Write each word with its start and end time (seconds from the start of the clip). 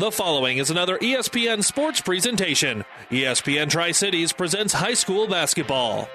The 0.00 0.10
following 0.10 0.56
is 0.56 0.70
another 0.70 0.96
ESPN 0.96 1.62
sports 1.62 2.00
presentation. 2.00 2.86
ESPN 3.10 3.68
Tri 3.68 3.90
Cities 3.90 4.32
presents 4.32 4.72
high 4.72 4.94
school 4.94 5.28
basketball. 5.28 6.08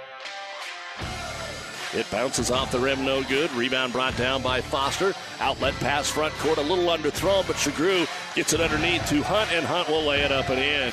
It 1.93 2.09
bounces 2.09 2.49
off 2.49 2.71
the 2.71 2.79
rim, 2.79 3.05
no 3.05 3.21
good. 3.21 3.51
Rebound 3.51 3.93
brought 3.93 4.17
down 4.17 4.41
by 4.41 4.59
Foster. 4.59 5.13
Outlet 5.39 5.75
pass 5.75 6.09
front 6.09 6.33
court, 6.39 6.57
a 6.57 6.61
little 6.61 6.85
underthrown, 6.85 7.45
but 7.45 7.57
Shagru 7.57 8.07
gets 8.33 8.53
it 8.53 8.59
underneath 8.59 9.07
to 9.09 9.21
Hunt, 9.21 9.51
and 9.53 9.63
Hunt 9.63 9.87
will 9.87 10.03
lay 10.03 10.21
it 10.21 10.31
up 10.31 10.49
and 10.49 10.59
in. 10.59 10.91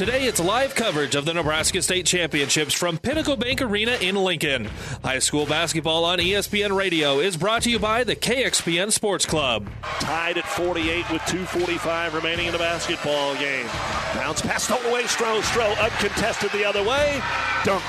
Today, 0.00 0.24
it's 0.24 0.40
live 0.40 0.74
coverage 0.74 1.14
of 1.14 1.26
the 1.26 1.34
Nebraska 1.34 1.82
State 1.82 2.06
Championships 2.06 2.72
from 2.72 2.96
Pinnacle 2.96 3.36
Bank 3.36 3.60
Arena 3.60 3.98
in 4.00 4.16
Lincoln. 4.16 4.64
High 5.04 5.18
school 5.18 5.44
basketball 5.44 6.06
on 6.06 6.18
ESPN 6.20 6.74
Radio 6.74 7.18
is 7.18 7.36
brought 7.36 7.64
to 7.64 7.70
you 7.70 7.78
by 7.78 8.02
the 8.02 8.16
KXPN 8.16 8.92
Sports 8.92 9.26
Club. 9.26 9.68
Tied 9.82 10.38
at 10.38 10.46
48 10.46 11.10
with 11.10 11.20
2.45 11.24 12.14
remaining 12.14 12.46
in 12.46 12.52
the 12.52 12.58
basketball 12.58 13.34
game. 13.34 13.66
Bounce 14.14 14.40
pass 14.40 14.64
stolen 14.64 14.86
away. 14.86 15.02
Stroh, 15.02 15.42
Stroh 15.42 15.78
uncontested 15.78 16.50
the 16.52 16.64
other 16.64 16.82
way. 16.82 17.20
Dunk. 17.64 17.84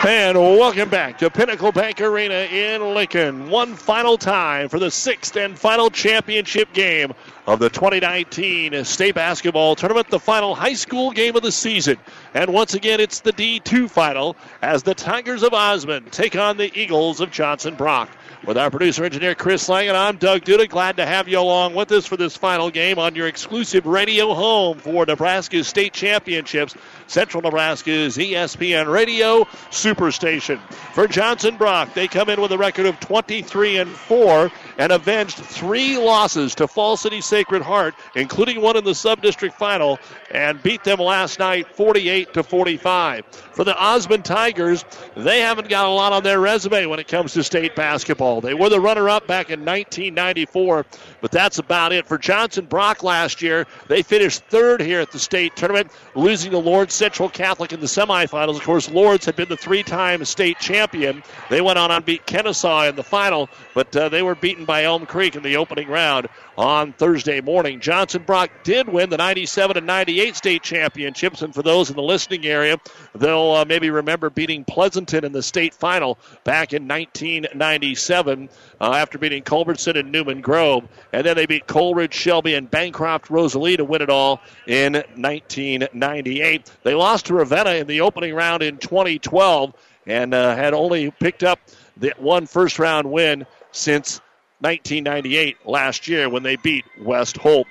And 0.06 0.36
welcome 0.36 0.90
back 0.90 1.16
to 1.20 1.30
Pinnacle 1.30 1.72
Bank 1.72 1.98
Arena 2.02 2.34
in 2.34 2.92
Lincoln. 2.92 3.48
One 3.48 3.74
final 3.74 4.18
time 4.18 4.68
for 4.68 4.78
the 4.78 4.90
sixth 4.90 5.34
and 5.34 5.58
final 5.58 5.88
championship 5.88 6.74
game 6.74 7.14
of 7.46 7.58
the 7.58 7.70
2019 7.70 8.84
state 8.84 9.14
basketball 9.14 9.74
tournament, 9.76 10.10
the 10.10 10.20
final 10.20 10.54
high 10.54 10.74
school 10.74 11.10
game 11.10 11.36
of 11.36 11.42
the 11.42 11.50
season. 11.50 11.96
And 12.34 12.52
once 12.52 12.74
again, 12.74 13.00
it's 13.00 13.20
the 13.20 13.32
D2 13.32 13.90
final 13.90 14.36
as 14.60 14.82
the 14.82 14.94
Tigers 14.94 15.42
of 15.42 15.54
Osmond 15.54 16.12
take 16.12 16.36
on 16.36 16.58
the 16.58 16.70
Eagles 16.78 17.20
of 17.20 17.30
Johnson 17.30 17.74
Brock. 17.74 18.10
With 18.46 18.58
our 18.58 18.70
producer 18.70 19.04
engineer 19.04 19.34
Chris 19.34 19.70
Lang 19.70 19.88
and 19.88 19.96
I'm 19.96 20.18
Doug 20.18 20.42
Duda. 20.42 20.68
Glad 20.68 20.98
to 20.98 21.06
have 21.06 21.28
you 21.28 21.38
along 21.38 21.74
with 21.74 21.90
us 21.92 22.04
for 22.04 22.18
this 22.18 22.36
final 22.36 22.70
game 22.70 22.98
on 22.98 23.14
your 23.14 23.26
exclusive 23.26 23.86
radio 23.86 24.34
home 24.34 24.76
for 24.80 25.06
Nebraska 25.06 25.64
state 25.64 25.94
championships. 25.94 26.74
Central 27.06 27.42
Nebraska's 27.42 28.16
ESPN 28.16 28.92
Radio 28.92 29.44
Superstation. 29.70 30.60
For 30.94 31.06
Johnson 31.06 31.56
Brock, 31.56 31.94
they 31.94 32.08
come 32.08 32.28
in 32.30 32.40
with 32.40 32.52
a 32.52 32.58
record 32.58 32.86
of 32.86 32.98
23 33.00 33.78
and 33.78 33.90
4 33.90 34.50
and 34.78 34.92
avenged 34.92 35.36
three 35.36 35.96
losses 35.96 36.54
to 36.56 36.66
Fall 36.66 36.96
City 36.96 37.20
Sacred 37.20 37.62
Heart, 37.62 37.94
including 38.14 38.60
one 38.60 38.76
in 38.76 38.84
the 38.84 38.94
sub-district 38.94 39.56
final, 39.56 39.98
and 40.30 40.62
beat 40.62 40.82
them 40.84 40.98
last 40.98 41.38
night 41.38 41.66
48 41.74 42.34
to 42.34 42.42
45. 42.42 43.26
For 43.26 43.64
the 43.64 43.76
Osmond 43.76 44.24
Tigers, 44.24 44.84
they 45.16 45.40
haven't 45.40 45.68
got 45.68 45.86
a 45.86 45.90
lot 45.90 46.12
on 46.12 46.22
their 46.24 46.40
resume 46.40 46.86
when 46.86 46.98
it 46.98 47.06
comes 47.06 47.32
to 47.34 47.44
state 47.44 47.76
basketball. 47.76 48.40
They 48.40 48.54
were 48.54 48.68
the 48.68 48.80
runner-up 48.80 49.26
back 49.26 49.50
in 49.50 49.60
1994, 49.60 50.86
but 51.20 51.30
that's 51.30 51.58
about 51.58 51.92
it. 51.92 52.06
For 52.06 52.18
Johnson 52.18 52.66
Brock 52.66 53.02
last 53.02 53.42
year, 53.42 53.66
they 53.88 54.02
finished 54.02 54.42
third 54.46 54.80
here 54.80 55.00
at 55.00 55.12
the 55.12 55.18
state 55.18 55.54
tournament, 55.54 55.90
losing 56.14 56.50
to 56.50 56.58
Lourdes 56.58 56.93
Central 56.94 57.28
Catholic 57.28 57.72
in 57.72 57.80
the 57.80 57.86
semifinals. 57.86 58.56
Of 58.56 58.62
course, 58.62 58.88
Lourdes 58.90 59.26
had 59.26 59.36
been 59.36 59.48
the 59.48 59.56
three-time 59.56 60.24
state 60.24 60.58
champion. 60.58 61.22
They 61.50 61.60
went 61.60 61.78
on 61.78 61.90
and 61.90 62.04
beat 62.04 62.26
Kenesaw 62.26 62.88
in 62.88 62.96
the 62.96 63.02
final, 63.02 63.50
but 63.74 63.94
uh, 63.96 64.08
they 64.08 64.22
were 64.22 64.34
beaten 64.34 64.64
by 64.64 64.84
Elm 64.84 65.06
Creek 65.06 65.36
in 65.36 65.42
the 65.42 65.56
opening 65.56 65.88
round 65.88 66.28
on 66.56 66.92
Thursday 66.92 67.40
morning. 67.40 67.80
Johnson 67.80 68.22
Brock 68.22 68.50
did 68.62 68.88
win 68.88 69.10
the 69.10 69.16
97 69.16 69.76
and 69.76 69.86
98 69.86 70.36
state 70.36 70.62
championships, 70.62 71.42
and 71.42 71.54
for 71.54 71.62
those 71.62 71.90
in 71.90 71.96
the 71.96 72.02
listening 72.02 72.46
area, 72.46 72.78
they'll 73.14 73.52
uh, 73.52 73.64
maybe 73.64 73.90
remember 73.90 74.30
beating 74.30 74.64
Pleasanton 74.64 75.24
in 75.24 75.32
the 75.32 75.42
state 75.42 75.74
final 75.74 76.18
back 76.44 76.72
in 76.72 76.86
1997 76.86 78.48
uh, 78.80 78.92
after 78.92 79.18
beating 79.18 79.42
Culbertson 79.42 79.96
and 79.96 80.12
Newman 80.12 80.40
Grove. 80.40 80.88
And 81.12 81.26
then 81.26 81.36
they 81.36 81.46
beat 81.46 81.66
Coleridge, 81.66 82.14
Shelby, 82.14 82.54
and 82.54 82.70
Bancroft 82.70 83.30
Rosalie 83.30 83.76
to 83.76 83.84
win 83.84 84.02
it 84.02 84.10
all 84.10 84.40
in 84.66 84.94
1998. 84.94 86.70
They 86.82 86.94
lost 86.94 87.26
to 87.26 87.34
Ravenna 87.34 87.74
in 87.74 87.86
the 87.86 88.00
opening 88.00 88.34
round 88.34 88.62
in 88.62 88.78
2012 88.78 89.74
and 90.06 90.34
uh, 90.34 90.54
had 90.54 90.74
only 90.74 91.10
picked 91.10 91.42
up 91.42 91.58
the 91.96 92.12
one 92.18 92.46
first 92.46 92.78
round 92.78 93.10
win 93.10 93.46
since 93.72 94.20
1998 94.64 95.66
last 95.66 96.08
year 96.08 96.28
when 96.28 96.42
they 96.42 96.56
beat 96.56 96.84
West 96.98 97.36
Holt. 97.36 97.66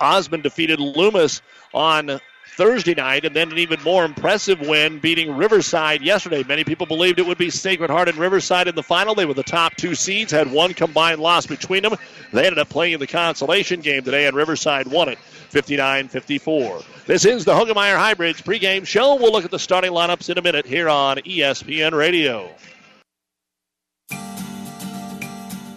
Osmond 0.00 0.42
defeated 0.42 0.78
Loomis 0.78 1.40
on 1.72 2.20
Thursday 2.56 2.94
night, 2.94 3.24
and 3.24 3.34
then 3.34 3.50
an 3.50 3.58
even 3.58 3.82
more 3.82 4.04
impressive 4.04 4.60
win 4.60 5.00
beating 5.00 5.36
Riverside 5.36 6.02
yesterday. 6.02 6.44
Many 6.44 6.62
people 6.62 6.86
believed 6.86 7.18
it 7.18 7.26
would 7.26 7.38
be 7.38 7.50
Sacred 7.50 7.90
Heart 7.90 8.10
and 8.10 8.18
Riverside 8.18 8.68
in 8.68 8.74
the 8.74 8.82
final. 8.82 9.14
They 9.14 9.26
were 9.26 9.34
the 9.34 9.42
top 9.42 9.74
two 9.76 9.94
seeds, 9.94 10.30
had 10.30 10.52
one 10.52 10.74
combined 10.74 11.20
loss 11.20 11.46
between 11.46 11.82
them. 11.82 11.96
They 12.32 12.46
ended 12.46 12.58
up 12.58 12.68
playing 12.68 12.92
in 12.92 13.00
the 13.00 13.06
consolation 13.06 13.80
game 13.80 14.04
today, 14.04 14.26
and 14.26 14.36
Riverside 14.36 14.86
won 14.86 15.08
it 15.08 15.18
59 15.18 16.08
54. 16.08 16.82
This 17.06 17.24
is 17.24 17.44
the 17.44 17.54
Hoegemeyer 17.54 17.96
Hybrids 17.96 18.40
pregame 18.40 18.86
show. 18.86 19.16
We'll 19.16 19.32
look 19.32 19.44
at 19.44 19.50
the 19.50 19.58
starting 19.58 19.90
lineups 19.90 20.30
in 20.30 20.38
a 20.38 20.42
minute 20.42 20.66
here 20.66 20.88
on 20.88 21.16
ESPN 21.18 21.92
Radio. 21.92 22.50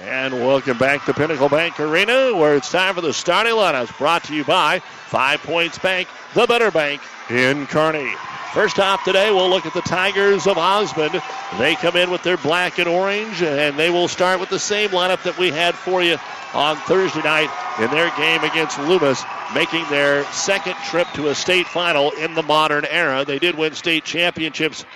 And 0.00 0.32
welcome 0.32 0.78
back 0.78 1.04
to 1.04 1.12
Pinnacle 1.12 1.50
Bank 1.50 1.78
Arena, 1.78 2.34
where 2.34 2.56
it's 2.56 2.72
time 2.72 2.94
for 2.94 3.02
the 3.02 3.12
starting 3.12 3.52
lineups. 3.52 3.98
Brought 3.98 4.24
to 4.24 4.34
you 4.34 4.44
by 4.44 4.78
Five 4.78 5.42
Points 5.42 5.78
Bank, 5.78 6.08
the 6.32 6.46
better 6.46 6.70
bank 6.70 7.02
in 7.28 7.66
Kearney. 7.66 8.10
First 8.54 8.78
off 8.78 9.04
today, 9.04 9.30
we'll 9.30 9.50
look 9.50 9.66
at 9.66 9.74
the 9.74 9.82
Tigers 9.82 10.46
of 10.46 10.56
Osmond. 10.56 11.20
They 11.58 11.74
come 11.74 11.96
in 11.96 12.10
with 12.10 12.22
their 12.22 12.38
black 12.38 12.78
and 12.78 12.88
orange, 12.88 13.42
and 13.42 13.78
they 13.78 13.90
will 13.90 14.08
start 14.08 14.40
with 14.40 14.48
the 14.48 14.58
same 14.58 14.88
lineup 14.88 15.22
that 15.24 15.36
we 15.36 15.50
had 15.50 15.74
for 15.74 16.02
you 16.02 16.16
on 16.54 16.76
Thursday 16.78 17.22
night 17.22 17.50
in 17.78 17.90
their 17.90 18.10
game 18.16 18.42
against 18.42 18.78
Loomis, 18.78 19.22
making 19.54 19.86
their 19.90 20.24
second 20.32 20.76
trip 20.88 21.08
to 21.12 21.28
a 21.28 21.34
state 21.34 21.66
final 21.66 22.10
in 22.12 22.32
the 22.32 22.42
modern 22.42 22.86
era. 22.86 23.26
They 23.26 23.38
did 23.38 23.58
win 23.58 23.74
state 23.74 24.04
championships 24.04 24.86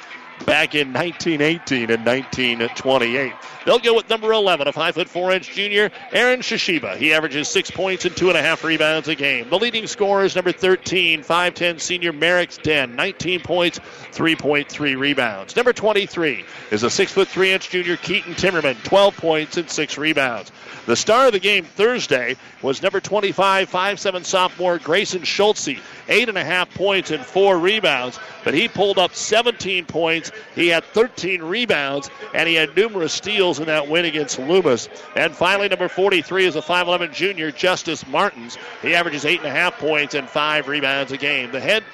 back 0.47 0.75
in 0.75 0.95
1918 0.95 1.91
and 1.91 2.07
1928. 2.07 3.33
They'll 3.65 3.79
go 3.79 3.95
with 3.95 4.11
number 4.11 4.33
11, 4.33 4.69
a 4.69 4.73
5 4.73 4.95
foot 4.95 5.09
4 5.09 5.33
inch 5.33 5.51
junior, 5.55 5.91
Aaron 6.13 6.41
Shishiba. 6.41 6.97
He 6.97 7.15
averages 7.15 7.49
six 7.49 7.71
points 7.71 8.05
and 8.05 8.17
two 8.17 8.29
and 8.29 8.37
a 8.37 8.43
half 8.43 8.63
rebounds 8.65 9.09
a 9.09 9.15
game. 9.15 9.49
The 9.49 9.59
leading 9.59 9.87
scorer 9.87 10.25
is 10.25 10.35
number 10.35 10.53
13, 10.53 11.23
5'10 11.23 11.81
senior 11.81 12.13
Merrick's 12.13 12.59
Den, 12.59 12.97
19 12.97 13.41
points, 13.41 13.79
3.3 14.13 14.99
rebounds. 14.99 15.57
Number 15.57 15.73
23 15.73 16.45
is 16.71 16.83
a 16.83 16.91
6 16.91 17.13
foot 17.13 17.29
3 17.29 17.53
inch 17.53 17.71
junior 17.71 17.97
Keaton 17.97 18.35
Timmerman, 18.35 18.83
12 18.85 19.17
points 19.17 19.57
and 19.57 19.71
six 19.71 19.97
rebounds. 19.99 20.53
The 20.87 20.97
star 20.97 21.27
of 21.29 21.33
the 21.33 21.41
game 21.41 21.65
Thursday 21.65 22.37
was 22.61 22.83
number 22.83 23.01
25, 23.01 23.71
5'7 23.71 24.25
sophomore 24.25 24.79
Grayson 24.79 25.23
Schultze, 25.23 25.79
eight 26.09 26.29
and 26.29 26.37
a 26.37 26.45
half 26.45 26.73
points 26.75 27.11
and 27.11 27.25
four 27.25 27.59
rebounds, 27.59 28.19
but 28.45 28.53
he 28.53 28.69
pulled 28.69 28.99
up 28.99 29.15
17 29.15 29.87
points. 29.87 30.31
He 30.55 30.69
had 30.69 30.85
13 30.85 31.43
rebounds, 31.43 32.11
and 32.35 32.47
he 32.47 32.55
had 32.55 32.77
numerous 32.77 33.15
steals 33.15 33.54
in 33.59 33.67
that 33.67 33.89
win 33.89 34.05
against 34.05 34.39
Loomis. 34.39 34.89
And 35.17 35.35
finally, 35.35 35.69
number 35.69 35.89
43 35.89 36.47
is 36.47 36.57
a 36.57 36.63
5'11 36.63 37.13
junior, 37.13 37.51
Justice 37.51 38.07
Martins. 38.07 38.59
He 38.83 38.95
averages 38.95 39.25
eight 39.25 39.39
and 39.39 39.49
a 39.49 39.51
half 39.51 39.79
points 39.79 40.15
and 40.15 40.29
five 40.29 40.69
rebounds 40.69 41.13
a 41.13 41.17
game. 41.17 41.53
The 41.53 41.61
head 41.61 41.85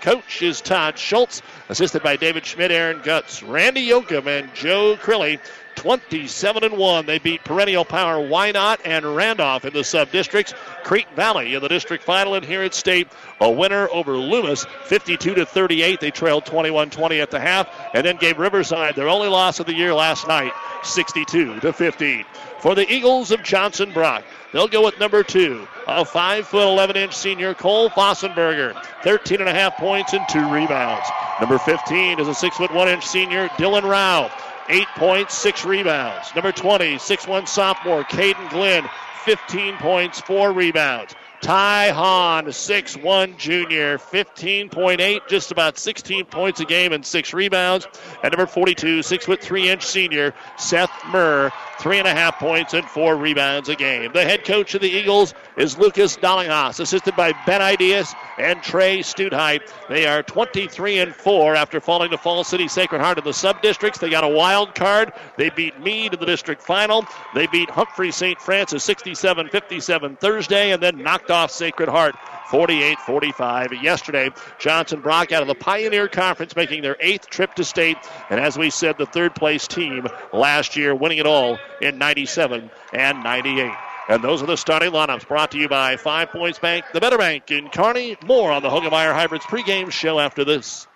coach 0.00 0.42
is 0.42 0.60
Todd 0.60 0.98
Schultz, 0.98 1.42
assisted 1.68 2.02
by 2.02 2.16
David 2.16 2.46
Schmidt, 2.46 2.70
Aaron 2.70 3.00
Guts, 3.02 3.42
Randy 3.42 3.86
Yoakum, 3.86 4.26
and 4.26 4.52
Joe 4.54 4.96
Crilly. 4.96 5.38
27 5.80 6.62
and 6.62 6.76
1. 6.76 7.06
They 7.06 7.18
beat 7.18 7.42
perennial 7.42 7.86
power 7.86 8.16
Wynot 8.16 8.80
and 8.84 9.16
Randolph 9.16 9.64
in 9.64 9.72
the 9.72 9.82
sub 9.82 10.10
districts. 10.12 10.52
Creek 10.84 11.08
Valley 11.16 11.54
in 11.54 11.62
the 11.62 11.68
district 11.68 12.04
final, 12.04 12.34
and 12.34 12.44
here 12.44 12.60
at 12.60 12.74
State, 12.74 13.08
a 13.40 13.50
winner 13.50 13.88
over 13.90 14.12
Loomis, 14.12 14.66
52 14.84 15.36
to 15.36 15.46
38. 15.46 15.98
They 15.98 16.10
trailed 16.10 16.44
21-20 16.44 17.22
at 17.22 17.30
the 17.30 17.40
half, 17.40 17.66
and 17.94 18.04
then 18.04 18.18
gave 18.18 18.38
Riverside 18.38 18.94
their 18.94 19.08
only 19.08 19.28
loss 19.28 19.58
of 19.58 19.64
the 19.64 19.74
year 19.74 19.94
last 19.94 20.28
night, 20.28 20.52
62 20.82 21.60
to 21.60 21.72
15. 21.72 22.26
For 22.58 22.74
the 22.74 22.90
Eagles 22.92 23.30
of 23.30 23.42
Johnson 23.42 23.90
Brock, 23.94 24.22
they'll 24.52 24.68
go 24.68 24.84
with 24.84 25.00
number 25.00 25.22
two, 25.22 25.66
a 25.86 26.04
5 26.04 26.46
foot 26.46 26.68
11 26.68 26.96
inch 26.96 27.16
senior 27.16 27.54
Cole 27.54 27.88
Fossenberger, 27.88 28.78
13 29.02 29.40
and 29.40 29.48
a 29.48 29.54
half 29.54 29.78
points 29.78 30.12
and 30.12 30.28
two 30.28 30.46
rebounds. 30.52 31.08
Number 31.40 31.56
15 31.56 32.20
is 32.20 32.28
a 32.28 32.34
6 32.34 32.56
foot 32.58 32.74
1 32.74 32.88
inch 32.88 33.06
senior 33.06 33.48
Dylan 33.48 33.84
Rao, 33.84 34.30
eight 34.70 34.88
points, 34.96 35.36
six 35.36 35.64
rebounds. 35.64 36.34
Number 36.34 36.52
20, 36.52 36.96
6'1 36.96 37.48
sophomore, 37.48 38.04
Caden 38.04 38.48
Glenn, 38.50 38.88
15 39.24 39.76
points, 39.76 40.20
four 40.20 40.52
rebounds. 40.52 41.14
Ty 41.42 41.90
Hahn, 41.90 42.46
6'1 42.46 43.36
junior, 43.38 43.96
15.8, 43.96 45.20
just 45.26 45.50
about 45.50 45.78
16 45.78 46.26
points 46.26 46.60
a 46.60 46.66
game 46.66 46.92
and 46.92 47.04
six 47.04 47.32
rebounds. 47.32 47.86
And 48.22 48.32
number 48.32 48.46
42, 48.46 49.00
6'3 49.00 49.64
inch 49.64 49.84
senior, 49.84 50.34
Seth 50.58 50.92
Murr, 51.08 51.50
three 51.80 51.98
and 51.98 52.06
a 52.06 52.14
half 52.14 52.38
points 52.38 52.74
and 52.74 52.86
four 52.86 53.16
rebounds 53.16 53.68
a 53.68 53.74
game. 53.74 54.12
The 54.12 54.24
head 54.24 54.44
coach 54.44 54.74
of 54.74 54.82
the 54.82 54.90
Eagles 54.90 55.34
is 55.56 55.78
Lucas 55.78 56.16
Dollinghaus, 56.18 56.78
assisted 56.78 57.16
by 57.16 57.32
Ben 57.46 57.62
Ideas 57.62 58.14
and 58.38 58.62
Trey 58.62 58.98
Studheit. 58.98 59.62
They 59.88 60.06
are 60.06 60.22
23 60.22 60.98
and 60.98 61.14
4 61.14 61.56
after 61.56 61.80
falling 61.80 62.10
to 62.10 62.18
Fall 62.18 62.44
City 62.44 62.68
Sacred 62.68 63.00
Heart 63.00 63.18
in 63.18 63.24
the 63.24 63.32
sub 63.32 63.62
districts. 63.62 63.98
They 63.98 64.10
got 64.10 64.24
a 64.24 64.28
wild 64.28 64.74
card. 64.74 65.12
They 65.38 65.50
beat 65.50 65.80
Mead 65.80 66.12
in 66.12 66.20
the 66.20 66.26
district 66.26 66.62
final. 66.62 67.06
They 67.34 67.46
beat 67.46 67.70
Humphrey 67.70 68.12
St. 68.12 68.40
Francis 68.40 68.84
67 68.84 69.48
57 69.48 70.16
Thursday 70.16 70.72
and 70.72 70.82
then 70.82 71.02
knocked 71.02 71.30
off 71.30 71.50
Sacred 71.50 71.88
Heart 71.88 72.16
48 72.50 72.98
45 72.98 73.72
yesterday. 73.82 74.30
Johnson 74.58 75.00
Brock 75.00 75.32
out 75.32 75.42
of 75.42 75.48
the 75.48 75.54
Pioneer 75.54 76.08
Conference 76.08 76.54
making 76.56 76.82
their 76.82 76.96
eighth 77.00 77.28
trip 77.30 77.54
to 77.54 77.64
state. 77.64 77.96
And 78.28 78.40
as 78.40 78.58
we 78.58 78.70
said, 78.70 78.98
the 78.98 79.06
third 79.06 79.34
place 79.34 79.66
team 79.66 80.06
last 80.32 80.76
year, 80.76 80.94
winning 80.94 81.18
it 81.18 81.26
all 81.26 81.58
in 81.80 81.98
97 81.98 82.70
and 82.92 83.22
98. 83.22 83.72
And 84.08 84.24
those 84.24 84.42
are 84.42 84.46
the 84.46 84.56
starting 84.56 84.90
lineups 84.90 85.28
brought 85.28 85.52
to 85.52 85.58
you 85.58 85.68
by 85.68 85.96
Five 85.96 86.30
Points 86.30 86.58
Bank, 86.58 86.84
the 86.92 87.00
Better 87.00 87.18
Bank 87.18 87.50
in 87.50 87.68
Kearney. 87.68 88.16
More 88.24 88.50
on 88.50 88.62
the 88.62 88.68
Hoegemeyer 88.68 89.14
Hybrids 89.14 89.44
pregame 89.44 89.90
show 89.90 90.18
after 90.18 90.44
this. 90.44 90.88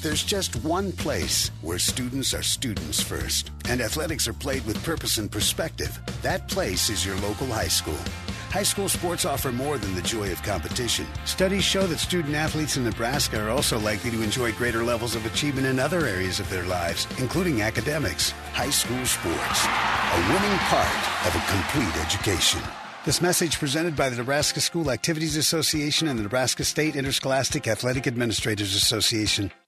There's 0.00 0.22
just 0.22 0.54
one 0.64 0.92
place 0.92 1.50
where 1.60 1.78
students 1.78 2.32
are 2.32 2.42
students 2.42 3.02
first, 3.02 3.50
and 3.68 3.80
athletics 3.80 4.28
are 4.28 4.32
played 4.32 4.64
with 4.64 4.82
purpose 4.84 5.18
and 5.18 5.32
perspective. 5.32 5.98
That 6.22 6.46
place 6.48 6.88
is 6.88 7.04
your 7.04 7.16
local 7.16 7.48
high 7.48 7.66
school. 7.66 7.98
High 8.58 8.64
school 8.64 8.88
sports 8.88 9.24
offer 9.24 9.52
more 9.52 9.78
than 9.78 9.94
the 9.94 10.02
joy 10.02 10.32
of 10.32 10.42
competition. 10.42 11.06
Studies 11.26 11.62
show 11.62 11.86
that 11.86 12.00
student 12.00 12.34
athletes 12.34 12.76
in 12.76 12.82
Nebraska 12.82 13.40
are 13.40 13.50
also 13.50 13.78
likely 13.78 14.10
to 14.10 14.20
enjoy 14.20 14.50
greater 14.50 14.82
levels 14.82 15.14
of 15.14 15.24
achievement 15.26 15.68
in 15.68 15.78
other 15.78 16.06
areas 16.06 16.40
of 16.40 16.50
their 16.50 16.64
lives, 16.64 17.06
including 17.20 17.62
academics. 17.62 18.32
High 18.54 18.70
school 18.70 19.06
sports, 19.06 19.64
a 19.64 20.18
winning 20.32 20.58
part 20.66 20.98
of 21.24 21.36
a 21.36 21.46
complete 21.46 22.04
education. 22.04 22.60
This 23.04 23.22
message 23.22 23.60
presented 23.60 23.94
by 23.94 24.08
the 24.08 24.16
Nebraska 24.16 24.60
School 24.60 24.90
Activities 24.90 25.36
Association 25.36 26.08
and 26.08 26.18
the 26.18 26.24
Nebraska 26.24 26.64
State 26.64 26.96
Interscholastic 26.96 27.68
Athletic 27.68 28.08
Administrators 28.08 28.74
Association. 28.74 29.52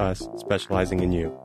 us, 0.00 0.28
specializing 0.36 1.00
in 1.00 1.12
you. 1.12 1.38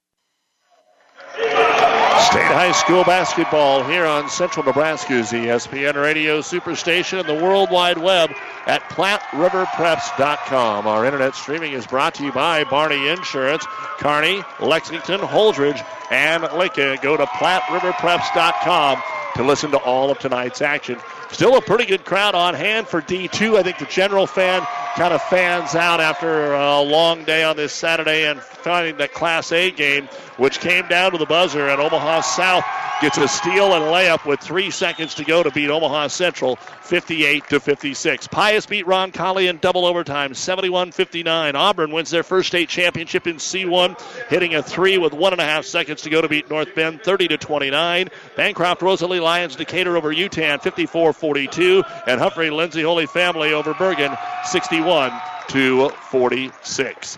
State 2.33 2.45
High 2.45 2.71
School 2.71 3.03
basketball 3.03 3.83
here 3.83 4.05
on 4.05 4.29
Central 4.29 4.65
Nebraska's 4.65 5.31
ESPN 5.31 6.01
Radio 6.01 6.39
Superstation 6.39 7.19
and 7.19 7.27
the 7.27 7.43
World 7.43 7.69
Wide 7.69 7.97
Web 7.97 8.31
at 8.65 8.81
PlatteRiverPreps.com. 8.83 10.87
Our 10.87 11.03
internet 11.05 11.35
streaming 11.35 11.73
is 11.73 11.85
brought 11.85 12.15
to 12.15 12.23
you 12.23 12.31
by 12.31 12.63
Barney 12.63 13.09
Insurance, 13.09 13.67
Kearney, 13.97 14.41
Lexington, 14.59 15.19
Holdrege, 15.19 15.85
and 16.09 16.43
Lincoln. 16.53 16.97
Go 17.01 17.17
to 17.17 17.25
PlatteRiverPreps.com 17.25 19.03
to 19.35 19.43
listen 19.43 19.71
to 19.71 19.77
all 19.77 20.09
of 20.09 20.19
tonight's 20.19 20.61
action. 20.61 20.99
Still 21.33 21.57
a 21.57 21.61
pretty 21.61 21.85
good 21.85 22.05
crowd 22.05 22.35
on 22.35 22.53
hand 22.53 22.87
for 22.87 23.01
D2. 23.01 23.57
I 23.57 23.63
think 23.63 23.79
the 23.79 23.85
general 23.85 24.27
fan 24.27 24.61
kind 24.95 25.15
of 25.15 25.21
fans 25.23 25.73
out 25.73 25.99
after 25.99 26.53
a 26.53 26.79
long 26.79 27.23
day 27.23 27.43
on 27.43 27.57
this 27.57 27.73
Saturday 27.73 28.27
and 28.27 28.39
finding 28.39 28.97
the 28.97 29.07
Class 29.07 29.51
A 29.51 29.71
game, 29.71 30.07
which 30.37 30.59
came 30.59 30.87
down 30.87 31.11
to 31.11 31.17
the 31.17 31.25
buzzer, 31.25 31.67
and 31.67 31.81
Omaha 31.81 32.21
South 32.21 32.63
gets 33.01 33.17
a 33.17 33.27
steal 33.27 33.73
and 33.73 33.83
layup 33.85 34.25
with 34.25 34.39
three 34.39 34.71
seconds 34.71 35.15
to 35.15 35.25
go 35.25 35.43
to 35.43 35.51
beat 35.51 35.69
Omaha 35.69 36.07
Central 36.07 36.55
58 36.55 37.49
to 37.49 37.59
56. 37.59 38.27
Pius 38.27 38.65
beat 38.65 38.85
Roncalli 38.85 39.49
in 39.49 39.57
double 39.57 39.85
overtime 39.85 40.33
71 40.33 40.91
59. 40.91 41.55
Auburn 41.55 41.91
wins 41.91 42.11
their 42.11 42.23
first 42.23 42.47
state 42.47 42.69
championship 42.69 43.27
in 43.27 43.37
C1, 43.37 43.99
hitting 44.29 44.55
a 44.55 44.63
three 44.63 44.97
with 44.97 45.11
one 45.11 45.33
and 45.33 45.41
a 45.41 45.45
half 45.45 45.65
seconds 45.65 46.01
to 46.03 46.09
go 46.09 46.21
to 46.21 46.29
beat 46.29 46.49
North 46.49 46.73
Bend 46.75 47.01
30 47.01 47.29
to 47.29 47.37
29. 47.37 48.09
Bancroft 48.37 48.81
Rosalie 48.81 49.19
Lyons 49.19 49.55
Decatur 49.55 49.97
over 49.97 50.13
Yutan 50.13 50.61
54 50.61 51.13
42. 51.23 51.85
And 52.05 52.19
Humphrey 52.19 52.49
Lindsay 52.49 52.81
Holy 52.81 53.05
Family 53.05 53.53
over 53.53 53.73
Bergan 53.73 54.19
61 54.43 55.13
to 55.47 55.87
46. 55.87 57.17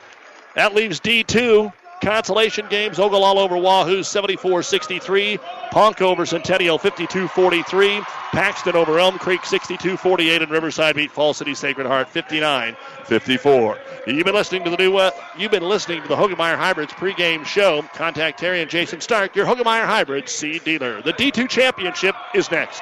That 0.54 0.76
leaves 0.76 1.00
D2 1.00 1.74
consolation 2.02 2.68
games. 2.70 3.00
Ogallala 3.00 3.42
over 3.42 3.58
Wahoo 3.58 4.04
74 4.04 4.62
63. 4.62 5.40
Ponca 5.72 6.06
over 6.06 6.26
Centennial 6.26 6.78
52 6.78 7.28
43. 7.28 8.02
Paxton 8.32 8.76
over 8.76 9.00
Elm 9.00 9.18
Creek 9.18 9.44
62 9.44 9.98
48. 9.98 10.44
And 10.44 10.52
Riverside 10.52 10.96
beat 10.96 11.12
Fall 11.12 11.34
City 11.34 11.56
Sacred 11.56 11.88
Heart 11.88 12.10
59 12.10 12.78
54. 13.06 13.78
You've 14.08 14.26
been 14.26 14.36
listening 14.36 14.64
to 14.66 14.70
the 14.70 14.78
new. 14.78 14.98
Uh, 14.98 15.12
you've 15.36 15.52
been 15.52 15.64
listening 15.64 16.04
to 16.04 16.08
the 16.08 16.16
Hoegemeyer 16.16 16.58
Hybrids 16.58 16.94
pregame 16.94 17.44
show. 17.44 17.82
Contact 17.94 18.40
Terry 18.40 18.62
and 18.62 18.70
Jason 18.70 19.02
Stark, 19.02 19.36
your 19.36 19.48
Hoegemeyer 19.48 19.86
Hybrids 19.86 20.32
seed 20.32 20.64
dealer. 20.64 21.02
The 21.02 21.14
D2 21.14 21.50
championship 21.50 22.16
is 22.36 22.52
next. 22.52 22.82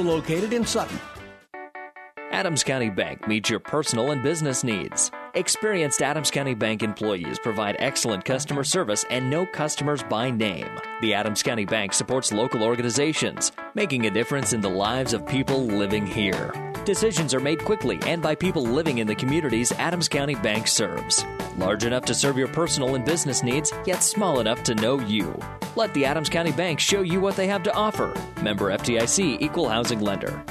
located 0.01 0.53
in 0.53 0.65
Sutton. 0.65 0.99
Adams 2.31 2.63
County 2.63 2.89
Bank 2.89 3.27
meets 3.27 3.49
your 3.49 3.59
personal 3.59 4.11
and 4.11 4.23
business 4.23 4.63
needs. 4.63 5.11
Experienced 5.35 6.01
Adams 6.01 6.31
County 6.31 6.53
Bank 6.53 6.81
employees 6.81 7.37
provide 7.37 7.75
excellent 7.79 8.25
customer 8.25 8.63
service 8.63 9.05
and 9.09 9.29
know 9.29 9.45
customers 9.45 10.01
by 10.03 10.31
name. 10.31 10.69
The 11.01 11.13
Adams 11.13 11.43
County 11.43 11.65
Bank 11.65 11.93
supports 11.93 12.31
local 12.31 12.63
organizations, 12.63 13.51
making 13.75 14.05
a 14.05 14.09
difference 14.09 14.53
in 14.53 14.61
the 14.61 14.69
lives 14.69 15.13
of 15.13 15.27
people 15.27 15.65
living 15.65 16.07
here. 16.07 16.70
Decisions 16.85 17.35
are 17.35 17.39
made 17.39 17.63
quickly 17.63 17.99
and 18.07 18.23
by 18.23 18.33
people 18.33 18.63
living 18.63 18.97
in 18.97 19.05
the 19.05 19.13
communities 19.13 19.71
Adams 19.73 20.09
County 20.09 20.33
Bank 20.33 20.67
serves. 20.67 21.23
Large 21.57 21.85
enough 21.85 22.05
to 22.05 22.15
serve 22.15 22.39
your 22.39 22.47
personal 22.47 22.95
and 22.95 23.05
business 23.05 23.43
needs, 23.43 23.71
yet 23.85 24.01
small 24.01 24.39
enough 24.39 24.63
to 24.63 24.73
know 24.73 24.99
you. 24.99 25.37
Let 25.75 25.93
the 25.93 26.05
Adams 26.05 26.27
County 26.27 26.51
Bank 26.51 26.79
show 26.79 27.01
you 27.01 27.21
what 27.21 27.35
they 27.35 27.45
have 27.45 27.61
to 27.63 27.73
offer. 27.75 28.19
Member 28.41 28.71
FDIC 28.71 29.39
Equal 29.41 29.69
Housing 29.69 30.01
Lender. 30.01 30.43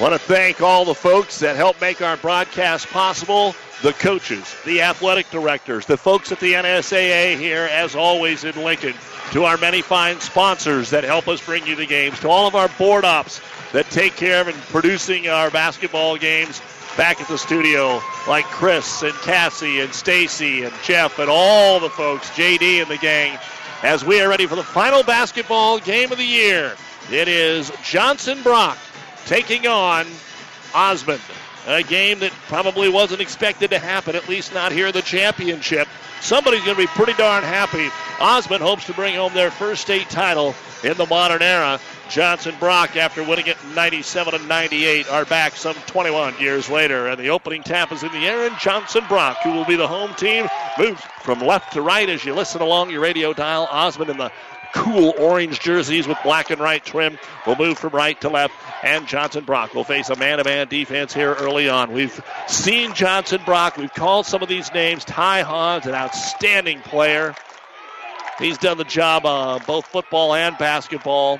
Want 0.00 0.14
to 0.14 0.18
thank 0.18 0.62
all 0.62 0.86
the 0.86 0.94
folks 0.94 1.38
that 1.40 1.54
help 1.54 1.78
make 1.80 2.00
our 2.00 2.16
broadcast 2.16 2.88
possible 2.88 3.54
the 3.82 3.92
coaches, 3.92 4.56
the 4.64 4.80
athletic 4.80 5.28
directors, 5.30 5.84
the 5.84 5.98
folks 5.98 6.32
at 6.32 6.40
the 6.40 6.54
NSAA 6.54 7.36
here, 7.36 7.68
as 7.70 7.94
always, 7.94 8.44
in 8.44 8.54
Lincoln, 8.64 8.94
to 9.32 9.44
our 9.44 9.58
many 9.58 9.82
fine 9.82 10.18
sponsors 10.18 10.88
that 10.90 11.04
help 11.04 11.28
us 11.28 11.44
bring 11.44 11.66
you 11.66 11.76
the 11.76 11.84
games, 11.84 12.18
to 12.20 12.28
all 12.28 12.46
of 12.46 12.54
our 12.54 12.68
board 12.78 13.04
ops 13.04 13.42
that 13.72 13.88
take 13.90 14.16
care 14.16 14.40
of 14.40 14.48
and 14.48 14.56
producing 14.68 15.28
our 15.28 15.50
basketball 15.50 16.16
games 16.16 16.62
back 16.96 17.20
at 17.20 17.28
the 17.28 17.36
studio, 17.38 18.00
like 18.26 18.46
Chris 18.46 19.02
and 19.02 19.14
Cassie 19.14 19.80
and 19.80 19.92
Stacy 19.92 20.64
and 20.64 20.72
Jeff 20.82 21.18
and 21.18 21.28
all 21.28 21.80
the 21.80 21.90
folks, 21.90 22.30
JD 22.30 22.80
and 22.80 22.90
the 22.90 22.98
gang, 22.98 23.38
as 23.82 24.04
we 24.04 24.22
are 24.22 24.28
ready 24.28 24.46
for 24.46 24.56
the 24.56 24.62
final 24.62 25.02
basketball 25.02 25.78
game 25.78 26.12
of 26.12 26.18
the 26.18 26.24
year. 26.24 26.76
It 27.10 27.28
is 27.28 27.70
Johnson 27.82 28.42
Brock 28.42 28.78
taking 29.26 29.66
on 29.66 30.06
Osmond. 30.74 31.20
A 31.66 31.82
game 31.82 32.18
that 32.20 32.32
probably 32.48 32.88
wasn't 32.88 33.20
expected 33.20 33.70
to 33.70 33.78
happen, 33.78 34.16
at 34.16 34.28
least 34.28 34.52
not 34.52 34.72
here 34.72 34.88
in 34.88 34.92
the 34.92 35.02
championship. 35.02 35.86
Somebody's 36.20 36.64
going 36.64 36.76
to 36.76 36.82
be 36.82 36.88
pretty 36.88 37.14
darn 37.14 37.44
happy. 37.44 37.88
Osmond 38.20 38.62
hopes 38.62 38.86
to 38.86 38.92
bring 38.94 39.14
home 39.14 39.32
their 39.34 39.50
first 39.50 39.82
state 39.82 40.08
title 40.10 40.54
in 40.82 40.96
the 40.96 41.06
modern 41.06 41.42
era. 41.42 41.80
Johnson 42.08 42.54
Brock, 42.58 42.96
after 42.96 43.22
winning 43.22 43.46
it 43.46 43.56
in 43.62 43.74
97 43.74 44.34
and 44.34 44.48
98, 44.48 45.08
are 45.08 45.24
back 45.24 45.56
some 45.56 45.74
21 45.86 46.38
years 46.40 46.68
later. 46.68 47.06
And 47.06 47.18
the 47.18 47.30
opening 47.30 47.62
tap 47.62 47.90
is 47.90 48.02
in 48.02 48.12
the 48.12 48.26
air, 48.26 48.46
and 48.46 48.58
Johnson 48.58 49.04
Brock, 49.08 49.38
who 49.42 49.52
will 49.52 49.64
be 49.64 49.76
the 49.76 49.88
home 49.88 50.14
team, 50.14 50.48
moves 50.78 51.00
from 51.22 51.40
left 51.40 51.72
to 51.72 51.82
right 51.82 52.08
as 52.08 52.24
you 52.24 52.34
listen 52.34 52.60
along 52.60 52.90
your 52.90 53.00
radio 53.00 53.32
dial. 53.32 53.66
Osmond 53.70 54.10
in 54.10 54.18
the 54.18 54.30
cool 54.74 55.14
orange 55.18 55.60
jerseys 55.60 56.06
with 56.08 56.18
black 56.22 56.50
and 56.50 56.60
white 56.60 56.84
trim 56.84 57.18
will 57.46 57.56
move 57.56 57.78
from 57.78 57.90
right 57.90 58.20
to 58.20 58.28
left. 58.28 58.54
And 58.82 59.06
Johnson 59.06 59.44
Brock 59.44 59.74
will 59.74 59.84
face 59.84 60.08
a 60.08 60.16
man 60.16 60.38
to 60.38 60.44
man 60.44 60.66
defense 60.66 61.14
here 61.14 61.34
early 61.34 61.68
on. 61.68 61.92
We've 61.92 62.20
seen 62.48 62.92
Johnson 62.94 63.40
Brock. 63.44 63.76
We've 63.76 63.92
called 63.92 64.26
some 64.26 64.42
of 64.42 64.48
these 64.48 64.72
names. 64.74 65.04
Ty 65.04 65.42
Hahn's 65.42 65.86
an 65.86 65.94
outstanding 65.94 66.80
player. 66.80 67.34
He's 68.38 68.58
done 68.58 68.78
the 68.78 68.84
job 68.84 69.24
uh, 69.24 69.60
both 69.66 69.86
football 69.86 70.34
and 70.34 70.58
basketball. 70.58 71.38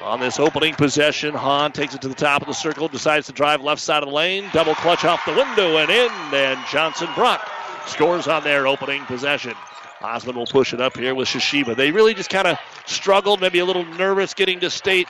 On 0.00 0.20
this 0.20 0.38
opening 0.38 0.74
possession, 0.74 1.34
Hahn 1.34 1.72
takes 1.72 1.94
it 1.94 2.02
to 2.02 2.08
the 2.08 2.14
top 2.14 2.42
of 2.42 2.48
the 2.48 2.54
circle, 2.54 2.88
decides 2.88 3.26
to 3.26 3.32
drive 3.32 3.62
left 3.62 3.80
side 3.80 4.02
of 4.02 4.08
the 4.08 4.14
lane, 4.14 4.44
double 4.52 4.74
clutch 4.74 5.04
off 5.04 5.24
the 5.24 5.32
window 5.32 5.78
and 5.78 5.90
in, 5.90 6.10
and 6.32 6.58
Johnson 6.70 7.08
Brock 7.14 7.50
scores 7.86 8.28
on 8.28 8.44
their 8.44 8.66
opening 8.66 9.04
possession. 9.06 9.54
Osmond 10.02 10.36
will 10.36 10.46
push 10.46 10.74
it 10.74 10.80
up 10.80 10.96
here 10.96 11.14
with 11.14 11.28
Shishiba. 11.28 11.74
They 11.74 11.90
really 11.90 12.12
just 12.12 12.28
kind 12.28 12.46
of 12.46 12.58
struggled, 12.86 13.40
maybe 13.40 13.60
a 13.60 13.64
little 13.64 13.86
nervous 13.96 14.34
getting 14.34 14.60
to 14.60 14.68
state 14.68 15.08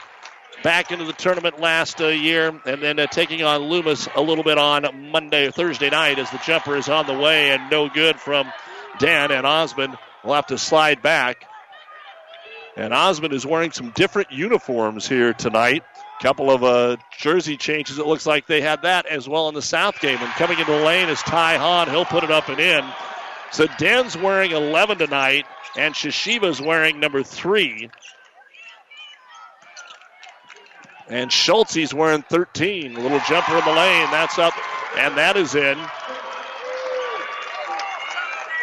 back 0.65 0.91
into 0.91 1.05
the 1.05 1.13
tournament 1.13 1.61
last 1.61 2.01
uh, 2.01 2.09
year, 2.09 2.49
and 2.65 2.83
then 2.83 2.99
uh, 2.99 3.07
taking 3.07 3.45
on 3.45 3.61
Loomis 3.61 4.09
a 4.17 4.23
little 4.23 4.43
bit 4.43 4.57
on 4.57 5.11
Monday 5.13 5.49
Thursday 5.51 5.91
night 5.91 6.19
as 6.19 6.31
the 6.31 6.39
jumper 6.39 6.75
is 6.75 6.89
on 6.89 7.07
the 7.07 7.17
way 7.17 7.51
and 7.51 7.71
no 7.71 7.91
good 7.91 8.19
from 8.19 8.51
Dan 8.99 9.31
and 9.31 9.47
Osmond 9.47 9.97
will 10.25 10.33
have 10.33 10.47
to 10.47 10.57
slide 10.57 11.03
back. 11.03 11.47
And 12.77 12.95
Osmond 12.95 13.35
is 13.35 13.47
wearing 13.47 13.71
some 13.73 13.91
different 13.91 14.33
uniforms 14.33 15.07
here 15.07 15.35
tonight. 15.35 15.85
A 16.19 16.23
Couple 16.23 16.51
of 16.51 16.65
uh, 16.65 16.97
jersey 17.19 17.59
changes. 17.59 17.99
It 17.99 18.07
looks 18.07 18.25
like 18.27 18.47
they 18.47 18.63
had 18.63 18.83
that 18.83 19.07
as 19.07 19.29
well 19.29 19.49
in 19.49 19.55
the 19.55 19.63
South 19.63 20.01
game. 20.01 20.19
And 20.19 20.33
coming 20.33 20.59
into 20.59 20.73
the 20.73 20.83
lane 20.83 21.09
is 21.11 21.21
Ty 21.21 21.59
Hahn. 21.59 21.91
He'll 21.91 22.07
put 22.07 22.25
it 22.25 22.31
up 22.31 22.49
and 22.49 22.59
in. 22.59 22.85
So 23.53 23.67
Dan's 23.79 24.17
wearing 24.17 24.51
11 24.51 24.99
tonight, 24.99 25.45
and 25.77 25.95
Shishiba's 25.95 26.61
wearing 26.61 26.99
number 26.99 27.23
three. 27.23 27.91
And 31.09 31.31
Schultze's 31.31 31.93
wearing 31.93 32.23
13. 32.23 32.97
A 32.97 33.01
little 33.01 33.21
jumper 33.29 33.57
in 33.57 33.65
the 33.65 33.73
lane. 33.73 34.11
That's 34.11 34.39
up, 34.39 34.55
and 34.97 35.17
that 35.19 35.37
is 35.37 35.55
in. 35.55 35.79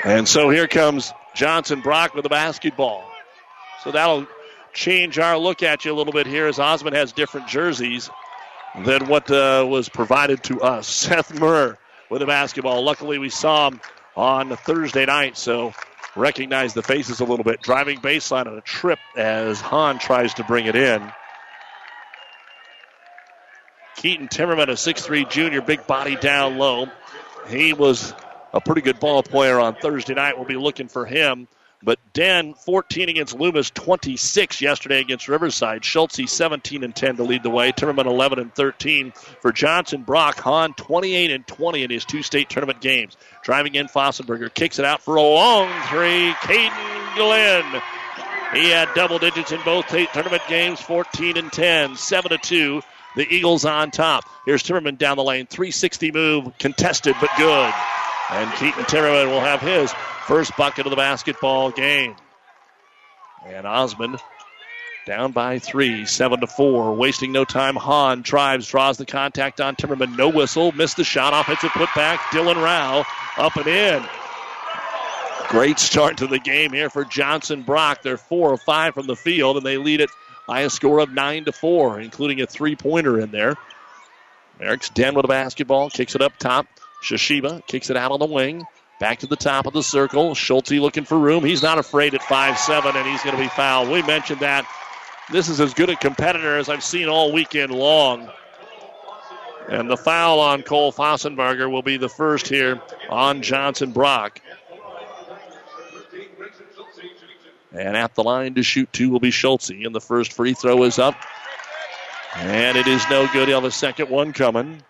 And 0.04 0.28
so 0.28 0.50
here 0.50 0.68
comes 0.68 1.14
Johnson 1.36 1.82
Brock 1.82 2.16
with 2.16 2.24
the 2.24 2.30
basketball. 2.30 3.04
So 3.84 3.92
that'll 3.92 4.28
change 4.74 5.20
our 5.20 5.38
look 5.38 5.64
at 5.64 5.86
you 5.86 5.94
a 5.94 5.96
little 5.96 6.14
bit 6.14 6.26
here 6.26 6.48
as 6.48 6.60
Osmond 6.60 6.96
has 6.96 7.12
different 7.12 7.48
jerseys 7.48 8.10
than 8.84 9.08
what 9.08 9.30
uh, 9.30 9.66
was 9.68 9.90
provided 9.90 10.44
to 10.44 10.62
us. 10.62 10.88
Seth 11.02 11.40
Murr 11.40 11.78
with 12.10 12.22
the 12.22 12.26
basketball. 12.26 12.84
Luckily, 12.84 13.18
we 13.18 13.30
saw 13.30 13.70
him 13.70 13.82
on 14.16 14.56
Thursday 14.58 15.06
night, 15.06 15.38
so 15.38 15.74
recognize 16.16 16.74
the 16.74 16.84
faces 16.84 17.20
a 17.20 17.26
little 17.26 17.46
bit. 17.46 17.62
Driving 17.62 18.00
baseline 18.00 18.48
on 18.48 18.58
a 18.58 18.62
trip 18.62 19.00
as 19.16 19.62
Hahn 19.62 20.00
tries 20.00 20.34
to 20.36 20.44
bring 20.44 20.66
it 20.66 20.76
in. 20.76 21.12
Keaton 24.02 24.30
Timmerman, 24.30 24.64
a 24.64 24.72
6'3 24.72 25.30
junior, 25.30 25.62
big 25.62 25.86
body 25.86 26.16
down 26.16 26.58
low. 26.58 26.88
He 27.48 27.72
was 27.74 28.16
a 28.52 28.60
pretty 28.60 28.82
good 28.82 29.00
ball 29.00 29.22
player 29.22 29.60
on 29.60 29.76
Thursday 29.76 30.16
night. 30.16 30.36
We'll 30.36 30.48
be 30.48 30.56
looking 30.56 30.88
for 30.88 31.06
him. 31.06 31.48
But 31.84 32.00
Dan 32.12 32.56
14 32.56 33.10
against 33.10 33.36
Loomis, 33.36 33.70
26 33.70 34.60
yesterday 34.60 35.02
against 35.02 35.28
Riverside. 35.28 35.86
Schultze 35.86 36.32
17 36.32 36.84
and 36.84 36.96
10 36.96 37.18
to 37.18 37.24
lead 37.24 37.44
the 37.44 37.52
way. 37.52 37.72
Timmerman 37.74 38.08
11 38.08 38.40
and 38.40 38.56
13 38.56 39.12
for 39.40 39.52
Johnson. 39.52 40.02
Brock 40.02 40.40
Hahn 40.40 40.74
28 40.74 41.30
and 41.30 41.46
20 41.46 41.84
in 41.84 41.92
his 41.92 42.04
two 42.04 42.24
state 42.24 42.50
tournament 42.50 42.82
games. 42.82 43.18
Driving 43.44 43.76
in, 43.76 43.86
Fossenberger 43.86 44.52
kicks 44.52 44.80
it 44.80 44.86
out 44.86 45.04
for 45.04 45.18
a 45.18 45.22
long 45.22 45.70
three. 45.90 46.32
Caden 46.42 47.16
Glenn. 47.16 47.84
He 48.56 48.72
had 48.72 48.90
double 48.96 49.20
digits 49.20 49.52
in 49.52 49.62
both 49.64 49.86
tournament 49.88 50.42
games, 50.50 50.82
14 50.82 51.38
and 51.38 51.52
10, 51.52 51.96
7 51.96 52.32
to 52.32 52.38
2. 52.40 52.82
The 53.16 53.28
Eagles 53.34 53.66
on 53.66 53.92
top. 53.92 54.26
Here's 54.46 54.64
Timmerman 54.64 54.98
down 54.98 55.18
the 55.18 55.24
lane. 55.24 55.48
360 55.48 56.12
move, 56.12 56.58
contested 56.60 57.16
but 57.20 57.30
good. 57.38 57.74
And 58.32 58.52
Keaton 58.54 58.86
Timmerman 58.86 59.28
will 59.28 59.42
have 59.42 59.60
his 59.60 59.94
first 60.26 60.56
bucket 60.56 60.86
of 60.86 60.90
the 60.90 60.96
basketball 60.96 61.72
game. 61.72 62.16
And 63.46 63.68
Osmond 63.68 64.20
down 65.06 65.32
by 65.32 65.60
three, 65.60 66.06
seven 66.06 66.40
to 66.42 66.48
four. 66.48 66.94
Wasting 66.94 67.32
no 67.32 67.44
time. 67.44 67.76
Hahn 67.76 68.22
drives, 68.22 68.68
draws 68.68 68.98
the 68.98 69.06
contact 69.06 69.60
on 69.60 69.76
Timmerman. 69.76 70.16
No 70.18 70.30
whistle. 70.30 70.72
Missed 70.72 70.98
the 70.98 71.04
shot. 71.04 71.34
Offensive 71.34 71.72
putback. 71.72 72.18
Dylan 72.30 72.56
Rao 72.56 73.04
up 73.38 73.56
and 73.58 73.68
in. 73.68 74.04
Great 75.50 75.80
start 75.80 76.18
to 76.18 76.28
the 76.28 76.40
game 76.40 76.72
here 76.72 76.90
for 76.90 77.04
Johnson 77.04 77.64
Brock. 77.64 78.04
They're 78.04 78.16
four 78.16 78.52
or 78.52 78.58
five 78.58 78.94
from 78.94 79.08
the 79.08 79.18
field, 79.18 79.58
and 79.58 79.66
they 79.66 79.78
lead 79.78 80.00
it 80.00 80.10
a 80.60 80.70
score 80.70 81.00
of 81.00 81.12
nine 81.12 81.46
to 81.46 81.52
four, 81.52 82.00
including 82.00 82.42
a 82.42 82.46
three-pointer 82.46 83.20
in 83.20 83.32
there. 83.32 83.56
Merrick's 84.60 84.90
Den 84.90 85.16
with 85.16 85.26
a 85.26 85.28
basketball, 85.28 85.90
kicks 85.90 86.14
it 86.14 86.22
up 86.22 86.38
top. 86.38 86.68
Shishiba 87.02 87.66
kicks 87.66 87.90
it 87.90 87.98
out 87.98 88.12
on 88.12 88.20
the 88.20 88.28
wing. 88.28 88.64
Back 89.00 89.20
to 89.20 89.28
the 89.28 89.36
top 89.36 89.66
of 89.66 89.74
the 89.74 89.82
circle. 89.82 90.36
Schulte 90.36 90.74
looking 90.74 91.06
for 91.06 91.18
room. 91.18 91.44
He's 91.44 91.64
not 91.64 91.80
afraid 91.80 92.14
at 92.14 92.22
five-seven, 92.22 92.96
and 92.96 93.08
he's 93.08 93.24
going 93.24 93.36
to 93.36 93.42
be 93.42 93.48
fouled. 93.48 93.90
We 93.90 94.04
mentioned 94.04 94.42
that. 94.42 94.68
This 95.32 95.50
is 95.50 95.60
as 95.60 95.74
good 95.74 95.90
a 95.90 95.96
competitor 95.96 96.58
as 96.58 96.70
I've 96.70 96.84
seen 96.84 97.08
all 97.08 97.32
weekend 97.32 97.72
long. 97.72 98.30
And 99.70 99.90
the 99.90 99.98
foul 99.98 100.40
on 100.40 100.64
Cole 100.64 100.92
Fossenberger 100.92 101.72
will 101.72 101.82
be 101.82 101.98
the 101.98 102.10
first 102.10 102.48
here 102.48 102.82
on 103.10 103.42
Johnson 103.42 103.92
Brock. 103.92 104.42
And 107.72 107.96
at 107.96 108.16
the 108.16 108.24
line 108.24 108.56
to 108.56 108.64
shoot 108.64 108.92
two 108.92 109.10
will 109.10 109.20
be 109.20 109.32
Schultze. 109.32 109.86
And 109.86 109.96
the 109.96 110.02
first 110.02 110.34
free 110.34 110.54
throw 110.54 110.84
is 110.84 111.00
up. 111.00 111.16
And 112.36 112.78
it 112.78 112.88
is 112.88 113.04
no 113.10 113.28
good. 113.32 113.48
He'll 113.48 113.62
have 113.62 113.66
a 113.66 113.72
second 113.72 114.10
one 114.10 114.34
coming. 114.34 114.84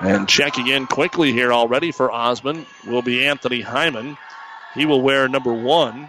And 0.00 0.28
checking 0.28 0.66
in 0.66 0.86
quickly 0.86 1.32
here 1.32 1.52
already 1.52 1.92
for 1.92 2.10
Osmond 2.10 2.66
will 2.86 3.02
be 3.02 3.26
Anthony 3.26 3.60
Hyman. 3.60 4.16
He 4.74 4.86
will 4.86 5.00
wear 5.00 5.28
number 5.28 5.52
one. 5.52 6.08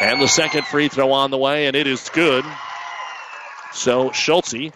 And 0.00 0.20
the 0.20 0.28
second 0.28 0.66
free 0.66 0.88
throw 0.88 1.12
on 1.12 1.30
the 1.30 1.38
way, 1.38 1.66
and 1.66 1.74
it 1.74 1.86
is 1.86 2.08
good. 2.10 2.44
So 3.72 4.12
Schultze 4.12 4.72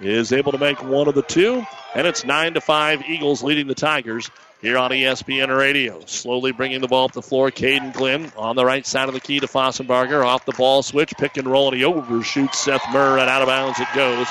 is 0.00 0.32
able 0.32 0.52
to 0.52 0.58
make 0.58 0.82
one 0.82 1.08
of 1.08 1.14
the 1.14 1.22
two, 1.22 1.64
and 1.94 2.06
it's 2.06 2.24
nine 2.24 2.54
to 2.54 2.60
five. 2.60 3.02
Eagles 3.08 3.42
leading 3.42 3.66
the 3.66 3.74
Tigers 3.74 4.30
here 4.60 4.78
on 4.78 4.90
ESPN 4.90 5.56
Radio. 5.56 6.04
Slowly 6.06 6.52
bringing 6.52 6.80
the 6.80 6.88
ball 6.88 7.06
up 7.06 7.12
the 7.12 7.22
floor. 7.22 7.50
Caden 7.50 7.92
Glenn 7.92 8.32
on 8.36 8.56
the 8.56 8.64
right 8.64 8.86
side 8.86 9.08
of 9.08 9.14
the 9.14 9.20
key 9.20 9.40
to 9.40 9.46
Fossenbarger. 9.46 10.24
Off 10.24 10.44
the 10.44 10.52
ball 10.52 10.82
switch, 10.82 11.12
pick 11.18 11.36
and 11.36 11.48
roll, 11.48 11.68
and 11.68 11.76
he 11.76 11.84
overshoots 11.84 12.58
Seth 12.58 12.84
Murr, 12.92 13.18
and 13.18 13.28
out 13.28 13.42
of 13.42 13.48
bounds 13.48 13.80
it 13.80 13.88
goes. 13.94 14.26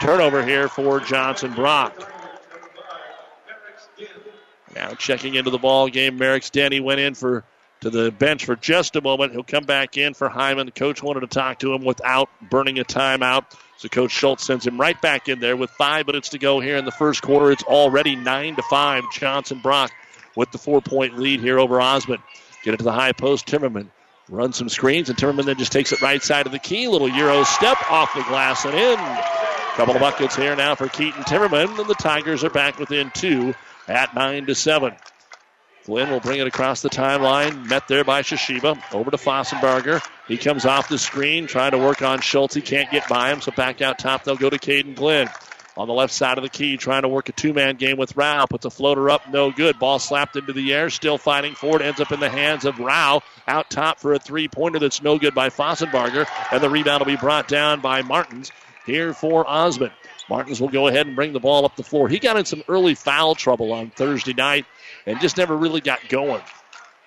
Turnover 0.00 0.44
here 0.44 0.68
for 0.68 1.00
Johnson 1.00 1.54
Brock. 1.54 2.12
Now 4.74 4.92
checking 4.92 5.34
into 5.34 5.50
the 5.50 5.58
ball 5.58 5.88
game, 5.88 6.18
Merrick's 6.18 6.50
Denny 6.50 6.80
went 6.80 7.00
in 7.00 7.14
for 7.14 7.44
to 7.80 7.90
the 7.90 8.10
bench 8.10 8.44
for 8.44 8.56
just 8.56 8.96
a 8.96 9.00
moment. 9.00 9.32
He'll 9.32 9.42
come 9.42 9.64
back 9.64 9.96
in 9.96 10.14
for 10.14 10.28
Hyman. 10.28 10.66
The 10.66 10.72
coach 10.72 11.02
wanted 11.02 11.20
to 11.20 11.26
talk 11.26 11.60
to 11.60 11.72
him 11.72 11.84
without 11.84 12.28
burning 12.50 12.78
a 12.78 12.84
timeout. 12.84 13.44
So 13.78 13.88
Coach 13.88 14.10
Schultz 14.10 14.44
sends 14.44 14.66
him 14.66 14.80
right 14.80 15.00
back 15.00 15.28
in 15.28 15.38
there 15.38 15.56
with 15.56 15.70
five 15.70 16.06
minutes 16.06 16.30
to 16.30 16.38
go 16.38 16.60
here 16.60 16.76
in 16.76 16.84
the 16.84 16.90
first 16.90 17.22
quarter. 17.22 17.52
It's 17.52 17.62
already 17.62 18.16
nine 18.16 18.56
to 18.56 18.62
five. 18.62 19.04
Johnson 19.12 19.60
Brock 19.60 19.92
with 20.34 20.50
the 20.50 20.58
four 20.58 20.80
point 20.80 21.18
lead 21.18 21.40
here 21.40 21.58
over 21.58 21.80
Osmond. 21.80 22.22
Get 22.62 22.74
it 22.74 22.78
to 22.78 22.84
the 22.84 22.92
high 22.92 23.12
post. 23.12 23.46
Timmerman 23.46 23.88
runs 24.28 24.56
some 24.56 24.68
screens, 24.68 25.08
and 25.08 25.18
Timmerman 25.18 25.44
then 25.44 25.58
just 25.58 25.72
takes 25.72 25.92
it 25.92 26.00
right 26.00 26.22
side 26.22 26.46
of 26.46 26.52
the 26.52 26.58
key. 26.58 26.88
Little 26.88 27.08
Euro 27.08 27.44
step 27.44 27.78
off 27.90 28.14
the 28.14 28.22
glass 28.22 28.64
and 28.64 28.74
in. 28.74 28.98
Couple 29.76 29.94
of 29.94 30.00
buckets 30.00 30.34
here 30.34 30.56
now 30.56 30.74
for 30.74 30.88
Keaton 30.88 31.22
Timmerman, 31.24 31.78
and 31.78 31.88
the 31.88 31.94
Tigers 31.94 32.42
are 32.42 32.50
back 32.50 32.78
within 32.78 33.10
two 33.10 33.54
at 33.88 34.14
nine 34.14 34.46
to 34.46 34.54
seven. 34.54 34.94
Flynn 35.86 36.10
will 36.10 36.18
bring 36.18 36.40
it 36.40 36.48
across 36.48 36.82
the 36.82 36.90
timeline. 36.90 37.64
Met 37.68 37.86
there 37.86 38.02
by 38.02 38.22
Shishiba. 38.22 38.82
Over 38.92 39.12
to 39.12 39.16
Fossenbarger. 39.16 40.04
He 40.26 40.36
comes 40.36 40.64
off 40.66 40.88
the 40.88 40.98
screen, 40.98 41.46
trying 41.46 41.70
to 41.70 41.78
work 41.78 42.02
on 42.02 42.20
Schultz. 42.20 42.56
He 42.56 42.60
can't 42.60 42.90
get 42.90 43.08
by 43.08 43.30
him, 43.30 43.40
so 43.40 43.52
back 43.52 43.80
out 43.80 43.96
top 43.96 44.24
they'll 44.24 44.34
go 44.34 44.50
to 44.50 44.58
Caden 44.58 44.96
Glenn. 44.96 45.30
On 45.76 45.86
the 45.86 45.94
left 45.94 46.12
side 46.12 46.38
of 46.38 46.42
the 46.42 46.50
key, 46.50 46.76
trying 46.76 47.02
to 47.02 47.08
work 47.08 47.28
a 47.28 47.32
two 47.32 47.52
man 47.52 47.76
game 47.76 47.98
with 47.98 48.16
Rao. 48.16 48.46
Puts 48.46 48.64
a 48.64 48.70
floater 48.70 49.10
up, 49.10 49.30
no 49.30 49.52
good. 49.52 49.78
Ball 49.78 50.00
slapped 50.00 50.34
into 50.34 50.52
the 50.52 50.74
air, 50.74 50.90
still 50.90 51.18
fighting 51.18 51.54
for 51.54 51.76
it. 51.76 51.82
Ends 51.82 52.00
up 52.00 52.10
in 52.10 52.18
the 52.18 52.30
hands 52.30 52.64
of 52.64 52.80
Rao. 52.80 53.22
Out 53.46 53.70
top 53.70 54.00
for 54.00 54.12
a 54.12 54.18
three 54.18 54.48
pointer 54.48 54.80
that's 54.80 55.02
no 55.02 55.20
good 55.20 55.36
by 55.36 55.50
Fossenbarger. 55.50 56.26
And 56.50 56.60
the 56.60 56.70
rebound 56.70 56.98
will 56.98 57.06
be 57.06 57.16
brought 57.16 57.46
down 57.46 57.80
by 57.80 58.02
Martins 58.02 58.50
here 58.86 59.14
for 59.14 59.48
Osmond. 59.48 59.92
Martins 60.28 60.60
will 60.60 60.68
go 60.68 60.88
ahead 60.88 61.06
and 61.06 61.14
bring 61.14 61.32
the 61.32 61.40
ball 61.40 61.64
up 61.64 61.76
the 61.76 61.82
floor. 61.82 62.08
He 62.08 62.18
got 62.18 62.36
in 62.36 62.44
some 62.44 62.62
early 62.68 62.94
foul 62.94 63.34
trouble 63.34 63.72
on 63.72 63.90
Thursday 63.90 64.32
night 64.32 64.66
and 65.06 65.20
just 65.20 65.36
never 65.36 65.56
really 65.56 65.80
got 65.80 66.08
going. 66.08 66.42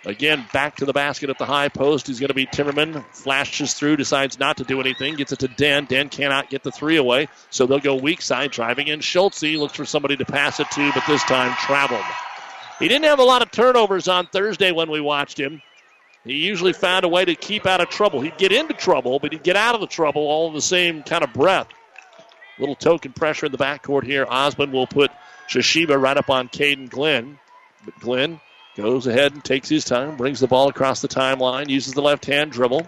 Again, 0.06 0.46
back 0.54 0.78
to 0.78 0.86
the 0.86 0.94
basket 0.94 1.30
at 1.30 1.38
the 1.38 1.46
high 1.46 1.68
post. 1.68 2.08
He's 2.08 2.22
going 2.22 2.30
to 2.30 2.34
be 2.34 2.46
Timmerman. 2.46 3.04
Flashes 3.14 3.74
through, 3.74 3.98
decides 3.98 4.40
not 4.40 4.56
to 4.58 4.64
do 4.64 4.80
anything. 4.80 5.16
Gets 5.16 5.34
it 5.34 5.40
to 5.40 5.50
Dan. 5.50 5.86
Dan 5.86 6.08
cannot 6.08 6.50
get 6.50 6.64
the 6.64 6.72
three 6.72 6.96
away, 6.96 7.28
so 7.50 7.66
they'll 7.66 7.80
go 7.80 7.96
weak 7.96 8.22
side, 8.22 8.52
driving 8.52 8.88
in. 8.88 9.02
Schultze 9.02 9.58
looks 9.58 9.76
for 9.76 9.84
somebody 9.84 10.16
to 10.16 10.24
pass 10.24 10.62
it 10.62 10.72
to, 10.72 10.92
but 10.94 11.04
this 11.06 11.24
time 11.24 11.54
traveled. 11.56 12.06
He 12.80 12.88
didn't 12.88 13.06
have 13.06 13.20
a 13.20 13.24
lot 13.24 13.42
of 13.42 13.52
turnovers 13.52 14.08
on 14.08 14.28
Thursday 14.28 14.72
when 14.72 14.90
we 14.90 15.02
watched 15.02 15.38
him. 15.38 15.62
He 16.24 16.36
usually 16.36 16.74
found 16.74 17.04
a 17.04 17.10
way 17.10 17.26
to 17.26 17.36
keep 17.36 17.66
out 17.66 17.82
of 17.82 17.90
trouble. 17.90 18.22
He'd 18.22 18.38
get 18.38 18.54
into 18.54 18.74
trouble, 18.74 19.20
but 19.20 19.34
he'd 19.34 19.44
get 19.44 19.58
out 19.58 19.76
of 19.76 19.82
the 19.82 19.88
trouble 19.88 20.22
all 20.22 20.48
in 20.48 20.54
the 20.54 20.62
same 20.62 21.04
kind 21.04 21.26
of 21.26 21.34
breath. 21.34 21.68
Little 22.60 22.76
token 22.76 23.14
pressure 23.14 23.46
in 23.46 23.52
the 23.52 23.58
backcourt 23.58 24.04
here. 24.04 24.26
Osmond 24.28 24.74
will 24.74 24.88
put 24.88 25.12
Shishiba 25.48 26.00
right 26.00 26.18
up 26.18 26.30
on 26.30 26.50
Caden 26.50 26.90
Glenn. 26.90 27.40
But 27.86 28.00
Glenn 28.00 28.42
goes 28.76 29.08
ahead 29.08 29.34
and 29.34 29.44
takes 29.44 29.70
his 29.70 29.86
time, 29.86 30.18
brings 30.18 30.40
the 30.40 30.48
ball 30.48 30.68
across 30.68 31.02
the 31.02 31.08
timeline, 31.08 31.70
uses 31.70 31.94
the 31.94 32.02
left 32.02 32.26
hand 32.26 32.52
dribble. 32.52 32.88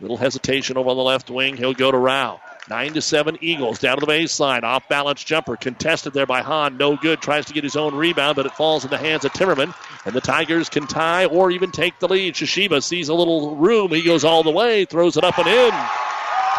Little 0.00 0.16
hesitation 0.16 0.76
over 0.76 0.90
on 0.90 0.96
the 0.96 1.02
left 1.02 1.30
wing. 1.30 1.56
He'll 1.56 1.74
go 1.74 1.90
to 1.90 1.98
Rao. 1.98 2.40
Nine 2.68 2.92
to 2.92 3.00
seven 3.00 3.38
Eagles 3.40 3.78
down 3.78 3.98
to 3.98 4.04
the 4.04 4.12
baseline. 4.12 4.62
Off 4.62 4.88
balance 4.88 5.24
jumper 5.24 5.56
contested 5.56 6.12
there 6.12 6.26
by 6.26 6.42
Hahn. 6.42 6.76
No 6.76 6.96
good. 6.96 7.20
Tries 7.20 7.46
to 7.46 7.54
get 7.54 7.64
his 7.64 7.76
own 7.76 7.94
rebound, 7.94 8.36
but 8.36 8.46
it 8.46 8.52
falls 8.52 8.84
in 8.84 8.90
the 8.90 8.98
hands 8.98 9.24
of 9.24 9.32
Timmerman. 9.32 9.74
And 10.04 10.14
the 10.14 10.20
Tigers 10.20 10.68
can 10.68 10.86
tie 10.86 11.24
or 11.24 11.50
even 11.50 11.72
take 11.72 11.98
the 11.98 12.08
lead. 12.08 12.34
Shishiba 12.34 12.82
sees 12.82 13.08
a 13.08 13.14
little 13.14 13.56
room. 13.56 13.90
He 13.90 14.02
goes 14.02 14.22
all 14.22 14.42
the 14.42 14.50
way, 14.50 14.84
throws 14.84 15.16
it 15.16 15.24
up 15.24 15.38
and 15.38 15.48
in. 15.48 15.72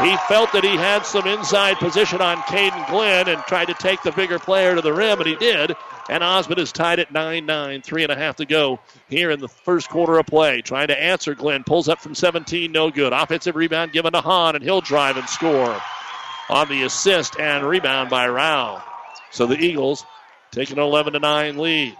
He 0.01 0.15
felt 0.29 0.53
that 0.53 0.63
he 0.63 0.77
had 0.77 1.05
some 1.05 1.27
inside 1.27 1.77
position 1.77 2.21
on 2.21 2.37
Caden 2.37 2.89
Glenn 2.89 3.27
and 3.27 3.41
tried 3.43 3.65
to 3.65 3.73
take 3.73 4.01
the 4.01 4.13
bigger 4.13 4.39
player 4.39 4.73
to 4.73 4.81
the 4.81 4.93
rim, 4.93 5.19
and 5.19 5.27
he 5.27 5.35
did. 5.35 5.75
And 6.09 6.23
Osmond 6.23 6.59
is 6.59 6.71
tied 6.71 6.99
at 6.99 7.11
9 7.11 7.45
9, 7.45 7.81
three 7.81 8.03
and 8.03 8.11
a 8.11 8.15
half 8.15 8.37
to 8.37 8.45
go 8.45 8.79
here 9.09 9.29
in 9.29 9.41
the 9.41 9.49
first 9.49 9.89
quarter 9.89 10.17
of 10.17 10.25
play. 10.25 10.61
Trying 10.61 10.87
to 10.87 10.99
answer 10.99 11.35
Glenn. 11.35 11.65
Pulls 11.65 11.89
up 11.89 11.99
from 11.99 12.15
17, 12.15 12.71
no 12.71 12.89
good. 12.89 13.11
Offensive 13.11 13.57
rebound 13.57 13.91
given 13.91 14.13
to 14.13 14.21
Hahn, 14.21 14.55
and 14.55 14.63
he'll 14.63 14.79
drive 14.79 15.17
and 15.17 15.27
score 15.27 15.79
on 16.49 16.69
the 16.69 16.83
assist 16.83 17.37
and 17.37 17.67
rebound 17.67 18.09
by 18.09 18.29
Rao. 18.29 18.81
So 19.31 19.47
the 19.47 19.59
Eagles 19.59 20.05
take 20.51 20.71
an 20.71 20.79
11 20.79 21.21
9 21.21 21.57
lead. 21.57 21.97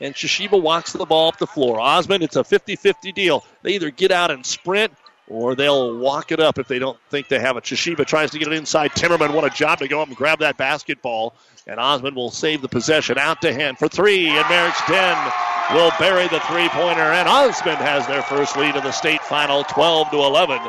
And 0.00 0.14
Shishiba 0.14 0.60
walks 0.60 0.92
the 0.92 1.06
ball 1.06 1.28
up 1.28 1.38
the 1.38 1.46
floor. 1.46 1.80
Osmond, 1.80 2.22
it's 2.22 2.36
a 2.36 2.44
50 2.44 2.76
50 2.76 3.10
deal. 3.12 3.44
They 3.62 3.72
either 3.72 3.90
get 3.90 4.12
out 4.12 4.30
and 4.30 4.44
sprint 4.44 4.92
or 5.28 5.54
they'll 5.54 5.96
walk 5.96 6.32
it 6.32 6.40
up 6.40 6.58
if 6.58 6.68
they 6.68 6.78
don't 6.78 6.98
think 7.10 7.28
they 7.28 7.38
have 7.38 7.56
it. 7.56 7.64
Shishiba 7.64 8.06
tries 8.06 8.30
to 8.32 8.38
get 8.38 8.48
it 8.48 8.54
inside. 8.54 8.92
Timmerman, 8.92 9.34
what 9.34 9.44
a 9.44 9.50
job 9.50 9.78
to 9.80 9.88
go 9.88 10.00
up 10.00 10.08
and 10.08 10.16
grab 10.16 10.40
that 10.40 10.56
basketball. 10.56 11.34
And 11.66 11.78
Osmond 11.78 12.16
will 12.16 12.30
save 12.30 12.62
the 12.62 12.68
possession 12.68 13.18
out 13.18 13.42
to 13.42 13.52
hand 13.52 13.78
for 13.78 13.88
three. 13.88 14.28
And 14.28 14.48
Merrick's 14.48 14.80
Den 14.88 15.32
will 15.74 15.92
bury 15.98 16.26
the 16.28 16.40
three 16.40 16.68
pointer. 16.70 17.02
And 17.02 17.28
Osmond 17.28 17.78
has 17.78 18.06
their 18.06 18.22
first 18.22 18.56
lead 18.56 18.74
in 18.74 18.82
the 18.82 18.92
state 18.92 19.20
final, 19.22 19.64
12 19.64 20.10
to 20.10 20.16
11, 20.16 20.60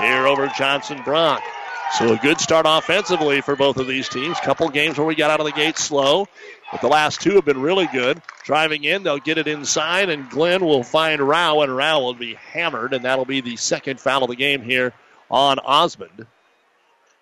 here 0.00 0.26
over 0.26 0.48
Johnson 0.48 1.00
Brock. 1.04 1.42
So 1.92 2.12
a 2.12 2.16
good 2.16 2.40
start 2.40 2.66
offensively 2.68 3.40
for 3.40 3.56
both 3.56 3.76
of 3.76 3.86
these 3.86 4.08
teams. 4.08 4.38
Couple 4.40 4.68
games 4.68 4.98
where 4.98 5.06
we 5.06 5.14
got 5.14 5.30
out 5.30 5.40
of 5.40 5.46
the 5.46 5.52
gate 5.52 5.78
slow. 5.78 6.26
But 6.72 6.80
the 6.80 6.88
last 6.88 7.20
two 7.20 7.34
have 7.36 7.44
been 7.44 7.60
really 7.60 7.86
good. 7.86 8.20
Driving 8.42 8.84
in, 8.84 9.02
they'll 9.02 9.18
get 9.18 9.38
it 9.38 9.46
inside, 9.46 10.08
and 10.08 10.28
Glenn 10.28 10.64
will 10.64 10.82
find 10.82 11.20
Rao, 11.20 11.60
and 11.60 11.74
Rao 11.74 12.00
will 12.00 12.14
be 12.14 12.34
hammered, 12.34 12.94
and 12.94 13.04
that'll 13.04 13.24
be 13.24 13.40
the 13.40 13.56
second 13.56 14.00
foul 14.00 14.24
of 14.24 14.30
the 14.30 14.36
game 14.36 14.62
here 14.62 14.92
on 15.30 15.58
Osmond. 15.60 16.26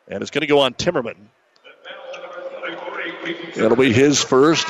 And 0.09 0.23
it's 0.23 0.31
going 0.31 0.43
to 0.43 0.47
go 0.47 0.61
on 0.61 0.75
Timmerman. 0.75 1.17
It'll 3.57 3.77
be 3.77 3.93
his 3.93 4.23
first. 4.23 4.67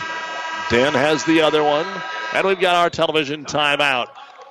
Dan 0.70 0.92
has 0.92 1.24
the 1.24 1.42
other 1.42 1.62
one. 1.62 1.86
And 2.34 2.46
we've 2.46 2.60
got 2.60 2.76
our 2.76 2.90
television 2.90 3.44
timeout. 3.44 4.08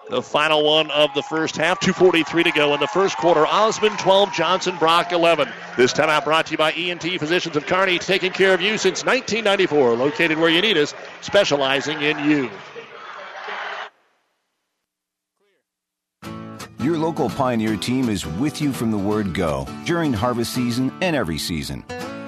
The 0.10 0.22
final 0.22 0.66
one 0.66 0.92
of 0.92 1.14
the 1.14 1.22
first 1.24 1.56
half. 1.56 1.80
2.43 1.80 2.44
to 2.44 2.52
go 2.52 2.74
in 2.74 2.80
the 2.80 2.88
first 2.88 3.18
quarter. 3.18 3.46
Osmond 3.46 3.98
12, 4.00 4.34
Johnson 4.34 4.76
Brock 4.78 5.12
11. 5.12 5.50
This 5.78 5.94
timeout 5.94 6.26
brought 6.26 6.48
to 6.48 6.52
you 6.52 6.58
by 6.58 6.72
ENT 6.74 7.04
Physicians 7.20 7.56
of 7.56 7.66
Kearney, 7.66 7.98
taking 8.00 8.32
care 8.32 8.54
of 8.54 8.62
you 8.62 8.78
since 8.78 9.06
1994. 9.06 9.96
Located 9.96 10.38
where 10.38 10.50
you 10.50 10.62
need 10.62 10.78
us, 10.78 10.94
specializing 11.22 12.02
in 12.02 12.20
you. 12.30 12.50
Your 16.80 16.98
local 16.98 17.30
Pioneer 17.30 17.78
team 17.78 18.10
is 18.10 18.26
with 18.26 18.60
you 18.60 18.74
from 18.74 18.90
the 18.90 18.98
word 18.98 19.36
go 19.36 19.68
during 19.86 20.12
harvest 20.12 20.54
season 20.54 20.92
and 21.02 21.16
every 21.16 21.38
season. 21.38 21.86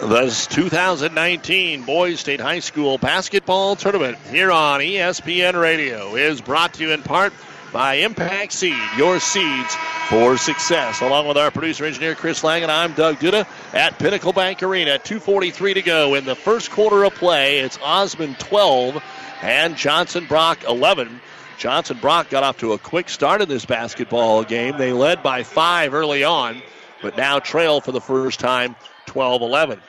This 0.00 0.46
2019 0.48 1.84
Boys 1.84 2.18
State 2.18 2.40
High 2.40 2.58
School 2.58 2.98
basketball 2.98 3.76
tournament 3.76 4.18
here 4.30 4.50
on 4.50 4.80
ESPN 4.80 5.60
Radio 5.60 6.16
is 6.16 6.40
brought 6.40 6.74
to 6.74 6.82
you 6.82 6.92
in 6.92 7.02
part 7.02 7.32
by 7.72 7.94
Impact 7.94 8.52
Seed, 8.52 8.76
your 8.96 9.20
seeds 9.20 9.76
for 10.08 10.36
success. 10.38 11.02
Along 11.02 11.28
with 11.28 11.36
our 11.36 11.50
producer 11.50 11.84
engineer 11.84 12.14
Chris 12.14 12.42
Lang 12.42 12.62
and 12.62 12.72
I'm 12.72 12.94
Doug 12.94 13.16
Duda 13.16 13.46
at 13.72 13.98
Pinnacle 13.98 14.32
Bank 14.32 14.62
Arena. 14.62 14.98
2:43 14.98 15.74
to 15.74 15.82
go 15.82 16.14
in 16.14 16.24
the 16.24 16.36
first 16.36 16.70
quarter 16.70 17.04
of 17.04 17.14
play. 17.14 17.58
It's 17.60 17.78
Osmond 17.82 18.38
12 18.40 19.00
and 19.42 19.76
Johnson 19.76 20.26
Brock 20.26 20.64
11. 20.64 21.20
Johnson 21.58 21.98
Brock 22.00 22.28
got 22.28 22.42
off 22.42 22.58
to 22.58 22.72
a 22.72 22.78
quick 22.78 23.08
start 23.08 23.40
in 23.40 23.48
this 23.48 23.66
basketball 23.66 24.42
game. 24.42 24.78
They 24.78 24.92
led 24.92 25.22
by 25.22 25.44
five 25.44 25.94
early 25.94 26.24
on, 26.24 26.60
but 27.02 27.16
now 27.16 27.38
trail 27.38 27.80
for 27.80 27.92
the 27.92 28.00
first 28.00 28.40
time 28.40 28.74
12 29.06 29.42
11. 29.42 29.80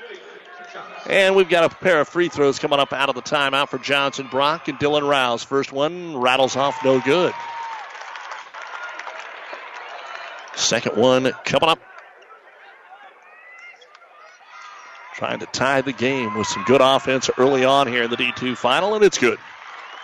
And 1.10 1.36
we've 1.36 1.49
got 1.49 1.69
a 1.69 1.76
pair 1.76 1.99
of 1.99 2.08
free 2.08 2.30
throws 2.30 2.60
coming 2.60 2.80
up 2.80 2.93
out 2.93 3.10
of 3.10 3.15
the 3.15 3.21
timeout 3.21 3.69
for 3.69 3.78
Johnson 3.78 4.28
Brock 4.32 4.69
and 4.69 4.80
Dylan 4.80 5.08
Rouse. 5.08 5.43
First 5.43 5.73
one 5.73 6.17
rattles 6.17 6.56
off 6.56 6.78
no 6.84 7.02
good. 7.02 7.34
Second 10.56 10.95
one 10.95 11.32
coming 11.43 11.69
up. 11.69 11.80
Trying 15.15 15.39
to 15.39 15.45
tie 15.47 15.82
the 15.82 15.93
game 15.93 16.38
with 16.38 16.47
some 16.47 16.63
good 16.63 16.82
offense 16.82 17.30
early 17.38 17.65
on 17.65 17.88
here 17.88 18.04
in 18.04 18.10
the 18.10 18.17
D2 18.17 18.58
final, 18.58 18.95
and 18.95 19.04
it's 19.04 19.17
good. 19.17 19.38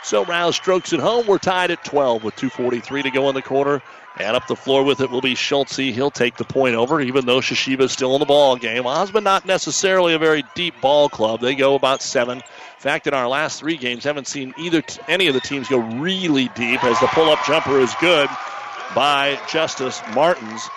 So 0.03 0.23
Rouse 0.25 0.55
strokes 0.55 0.93
it 0.93 0.99
home. 0.99 1.27
We're 1.27 1.39
tied 1.39 1.71
at 1.71 1.83
12 1.83 2.23
with 2.23 2.35
2.43 2.35 3.03
to 3.03 3.11
go 3.11 3.29
in 3.29 3.35
the 3.35 3.41
quarter. 3.41 3.81
And 4.19 4.36
up 4.36 4.47
the 4.47 4.55
floor 4.55 4.84
with 4.84 4.99
it 4.99 5.10
will 5.10 5.21
be 5.21 5.34
Schultze. 5.34 5.77
He'll 5.77 6.12
take 6.12 6.36
the 6.36 6.43
point 6.43 6.75
over, 6.75 6.99
even 6.99 7.25
though 7.25 7.39
Toshiba 7.39 7.82
is 7.82 7.93
still 7.93 8.15
in 8.15 8.19
the 8.19 8.25
ball 8.25 8.58
game. 8.58 8.86
Osmond 8.86 9.23
not 9.23 9.45
necessarily 9.45 10.13
a 10.13 10.19
very 10.19 10.43
deep 10.55 10.73
ball 10.82 11.08
club. 11.08 11.39
They 11.39 11.55
go 11.55 11.75
about 11.75 12.01
seven. 12.01 12.39
In 12.39 12.43
fact, 12.79 13.08
in 13.08 13.13
our 13.13 13.29
last 13.29 13.60
three 13.60 13.77
games, 13.77 14.03
haven't 14.03 14.27
seen 14.27 14.53
either 14.58 14.82
t- 14.82 14.99
any 15.08 15.27
of 15.27 15.36
the 15.36 15.39
teams 15.39 15.69
go 15.69 15.77
really 15.77 16.49
deep. 16.49 16.84
As 16.84 16.99
the 16.99 17.08
pull-up 17.08 17.45
jumper 17.45 17.79
is 17.79 17.93
good 18.01 18.29
by 18.93 19.39
Justice 19.49 20.01
Martins. 20.13 20.67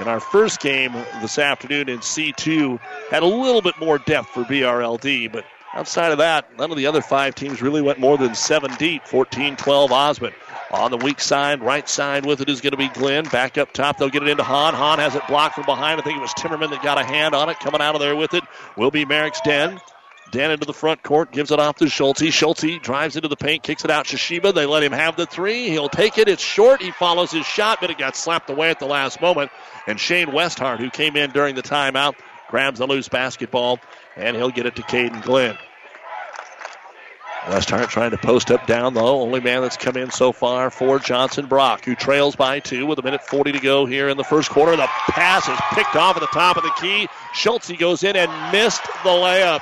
In 0.00 0.08
our 0.08 0.20
first 0.20 0.60
game 0.60 0.92
this 1.20 1.38
afternoon 1.38 1.88
in 1.88 1.98
C2, 1.98 2.80
had 3.10 3.22
a 3.22 3.26
little 3.26 3.62
bit 3.62 3.78
more 3.78 3.98
depth 3.98 4.30
for 4.30 4.42
BRLD, 4.42 5.30
but 5.30 5.44
outside 5.74 6.12
of 6.12 6.18
that, 6.18 6.56
none 6.58 6.70
of 6.70 6.76
the 6.76 6.86
other 6.86 7.02
five 7.02 7.34
teams 7.34 7.62
really 7.62 7.82
went 7.82 7.98
more 7.98 8.18
than 8.18 8.34
seven 8.34 8.74
deep. 8.76 9.04
14 9.06 9.56
12 9.56 9.92
Osmond. 9.92 10.34
On 10.72 10.90
the 10.90 10.96
weak 10.96 11.20
side, 11.20 11.60
right 11.60 11.86
side 11.86 12.24
with 12.24 12.40
it 12.40 12.48
is 12.48 12.62
going 12.62 12.70
to 12.70 12.78
be 12.78 12.88
Glenn. 12.88 13.24
Back 13.24 13.58
up 13.58 13.72
top, 13.72 13.98
they'll 13.98 14.08
get 14.08 14.22
it 14.22 14.28
into 14.28 14.42
Hahn. 14.42 14.72
Hahn 14.72 14.98
has 14.98 15.14
it 15.14 15.22
blocked 15.28 15.54
from 15.54 15.66
behind. 15.66 16.00
I 16.00 16.04
think 16.04 16.16
it 16.16 16.22
was 16.22 16.32
Timmerman 16.32 16.70
that 16.70 16.82
got 16.82 16.98
a 16.98 17.04
hand 17.04 17.34
on 17.34 17.50
it. 17.50 17.60
Coming 17.60 17.82
out 17.82 17.94
of 17.94 18.00
there 18.00 18.16
with 18.16 18.32
it 18.32 18.42
will 18.76 18.90
be 18.90 19.04
Merrick's 19.04 19.40
Den. 19.42 19.78
Den 20.30 20.50
into 20.50 20.64
the 20.64 20.72
front 20.72 21.02
court, 21.02 21.30
gives 21.30 21.50
it 21.50 21.60
off 21.60 21.76
to 21.76 21.90
Schulte. 21.90 22.32
Schulte 22.32 22.80
drives 22.82 23.16
into 23.16 23.28
the 23.28 23.36
paint, 23.36 23.62
kicks 23.62 23.84
it 23.84 23.90
out. 23.90 24.06
Toshiba, 24.06 24.54
they 24.54 24.64
let 24.64 24.82
him 24.82 24.92
have 24.92 25.14
the 25.14 25.26
three. 25.26 25.68
He'll 25.68 25.90
take 25.90 26.16
it. 26.16 26.26
It's 26.26 26.42
short. 26.42 26.80
He 26.80 26.90
follows 26.92 27.30
his 27.30 27.44
shot, 27.44 27.82
but 27.82 27.90
it 27.90 27.98
got 27.98 28.16
slapped 28.16 28.48
away 28.48 28.70
at 28.70 28.78
the 28.78 28.86
last 28.86 29.20
moment. 29.20 29.50
And 29.86 30.00
Shane 30.00 30.28
Westhart, 30.28 30.78
who 30.78 30.88
came 30.88 31.16
in 31.16 31.32
during 31.32 31.54
the 31.54 31.62
timeout, 31.62 32.14
grabs 32.48 32.78
the 32.78 32.86
loose 32.86 33.08
basketball, 33.08 33.78
and 34.16 34.36
he'll 34.36 34.50
get 34.50 34.66
it 34.66 34.76
to 34.76 34.82
Caden 34.82 35.22
Glenn. 35.22 35.56
Westhart 37.44 37.88
trying 37.88 38.12
to 38.12 38.18
post 38.18 38.52
up 38.52 38.66
down 38.66 38.94
low. 38.94 39.20
Only 39.20 39.40
man 39.40 39.62
that's 39.62 39.76
come 39.76 39.96
in 39.96 40.12
so 40.12 40.30
far 40.30 40.70
for 40.70 41.00
Johnson 41.00 41.46
Brock, 41.46 41.84
who 41.84 41.96
trails 41.96 42.36
by 42.36 42.60
two 42.60 42.86
with 42.86 43.00
a 43.00 43.02
minute 43.02 43.26
40 43.26 43.52
to 43.52 43.58
go 43.58 43.84
here 43.84 44.08
in 44.08 44.16
the 44.16 44.24
first 44.24 44.48
quarter. 44.48 44.76
The 44.76 44.86
pass 44.86 45.48
is 45.48 45.58
picked 45.72 45.96
off 45.96 46.16
at 46.16 46.20
the 46.20 46.28
top 46.28 46.56
of 46.56 46.62
the 46.62 46.72
key. 46.80 47.08
Schultze 47.34 47.72
goes 47.72 48.04
in 48.04 48.14
and 48.14 48.52
missed 48.52 48.84
the 49.02 49.10
layup. 49.10 49.60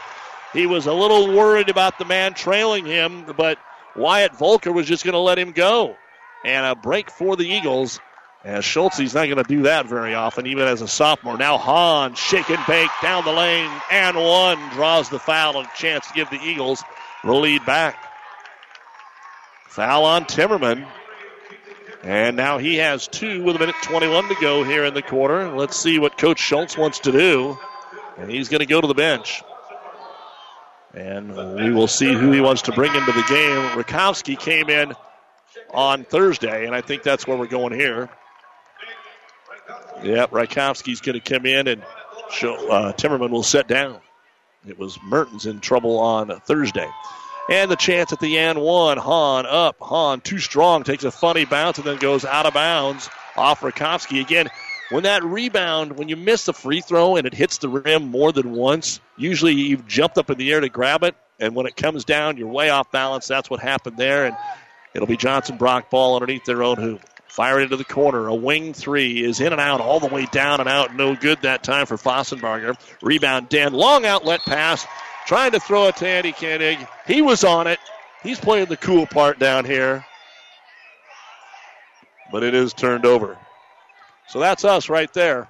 He 0.52 0.66
was 0.66 0.86
a 0.86 0.92
little 0.92 1.28
worried 1.28 1.70
about 1.70 1.98
the 1.98 2.04
man 2.04 2.34
trailing 2.34 2.84
him, 2.84 3.24
but 3.36 3.58
Wyatt 3.96 4.36
Volker 4.36 4.72
was 4.72 4.86
just 4.86 5.04
going 5.04 5.14
to 5.14 5.18
let 5.18 5.38
him 5.38 5.52
go. 5.52 5.96
And 6.44 6.66
a 6.66 6.74
break 6.74 7.10
for 7.10 7.34
the 7.34 7.48
Eagles. 7.48 7.98
As 8.42 8.64
Schultze's 8.64 9.14
not 9.14 9.26
going 9.26 9.36
to 9.36 9.42
do 9.44 9.62
that 9.62 9.86
very 9.86 10.14
often, 10.14 10.46
even 10.46 10.66
as 10.66 10.80
a 10.80 10.88
sophomore. 10.88 11.36
Now 11.36 11.58
Hahn, 11.58 12.14
shake 12.14 12.48
and 12.48 12.64
bake 12.66 12.90
down 13.02 13.24
the 13.24 13.32
lane, 13.32 13.70
and 13.90 14.16
one 14.16 14.58
draws 14.70 15.10
the 15.10 15.18
foul 15.18 15.58
and 15.58 15.66
a 15.66 15.76
chance 15.76 16.06
to 16.06 16.14
give 16.14 16.30
the 16.30 16.40
Eagles 16.42 16.82
the 17.22 17.34
lead 17.34 17.66
back. 17.66 18.02
Foul 19.68 20.04
on 20.04 20.24
Timmerman. 20.24 20.86
And 22.02 22.34
now 22.34 22.56
he 22.56 22.76
has 22.76 23.06
two 23.08 23.42
with 23.42 23.56
a 23.56 23.58
minute 23.58 23.74
21 23.82 24.28
to 24.28 24.34
go 24.40 24.64
here 24.64 24.86
in 24.86 24.94
the 24.94 25.02
quarter. 25.02 25.54
Let's 25.54 25.76
see 25.76 25.98
what 25.98 26.16
Coach 26.16 26.38
Schultz 26.38 26.78
wants 26.78 27.00
to 27.00 27.12
do. 27.12 27.58
And 28.16 28.30
he's 28.30 28.48
going 28.48 28.60
to 28.60 28.66
go 28.66 28.80
to 28.80 28.86
the 28.86 28.94
bench. 28.94 29.42
And 30.94 31.36
we 31.56 31.70
will 31.72 31.88
see 31.88 32.12
who 32.14 32.32
he 32.32 32.40
wants 32.40 32.62
to 32.62 32.72
bring 32.72 32.94
into 32.94 33.12
the 33.12 33.24
game. 33.28 33.82
Rakowski 33.82 34.38
came 34.38 34.70
in 34.70 34.94
on 35.72 36.04
Thursday, 36.04 36.66
and 36.66 36.74
I 36.74 36.80
think 36.80 37.02
that's 37.02 37.26
where 37.26 37.36
we're 37.36 37.46
going 37.46 37.74
here. 37.74 38.08
Yep, 40.02 40.30
Rakowski's 40.30 41.00
going 41.00 41.20
to 41.20 41.20
come 41.20 41.46
in, 41.46 41.68
and 41.68 41.82
show, 42.30 42.70
uh, 42.70 42.92
Timmerman 42.92 43.30
will 43.30 43.42
set 43.42 43.68
down. 43.68 44.00
It 44.66 44.78
was 44.78 44.98
Mertens 45.02 45.46
in 45.46 45.60
trouble 45.60 45.98
on 45.98 46.28
Thursday. 46.40 46.88
And 47.50 47.70
the 47.70 47.76
chance 47.76 48.12
at 48.12 48.20
the 48.20 48.38
end 48.38 48.60
one. 48.60 48.96
Hahn 48.98 49.46
up. 49.46 49.76
Hahn 49.80 50.20
too 50.20 50.38
strong. 50.38 50.84
Takes 50.84 51.04
a 51.04 51.10
funny 51.10 51.44
bounce 51.44 51.78
and 51.78 51.86
then 51.86 51.96
goes 51.98 52.24
out 52.24 52.46
of 52.46 52.54
bounds 52.54 53.10
off 53.36 53.60
Rakowski. 53.60 54.20
Again, 54.20 54.48
when 54.90 55.02
that 55.04 55.24
rebound, 55.24 55.96
when 55.96 56.08
you 56.08 56.16
miss 56.16 56.44
the 56.44 56.52
free 56.52 56.80
throw 56.80 57.16
and 57.16 57.26
it 57.26 57.34
hits 57.34 57.58
the 57.58 57.68
rim 57.68 58.10
more 58.10 58.32
than 58.32 58.52
once, 58.52 59.00
usually 59.16 59.54
you've 59.54 59.86
jumped 59.86 60.18
up 60.18 60.30
in 60.30 60.38
the 60.38 60.52
air 60.52 60.60
to 60.60 60.68
grab 60.68 61.02
it. 61.02 61.16
And 61.40 61.54
when 61.54 61.66
it 61.66 61.74
comes 61.74 62.04
down, 62.04 62.36
you're 62.36 62.48
way 62.48 62.70
off 62.70 62.92
balance. 62.92 63.26
That's 63.26 63.48
what 63.48 63.60
happened 63.60 63.96
there. 63.96 64.26
And 64.26 64.36
it'll 64.94 65.08
be 65.08 65.16
Johnson 65.16 65.56
Brock 65.56 65.90
ball 65.90 66.14
underneath 66.14 66.44
their 66.44 66.62
own 66.62 66.76
hoop. 66.76 67.00
Fire 67.30 67.60
into 67.60 67.76
the 67.76 67.84
corner. 67.84 68.26
A 68.26 68.34
wing 68.34 68.74
three 68.74 69.22
is 69.22 69.40
in 69.40 69.52
and 69.52 69.60
out, 69.60 69.80
all 69.80 70.00
the 70.00 70.08
way 70.08 70.26
down 70.26 70.58
and 70.58 70.68
out. 70.68 70.96
No 70.96 71.14
good 71.14 71.40
that 71.42 71.62
time 71.62 71.86
for 71.86 71.96
Fossenbarger. 71.96 72.76
Rebound, 73.02 73.48
Dan. 73.48 73.72
Long 73.72 74.04
outlet 74.04 74.40
pass. 74.40 74.84
Trying 75.26 75.52
to 75.52 75.60
throw 75.60 75.86
it 75.86 75.96
to 75.98 76.08
Andy 76.08 76.32
Koenig. 76.32 76.84
He 77.06 77.22
was 77.22 77.44
on 77.44 77.68
it. 77.68 77.78
He's 78.24 78.40
playing 78.40 78.66
the 78.66 78.76
cool 78.76 79.06
part 79.06 79.38
down 79.38 79.64
here. 79.64 80.04
But 82.32 82.42
it 82.42 82.52
is 82.52 82.74
turned 82.74 83.06
over. 83.06 83.38
So 84.26 84.40
that's 84.40 84.64
us 84.64 84.88
right 84.88 85.12
there. 85.12 85.48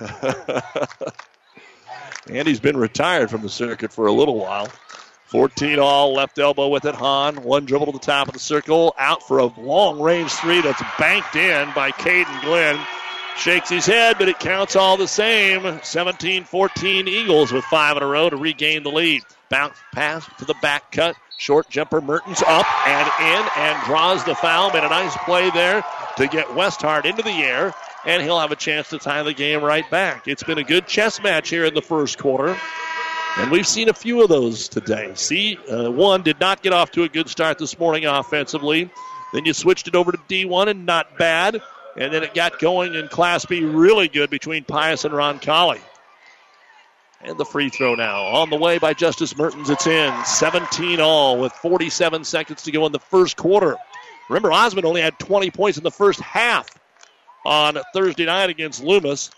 Andy's 2.30 2.60
been 2.60 2.78
retired 2.78 3.30
from 3.30 3.42
the 3.42 3.50
circuit 3.50 3.92
for 3.92 4.06
a 4.06 4.12
little 4.12 4.38
while. 4.38 4.70
14 5.30 5.78
all, 5.78 6.12
left 6.12 6.40
elbow 6.40 6.68
with 6.68 6.84
it. 6.84 6.94
Hahn, 6.96 7.44
one 7.44 7.64
dribble 7.64 7.86
to 7.86 7.92
the 7.92 7.98
top 8.00 8.26
of 8.26 8.34
the 8.34 8.40
circle, 8.40 8.94
out 8.98 9.22
for 9.22 9.38
a 9.38 9.44
long 9.44 10.00
range 10.00 10.32
three 10.32 10.60
that's 10.60 10.82
banked 10.98 11.36
in 11.36 11.72
by 11.72 11.92
Caden 11.92 12.42
Glenn. 12.42 12.78
Shakes 13.36 13.70
his 13.70 13.86
head, 13.86 14.16
but 14.18 14.28
it 14.28 14.40
counts 14.40 14.74
all 14.74 14.96
the 14.96 15.06
same. 15.06 15.80
17 15.84 16.44
14 16.44 17.08
Eagles 17.08 17.52
with 17.52 17.64
five 17.64 17.96
in 17.96 18.02
a 18.02 18.06
row 18.06 18.28
to 18.28 18.36
regain 18.36 18.82
the 18.82 18.90
lead. 18.90 19.22
Bounce 19.48 19.78
pass 19.94 20.28
to 20.38 20.44
the 20.44 20.56
back 20.60 20.90
cut. 20.90 21.14
Short 21.38 21.70
jumper 21.70 22.00
Mertens 22.00 22.42
up 22.42 22.66
and 22.86 23.08
in 23.20 23.48
and 23.56 23.84
draws 23.86 24.24
the 24.24 24.34
foul. 24.34 24.72
Made 24.72 24.84
a 24.84 24.88
nice 24.88 25.16
play 25.18 25.48
there 25.50 25.84
to 26.16 26.26
get 26.26 26.48
Westhart 26.48 27.04
into 27.04 27.22
the 27.22 27.30
air, 27.30 27.72
and 28.04 28.20
he'll 28.20 28.40
have 28.40 28.52
a 28.52 28.56
chance 28.56 28.88
to 28.90 28.98
tie 28.98 29.22
the 29.22 29.32
game 29.32 29.62
right 29.62 29.88
back. 29.90 30.26
It's 30.26 30.42
been 30.42 30.58
a 30.58 30.64
good 30.64 30.88
chess 30.88 31.22
match 31.22 31.48
here 31.48 31.64
in 31.64 31.72
the 31.72 31.82
first 31.82 32.18
quarter. 32.18 32.58
And 33.36 33.50
we've 33.50 33.66
seen 33.66 33.88
a 33.88 33.94
few 33.94 34.22
of 34.22 34.28
those 34.28 34.68
today. 34.68 35.12
See, 35.14 35.56
uh, 35.70 35.90
one 35.90 36.22
did 36.22 36.40
not 36.40 36.62
get 36.62 36.72
off 36.72 36.90
to 36.92 37.04
a 37.04 37.08
good 37.08 37.28
start 37.28 37.58
this 37.58 37.78
morning 37.78 38.04
offensively. 38.04 38.90
Then 39.32 39.44
you 39.44 39.54
switched 39.54 39.88
it 39.88 39.94
over 39.94 40.12
to 40.12 40.18
D1 40.28 40.68
and 40.68 40.84
not 40.84 41.16
bad. 41.16 41.62
And 41.96 42.12
then 42.12 42.22
it 42.22 42.34
got 42.34 42.58
going 42.58 42.94
in 42.94 43.08
Class 43.08 43.44
B 43.44 43.62
really 43.62 44.08
good 44.08 44.30
between 44.30 44.64
Pius 44.64 45.04
and 45.04 45.14
Roncalli. 45.14 45.80
And 47.22 47.36
the 47.38 47.44
free 47.44 47.68
throw 47.68 47.94
now 47.94 48.24
on 48.24 48.50
the 48.50 48.56
way 48.56 48.78
by 48.78 48.94
Justice 48.94 49.36
Mertens. 49.36 49.70
It's 49.70 49.86
in 49.86 50.12
17 50.24 51.00
all 51.00 51.38
with 51.38 51.52
47 51.52 52.24
seconds 52.24 52.62
to 52.62 52.70
go 52.70 52.86
in 52.86 52.92
the 52.92 52.98
first 52.98 53.36
quarter. 53.36 53.76
Remember, 54.28 54.52
Osmond 54.52 54.86
only 54.86 55.02
had 55.02 55.18
20 55.18 55.50
points 55.50 55.76
in 55.76 55.84
the 55.84 55.90
first 55.90 56.20
half 56.20 56.68
on 57.44 57.78
Thursday 57.92 58.24
night 58.24 58.48
against 58.48 58.82
Loomis. 58.82 59.30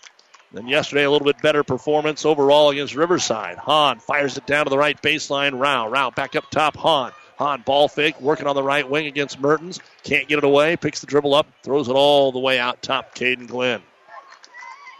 Then 0.53 0.67
yesterday, 0.67 1.03
a 1.03 1.09
little 1.09 1.25
bit 1.25 1.41
better 1.41 1.63
performance 1.63 2.25
overall 2.25 2.69
against 2.69 2.95
Riverside. 2.95 3.57
Hahn 3.57 3.99
fires 3.99 4.37
it 4.37 4.45
down 4.45 4.65
to 4.65 4.69
the 4.69 4.77
right 4.77 5.01
baseline. 5.01 5.59
Rao. 5.59 5.89
Rao 5.89 6.11
back 6.11 6.35
up 6.35 6.49
top. 6.51 6.77
Hahn. 6.77 7.11
Hahn 7.37 7.63
ball 7.65 7.87
fake, 7.87 8.21
working 8.21 8.45
on 8.45 8.55
the 8.55 8.61
right 8.61 8.87
wing 8.87 9.07
against 9.07 9.39
Mertens. 9.39 9.79
Can't 10.03 10.27
get 10.27 10.37
it 10.37 10.43
away. 10.43 10.77
Picks 10.77 10.99
the 10.99 11.07
dribble 11.07 11.33
up, 11.33 11.47
throws 11.63 11.89
it 11.89 11.93
all 11.93 12.31
the 12.31 12.39
way 12.39 12.59
out 12.59 12.83
top. 12.83 13.15
Caden 13.15 13.47
Glenn. 13.47 13.81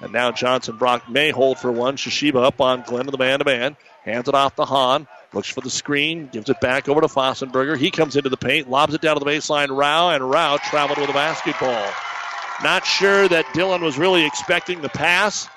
And 0.02 0.12
now 0.12 0.32
Johnson 0.32 0.76
Brock 0.76 1.08
may 1.08 1.30
hold 1.30 1.60
for 1.60 1.72
one. 1.72 1.96
Shishiba 1.96 2.44
up 2.44 2.60
on 2.60 2.82
Glenn 2.82 3.06
to 3.06 3.12
the 3.12 3.18
man 3.20 3.38
to 3.38 3.46
man. 3.46 3.78
Hands 4.04 4.28
it 4.28 4.34
off 4.34 4.56
to 4.56 4.66
Hahn. 4.66 5.08
Looks 5.34 5.50
for 5.50 5.62
the 5.62 5.70
screen. 5.70 6.28
Gives 6.34 6.50
it 6.50 6.60
back 6.60 6.90
over 6.90 7.00
to 7.00 7.08
Fossenberger. 7.08 7.78
He 7.78 7.92
comes 7.92 8.16
into 8.16 8.30
the 8.30 8.38
paint. 8.38 8.70
Lobs 8.70 8.96
it 8.96 9.02
down 9.02 9.18
to 9.18 9.24
the 9.24 9.30
baseline. 9.30 9.70
Rao. 9.70 10.10
And 10.10 10.28
Rao 10.28 10.58
traveled 10.58 10.98
with 10.98 11.12
a 11.12 11.14
basketball. 11.14 11.88
Not 12.62 12.86
sure 12.86 13.28
that 13.28 13.46
Dylan 13.48 13.82
was 13.82 13.98
really 13.98 14.26
expecting 14.26 14.82
the 14.82 14.90
pass. 14.90 15.48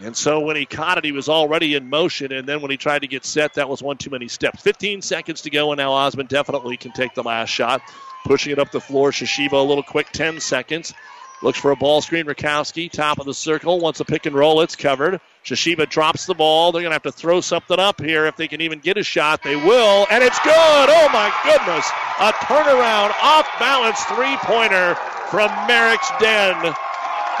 And 0.00 0.16
so 0.16 0.40
when 0.40 0.56
he 0.56 0.64
caught 0.64 0.98
it, 0.98 1.04
he 1.04 1.12
was 1.12 1.28
already 1.28 1.74
in 1.74 1.90
motion. 1.90 2.32
And 2.32 2.48
then 2.48 2.60
when 2.60 2.70
he 2.70 2.76
tried 2.76 3.00
to 3.00 3.08
get 3.08 3.24
set, 3.24 3.54
that 3.54 3.68
was 3.68 3.82
one 3.82 3.96
too 3.96 4.10
many 4.10 4.28
steps. 4.28 4.62
15 4.62 5.02
seconds 5.02 5.42
to 5.42 5.50
go, 5.50 5.72
and 5.72 5.78
now 5.78 5.92
Osmond 5.92 6.28
definitely 6.28 6.76
can 6.76 6.92
take 6.92 7.14
the 7.14 7.22
last 7.22 7.50
shot. 7.50 7.82
Pushing 8.24 8.52
it 8.52 8.58
up 8.58 8.70
the 8.70 8.80
floor. 8.80 9.10
Shishiba 9.10 9.52
a 9.52 9.56
little 9.56 9.82
quick, 9.82 10.10
10 10.12 10.40
seconds. 10.40 10.94
Looks 11.40 11.58
for 11.58 11.70
a 11.70 11.76
ball 11.76 12.00
screen. 12.00 12.26
Rakowski, 12.26 12.90
top 12.90 13.18
of 13.18 13.26
the 13.26 13.34
circle. 13.34 13.78
Wants 13.78 14.00
a 14.00 14.04
pick 14.04 14.26
and 14.26 14.34
roll. 14.34 14.60
It's 14.60 14.74
covered. 14.74 15.20
Shishiba 15.44 15.88
drops 15.88 16.26
the 16.26 16.34
ball. 16.34 16.72
They're 16.72 16.82
going 16.82 16.90
to 16.90 16.94
have 16.96 17.02
to 17.02 17.12
throw 17.12 17.40
something 17.40 17.78
up 17.78 18.00
here. 18.00 18.26
If 18.26 18.36
they 18.36 18.48
can 18.48 18.60
even 18.60 18.80
get 18.80 18.96
a 18.98 19.04
shot, 19.04 19.42
they 19.42 19.54
will. 19.54 20.06
And 20.10 20.22
it's 20.22 20.38
good. 20.40 20.52
Oh, 20.54 21.08
my 21.12 21.32
goodness. 21.44 21.88
A 22.18 22.32
turnaround, 22.44 23.14
off 23.22 23.48
balance 23.60 24.00
three 24.04 24.36
pointer 24.38 24.96
from 25.30 25.50
Merrick's 25.66 26.10
Den. 26.20 26.74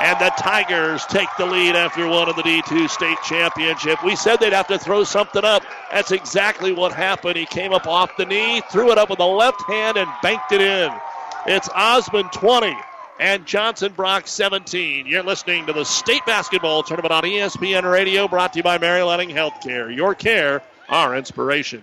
And 0.00 0.20
the 0.20 0.32
Tigers 0.38 1.04
take 1.06 1.28
the 1.38 1.46
lead 1.46 1.74
after 1.74 2.06
one 2.06 2.28
of 2.28 2.36
the 2.36 2.42
D2 2.42 2.88
state 2.88 3.18
championship. 3.24 4.04
We 4.04 4.14
said 4.14 4.36
they'd 4.36 4.52
have 4.52 4.68
to 4.68 4.78
throw 4.78 5.02
something 5.02 5.44
up. 5.44 5.64
That's 5.90 6.12
exactly 6.12 6.72
what 6.72 6.92
happened. 6.92 7.36
He 7.36 7.46
came 7.46 7.72
up 7.72 7.86
off 7.88 8.16
the 8.16 8.24
knee, 8.24 8.62
threw 8.70 8.92
it 8.92 8.98
up 8.98 9.10
with 9.10 9.18
the 9.18 9.26
left 9.26 9.60
hand, 9.62 9.96
and 9.96 10.08
banked 10.22 10.52
it 10.52 10.60
in. 10.60 10.92
It's 11.46 11.68
Osmond 11.74 12.30
20 12.32 12.76
and 13.18 13.44
Johnson 13.44 13.92
Brock 13.92 14.28
17. 14.28 15.06
You're 15.06 15.24
listening 15.24 15.66
to 15.66 15.72
the 15.72 15.84
state 15.84 16.24
basketball 16.26 16.84
tournament 16.84 17.12
on 17.12 17.24
ESPN 17.24 17.90
Radio, 17.90 18.28
brought 18.28 18.52
to 18.52 18.60
you 18.60 18.62
by 18.62 18.78
Mary 18.78 19.02
Lanning 19.02 19.30
Healthcare. 19.30 19.94
Your 19.94 20.14
care, 20.14 20.62
our 20.88 21.16
inspiration. 21.16 21.82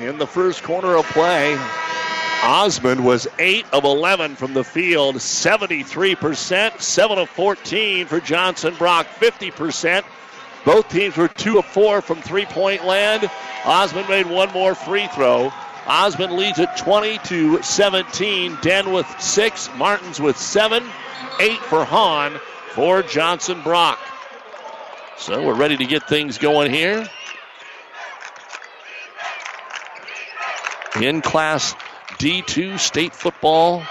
In 0.00 0.16
the 0.16 0.26
first 0.28 0.62
quarter 0.62 0.96
of 0.96 1.04
play, 1.06 1.56
Osmond 2.44 3.04
was 3.04 3.26
8 3.40 3.66
of 3.72 3.82
11 3.82 4.36
from 4.36 4.54
the 4.54 4.62
field, 4.62 5.16
73%, 5.16 6.80
7 6.80 7.18
of 7.18 7.28
14 7.30 8.06
for 8.06 8.20
Johnson 8.20 8.76
Brock, 8.76 9.08
50%. 9.08 10.04
Both 10.64 10.88
teams 10.88 11.16
were 11.16 11.26
2 11.26 11.58
of 11.58 11.64
4 11.66 12.00
from 12.00 12.22
three 12.22 12.44
point 12.44 12.84
land. 12.84 13.28
Osmond 13.64 14.08
made 14.08 14.26
one 14.26 14.52
more 14.52 14.76
free 14.76 15.08
throw. 15.08 15.52
Osmond 15.86 16.32
leads 16.32 16.60
at 16.60 16.76
20 16.76 17.18
to 17.24 17.60
17. 17.60 18.56
Den 18.62 18.92
with 18.92 19.06
6, 19.18 19.70
Martins 19.76 20.20
with 20.20 20.36
7, 20.36 20.84
8 21.40 21.58
for 21.62 21.84
Hahn 21.84 22.38
for 22.70 23.02
Johnson 23.02 23.62
Brock. 23.62 23.98
So 25.16 25.44
we're 25.44 25.54
ready 25.54 25.76
to 25.76 25.86
get 25.86 26.08
things 26.08 26.38
going 26.38 26.72
here. 26.72 27.08
In 30.96 31.20
class 31.20 31.74
D2 32.18 32.78
state 32.78 33.14
football. 33.14 33.82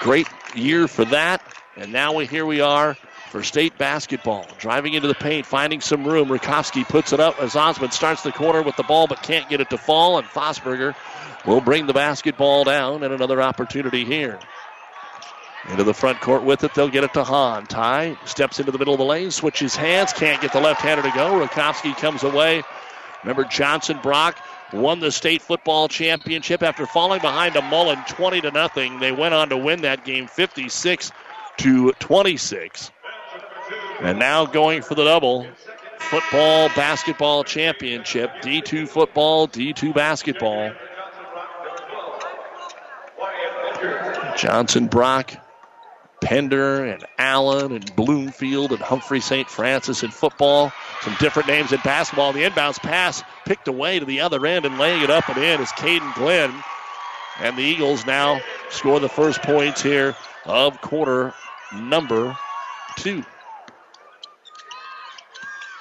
Great 0.00 0.28
year 0.54 0.88
for 0.88 1.04
that. 1.06 1.42
And 1.76 1.92
now 1.92 2.14
we, 2.14 2.26
here 2.26 2.44
we 2.44 2.60
are 2.60 2.96
for 3.30 3.42
state 3.42 3.78
basketball. 3.78 4.46
Driving 4.58 4.94
into 4.94 5.08
the 5.08 5.14
paint, 5.14 5.46
finding 5.46 5.80
some 5.80 6.04
room. 6.04 6.28
Rakowski 6.28 6.86
puts 6.86 7.12
it 7.12 7.20
up 7.20 7.40
as 7.40 7.56
Osmond 7.56 7.92
starts 7.92 8.22
the 8.22 8.32
corner 8.32 8.62
with 8.62 8.76
the 8.76 8.82
ball 8.82 9.06
but 9.06 9.22
can't 9.22 9.48
get 9.48 9.60
it 9.60 9.70
to 9.70 9.78
fall. 9.78 10.18
And 10.18 10.26
Fosberger 10.26 10.94
will 11.46 11.60
bring 11.60 11.86
the 11.86 11.92
basketball 11.92 12.64
down 12.64 13.02
and 13.02 13.12
another 13.14 13.40
opportunity 13.40 14.04
here. 14.04 14.38
Into 15.70 15.84
the 15.84 15.94
front 15.94 16.20
court 16.20 16.42
with 16.42 16.64
it, 16.64 16.74
they'll 16.74 16.88
get 16.88 17.04
it 17.04 17.14
to 17.14 17.22
Hahn. 17.22 17.66
Ty 17.66 18.16
steps 18.24 18.58
into 18.58 18.72
the 18.72 18.78
middle 18.78 18.94
of 18.94 18.98
the 18.98 19.04
lane, 19.04 19.30
switches 19.30 19.76
hands, 19.76 20.12
can't 20.12 20.42
get 20.42 20.52
the 20.52 20.60
left 20.60 20.80
hander 20.80 21.02
to 21.02 21.10
go. 21.10 21.46
Rakowski 21.46 21.96
comes 21.96 22.24
away. 22.24 22.64
Remember 23.22 23.44
Johnson 23.44 24.00
Brock 24.02 24.36
won 24.72 25.00
the 25.00 25.12
state 25.12 25.42
football 25.42 25.88
championship 25.88 26.62
after 26.62 26.86
falling 26.86 27.20
behind 27.20 27.56
a 27.56 27.62
Mullen 27.62 27.98
20 28.08 28.40
to 28.42 28.50
nothing. 28.50 29.00
They 29.00 29.12
went 29.12 29.34
on 29.34 29.48
to 29.50 29.56
win 29.56 29.82
that 29.82 30.04
game 30.04 30.26
56 30.26 31.10
to 31.58 31.92
26. 31.92 32.90
And 34.00 34.18
now 34.18 34.46
going 34.46 34.82
for 34.82 34.94
the 34.94 35.04
double 35.04 35.46
football 35.98 36.68
basketball 36.70 37.44
championship, 37.44 38.30
D2 38.42 38.88
football, 38.88 39.48
D2 39.48 39.94
basketball. 39.94 40.72
Johnson 44.36 44.86
Brock 44.88 45.34
Pender 46.22 46.84
and 46.84 47.04
Allen 47.18 47.72
and 47.72 47.96
Bloomfield 47.96 48.70
and 48.70 48.80
Humphrey 48.80 49.20
St. 49.20 49.50
Francis 49.50 50.02
in 50.02 50.10
football. 50.10 50.72
Some 51.02 51.16
different 51.18 51.48
names 51.48 51.72
in 51.72 51.80
basketball. 51.80 52.32
The 52.32 52.44
inbounds 52.44 52.78
pass 52.78 53.22
picked 53.44 53.68
away 53.68 53.98
to 53.98 54.04
the 54.04 54.20
other 54.20 54.46
end 54.46 54.64
and 54.64 54.78
laying 54.78 55.02
it 55.02 55.10
up 55.10 55.28
and 55.28 55.42
in 55.42 55.60
is 55.60 55.68
Caden 55.70 56.14
Glenn. 56.14 56.54
And 57.40 57.56
the 57.56 57.62
Eagles 57.62 58.06
now 58.06 58.40
score 58.70 59.00
the 59.00 59.08
first 59.08 59.42
points 59.42 59.82
here 59.82 60.14
of 60.44 60.80
quarter 60.80 61.34
number 61.74 62.36
two. 62.96 63.24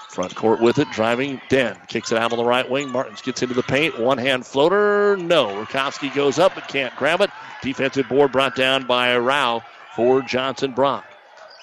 Front 0.09 0.35
court 0.35 0.59
with 0.59 0.79
it, 0.79 0.89
driving 0.91 1.39
Den. 1.49 1.77
Kicks 1.87 2.11
it 2.11 2.17
out 2.17 2.33
on 2.33 2.37
the 2.37 2.43
right 2.43 2.69
wing. 2.69 2.91
Martins 2.91 3.21
gets 3.21 3.43
into 3.43 3.53
the 3.53 3.63
paint. 3.63 3.97
One 3.97 4.17
hand 4.17 4.45
floater. 4.45 5.15
No. 5.17 5.63
Rakowski 5.63 6.13
goes 6.13 6.39
up 6.39 6.55
but 6.55 6.67
can't 6.67 6.93
grab 6.97 7.21
it. 7.21 7.29
Defensive 7.61 8.09
board 8.09 8.31
brought 8.31 8.55
down 8.55 8.87
by 8.87 9.15
Rao 9.17 9.63
for 9.95 10.21
Johnson 10.21 10.73
Brock. 10.73 11.05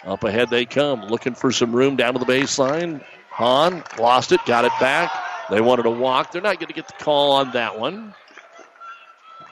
Up 0.05 0.25
ahead 0.25 0.51
they 0.51 0.65
come, 0.65 1.03
looking 1.03 1.35
for 1.35 1.51
some 1.51 1.73
room 1.75 1.97
down 1.97 2.15
to 2.15 2.19
the 2.19 2.27
baseline. 2.27 3.03
Hahn 3.31 3.83
lost 3.99 4.33
it, 4.33 4.41
got 4.47 4.65
it 4.65 4.73
back. 4.81 5.13
They 5.51 5.61
wanted 5.61 5.85
to 5.85 5.91
walk. 5.91 6.33
They're 6.33 6.43
not 6.43 6.59
going 6.59 6.69
to 6.69 6.75
get 6.75 6.89
the 6.89 7.05
call 7.05 7.33
on 7.33 7.53
that 7.53 7.79
one. 7.79 8.15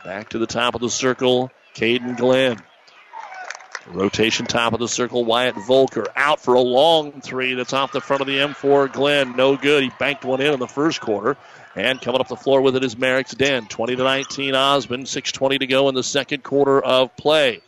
Back 0.05 0.31
to 0.31 0.39
the 0.39 0.47
top 0.47 0.75
of 0.75 0.81
the 0.81 0.91
circle, 0.91 1.51
Caden 1.75 2.17
Glenn. 2.17 2.63
Rotation 3.89 4.47
top 4.47 4.73
of 4.73 4.81
the 4.81 4.89
circle, 4.89 5.25
Wyatt 5.25 5.55
Volker 5.67 6.07
out 6.17 6.41
for 6.41 6.55
a 6.55 6.61
long 6.61 7.21
three 7.21 7.55
that's 7.55 7.73
off 7.73 7.93
the 7.93 8.01
front 8.01 8.21
of 8.21 8.27
the 8.27 8.39
M4. 8.39 8.93
Glenn, 8.93 9.37
no 9.37 9.57
good. 9.57 9.85
He 9.85 9.91
banked 9.99 10.25
one 10.25 10.41
in 10.41 10.53
in 10.53 10.61
the 10.61 10.67
first 10.67 11.01
quarter. 11.01 11.37
And 11.77 12.01
coming 12.01 12.21
up 12.21 12.29
the 12.29 12.37
floor 12.37 12.63
with 12.63 12.75
it 12.75 12.83
is 12.83 12.97
Merrick's 12.97 13.35
Den. 13.35 13.67
20 13.67 13.97
to 13.97 14.03
19 14.03 14.55
Osmond. 14.55 15.07
6.20 15.07 15.61
to 15.61 15.67
go 15.67 15.89
in 15.89 15.95
the 15.95 16.03
second 16.03 16.43
quarter 16.43 16.83
of 16.83 17.17
play. 17.17 17.61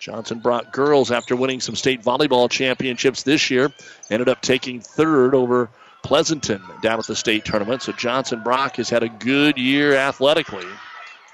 Johnson 0.00 0.38
Brock 0.38 0.72
girls, 0.72 1.10
after 1.10 1.36
winning 1.36 1.60
some 1.60 1.76
state 1.76 2.02
volleyball 2.02 2.50
championships 2.50 3.22
this 3.22 3.50
year, 3.50 3.70
ended 4.08 4.30
up 4.30 4.40
taking 4.40 4.80
third 4.80 5.34
over 5.34 5.68
Pleasanton 6.02 6.62
down 6.82 6.98
at 6.98 7.06
the 7.06 7.14
state 7.14 7.44
tournament. 7.44 7.82
So 7.82 7.92
Johnson 7.92 8.42
Brock 8.42 8.76
has 8.76 8.88
had 8.88 9.02
a 9.02 9.10
good 9.10 9.58
year 9.58 9.94
athletically. 9.94 10.66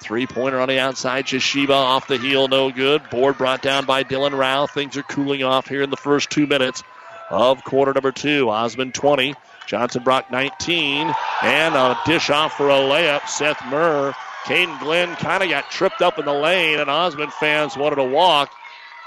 Three 0.02 0.26
pointer 0.26 0.59
on 0.59 0.68
the 0.68 0.81
outside. 0.81 1.26
Shishiba 1.26 1.70
off 1.70 2.09
the 2.09 2.18
heel, 2.18 2.48
no 2.48 2.72
good. 2.72 3.09
Board 3.09 3.38
brought 3.38 3.62
down 3.62 3.87
by 3.87 4.02
Dylan 4.02 4.37
Rao. 4.37 4.66
Things 4.66 4.96
are 4.96 5.05
cooling 5.05 5.44
off 5.44 5.68
here 5.68 5.83
in 5.83 5.90
the 5.90 5.96
first 5.96 6.31
two 6.31 6.48
minutes 6.48 6.83
of 7.31 7.62
quarter 7.64 7.92
number 7.94 8.12
two. 8.12 8.50
Osmond 8.50 8.94
20, 8.94 9.35
Johnson 9.66 10.02
Brock 10.02 10.31
19, 10.33 11.14
and 11.42 11.74
a 11.74 11.98
dish 12.05 12.31
off 12.31 12.57
for 12.57 12.68
a 12.68 12.74
layup. 12.74 13.26
Seth 13.29 13.64
Murr, 13.66 14.12
Caden 14.46 14.78
Glenn 14.78 15.16
kind 15.16 15.42
of 15.42 15.48
got 15.48 15.72
tripped 15.72 16.02
up 16.02 16.20
in 16.20 16.24
the 16.24 16.32
lane, 16.32 16.78
and 16.78 16.88
Osmond 16.88 17.32
fans 17.32 17.76
wanted 17.76 17.96
to 17.96 18.04
walk. 18.04 18.52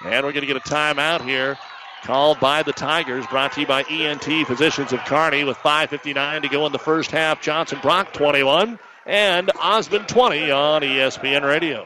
And 0.04 0.26
we're 0.26 0.34
going 0.34 0.46
to 0.46 0.54
get 0.54 0.58
a 0.58 0.60
timeout 0.60 1.24
here 1.24 1.58
called 2.04 2.42
by 2.42 2.62
the 2.64 2.74
Tigers, 2.74 3.26
brought 3.28 3.54
to 3.54 3.62
you 3.62 3.68
by 3.68 3.84
ENT 3.84 4.48
Physicians 4.48 4.92
of 4.92 5.00
Kearney 5.06 5.46
with 5.46 5.58
5.59 5.58 6.42
to 6.42 6.50
go 6.50 6.66
in 6.66 6.74
the 6.74 6.80
first 6.80 7.12
half. 7.12 7.42
Johnson 7.42 7.80
Brock 7.82 8.12
21 8.12 8.80
and 9.06 9.50
Osmond 9.58 10.10
20 10.10 10.52
on 10.52 10.82
ESPN 10.82 11.44
Radio. 11.44 11.86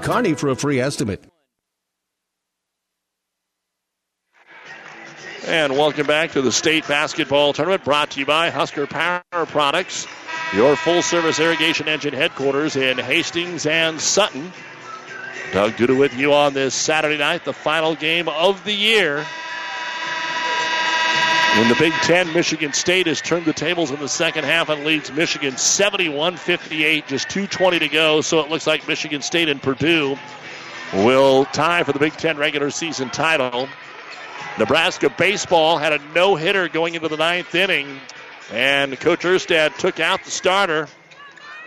Kearney 0.00 0.34
for 0.34 0.48
a 0.48 0.56
free 0.56 0.80
estimate. 0.80 1.24
And 5.46 5.72
welcome 5.72 6.06
back 6.06 6.32
to 6.32 6.42
the 6.42 6.52
state 6.52 6.86
basketball 6.86 7.52
tournament 7.52 7.84
brought 7.84 8.12
to 8.12 8.20
you 8.20 8.26
by 8.26 8.50
Husker 8.50 8.86
Power 8.86 9.22
Products, 9.30 10.06
your 10.54 10.76
full 10.76 11.02
service 11.02 11.40
irrigation 11.40 11.88
engine 11.88 12.14
headquarters 12.14 12.76
in 12.76 12.96
Hastings 12.96 13.66
and 13.66 14.00
Sutton. 14.00 14.52
Doug 15.52 15.72
Duda 15.72 15.98
with 15.98 16.14
you 16.14 16.32
on 16.32 16.54
this 16.54 16.74
Saturday 16.74 17.18
night, 17.18 17.44
the 17.44 17.52
final 17.52 17.96
game 17.96 18.28
of 18.28 18.62
the 18.64 18.72
year. 18.72 19.26
In 21.54 21.68
the 21.68 21.76
Big 21.78 21.92
Ten, 21.92 22.32
Michigan 22.32 22.72
State 22.72 23.06
has 23.06 23.20
turned 23.20 23.44
the 23.44 23.52
tables 23.52 23.90
in 23.90 24.00
the 24.00 24.08
second 24.08 24.44
half 24.44 24.70
and 24.70 24.84
leads 24.86 25.12
Michigan 25.12 25.58
71 25.58 26.38
58, 26.38 27.06
just 27.06 27.28
2.20 27.28 27.78
to 27.80 27.88
go. 27.88 28.22
So 28.22 28.40
it 28.40 28.48
looks 28.48 28.66
like 28.66 28.88
Michigan 28.88 29.20
State 29.20 29.50
and 29.50 29.62
Purdue 29.62 30.16
will 30.94 31.44
tie 31.46 31.82
for 31.82 31.92
the 31.92 31.98
Big 31.98 32.14
Ten 32.14 32.38
regular 32.38 32.70
season 32.70 33.10
title. 33.10 33.68
Nebraska 34.58 35.10
baseball 35.10 35.76
had 35.76 35.92
a 35.92 35.98
no 36.14 36.36
hitter 36.36 36.68
going 36.68 36.94
into 36.94 37.08
the 37.08 37.18
ninth 37.18 37.54
inning, 37.54 38.00
and 38.50 38.98
Coach 38.98 39.20
Erstad 39.20 39.76
took 39.76 40.00
out 40.00 40.24
the 40.24 40.30
starter 40.30 40.88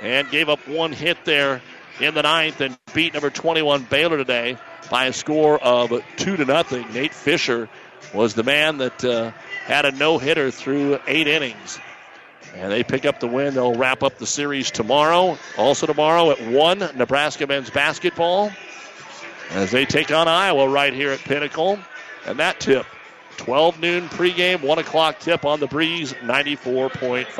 and 0.01 0.29
gave 0.31 0.49
up 0.49 0.67
one 0.67 0.93
hit 0.93 1.23
there 1.25 1.61
in 1.99 2.15
the 2.15 2.23
ninth 2.23 2.59
and 2.59 2.75
beat 2.95 3.13
number 3.13 3.29
21 3.29 3.83
Baylor 3.83 4.17
today 4.17 4.57
by 4.89 5.05
a 5.05 5.13
score 5.13 5.61
of 5.63 5.93
two 6.17 6.37
to 6.37 6.45
nothing. 6.45 6.91
Nate 6.91 7.13
Fisher 7.13 7.69
was 8.13 8.33
the 8.33 8.43
man 8.43 8.77
that 8.77 9.03
uh, 9.03 9.31
had 9.65 9.83
a 9.85 9.91
no 9.91 10.19
hitter 10.19 10.51
through 10.51 10.99
eight 11.07 11.27
innings. 11.27 11.79
And 12.53 12.71
they 12.71 12.83
pick 12.83 13.03
up 13.03 13.19
the 13.19 13.27
win. 13.27 13.55
They'll 13.55 13.73
wrap 13.73 14.03
up 14.03 14.19
the 14.19 14.27
series 14.27 14.69
tomorrow. 14.69 15.37
Also, 15.57 15.87
tomorrow 15.87 16.29
at 16.29 16.39
1, 16.47 16.91
Nebraska 16.95 17.47
men's 17.47 17.71
basketball 17.71 18.51
as 19.49 19.71
they 19.71 19.85
take 19.85 20.11
on 20.11 20.27
Iowa 20.27 20.69
right 20.69 20.93
here 20.93 21.11
at 21.11 21.19
Pinnacle. 21.19 21.79
And 22.27 22.39
that 22.39 22.59
tip 22.59 22.85
12 23.37 23.79
noon 23.79 24.07
pregame, 24.09 24.61
1 24.61 24.79
o'clock 24.79 25.19
tip 25.19 25.45
on 25.45 25.59
the 25.59 25.67
breeze, 25.67 26.13
94.5. 26.13 27.39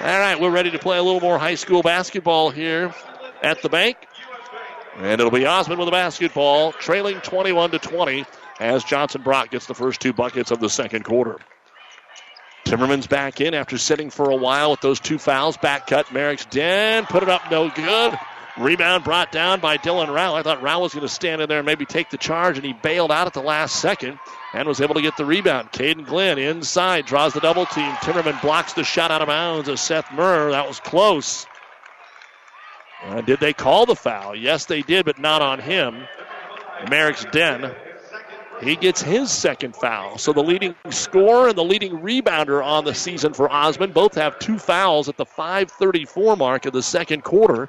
All 0.00 0.06
right, 0.06 0.40
we're 0.40 0.50
ready 0.50 0.70
to 0.70 0.78
play 0.78 0.96
a 0.96 1.02
little 1.02 1.20
more 1.20 1.38
high 1.38 1.54
school 1.54 1.82
basketball 1.82 2.50
here 2.50 2.94
at 3.42 3.60
the 3.60 3.68
bank. 3.68 3.98
And 4.96 5.20
it'll 5.20 5.30
be 5.30 5.44
Osmond 5.44 5.78
with 5.78 5.86
the 5.86 5.92
basketball, 5.92 6.72
trailing 6.72 7.20
21 7.20 7.72
to 7.72 7.78
20 7.78 8.24
as 8.60 8.84
Johnson 8.84 9.22
Brock 9.22 9.50
gets 9.50 9.66
the 9.66 9.74
first 9.74 10.00
two 10.00 10.12
buckets 10.12 10.50
of 10.50 10.60
the 10.60 10.70
second 10.70 11.04
quarter. 11.04 11.38
Timmerman's 12.64 13.06
back 13.06 13.40
in 13.40 13.54
after 13.54 13.78
sitting 13.78 14.10
for 14.10 14.30
a 14.30 14.36
while 14.36 14.72
with 14.72 14.80
those 14.80 14.98
two 14.98 15.18
fouls. 15.18 15.56
Back 15.56 15.86
cut, 15.86 16.12
Merrick's 16.12 16.46
den, 16.46 17.06
put 17.06 17.22
it 17.22 17.28
up, 17.28 17.48
no 17.50 17.70
good. 17.70 18.18
Rebound 18.58 19.04
brought 19.04 19.30
down 19.30 19.60
by 19.60 19.76
Dylan 19.76 20.08
Rowell. 20.08 20.34
I 20.34 20.42
thought 20.42 20.62
Rowell 20.62 20.82
was 20.82 20.94
going 20.94 21.06
to 21.06 21.12
stand 21.12 21.42
in 21.42 21.48
there 21.48 21.58
and 21.58 21.66
maybe 21.66 21.84
take 21.84 22.10
the 22.10 22.16
charge, 22.16 22.56
and 22.56 22.66
he 22.66 22.72
bailed 22.72 23.12
out 23.12 23.26
at 23.26 23.34
the 23.34 23.42
last 23.42 23.76
second 23.76 24.18
and 24.52 24.66
was 24.66 24.80
able 24.80 24.94
to 24.94 25.02
get 25.02 25.16
the 25.16 25.26
rebound. 25.26 25.70
Caden 25.72 26.06
Glenn 26.06 26.38
inside, 26.38 27.06
draws 27.06 27.34
the 27.34 27.40
double 27.40 27.66
team. 27.66 27.92
Timmerman 27.96 28.40
blocks 28.40 28.72
the 28.72 28.82
shot 28.82 29.10
out 29.10 29.20
of 29.20 29.28
bounds 29.28 29.68
of 29.68 29.78
Seth 29.78 30.10
Murr. 30.12 30.52
That 30.52 30.66
was 30.66 30.80
close. 30.80 31.46
Uh, 33.04 33.20
did 33.20 33.38
they 33.38 33.52
call 33.52 33.86
the 33.86 33.94
foul? 33.94 34.34
Yes, 34.34 34.64
they 34.64 34.82
did, 34.82 35.04
but 35.04 35.18
not 35.18 35.42
on 35.42 35.60
him. 35.60 36.02
Merrick's 36.88 37.26
Den 37.26 37.74
he 38.62 38.76
gets 38.76 39.02
his 39.02 39.30
second 39.30 39.76
foul. 39.76 40.18
So 40.18 40.32
the 40.32 40.42
leading 40.42 40.74
scorer 40.90 41.48
and 41.48 41.58
the 41.58 41.64
leading 41.64 41.98
rebounder 41.98 42.64
on 42.64 42.84
the 42.84 42.94
season 42.94 43.34
for 43.34 43.50
Osmond 43.50 43.92
both 43.94 44.14
have 44.14 44.38
two 44.38 44.58
fouls 44.58 45.08
at 45.08 45.16
the 45.16 45.26
5:34 45.26 46.36
mark 46.36 46.66
of 46.66 46.72
the 46.72 46.82
second 46.82 47.22
quarter. 47.22 47.68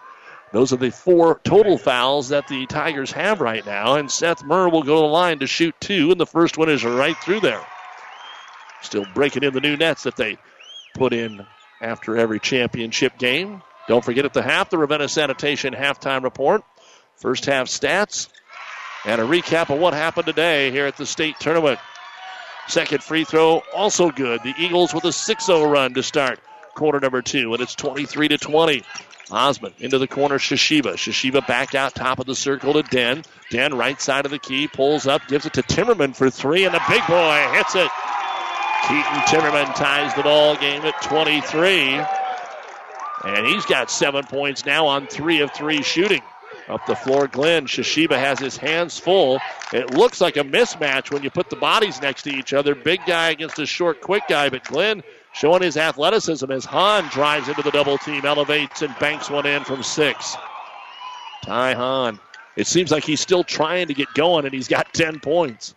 Those 0.53 0.71
are 0.71 0.77
the 0.77 0.91
four 0.91 1.41
total 1.43 1.77
fouls 1.77 2.29
that 2.29 2.47
the 2.47 2.65
Tigers 2.67 3.11
have 3.11 3.41
right 3.41 3.65
now, 3.65 3.95
and 3.95 4.09
Seth 4.09 4.43
Murr 4.43 4.69
will 4.69 4.83
go 4.83 4.95
to 4.95 5.01
the 5.01 5.07
line 5.07 5.39
to 5.39 5.47
shoot 5.47 5.75
two, 5.81 6.11
and 6.11 6.19
the 6.19 6.25
first 6.25 6.57
one 6.57 6.69
is 6.69 6.85
right 6.85 7.17
through 7.17 7.41
there. 7.41 7.65
Still 8.81 9.05
breaking 9.13 9.43
in 9.43 9.53
the 9.53 9.59
new 9.59 9.75
nets 9.75 10.03
that 10.03 10.15
they 10.15 10.37
put 10.95 11.11
in 11.11 11.45
after 11.81 12.15
every 12.15 12.39
championship 12.39 13.17
game. 13.17 13.61
Don't 13.89 14.05
forget 14.05 14.25
at 14.25 14.33
the 14.33 14.41
half, 14.41 14.69
the 14.69 14.77
Ravenna 14.77 15.09
Sanitation 15.09 15.73
halftime 15.73 16.23
report. 16.23 16.63
First 17.17 17.45
half 17.45 17.67
stats, 17.67 18.29
and 19.05 19.21
a 19.21 19.23
recap 19.23 19.69
of 19.73 19.79
what 19.79 19.93
happened 19.93 20.25
today 20.25 20.71
here 20.71 20.85
at 20.85 20.97
the 20.97 21.05
state 21.05 21.39
tournament. 21.39 21.79
Second 22.67 23.01
free 23.01 23.23
throw, 23.23 23.61
also 23.73 24.11
good. 24.11 24.41
The 24.43 24.53
Eagles 24.57 24.93
with 24.93 25.05
a 25.05 25.11
6 25.11 25.45
0 25.45 25.69
run 25.69 25.93
to 25.93 26.03
start 26.03 26.39
quarter 26.75 26.99
number 26.99 27.21
two, 27.21 27.53
and 27.53 27.61
it's 27.61 27.75
23 27.75 28.27
to 28.29 28.37
20. 28.37 28.83
Osmond 29.29 29.75
into 29.79 29.97
the 29.97 30.07
corner, 30.07 30.37
Shishiba. 30.37 30.93
Shishiba 30.93 31.45
back 31.47 31.75
out 31.75 31.93
top 31.93 32.19
of 32.19 32.25
the 32.25 32.35
circle 32.35 32.73
to 32.73 32.83
Den. 32.83 33.23
Den 33.51 33.73
right 33.73 33.99
side 33.99 34.25
of 34.25 34.31
the 34.31 34.39
key, 34.39 34.67
pulls 34.67 35.05
up, 35.05 35.21
gives 35.27 35.45
it 35.45 35.53
to 35.53 35.63
Timmerman 35.63 36.15
for 36.15 36.29
three, 36.29 36.65
and 36.65 36.73
the 36.73 36.81
big 36.87 37.05
boy 37.07 37.47
hits 37.51 37.75
it. 37.75 37.89
Keaton 38.87 39.21
Timmerman 39.27 39.75
ties 39.75 40.13
the 40.15 40.23
ball 40.23 40.55
game 40.55 40.83
at 40.83 41.01
23. 41.01 42.01
And 43.25 43.45
he's 43.47 43.65
got 43.65 43.91
seven 43.91 44.23
points 44.23 44.65
now 44.65 44.85
on 44.85 45.07
three 45.07 45.41
of 45.41 45.51
three 45.51 45.81
shooting. 45.81 46.21
Up 46.69 46.85
the 46.85 46.95
floor, 46.95 47.27
Glenn. 47.27 47.65
Shishiba 47.65 48.19
has 48.19 48.39
his 48.39 48.57
hands 48.57 48.99
full. 48.99 49.39
It 49.71 49.91
looks 49.91 50.19
like 50.19 50.35
a 50.35 50.41
mismatch 50.41 51.11
when 51.11 51.23
you 51.23 51.29
put 51.29 51.49
the 51.49 51.55
bodies 51.55 52.01
next 52.01 52.23
to 52.23 52.29
each 52.29 52.53
other. 52.53 52.75
Big 52.75 52.99
guy 53.05 53.29
against 53.29 53.57
a 53.59 53.65
short, 53.65 54.01
quick 54.01 54.23
guy, 54.27 54.49
but 54.49 54.65
Glenn 54.65 55.01
showing 55.33 55.61
his 55.61 55.77
athleticism 55.77 56.51
as 56.51 56.65
Hahn 56.65 57.07
drives 57.09 57.47
into 57.47 57.61
the 57.61 57.71
double 57.71 57.97
team, 57.97 58.25
elevates 58.25 58.81
and 58.81 58.97
banks 58.99 59.29
one 59.29 59.45
in 59.45 59.63
from 59.63 59.81
six. 59.81 60.35
Ty 61.43 61.73
Hahn. 61.75 62.19
It 62.57 62.67
seems 62.67 62.91
like 62.91 63.05
he's 63.05 63.21
still 63.21 63.43
trying 63.43 63.87
to 63.87 63.93
get 63.93 64.13
going, 64.13 64.45
and 64.45 64.53
he's 64.53 64.67
got 64.67 64.93
10 64.93 65.19
points. 65.19 65.75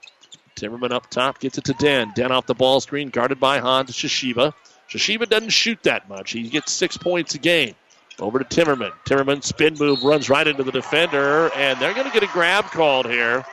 Timmerman 0.57 0.90
up 0.90 1.09
top 1.09 1.38
gets 1.38 1.59
it 1.59 1.64
to 1.64 1.74
Den. 1.74 2.12
Den 2.14 2.33
off 2.33 2.46
the 2.46 2.55
ball 2.55 2.81
screen, 2.81 3.11
guarded 3.11 3.38
by 3.38 3.59
Hahn 3.59 3.87
to 3.87 3.92
Shishiba. 3.92 4.55
Shishiba 4.88 5.29
doesn't 5.29 5.50
shoot 5.50 5.81
that 5.85 6.09
much. 6.09 6.33
He 6.33 6.48
gets 6.48 6.72
six 6.72 6.96
points 6.96 7.35
a 7.35 7.38
game. 7.38 7.74
Over 8.20 8.38
to 8.38 8.44
Timmerman. 8.44 8.92
Timmerman 9.06 9.42
spin 9.42 9.76
move 9.78 10.02
runs 10.02 10.28
right 10.28 10.46
into 10.46 10.62
the 10.62 10.72
defender, 10.72 11.50
and 11.54 11.80
they're 11.80 11.94
going 11.94 12.06
to 12.06 12.12
get 12.12 12.22
a 12.22 12.33
grab 12.33 12.66
called 12.66 13.06
here. 13.06 13.44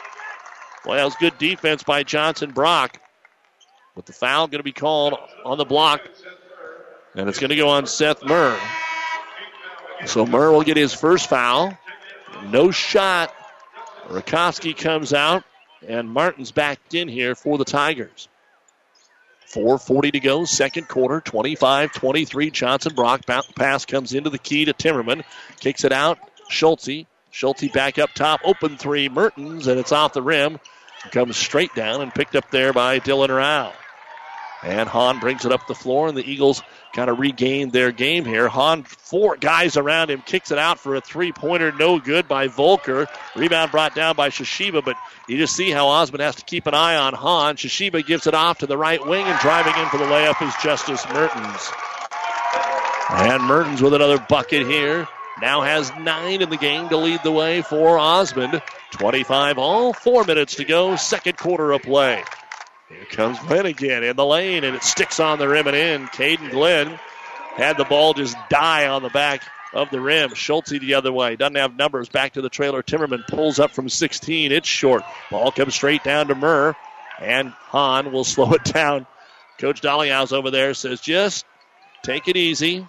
Well, 0.85 0.97
that 0.97 1.05
was 1.05 1.15
good 1.15 1.37
defense 1.37 1.83
by 1.83 2.03
Johnson 2.03 2.51
Brock. 2.51 2.99
But 3.95 4.05
the 4.05 4.13
foul 4.13 4.47
going 4.47 4.59
to 4.59 4.63
be 4.63 4.73
called 4.73 5.17
on 5.43 5.57
the 5.57 5.65
block, 5.65 6.01
and 7.15 7.27
it's 7.27 7.39
going 7.39 7.49
to 7.49 7.55
go 7.55 7.69
on 7.69 7.87
Seth 7.87 8.23
Murr. 8.23 8.59
So 10.05 10.25
Murr 10.25 10.51
will 10.51 10.61
get 10.63 10.77
his 10.77 10.93
first 10.93 11.29
foul. 11.29 11.75
No 12.49 12.69
shot. 12.69 13.33
Rakowski 14.07 14.77
comes 14.77 15.13
out, 15.13 15.43
and 15.87 16.09
Mertens 16.09 16.51
backed 16.51 16.93
in 16.93 17.07
here 17.07 17.35
for 17.35 17.57
the 17.57 17.65
Tigers. 17.65 18.27
4.40 19.51 20.13
to 20.13 20.19
go, 20.19 20.45
second 20.45 20.87
quarter, 20.87 21.21
25 21.21 21.93
23. 21.93 22.51
Johnson 22.51 22.93
Brock 22.93 23.25
pass 23.25 23.85
comes 23.85 24.13
into 24.13 24.29
the 24.29 24.37
key 24.37 24.65
to 24.65 24.73
Timmerman, 24.73 25.23
kicks 25.59 25.83
it 25.83 25.91
out. 25.91 26.19
Schulte. 26.49 27.05
Schulte 27.31 27.71
back 27.71 27.99
up 27.99 28.13
top, 28.13 28.41
open 28.43 28.77
three. 28.77 29.09
Mertens, 29.09 29.67
and 29.67 29.79
it's 29.79 29.91
off 29.91 30.13
the 30.13 30.21
rim. 30.21 30.59
Comes 31.11 31.37
straight 31.37 31.73
down 31.75 32.01
and 32.01 32.13
picked 32.13 32.35
up 32.35 32.49
there 32.51 32.73
by 32.73 32.99
Dylan 32.99 33.29
Rao. 33.29 33.73
And 34.63 34.89
Hahn 34.89 35.19
brings 35.19 35.45
it 35.45 35.51
up 35.51 35.67
the 35.67 35.75
floor, 35.75 36.07
and 36.07 36.17
the 36.17 36.29
Eagles 36.29 36.63
kind 36.97 37.11
of 37.11 37.19
regained 37.19 37.71
their 37.71 37.91
game 37.91 38.25
here. 38.25 38.49
Hahn, 38.49 38.81
four 38.81 39.37
guys 39.37 39.77
around 39.77 40.09
him, 40.09 40.23
kicks 40.25 40.49
it 40.49 40.57
out 40.57 40.79
for 40.79 40.95
a 40.95 41.01
three 41.01 41.31
pointer, 41.31 41.71
no 41.71 41.99
good 41.99 42.27
by 42.27 42.47
Volker. 42.47 43.05
Rebound 43.35 43.69
brought 43.69 43.93
down 43.93 44.15
by 44.15 44.29
Shishiba, 44.29 44.83
but 44.83 44.97
you 45.27 45.37
just 45.37 45.55
see 45.55 45.69
how 45.69 45.89
Osmond 45.89 46.23
has 46.23 46.37
to 46.37 46.43
keep 46.43 46.65
an 46.65 46.73
eye 46.73 46.95
on 46.95 47.13
Hahn. 47.13 47.55
Shishiba 47.55 48.03
gives 48.03 48.25
it 48.25 48.33
off 48.33 48.57
to 48.59 48.65
the 48.65 48.79
right 48.79 49.05
wing, 49.05 49.27
and 49.27 49.39
driving 49.39 49.75
in 49.79 49.87
for 49.89 49.99
the 49.99 50.05
layup 50.05 50.41
is 50.41 50.55
Justice 50.63 51.05
Mertens. 51.09 51.71
And 53.11 53.43
Mertens 53.43 53.79
with 53.79 53.93
another 53.93 54.17
bucket 54.17 54.65
here. 54.65 55.07
Now 55.39 55.61
has 55.61 55.91
nine 55.99 56.41
in 56.41 56.49
the 56.49 56.57
game 56.57 56.89
to 56.89 56.97
lead 56.97 57.21
the 57.21 57.31
way 57.31 57.61
for 57.61 57.99
Osmond. 57.99 58.59
25 58.93 59.59
all, 59.59 59.93
four 59.93 60.23
minutes 60.23 60.55
to 60.55 60.65
go, 60.65 60.95
second 60.95 61.37
quarter 61.37 61.73
of 61.73 61.83
play. 61.83 62.23
Here 62.89 63.05
comes 63.11 63.37
Glenn 63.39 63.65
again 63.65 64.03
in 64.03 64.15
the 64.15 64.25
lane, 64.25 64.63
and 64.63 64.75
it 64.75 64.83
sticks 64.83 65.19
on 65.19 65.39
the 65.39 65.47
rim 65.47 65.67
and 65.67 65.75
in. 65.75 66.07
Caden 66.07 66.51
Glenn 66.51 66.97
had 67.55 67.77
the 67.77 67.83
ball 67.83 68.13
just 68.13 68.37
die 68.49 68.87
on 68.87 69.03
the 69.03 69.09
back 69.09 69.43
of 69.73 69.89
the 69.89 69.99
rim. 69.99 70.33
Schulte 70.33 70.79
the 70.79 70.93
other 70.93 71.11
way. 71.11 71.35
Doesn't 71.35 71.55
have 71.55 71.75
numbers. 71.75 72.07
Back 72.07 72.33
to 72.33 72.41
the 72.41 72.49
trailer. 72.49 72.81
Timmerman 72.81 73.27
pulls 73.27 73.59
up 73.59 73.71
from 73.71 73.89
16. 73.89 74.53
It's 74.53 74.69
short. 74.69 75.03
Ball 75.29 75.51
comes 75.51 75.75
straight 75.75 76.03
down 76.03 76.27
to 76.27 76.35
Murr, 76.35 76.75
and 77.19 77.49
Hahn 77.49 78.13
will 78.13 78.23
slow 78.23 78.53
it 78.53 78.63
down. 78.63 79.05
Coach 79.57 79.81
Dollyhouse 79.81 80.31
over 80.31 80.49
there 80.51 80.73
says, 80.73 81.01
just 81.01 81.45
take 82.03 82.29
it 82.29 82.37
easy. 82.37 82.87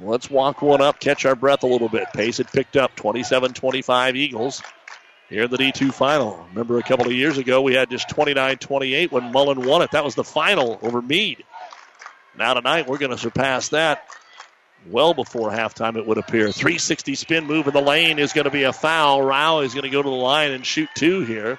Let's 0.00 0.28
walk 0.28 0.60
one 0.60 0.82
up, 0.82 1.00
catch 1.00 1.24
our 1.24 1.34
breath 1.34 1.62
a 1.62 1.66
little 1.66 1.88
bit. 1.88 2.12
Pace 2.12 2.36
had 2.36 2.52
picked 2.52 2.76
up 2.76 2.94
27 2.96 3.54
25 3.54 4.16
Eagles 4.16 4.62
here 5.28 5.44
in 5.44 5.50
the 5.50 5.58
D2 5.58 5.92
final. 5.92 6.46
Remember 6.50 6.78
a 6.78 6.82
couple 6.82 7.06
of 7.06 7.12
years 7.12 7.38
ago, 7.38 7.62
we 7.62 7.74
had 7.74 7.90
just 7.90 8.08
29 8.08 8.56
28 8.58 9.12
when 9.12 9.32
Mullen 9.32 9.66
won 9.66 9.82
it. 9.82 9.90
That 9.92 10.04
was 10.04 10.14
the 10.14 10.24
final 10.24 10.78
over 10.82 11.02
Mead. 11.02 11.44
Now 12.36 12.54
tonight, 12.54 12.86
we're 12.86 12.98
going 12.98 13.10
to 13.10 13.18
surpass 13.18 13.68
that 13.70 14.06
well 14.86 15.14
before 15.14 15.50
halftime, 15.50 15.96
it 15.96 16.06
would 16.06 16.18
appear. 16.18 16.50
360 16.50 17.14
spin 17.14 17.46
move 17.46 17.66
in 17.66 17.74
the 17.74 17.80
lane 17.80 18.18
is 18.18 18.32
going 18.32 18.44
to 18.44 18.50
be 18.50 18.64
a 18.64 18.72
foul. 18.72 19.22
Rao 19.22 19.60
is 19.60 19.74
going 19.74 19.84
to 19.84 19.90
go 19.90 20.02
to 20.02 20.08
the 20.08 20.14
line 20.14 20.52
and 20.52 20.64
shoot 20.64 20.88
two 20.94 21.24
here. 21.24 21.58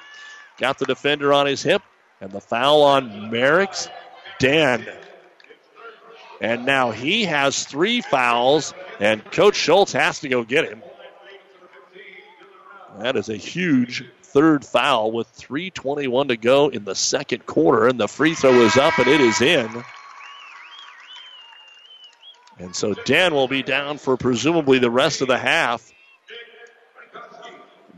Got 0.58 0.78
the 0.78 0.86
defender 0.86 1.34
on 1.34 1.46
his 1.46 1.64
hip, 1.64 1.82
and 2.22 2.32
the 2.32 2.42
foul 2.42 2.84
on 2.84 3.32
Merrick's 3.32 3.88
Dan. 4.40 4.88
And 6.42 6.66
now 6.66 6.92
he 6.92 7.26
has 7.26 7.66
three 7.66 8.02
fouls, 8.02 8.74
and 9.00 9.24
Coach 9.32 9.56
Schultz 9.56 9.94
has 9.94 10.20
to 10.22 10.30
go 10.30 10.44
get 10.44 10.66
him. 10.66 10.82
That 13.00 13.16
is 13.16 13.30
a 13.30 13.38
huge 13.38 14.04
third 14.24 14.66
foul 14.66 15.12
with 15.12 15.34
3.21 15.38 16.28
to 16.28 16.38
go 16.38 16.68
in 16.68 16.84
the 16.84 16.96
second 16.96 17.46
quarter, 17.46 17.88
and 17.88 18.00
the 18.00 18.10
free 18.10 18.36
throw 18.36 18.54
is 18.62 18.76
up 18.76 19.00
and 19.00 19.08
it 19.08 19.22
is 19.22 19.42
in. 19.42 19.84
And 22.58 22.76
so 22.76 22.94
Dan 22.94 23.34
will 23.34 23.48
be 23.48 23.64
down 23.64 24.00
for 24.00 24.18
presumably 24.18 24.80
the 24.80 24.92
rest 24.92 25.22
of 25.22 25.30
the 25.30 25.38
half. 25.38 25.90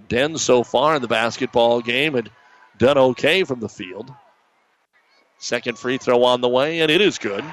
Den 0.08 0.38
so 0.38 0.64
far 0.64 0.96
in 0.96 1.02
the 1.02 1.08
basketball 1.08 1.82
game 1.82 2.14
had 2.14 2.30
done 2.78 2.98
okay 2.98 3.44
from 3.44 3.60
the 3.60 3.70
field. 3.70 4.14
Second 5.40 5.80
free 5.80 5.98
throw 5.98 6.24
on 6.24 6.42
the 6.42 6.50
way, 6.50 6.82
and 6.82 6.92
it 6.92 7.02
is 7.02 7.18
good. 7.18 7.44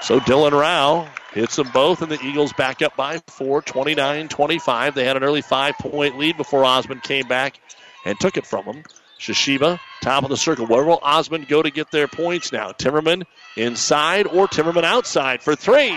So 0.00 0.20
Dylan 0.20 0.52
Rao 0.52 1.08
hits 1.32 1.56
them 1.56 1.70
both, 1.72 2.02
and 2.02 2.10
the 2.10 2.20
Eagles 2.22 2.52
back 2.52 2.82
up 2.82 2.96
by 2.96 3.18
four, 3.26 3.62
29 3.62 4.28
25. 4.28 4.94
They 4.94 5.04
had 5.04 5.16
an 5.16 5.24
early 5.24 5.42
five 5.42 5.76
point 5.78 6.18
lead 6.18 6.36
before 6.36 6.64
Osmond 6.64 7.02
came 7.02 7.26
back 7.26 7.58
and 8.04 8.18
took 8.18 8.36
it 8.36 8.46
from 8.46 8.64
them. 8.64 8.82
Shishiba, 9.18 9.80
top 10.00 10.22
of 10.22 10.30
the 10.30 10.36
circle. 10.36 10.66
Where 10.66 10.84
will 10.84 11.00
Osmond 11.02 11.48
go 11.48 11.60
to 11.60 11.70
get 11.70 11.90
their 11.90 12.06
points 12.06 12.52
now? 12.52 12.70
Timmerman 12.70 13.24
inside 13.56 14.26
or 14.28 14.46
Timmerman 14.46 14.84
outside 14.84 15.42
for 15.42 15.56
three? 15.56 15.96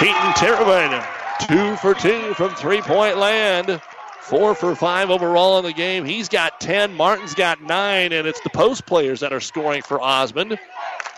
Keaton 0.00 0.32
Timmerman, 0.32 1.06
two 1.46 1.76
for 1.76 1.94
two 1.94 2.34
from 2.34 2.54
three 2.54 2.80
point 2.80 3.18
land. 3.18 3.80
Four 4.22 4.54
for 4.54 4.74
five 4.74 5.10
overall 5.10 5.58
in 5.58 5.64
the 5.64 5.72
game. 5.72 6.04
He's 6.04 6.28
got 6.28 6.60
10. 6.60 6.94
Mertens 6.94 7.34
got 7.34 7.60
nine, 7.60 8.12
and 8.12 8.26
it's 8.26 8.40
the 8.40 8.50
post 8.50 8.86
players 8.86 9.20
that 9.20 9.32
are 9.32 9.40
scoring 9.40 9.82
for 9.82 10.00
Osmond 10.00 10.58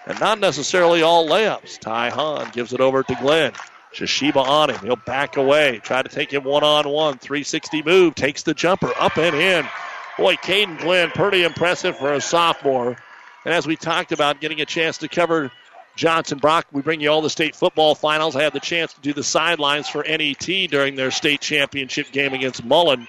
and 0.07 0.20
not 0.20 0.40
necessarily 0.40 1.02
all 1.02 1.28
layups. 1.28 1.78
Ty 1.78 2.11
Hahn 2.11 2.50
gives 2.52 2.72
it 2.72 2.80
over 2.80 3.02
to 3.02 3.14
Glenn. 3.16 3.52
Shishiba 3.94 4.36
on 4.36 4.70
him. 4.70 4.78
He'll 4.80 4.96
back 4.96 5.36
away. 5.36 5.80
Try 5.82 6.02
to 6.02 6.09
take 6.09 6.32
him 6.32 6.44
one 6.44 6.64
on 6.64 6.88
one. 6.88 7.18
360 7.18 7.82
move. 7.82 8.14
Takes 8.14 8.42
the 8.42 8.55
jumper 8.55 8.92
up 8.98 9.16
and 9.16 9.36
in. 9.36 9.66
Boy, 10.18 10.34
Caden 10.36 10.80
Glenn, 10.80 11.11
pretty 11.11 11.44
impressive 11.44 11.96
for 11.96 12.12
a 12.12 12.20
sophomore. 12.20 12.96
And 13.44 13.55
as 13.55 13.66
we 13.66 13.76
talked 13.76 14.12
about 14.12 14.40
getting 14.40 14.61
a 14.61 14.66
chance 14.66 14.98
to 14.98 15.09
cover 15.09 15.52
Johnson 15.97 16.38
Brock, 16.38 16.66
we 16.72 16.82
bring 16.82 17.01
you 17.01 17.11
all 17.11 17.22
the 17.22 17.30
state 17.30 17.55
football 17.55 17.95
finals. 17.95 18.34
I 18.34 18.42
had 18.42 18.53
the 18.53 18.61
chance 18.61 18.92
to 18.95 19.01
do 19.01 19.12
the 19.12 19.22
sidelines 19.22 19.88
for 19.88 20.03
NET 20.03 20.47
during 20.70 20.97
their 20.97 21.11
state 21.11 21.40
championship 21.40 22.11
game 22.11 22.34
against 22.34 22.64
Mullen. 22.64 23.07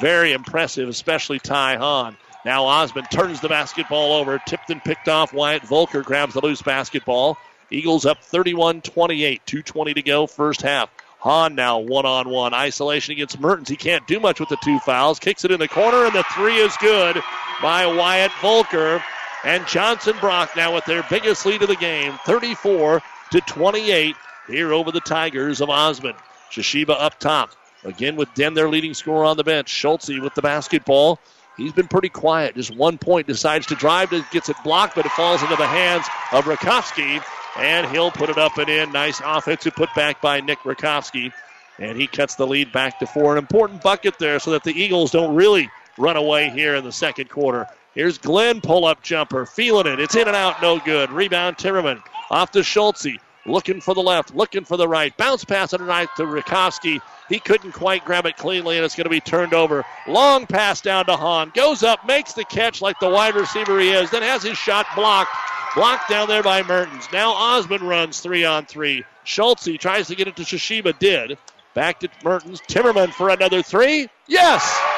Very 0.00 0.32
impressive, 0.32 0.88
especially 0.88 1.40
Ty 1.40 1.76
Hahn. 1.76 2.16
Now 2.44 2.66
Osmond 2.66 3.10
turns 3.10 3.40
the 3.40 3.48
basketball 3.48 4.12
over. 4.12 4.38
Tipped 4.46 4.70
and 4.70 4.82
picked 4.82 5.08
off. 5.08 5.32
Wyatt 5.32 5.64
Volker 5.64 6.02
grabs 6.02 6.34
the 6.34 6.40
loose 6.40 6.62
basketball. 6.62 7.36
Eagles 7.70 8.06
up 8.06 8.22
31 8.22 8.82
28. 8.82 9.42
2.20 9.44 9.94
to 9.94 10.02
go, 10.02 10.26
first 10.26 10.62
half. 10.62 10.88
Hahn 11.18 11.56
now 11.56 11.80
one 11.80 12.06
on 12.06 12.28
one. 12.28 12.54
Isolation 12.54 13.12
against 13.12 13.40
Mertens. 13.40 13.68
He 13.68 13.76
can't 13.76 14.06
do 14.06 14.20
much 14.20 14.38
with 14.38 14.48
the 14.48 14.58
two 14.62 14.78
fouls. 14.78 15.18
Kicks 15.18 15.44
it 15.44 15.50
in 15.50 15.58
the 15.58 15.66
corner, 15.66 16.04
and 16.04 16.14
the 16.14 16.24
three 16.34 16.56
is 16.56 16.76
good 16.76 17.20
by 17.60 17.86
Wyatt 17.86 18.30
Volker. 18.40 19.02
And 19.44 19.66
Johnson 19.66 20.16
Brock 20.20 20.50
now 20.56 20.74
with 20.74 20.84
their 20.84 21.04
biggest 21.08 21.46
lead 21.46 21.62
of 21.62 21.68
the 21.68 21.76
game, 21.76 22.18
34 22.24 23.02
to 23.30 23.40
28 23.42 24.16
here 24.48 24.72
over 24.72 24.90
the 24.90 25.00
Tigers 25.00 25.60
of 25.60 25.70
Osmond. 25.70 26.16
Shishiba 26.50 26.96
up 26.98 27.18
top. 27.18 27.50
Again 27.84 28.16
with 28.16 28.32
Den, 28.34 28.54
their 28.54 28.68
leading 28.68 28.94
scorer 28.94 29.24
on 29.24 29.36
the 29.36 29.44
bench. 29.44 29.68
Schulte 29.68 30.20
with 30.20 30.34
the 30.34 30.42
basketball. 30.42 31.20
He's 31.56 31.72
been 31.72 31.88
pretty 31.88 32.08
quiet. 32.08 32.54
Just 32.54 32.74
one 32.74 32.98
point, 32.98 33.26
decides 33.26 33.66
to 33.66 33.74
drive, 33.74 34.10
gets 34.30 34.48
it 34.48 34.56
blocked, 34.64 34.94
but 34.94 35.06
it 35.06 35.12
falls 35.12 35.42
into 35.42 35.56
the 35.56 35.66
hands 35.66 36.06
of 36.32 36.44
Rakowski, 36.44 37.22
and 37.58 37.86
he'll 37.90 38.12
put 38.12 38.30
it 38.30 38.38
up 38.38 38.58
and 38.58 38.68
in. 38.68 38.92
Nice 38.92 39.20
offensive 39.24 39.74
put 39.74 39.92
back 39.94 40.20
by 40.20 40.40
Nick 40.40 40.60
Rakowski, 40.60 41.32
and 41.78 42.00
he 42.00 42.06
cuts 42.06 42.36
the 42.36 42.46
lead 42.46 42.72
back 42.72 43.00
to 43.00 43.06
four. 43.06 43.32
An 43.32 43.38
important 43.38 43.82
bucket 43.82 44.18
there 44.18 44.38
so 44.38 44.52
that 44.52 44.62
the 44.62 44.72
Eagles 44.72 45.10
don't 45.10 45.34
really 45.34 45.68
run 45.96 46.16
away 46.16 46.48
here 46.50 46.76
in 46.76 46.84
the 46.84 46.92
second 46.92 47.28
quarter. 47.28 47.66
Here's 47.98 48.16
Glenn, 48.16 48.60
pull 48.60 48.84
up 48.84 49.02
jumper, 49.02 49.44
feeling 49.44 49.88
it. 49.88 49.98
It's 49.98 50.14
in 50.14 50.28
and 50.28 50.36
out, 50.36 50.62
no 50.62 50.78
good. 50.78 51.10
Rebound, 51.10 51.56
Timmerman. 51.56 52.00
Off 52.30 52.52
to 52.52 52.62
Schultze. 52.62 53.18
Looking 53.44 53.80
for 53.80 53.92
the 53.92 54.00
left, 54.00 54.32
looking 54.36 54.64
for 54.64 54.76
the 54.76 54.86
right. 54.86 55.16
Bounce 55.16 55.44
pass 55.44 55.74
underneath 55.74 56.08
to 56.16 56.22
Rakowski. 56.22 57.00
He 57.28 57.40
couldn't 57.40 57.72
quite 57.72 58.04
grab 58.04 58.24
it 58.26 58.36
cleanly, 58.36 58.76
and 58.76 58.84
it's 58.84 58.94
going 58.94 59.06
to 59.06 59.10
be 59.10 59.18
turned 59.18 59.52
over. 59.52 59.84
Long 60.06 60.46
pass 60.46 60.80
down 60.80 61.06
to 61.06 61.16
Hahn. 61.16 61.50
Goes 61.56 61.82
up, 61.82 62.06
makes 62.06 62.34
the 62.34 62.44
catch 62.44 62.80
like 62.80 63.00
the 63.00 63.10
wide 63.10 63.34
receiver 63.34 63.80
he 63.80 63.90
is, 63.90 64.12
then 64.12 64.22
has 64.22 64.44
his 64.44 64.56
shot 64.56 64.86
blocked. 64.94 65.32
Blocked 65.74 66.08
down 66.08 66.28
there 66.28 66.44
by 66.44 66.62
Mertens. 66.62 67.08
Now 67.12 67.32
Osmond 67.32 67.82
runs 67.82 68.20
three 68.20 68.44
on 68.44 68.66
three. 68.66 69.02
Schultze 69.24 69.76
tries 69.76 70.06
to 70.06 70.14
get 70.14 70.28
it 70.28 70.36
to 70.36 70.42
Shishiba, 70.42 70.96
did. 71.00 71.36
Back 71.74 71.98
to 71.98 72.08
Mertens. 72.22 72.60
Timmerman 72.60 73.12
for 73.12 73.30
another 73.30 73.60
three. 73.60 74.08
Yes! 74.28 74.97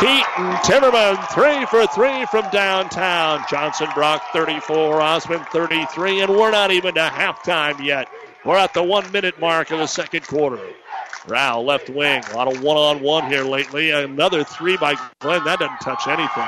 Keaton 0.00 0.52
Timmerman, 0.62 1.16
three 1.32 1.64
for 1.64 1.86
three 1.86 2.26
from 2.26 2.50
downtown. 2.50 3.42
Johnson 3.48 3.88
Brock, 3.94 4.22
34, 4.34 5.00
Osmond, 5.00 5.46
33, 5.46 6.20
and 6.20 6.32
we're 6.36 6.50
not 6.50 6.70
even 6.70 6.94
to 6.96 7.00
halftime 7.00 7.82
yet. 7.82 8.06
We're 8.44 8.58
at 8.58 8.74
the 8.74 8.82
one 8.82 9.10
minute 9.10 9.40
mark 9.40 9.70
of 9.70 9.78
the 9.78 9.86
second 9.86 10.26
quarter. 10.26 10.60
Rao, 11.26 11.60
left 11.60 11.88
wing. 11.88 12.22
A 12.30 12.36
lot 12.36 12.54
of 12.54 12.62
one 12.62 12.76
on 12.76 13.02
one 13.02 13.30
here 13.30 13.42
lately. 13.42 13.90
Another 13.90 14.44
three 14.44 14.76
by 14.76 14.96
Glenn. 15.20 15.42
That 15.44 15.60
doesn't 15.60 15.80
touch 15.80 16.06
anything. 16.06 16.44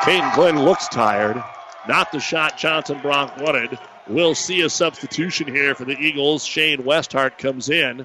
Caden 0.00 0.34
Glenn 0.34 0.64
looks 0.64 0.88
tired. 0.88 1.40
Not 1.86 2.10
the 2.10 2.18
shot 2.18 2.58
Johnson 2.58 2.98
Brock 3.02 3.36
wanted. 3.38 3.78
We'll 4.08 4.34
see 4.34 4.62
a 4.62 4.68
substitution 4.68 5.46
here 5.46 5.76
for 5.76 5.84
the 5.84 5.96
Eagles. 5.96 6.44
Shane 6.44 6.82
Westhart 6.82 7.38
comes 7.38 7.70
in. 7.70 8.04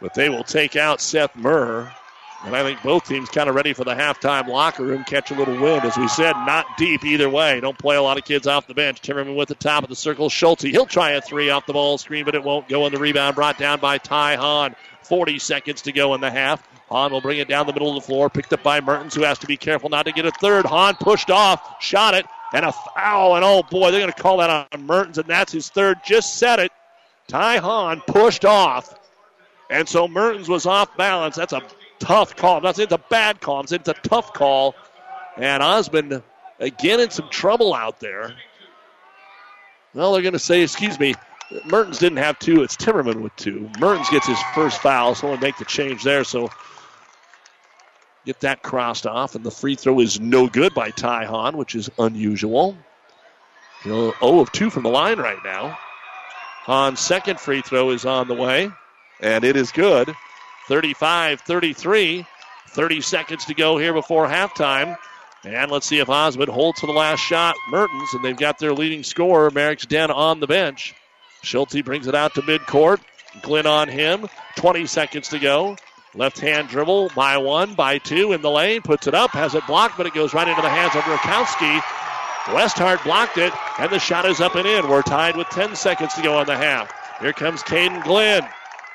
But 0.00 0.14
they 0.14 0.28
will 0.28 0.44
take 0.44 0.76
out 0.76 1.00
Seth 1.00 1.34
Murr. 1.36 1.92
And 2.42 2.56
I 2.56 2.62
think 2.62 2.82
both 2.82 3.06
teams 3.06 3.28
kind 3.28 3.50
of 3.50 3.54
ready 3.54 3.74
for 3.74 3.84
the 3.84 3.94
halftime 3.94 4.48
locker 4.48 4.82
room, 4.82 5.04
catch 5.04 5.30
a 5.30 5.34
little 5.34 5.58
wind. 5.60 5.84
As 5.84 5.98
we 5.98 6.08
said, 6.08 6.32
not 6.46 6.64
deep 6.78 7.04
either 7.04 7.28
way. 7.28 7.60
Don't 7.60 7.76
play 7.76 7.96
a 7.96 8.02
lot 8.02 8.16
of 8.16 8.24
kids 8.24 8.46
off 8.46 8.66
the 8.66 8.72
bench. 8.72 9.02
Timmerman 9.02 9.36
with 9.36 9.48
the 9.48 9.54
top 9.54 9.82
of 9.82 9.90
the 9.90 9.96
circle. 9.96 10.30
Schulte, 10.30 10.62
he'll 10.62 10.86
try 10.86 11.10
a 11.10 11.20
three 11.20 11.50
off 11.50 11.66
the 11.66 11.74
ball 11.74 11.98
screen, 11.98 12.24
but 12.24 12.34
it 12.34 12.42
won't 12.42 12.66
go 12.66 12.86
in 12.86 12.94
the 12.94 12.98
rebound. 12.98 13.36
Brought 13.36 13.58
down 13.58 13.78
by 13.78 13.98
Ty 13.98 14.36
Hahn. 14.36 14.74
40 15.02 15.38
seconds 15.38 15.82
to 15.82 15.92
go 15.92 16.14
in 16.14 16.22
the 16.22 16.30
half. 16.30 16.66
Hahn 16.88 17.12
will 17.12 17.20
bring 17.20 17.38
it 17.38 17.48
down 17.48 17.66
the 17.66 17.72
middle 17.72 17.90
of 17.90 17.94
the 17.94 18.06
floor. 18.06 18.30
Picked 18.30 18.52
up 18.54 18.62
by 18.62 18.80
Mertens, 18.80 19.14
who 19.14 19.22
has 19.22 19.38
to 19.40 19.46
be 19.46 19.56
careful 19.56 19.90
not 19.90 20.06
to 20.06 20.12
get 20.12 20.24
a 20.24 20.30
third. 20.32 20.64
Hahn 20.64 20.94
pushed 20.98 21.30
off, 21.30 21.82
shot 21.82 22.14
it, 22.14 22.26
and 22.54 22.64
a 22.64 22.72
foul. 22.72 23.36
And 23.36 23.44
oh 23.44 23.62
boy, 23.62 23.90
they're 23.90 24.00
going 24.00 24.12
to 24.12 24.22
call 24.22 24.38
that 24.38 24.68
on 24.72 24.86
Mertens, 24.86 25.18
and 25.18 25.28
that's 25.28 25.52
his 25.52 25.68
third. 25.68 25.98
Just 26.04 26.38
said 26.38 26.58
it. 26.58 26.72
Ty 27.28 27.58
Hahn 27.58 28.00
pushed 28.06 28.44
off. 28.44 28.94
And 29.70 29.88
so 29.88 30.08
Mertens 30.08 30.48
was 30.48 30.66
off 30.66 30.96
balance. 30.96 31.36
That's 31.36 31.52
a 31.52 31.62
tough 32.00 32.34
call. 32.36 32.60
Saying 32.60 32.84
it's 32.84 32.92
a 32.92 32.98
bad 32.98 33.40
call. 33.40 33.60
It's 33.60 33.72
a 33.72 33.78
tough 33.78 34.34
call. 34.34 34.74
And 35.36 35.62
Osmond, 35.62 36.22
again, 36.58 37.00
in 37.00 37.10
some 37.10 37.28
trouble 37.30 37.72
out 37.72 38.00
there. 38.00 38.34
Well, 39.94 40.12
they're 40.12 40.22
going 40.22 40.32
to 40.32 40.38
say, 40.38 40.62
excuse 40.62 40.98
me, 40.98 41.14
Mertens 41.66 41.98
didn't 41.98 42.18
have 42.18 42.38
two. 42.38 42.62
It's 42.62 42.76
Timmerman 42.76 43.22
with 43.22 43.34
two. 43.36 43.70
Mertens 43.78 44.08
gets 44.10 44.26
his 44.26 44.38
first 44.54 44.80
foul, 44.80 45.14
so 45.14 45.28
we'll 45.28 45.38
make 45.38 45.56
the 45.56 45.64
change 45.64 46.02
there. 46.02 46.24
So 46.24 46.50
get 48.26 48.40
that 48.40 48.62
crossed 48.62 49.06
off, 49.06 49.34
and 49.34 49.44
the 49.44 49.50
free 49.50 49.74
throw 49.76 50.00
is 50.00 50.20
no 50.20 50.48
good 50.48 50.74
by 50.74 50.90
Ty 50.90 51.24
Hahn, 51.24 51.56
which 51.56 51.74
is 51.74 51.90
unusual. 51.98 52.76
You 53.84 53.90
know, 53.90 54.14
0 54.20 54.40
of 54.40 54.52
2 54.52 54.70
from 54.70 54.82
the 54.82 54.90
line 54.90 55.18
right 55.18 55.42
now. 55.44 55.78
Hahn's 56.64 57.00
second 57.00 57.40
free 57.40 57.62
throw 57.62 57.90
is 57.90 58.04
on 58.04 58.28
the 58.28 58.34
way, 58.34 58.70
and 59.20 59.44
it 59.44 59.56
is 59.56 59.72
good. 59.72 60.14
35 60.68 61.40
33. 61.40 62.26
30 62.68 63.00
seconds 63.00 63.44
to 63.46 63.54
go 63.54 63.78
here 63.78 63.92
before 63.92 64.28
halftime. 64.28 64.96
And 65.44 65.70
let's 65.70 65.86
see 65.86 65.98
if 65.98 66.08
Osmond 66.08 66.50
holds 66.50 66.80
to 66.80 66.86
the 66.86 66.92
last 66.92 67.20
shot. 67.20 67.56
Mertens, 67.70 68.14
and 68.14 68.24
they've 68.24 68.36
got 68.36 68.58
their 68.58 68.72
leading 68.72 69.02
scorer, 69.02 69.50
Merrick's 69.50 69.86
Den, 69.86 70.10
on 70.10 70.38
the 70.38 70.46
bench. 70.46 70.94
Schulte 71.42 71.84
brings 71.84 72.06
it 72.06 72.14
out 72.14 72.34
to 72.34 72.42
midcourt. 72.42 73.00
Glenn 73.42 73.66
on 73.66 73.88
him. 73.88 74.28
20 74.56 74.86
seconds 74.86 75.28
to 75.28 75.38
go. 75.38 75.76
Left 76.14 76.38
hand 76.38 76.68
dribble 76.68 77.10
by 77.14 77.38
one, 77.38 77.74
by 77.74 77.98
two 77.98 78.32
in 78.32 78.42
the 78.42 78.50
lane. 78.50 78.82
Puts 78.82 79.06
it 79.06 79.14
up, 79.14 79.30
has 79.30 79.54
it 79.54 79.66
blocked, 79.66 79.96
but 79.96 80.06
it 80.06 80.14
goes 80.14 80.34
right 80.34 80.48
into 80.48 80.60
the 80.60 80.68
hands 80.68 80.94
of 80.94 81.02
Rakowski. 81.02 81.80
Westhart 82.46 83.02
blocked 83.04 83.38
it, 83.38 83.52
and 83.78 83.90
the 83.90 83.98
shot 83.98 84.24
is 84.24 84.40
up 84.40 84.56
and 84.56 84.66
in. 84.66 84.88
We're 84.88 85.02
tied 85.02 85.36
with 85.36 85.48
10 85.48 85.76
seconds 85.76 86.14
to 86.14 86.22
go 86.22 86.36
on 86.36 86.46
the 86.46 86.56
half. 86.56 86.92
Here 87.20 87.32
comes 87.32 87.62
Caden 87.62 88.02
Glenn. 88.02 88.48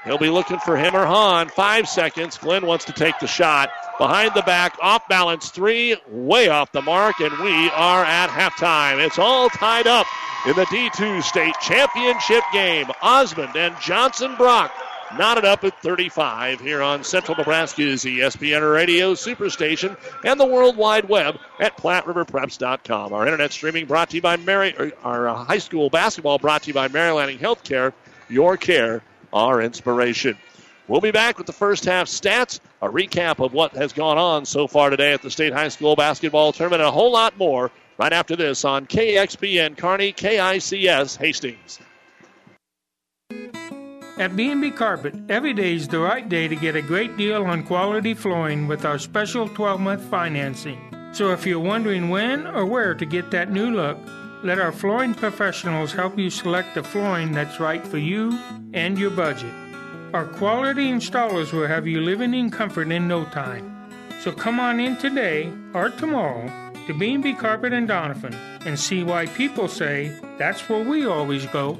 He'll 0.06 0.18
be 0.20 0.30
looking 0.30 0.60
for 0.60 0.78
him 0.78 0.95
or 0.95 1.06
Hahn. 1.06 1.49
Five 1.49 1.89
seconds. 1.89 2.38
Glenn 2.38 2.66
wants 2.66 2.86
to 2.86 2.93
take 2.93 3.20
the 3.20 3.28
shot. 3.28 3.72
Behind 3.97 4.32
the 4.36 4.43
back, 4.43 4.78
off 4.82 5.08
balance 5.08 5.49
three, 5.49 5.95
way 6.08 6.47
off 6.47 6.72
the 6.72 6.82
mark, 6.82 7.20
and 7.20 7.38
we 7.39 7.70
are 7.72 8.03
at 8.03 8.30
halftime. 8.30 9.03
It's 9.03 9.18
all 9.18 9.49
tied 9.49 9.88
up 9.88 10.06
in 10.45 10.56
the 10.56 10.66
D2 10.66 11.24
state 11.24 11.56
championship 11.62 12.43
game. 12.53 12.88
Osmond 13.01 13.56
and 13.56 13.76
Johnson 13.82 14.36
Brock 14.36 14.72
knotted 15.18 15.45
up 15.45 15.64
at 15.64 15.82
35 15.82 16.60
here 16.60 16.82
on 16.82 17.03
Central 17.03 17.38
Nebraska's 17.38 18.03
ESPN 18.03 18.74
Radio 18.74 19.14
Superstation 19.14 19.97
and 20.24 20.39
the 20.39 20.45
World 20.45 20.78
Wide 20.78 21.08
Web 21.08 21.39
at 21.60 21.78
PlatteRiverPreps.com. 21.78 23.14
Our 23.14 23.26
internet 23.26 23.51
streaming 23.51 23.86
brought 23.86 24.10
to 24.10 24.18
you 24.18 24.22
by 24.22 24.38
Mary, 24.38 24.93
our 25.03 25.28
uh, 25.28 25.43
high 25.45 25.58
school 25.58 25.89
basketball 25.89 26.38
brought 26.38 26.64
to 26.64 26.68
you 26.68 26.74
by 26.74 26.88
Mary 26.89 27.12
Lanning 27.12 27.39
Healthcare. 27.39 27.93
Your 28.28 28.58
care, 28.58 29.03
our 29.36 29.62
inspiration. 29.62 30.36
We'll 30.88 31.02
be 31.02 31.12
back 31.12 31.38
with 31.38 31.46
the 31.46 31.54
first 31.54 31.86
half 31.86 32.08
stats, 32.08 32.60
a 32.82 32.90
recap 32.90 33.44
of 33.44 33.54
what 33.54 33.74
has 33.74 33.92
gone 33.92 34.18
on 34.18 34.46
so 34.46 34.68
far 34.68 34.90
today 34.90 35.14
at 35.14 35.22
the 35.22 35.30
state 35.30 35.52
high 35.52 35.68
school 35.68 35.96
basketball 35.96 36.54
tournament, 36.54 36.82
and 36.82 36.90
a 36.90 36.92
whole 36.92 37.12
lot 37.12 37.38
more 37.38 37.72
right 37.98 38.14
after 38.14 38.36
this 38.36 38.64
on 38.64 38.86
KXPN 38.86 39.78
Kearney 39.78 40.14
KICS 40.14 41.18
Hastings. 41.18 41.80
At 44.18 44.36
B&B 44.36 44.72
Carpet, 44.72 45.14
every 45.28 45.54
day 45.54 45.76
is 45.76 45.90
the 45.90 46.00
right 46.00 46.28
day 46.30 46.48
to 46.48 46.56
get 46.56 46.78
a 46.78 46.82
great 46.82 47.18
deal 47.18 47.44
on 47.44 47.64
quality 47.64 48.14
flooring 48.14 48.66
with 48.66 48.86
our 48.86 48.98
special 48.98 49.50
12-month 49.50 50.04
financing. 50.06 50.80
So 51.12 51.32
if 51.32 51.46
you're 51.46 51.60
wondering 51.60 52.10
when 52.10 52.48
or 52.48 52.66
where 52.66 52.94
to 52.96 53.06
get 53.06 53.32
that 53.32 53.52
new 53.52 53.72
look, 53.72 53.98
let 54.46 54.60
our 54.60 54.72
flooring 54.72 55.16
professionals 55.16 55.91
help 55.91 56.20
you 56.20 56.30
select 56.30 56.76
the 56.76 56.84
flooring 56.84 57.32
that's 57.32 57.60
right 57.60 57.86
for 57.88 57.98
you 57.98 58.32
and 58.76 58.96
your 58.96 59.10
budget. 59.10 59.52
Our 60.14 60.26
quality 60.26 60.86
installers 60.86 61.52
will 61.52 61.66
have 61.66 61.88
you 61.88 62.00
living 62.00 62.36
in 62.36 62.52
comfort 62.52 62.91
in 62.91 63.08
no 63.08 63.26
time. 63.26 63.66
So 64.22 64.32
come 64.32 64.60
on 64.60 64.80
in 64.80 64.98
today 64.98 65.52
or 65.74 65.89
tomorrow 65.89 66.46
to 66.86 66.93
B&B 66.93 67.34
Carpet 67.34 67.74
and 67.74 67.89
Doniphan 67.89 68.36
and 68.68 68.80
see 68.80 69.02
why 69.02 69.26
people 69.26 69.68
say 69.68 70.16
that's 70.38 70.70
where 70.70 70.84
we 70.84 71.08
always 71.08 71.48
go. 71.48 71.80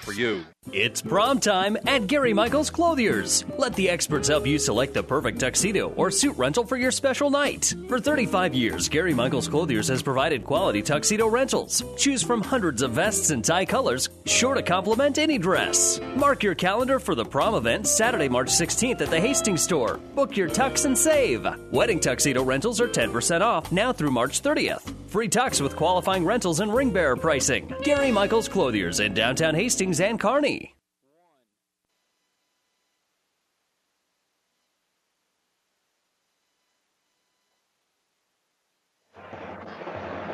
for 0.00 0.12
you. 0.12 0.44
It's 0.72 1.00
prom 1.00 1.40
time 1.40 1.78
at 1.86 2.06
Gary 2.06 2.34
Michaels 2.34 2.68
Clothiers. 2.68 3.44
Let 3.56 3.74
the 3.74 3.88
experts 3.88 4.28
help 4.28 4.46
you 4.46 4.58
select 4.58 4.92
the 4.92 5.02
perfect 5.02 5.40
tuxedo 5.40 5.88
or 5.96 6.10
suit 6.10 6.36
rental 6.36 6.64
for 6.64 6.76
your 6.76 6.90
special 6.90 7.30
night. 7.30 7.74
For 7.88 7.98
35 7.98 8.54
years, 8.54 8.88
Gary 8.88 9.14
Michaels 9.14 9.48
Clothiers 9.48 9.88
has 9.88 10.02
provided 10.02 10.44
quality 10.44 10.82
tuxedo 10.82 11.26
rentals. 11.26 11.82
Choose 11.96 12.22
from 12.22 12.42
hundreds 12.42 12.82
of 12.82 12.90
vests 12.90 13.30
and 13.30 13.42
tie 13.42 13.64
colors, 13.64 14.10
sure 14.26 14.54
to 14.54 14.62
complement 14.62 15.16
any 15.16 15.38
dress. 15.38 16.00
Mark 16.16 16.42
your 16.42 16.54
calendar 16.54 16.98
for 16.98 17.14
the 17.14 17.24
prom 17.24 17.54
event 17.54 17.86
Saturday, 17.86 18.28
March 18.28 18.48
16th 18.48 19.00
at 19.00 19.08
the 19.08 19.20
Hastings 19.20 19.62
store. 19.62 19.98
Book 20.14 20.36
your 20.36 20.50
tux 20.50 20.84
and 20.84 20.96
save. 20.96 21.46
Wedding 21.72 22.00
tuxedo 22.00 22.42
rentals 22.42 22.80
are 22.80 22.88
10% 22.88 23.40
off 23.40 23.72
now 23.72 23.90
through 23.90 24.10
March 24.10 24.42
30th. 24.42 24.92
Free 25.08 25.28
tux 25.28 25.62
with 25.62 25.74
qualifying 25.74 26.26
rentals 26.26 26.60
and 26.60 26.74
ring 26.74 26.90
bearer 26.90 27.16
pricing. 27.16 27.72
Gary 27.82 28.12
Michaels 28.12 28.48
Clothiers 28.48 29.00
in 29.00 29.14
downtown 29.14 29.54
Hastings 29.54 30.00
and 30.00 30.20
Kearney. 30.20 30.57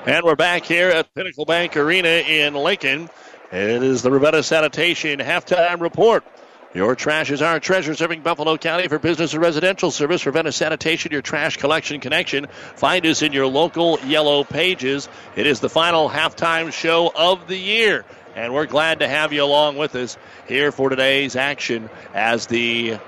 And 0.06 0.22
we're 0.22 0.36
back 0.36 0.66
here 0.66 0.90
at 0.90 1.14
Pinnacle 1.14 1.46
Bank 1.46 1.78
Arena 1.78 2.08
in 2.08 2.52
Lincoln. 2.52 3.08
It 3.50 3.82
is 3.82 4.02
the 4.02 4.10
Ravenna 4.10 4.42
Sanitation 4.42 5.18
halftime 5.18 5.80
report. 5.80 6.24
Your 6.74 6.94
trash 6.94 7.30
is 7.30 7.40
our 7.40 7.58
treasure, 7.58 7.94
serving 7.94 8.20
Buffalo 8.20 8.58
County 8.58 8.86
for 8.88 8.98
business 8.98 9.32
and 9.32 9.40
residential 9.40 9.90
service. 9.90 10.26
Ravenna 10.26 10.52
Sanitation, 10.52 11.10
your 11.10 11.22
trash 11.22 11.56
collection 11.56 12.00
connection. 12.00 12.48
Find 12.76 13.06
us 13.06 13.22
in 13.22 13.32
your 13.32 13.46
local 13.46 13.98
yellow 14.00 14.44
pages. 14.44 15.08
It 15.36 15.46
is 15.46 15.60
the 15.60 15.70
final 15.70 16.10
halftime 16.10 16.70
show 16.70 17.10
of 17.16 17.48
the 17.48 17.56
year. 17.56 18.04
And 18.36 18.52
we're 18.52 18.66
glad 18.66 19.00
to 19.00 19.08
have 19.08 19.32
you 19.32 19.42
along 19.42 19.78
with 19.78 19.94
us 19.94 20.18
here 20.46 20.70
for 20.70 20.90
today's 20.90 21.34
action 21.34 21.88
as 22.12 22.46
the 22.46 22.98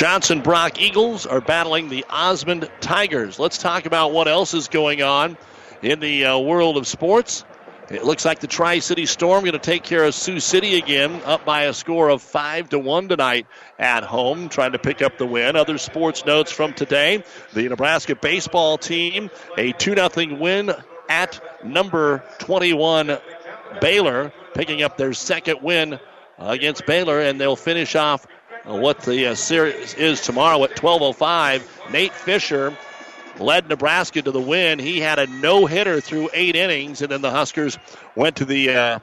Johnson 0.00 0.40
Brock 0.40 0.80
Eagles 0.80 1.26
are 1.26 1.42
battling 1.42 1.90
the 1.90 2.06
Osmond 2.08 2.70
Tigers. 2.80 3.38
Let's 3.38 3.58
talk 3.58 3.84
about 3.84 4.12
what 4.12 4.28
else 4.28 4.54
is 4.54 4.68
going 4.68 5.02
on 5.02 5.36
in 5.82 6.00
the 6.00 6.24
uh, 6.24 6.38
world 6.38 6.78
of 6.78 6.86
sports. 6.86 7.44
It 7.90 8.02
looks 8.02 8.24
like 8.24 8.38
the 8.38 8.46
Tri 8.46 8.78
City 8.78 9.04
Storm 9.04 9.42
going 9.42 9.52
to 9.52 9.58
take 9.58 9.82
care 9.82 10.02
of 10.04 10.14
Sioux 10.14 10.40
City 10.40 10.78
again, 10.78 11.20
up 11.26 11.44
by 11.44 11.64
a 11.64 11.74
score 11.74 12.08
of 12.08 12.22
five 12.22 12.70
to 12.70 12.78
one 12.78 13.08
tonight 13.08 13.46
at 13.78 14.02
home, 14.02 14.48
trying 14.48 14.72
to 14.72 14.78
pick 14.78 15.02
up 15.02 15.18
the 15.18 15.26
win. 15.26 15.54
Other 15.54 15.76
sports 15.76 16.24
notes 16.24 16.50
from 16.50 16.72
today: 16.72 17.22
the 17.52 17.68
Nebraska 17.68 18.16
baseball 18.16 18.78
team 18.78 19.28
a 19.58 19.72
two 19.72 19.94
0 19.94 20.38
win 20.40 20.72
at 21.10 21.44
number 21.62 22.24
21 22.38 23.18
Baylor, 23.82 24.32
picking 24.54 24.82
up 24.82 24.96
their 24.96 25.12
second 25.12 25.60
win 25.60 26.00
against 26.38 26.86
Baylor, 26.86 27.20
and 27.20 27.38
they'll 27.38 27.54
finish 27.54 27.94
off 27.96 28.26
what 28.64 29.00
the 29.00 29.28
uh, 29.28 29.34
series 29.34 29.94
is 29.94 30.20
tomorrow 30.20 30.62
at 30.64 30.76
12:05. 30.76 31.90
Nate 31.92 32.14
Fisher 32.14 32.76
led 33.38 33.68
Nebraska 33.68 34.22
to 34.22 34.30
the 34.30 34.40
win. 34.40 34.78
He 34.78 35.00
had 35.00 35.18
a 35.18 35.26
no 35.26 35.66
hitter 35.66 36.00
through 36.00 36.30
eight 36.32 36.56
innings, 36.56 37.02
and 37.02 37.10
then 37.10 37.22
the 37.22 37.30
Huskers 37.30 37.78
went 38.14 38.36
to 38.36 38.44
the 38.44 38.70
uh, 38.70 38.98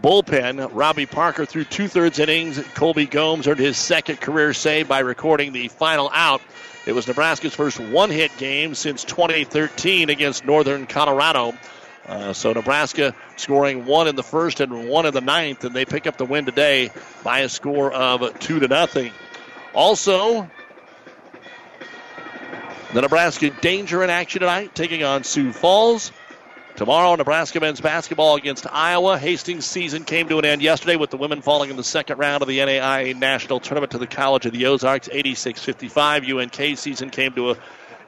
bullpen. 0.00 0.70
Robbie 0.72 1.06
Parker 1.06 1.44
threw 1.44 1.64
two 1.64 1.88
thirds 1.88 2.18
innings. 2.18 2.58
Colby 2.74 3.06
Gomes 3.06 3.46
earned 3.46 3.60
his 3.60 3.76
second 3.76 4.20
career 4.20 4.52
save 4.52 4.88
by 4.88 5.00
recording 5.00 5.52
the 5.52 5.68
final 5.68 6.10
out. 6.12 6.40
It 6.86 6.92
was 6.92 7.06
Nebraska's 7.06 7.54
first 7.54 7.80
one 7.80 8.10
hit 8.10 8.36
game 8.36 8.74
since 8.74 9.04
2013 9.04 10.10
against 10.10 10.44
Northern 10.44 10.86
Colorado. 10.86 11.54
Uh, 12.06 12.32
so 12.32 12.52
Nebraska 12.52 13.14
scoring 13.36 13.86
one 13.86 14.08
in 14.08 14.16
the 14.16 14.22
first 14.22 14.60
and 14.60 14.88
one 14.88 15.06
in 15.06 15.14
the 15.14 15.20
ninth, 15.20 15.64
and 15.64 15.74
they 15.74 15.84
pick 15.84 16.06
up 16.06 16.18
the 16.18 16.24
win 16.24 16.44
today 16.44 16.90
by 17.22 17.40
a 17.40 17.48
score 17.48 17.92
of 17.92 18.38
two 18.40 18.60
to 18.60 18.68
nothing. 18.68 19.12
Also, 19.74 20.48
the 22.92 23.00
Nebraska 23.00 23.50
Danger 23.50 24.04
in 24.04 24.10
action 24.10 24.40
tonight, 24.40 24.74
taking 24.74 25.02
on 25.02 25.24
Sioux 25.24 25.52
Falls. 25.52 26.12
Tomorrow, 26.76 27.14
Nebraska 27.14 27.60
men's 27.60 27.80
basketball 27.80 28.34
against 28.34 28.66
Iowa. 28.66 29.16
Hastings' 29.16 29.64
season 29.64 30.02
came 30.02 30.28
to 30.28 30.40
an 30.40 30.44
end 30.44 30.60
yesterday 30.60 30.96
with 30.96 31.10
the 31.10 31.16
women 31.16 31.40
falling 31.40 31.70
in 31.70 31.76
the 31.76 31.84
second 31.84 32.18
round 32.18 32.42
of 32.42 32.48
the 32.48 32.58
NAIA 32.58 33.16
National 33.16 33.60
Tournament 33.60 33.92
to 33.92 33.98
the 33.98 34.08
College 34.08 34.44
of 34.46 34.52
the 34.52 34.66
Ozarks, 34.66 35.08
86 35.10 35.62
55. 35.62 36.24
UNK 36.24 36.76
season 36.76 37.10
came 37.10 37.32
to 37.34 37.52
a 37.52 37.56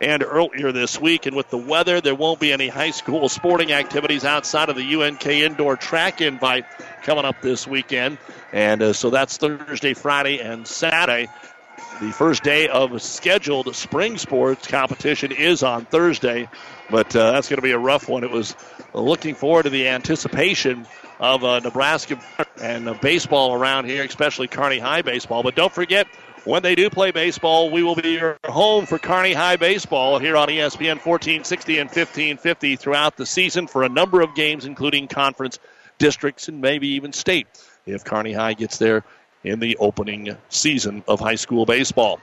and 0.01 0.23
earlier 0.23 0.73
this 0.73 1.01
week. 1.01 1.27
And 1.27 1.37
with 1.37 1.51
the 1.51 1.59
weather, 1.59 2.01
there 2.01 2.15
won't 2.15 2.41
be 2.41 2.53
any 2.53 2.69
high 2.69 2.91
school 2.91 3.29
sporting 3.29 3.73
activities 3.73 4.25
outside 4.25 4.69
of 4.69 4.77
the 4.77 4.95
UNK 4.95 5.27
indoor 5.27 5.77
track 5.77 6.21
invite 6.21 6.65
coming 7.03 7.25
up 7.25 7.41
this 7.43 7.67
weekend. 7.67 8.19
And 8.53 8.83
uh, 8.83 8.93
so 8.93 9.11
that's 9.11 9.37
Thursday, 9.37 9.95
Friday, 9.95 10.41
and 10.41 10.67
Saturday. 10.67 11.29
The 12.01 12.13
first 12.13 12.43
day 12.43 12.69
of 12.69 13.01
scheduled 13.01 13.75
spring 13.75 14.19
sports 14.19 14.67
competition 14.67 15.33
is 15.33 15.63
on 15.63 15.87
Thursday, 15.87 16.49
but 16.91 17.15
uh, 17.17 17.33
that's 17.33 17.49
going 17.49 17.57
to 17.57 17.63
be 17.63 17.71
a 17.71 17.79
rough 17.79 18.09
one. 18.09 18.23
It 18.23 18.31
was 18.31 18.55
looking 18.93 19.35
forward 19.35 19.63
to 19.63 19.71
the 19.71 19.89
anticipation 19.89 20.87
of 21.19 21.43
uh, 21.43 21.61
Nebraska 21.61 22.21
and 22.61 22.89
uh, 22.89 22.95
baseball 22.95 23.55
around 23.55 23.87
here, 23.87 24.05
especially 24.05 24.47
Kearney 24.49 24.79
High 24.79 25.03
baseball. 25.03 25.43
But 25.43 25.55
don't 25.55 25.73
forget, 25.73 26.07
when 26.47 26.63
they 26.63 26.77
do 26.77 26.89
play 26.89 27.11
baseball, 27.11 27.71
we 27.71 27.83
will 27.83 27.97
be 27.97 28.13
your 28.13 28.39
home 28.45 28.87
for 28.87 28.99
Kearney 28.99 29.33
High 29.33 29.57
baseball 29.57 30.19
here 30.21 30.37
on 30.37 30.49
ESPN 30.49 31.05
1460 31.05 31.79
and 31.79 31.89
1550 31.89 32.77
throughout 32.77 33.17
the 33.17 33.27
season 33.27 33.67
for 33.67 33.83
a 33.83 33.89
number 33.89 34.21
of 34.21 34.35
games, 34.37 34.65
including 34.65 35.09
conference, 35.09 35.59
districts, 35.99 36.49
and 36.49 36.61
maybe 36.61 36.89
even 36.89 37.13
state 37.13 37.49
if 37.85 38.05
Kearney 38.05 38.33
High 38.33 38.55
gets 38.55 38.79
there 38.79 39.03
in 39.43 39.59
the 39.59 39.77
opening 39.79 40.37
season 40.49 41.03
of 41.09 41.19
high 41.19 41.35
school 41.35 41.67
baseball. 41.67 42.21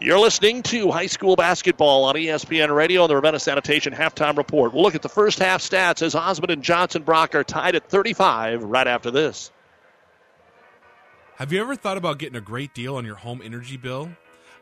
You're 0.00 0.18
listening 0.18 0.62
to 0.64 0.90
high 0.90 1.06
school 1.06 1.36
basketball 1.36 2.04
on 2.04 2.14
ESPN 2.14 2.74
Radio 2.74 3.02
and 3.02 3.10
the 3.10 3.14
Ravenna 3.16 3.38
Sanitation 3.38 3.92
halftime 3.92 4.38
report. 4.38 4.72
We'll 4.72 4.82
look 4.82 4.94
at 4.94 5.02
the 5.02 5.10
first 5.10 5.38
half 5.38 5.60
stats 5.60 6.00
as 6.00 6.14
Osmond 6.14 6.50
and 6.50 6.62
Johnson 6.62 7.02
Brock 7.02 7.34
are 7.34 7.44
tied 7.44 7.76
at 7.76 7.86
35 7.90 8.64
right 8.64 8.86
after 8.86 9.10
this. 9.10 9.50
Have 11.42 11.52
you 11.52 11.60
ever 11.60 11.74
thought 11.74 11.96
about 11.96 12.18
getting 12.18 12.36
a 12.36 12.40
great 12.40 12.72
deal 12.72 12.94
on 12.94 13.04
your 13.04 13.16
home 13.16 13.42
energy 13.44 13.76
bill? 13.76 14.08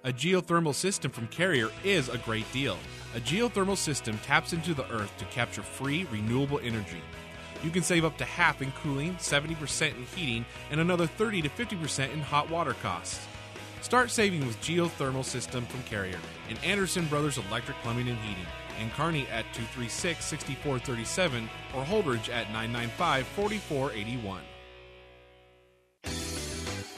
A 0.02 0.10
geothermal 0.10 0.74
system 0.74 1.10
from 1.10 1.26
Carrier 1.26 1.68
is 1.84 2.08
a 2.08 2.16
great 2.16 2.50
deal. 2.54 2.78
A 3.14 3.20
geothermal 3.20 3.76
system 3.76 4.16
taps 4.20 4.54
into 4.54 4.72
the 4.72 4.90
earth 4.90 5.14
to 5.18 5.26
capture 5.26 5.60
free, 5.60 6.06
renewable 6.10 6.58
energy. 6.60 7.02
You 7.62 7.68
can 7.68 7.82
save 7.82 8.06
up 8.06 8.16
to 8.16 8.24
half 8.24 8.62
in 8.62 8.72
cooling, 8.72 9.14
70% 9.16 9.94
in 9.94 10.04
heating, 10.04 10.46
and 10.70 10.80
another 10.80 11.06
30 11.06 11.42
to 11.42 11.50
50% 11.50 12.14
in 12.14 12.20
hot 12.22 12.48
water 12.48 12.72
costs. 12.80 13.26
Start 13.82 14.10
saving 14.10 14.46
with 14.46 14.58
geothermal 14.62 15.22
system 15.22 15.66
from 15.66 15.82
Carrier 15.82 16.18
and 16.48 16.58
Anderson 16.64 17.04
Brothers 17.08 17.36
Electric 17.36 17.76
Plumbing 17.82 18.08
and 18.08 18.18
Heating. 18.20 18.46
In 18.80 18.88
Kearney 18.92 19.26
at 19.28 19.44
236 19.52 20.24
6437 20.24 21.50
or 21.74 21.84
Holdrege 21.84 22.30
at 22.30 22.50
995 22.50 23.26
4481. 23.26 24.40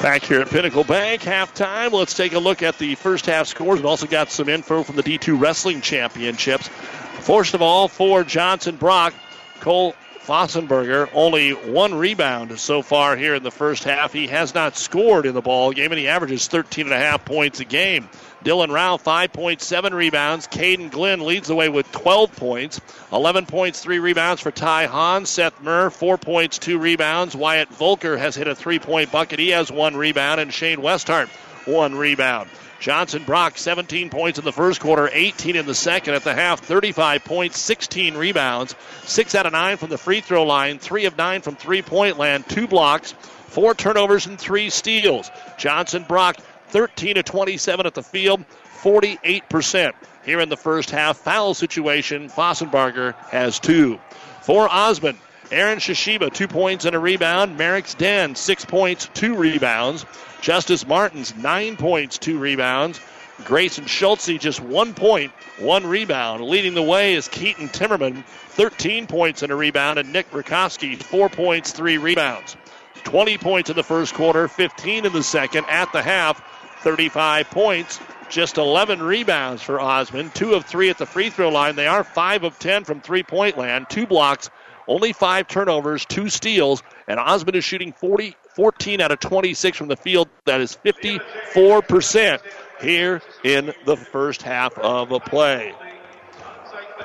Back 0.00 0.22
here 0.22 0.40
at 0.40 0.48
Pinnacle 0.48 0.84
Bank, 0.84 1.22
halftime. 1.22 1.90
Let's 1.90 2.14
take 2.14 2.32
a 2.32 2.38
look 2.38 2.62
at 2.62 2.78
the 2.78 2.94
first 2.94 3.26
half 3.26 3.48
scores. 3.48 3.78
We've 3.78 3.86
also 3.86 4.06
got 4.06 4.30
some 4.30 4.48
info 4.48 4.84
from 4.84 4.94
the 4.94 5.02
D2 5.02 5.40
Wrestling 5.40 5.80
Championships. 5.80 6.68
First 6.68 7.54
of 7.54 7.62
all, 7.62 7.88
for 7.88 8.22
Johnson 8.22 8.76
Brock, 8.76 9.12
Cole 9.58 9.96
Fossenberger, 10.28 11.08
only 11.14 11.52
one 11.52 11.94
rebound 11.94 12.60
so 12.60 12.82
far 12.82 13.16
here 13.16 13.34
in 13.34 13.42
the 13.42 13.50
first 13.50 13.84
half. 13.84 14.12
He 14.12 14.26
has 14.26 14.54
not 14.54 14.76
scored 14.76 15.24
in 15.24 15.32
the 15.32 15.40
ball 15.40 15.72
game, 15.72 15.90
and 15.90 15.98
he 15.98 16.06
averages 16.06 16.46
13 16.48 16.84
and 16.84 16.94
a 16.94 16.98
half 16.98 17.24
points 17.24 17.60
a 17.60 17.64
game. 17.64 18.10
Dylan 18.44 18.70
Rao, 18.70 18.98
5.7 18.98 19.92
rebounds. 19.92 20.46
Caden 20.46 20.90
Glenn 20.90 21.24
leads 21.24 21.48
the 21.48 21.54
way 21.54 21.70
with 21.70 21.90
12 21.92 22.36
points. 22.36 22.78
11 23.10 23.46
points, 23.46 23.80
3 23.80 24.00
rebounds 24.00 24.42
for 24.42 24.50
Ty 24.50 24.84
Hahn. 24.84 25.24
Seth 25.24 25.62
Murr, 25.62 25.88
4 25.88 26.18
points, 26.18 26.58
2 26.58 26.78
rebounds. 26.78 27.34
Wyatt 27.34 27.70
Volker 27.70 28.18
has 28.18 28.36
hit 28.36 28.48
a 28.48 28.54
three 28.54 28.78
point 28.78 29.10
bucket. 29.10 29.38
He 29.38 29.48
has 29.48 29.72
one 29.72 29.96
rebound. 29.96 30.42
And 30.42 30.52
Shane 30.52 30.80
Westhart, 30.80 31.28
one 31.66 31.94
rebound. 31.94 32.50
Johnson 32.80 33.24
Brock, 33.24 33.58
17 33.58 34.08
points 34.08 34.38
in 34.38 34.44
the 34.44 34.52
first 34.52 34.80
quarter, 34.80 35.10
18 35.12 35.56
in 35.56 35.66
the 35.66 35.74
second. 35.74 36.14
At 36.14 36.24
the 36.24 36.34
half, 36.34 36.60
35 36.60 37.24
points, 37.24 37.58
16 37.58 38.16
rebounds, 38.16 38.74
6 39.02 39.34
out 39.34 39.46
of 39.46 39.52
9 39.52 39.76
from 39.76 39.90
the 39.90 39.98
free 39.98 40.20
throw 40.20 40.44
line, 40.44 40.78
3 40.78 41.06
of 41.06 41.16
9 41.16 41.40
from 41.42 41.56
three 41.56 41.82
point 41.82 42.18
land, 42.18 42.48
2 42.48 42.68
blocks, 42.68 43.12
4 43.48 43.74
turnovers, 43.74 44.26
and 44.26 44.38
3 44.38 44.70
steals. 44.70 45.30
Johnson 45.58 46.04
Brock, 46.06 46.36
13 46.68 47.16
to 47.16 47.22
27 47.22 47.86
at 47.86 47.94
the 47.94 48.02
field, 48.02 48.44
48%. 48.82 49.92
Here 50.24 50.40
in 50.40 50.48
the 50.48 50.56
first 50.56 50.90
half, 50.90 51.16
foul 51.16 51.54
situation, 51.54 52.28
Fossenberger 52.28 53.14
has 53.30 53.58
two. 53.58 53.98
For 54.42 54.68
Osmond, 54.68 55.18
Aaron 55.50 55.78
Shishiba, 55.78 56.32
two 56.32 56.48
points 56.48 56.84
and 56.84 56.94
a 56.94 56.98
rebound. 56.98 57.56
Merrick's 57.56 57.94
Den, 57.94 58.34
six 58.34 58.64
points, 58.64 59.08
two 59.14 59.34
rebounds. 59.34 60.04
Justice 60.40 60.86
Mertens, 60.86 61.34
nine 61.36 61.76
points, 61.76 62.18
two 62.18 62.38
rebounds. 62.38 63.00
Grayson 63.44 63.86
Schultze, 63.86 64.38
just 64.38 64.60
one 64.60 64.94
point, 64.94 65.32
one 65.58 65.86
rebound. 65.86 66.42
Leading 66.42 66.74
the 66.74 66.82
way 66.82 67.14
is 67.14 67.28
Keaton 67.28 67.68
Timmerman, 67.68 68.24
13 68.24 69.06
points 69.06 69.42
and 69.42 69.52
a 69.52 69.54
rebound. 69.54 69.98
And 69.98 70.12
Nick 70.12 70.30
Rakowski, 70.30 70.96
four 70.96 71.28
points, 71.28 71.72
three 71.72 71.98
rebounds. 71.98 72.56
20 73.04 73.38
points 73.38 73.70
in 73.70 73.76
the 73.76 73.82
first 73.82 74.14
quarter, 74.14 74.48
15 74.48 75.06
in 75.06 75.12
the 75.12 75.22
second. 75.22 75.66
At 75.68 75.92
the 75.92 76.02
half, 76.02 76.42
35 76.82 77.50
points, 77.50 78.00
just 78.28 78.58
11 78.58 79.02
rebounds 79.02 79.62
for 79.62 79.80
Osmond, 79.80 80.34
two 80.34 80.54
of 80.54 80.64
three 80.64 80.90
at 80.90 80.98
the 80.98 81.06
free 81.06 81.30
throw 81.30 81.48
line. 81.48 81.76
They 81.76 81.86
are 81.86 82.04
five 82.04 82.44
of 82.44 82.58
10 82.58 82.84
from 82.84 83.00
three 83.00 83.22
point 83.22 83.56
land, 83.56 83.86
two 83.88 84.06
blocks, 84.06 84.50
only 84.86 85.12
five 85.12 85.48
turnovers, 85.48 86.04
two 86.04 86.28
steals, 86.28 86.82
and 87.06 87.20
Osmond 87.20 87.56
is 87.56 87.64
shooting 87.64 87.92
40, 87.92 88.34
14 88.58 89.00
out 89.00 89.12
of 89.12 89.20
26 89.20 89.78
from 89.78 89.86
the 89.86 89.96
field. 89.96 90.28
That 90.44 90.60
is 90.60 90.76
54% 90.84 92.40
here 92.80 93.22
in 93.44 93.72
the 93.86 93.96
first 93.96 94.42
half 94.42 94.76
of 94.78 95.12
a 95.12 95.20
play. 95.20 95.72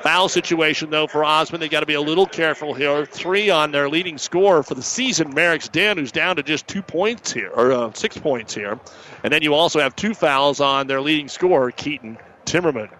Foul 0.02 0.28
situation, 0.28 0.90
though, 0.90 1.06
for 1.06 1.24
Osmond. 1.24 1.62
They 1.62 1.68
got 1.68 1.80
to 1.80 1.86
be 1.86 1.94
a 1.94 2.00
little 2.00 2.26
careful 2.26 2.74
here. 2.74 3.06
Three 3.06 3.50
on 3.50 3.70
their 3.70 3.88
leading 3.88 4.18
scorer 4.18 4.64
for 4.64 4.74
the 4.74 4.82
season, 4.82 5.32
Merrick's 5.32 5.68
Den, 5.68 5.96
who's 5.96 6.10
down 6.10 6.34
to 6.36 6.42
just 6.42 6.66
two 6.66 6.82
points 6.82 7.32
here, 7.32 7.52
or 7.54 7.70
uh, 7.70 7.92
six 7.92 8.18
points 8.18 8.52
here. 8.52 8.80
And 9.22 9.32
then 9.32 9.42
you 9.42 9.54
also 9.54 9.78
have 9.78 9.94
two 9.94 10.12
fouls 10.12 10.60
on 10.60 10.88
their 10.88 11.00
leading 11.00 11.28
scorer, 11.28 11.70
Keaton 11.70 12.18
Timmerman. 12.46 12.90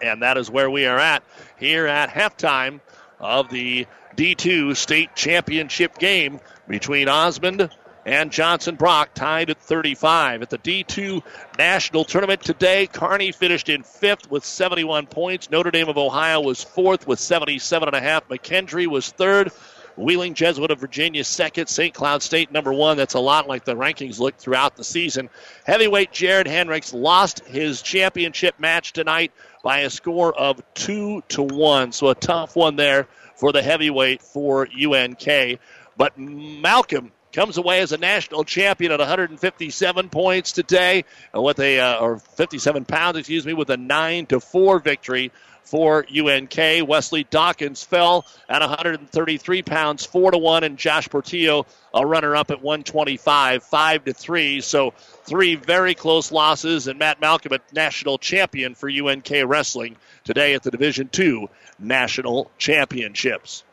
And 0.00 0.22
that 0.22 0.38
is 0.38 0.50
where 0.50 0.70
we 0.70 0.86
are 0.86 0.98
at 0.98 1.22
here 1.58 1.86
at 1.86 2.08
halftime 2.08 2.80
of 3.20 3.50
the 3.50 3.86
D2 4.18 4.76
state 4.76 5.14
championship 5.14 5.96
game 5.96 6.40
between 6.66 7.08
Osmond 7.08 7.70
and 8.04 8.32
Johnson 8.32 8.74
Brock 8.74 9.14
tied 9.14 9.48
at 9.48 9.60
35. 9.60 10.42
At 10.42 10.50
the 10.50 10.58
D2 10.58 11.22
National 11.56 12.04
Tournament 12.04 12.42
today, 12.42 12.88
Kearney 12.88 13.30
finished 13.30 13.68
in 13.68 13.84
fifth 13.84 14.28
with 14.28 14.44
71 14.44 15.06
points. 15.06 15.52
Notre 15.52 15.70
Dame 15.70 15.88
of 15.88 15.98
Ohio 15.98 16.40
was 16.40 16.64
fourth 16.64 17.06
with 17.06 17.20
77 17.20 17.88
and 17.88 17.96
a 17.96 18.00
half. 18.00 18.28
McKendree 18.28 18.88
was 18.88 19.08
third 19.08 19.52
Wheeling 19.98 20.34
Jesuit 20.34 20.70
of 20.70 20.78
Virginia 20.78 21.24
second, 21.24 21.66
St. 21.66 21.92
Cloud 21.92 22.22
State 22.22 22.52
number 22.52 22.72
one. 22.72 22.96
That's 22.96 23.14
a 23.14 23.20
lot 23.20 23.48
like 23.48 23.64
the 23.64 23.74
rankings 23.74 24.18
look 24.18 24.36
throughout 24.36 24.76
the 24.76 24.84
season. 24.84 25.28
Heavyweight 25.64 26.12
Jared 26.12 26.46
Hendricks 26.46 26.94
lost 26.94 27.40
his 27.40 27.82
championship 27.82 28.58
match 28.58 28.92
tonight 28.92 29.32
by 29.62 29.80
a 29.80 29.90
score 29.90 30.36
of 30.38 30.62
two 30.74 31.22
to 31.28 31.42
one. 31.42 31.92
So 31.92 32.08
a 32.08 32.14
tough 32.14 32.54
one 32.54 32.76
there 32.76 33.08
for 33.34 33.52
the 33.52 33.62
heavyweight 33.62 34.22
for 34.22 34.66
UNK. 34.66 35.58
But 35.96 36.16
Malcolm 36.16 37.12
comes 37.32 37.58
away 37.58 37.80
as 37.80 37.92
a 37.92 37.98
national 37.98 38.44
champion 38.44 38.92
at 38.92 39.00
157 39.00 40.08
points 40.08 40.52
today, 40.52 41.04
with 41.34 41.58
a 41.58 41.80
uh, 41.80 41.98
or 41.98 42.18
57 42.18 42.84
pounds, 42.84 43.18
excuse 43.18 43.44
me, 43.44 43.52
with 43.52 43.70
a 43.70 43.76
nine 43.76 44.26
to 44.26 44.40
four 44.40 44.78
victory 44.78 45.32
for 45.68 46.06
UNK. 46.08 46.56
Wesley 46.88 47.24
Dawkins 47.24 47.82
fell 47.82 48.26
at 48.48 48.60
133 48.60 49.62
pounds, 49.62 50.06
four 50.06 50.30
to 50.30 50.38
one, 50.38 50.64
and 50.64 50.78
Josh 50.78 51.08
Portillo 51.08 51.66
a 51.94 52.06
runner 52.06 52.36
up 52.36 52.50
at 52.50 52.62
125, 52.62 53.62
five 53.62 54.04
to 54.04 54.12
three. 54.12 54.60
So 54.60 54.92
three 55.24 55.54
very 55.56 55.94
close 55.94 56.32
losses, 56.32 56.86
and 56.86 56.98
Matt 56.98 57.20
Malcolm, 57.20 57.52
a 57.52 57.60
national 57.72 58.18
champion 58.18 58.74
for 58.74 58.88
UNK 58.88 59.30
wrestling 59.44 59.96
today 60.24 60.54
at 60.54 60.62
the 60.62 60.70
Division 60.70 61.08
Two 61.08 61.48
National 61.78 62.50
Championships. 62.58 63.64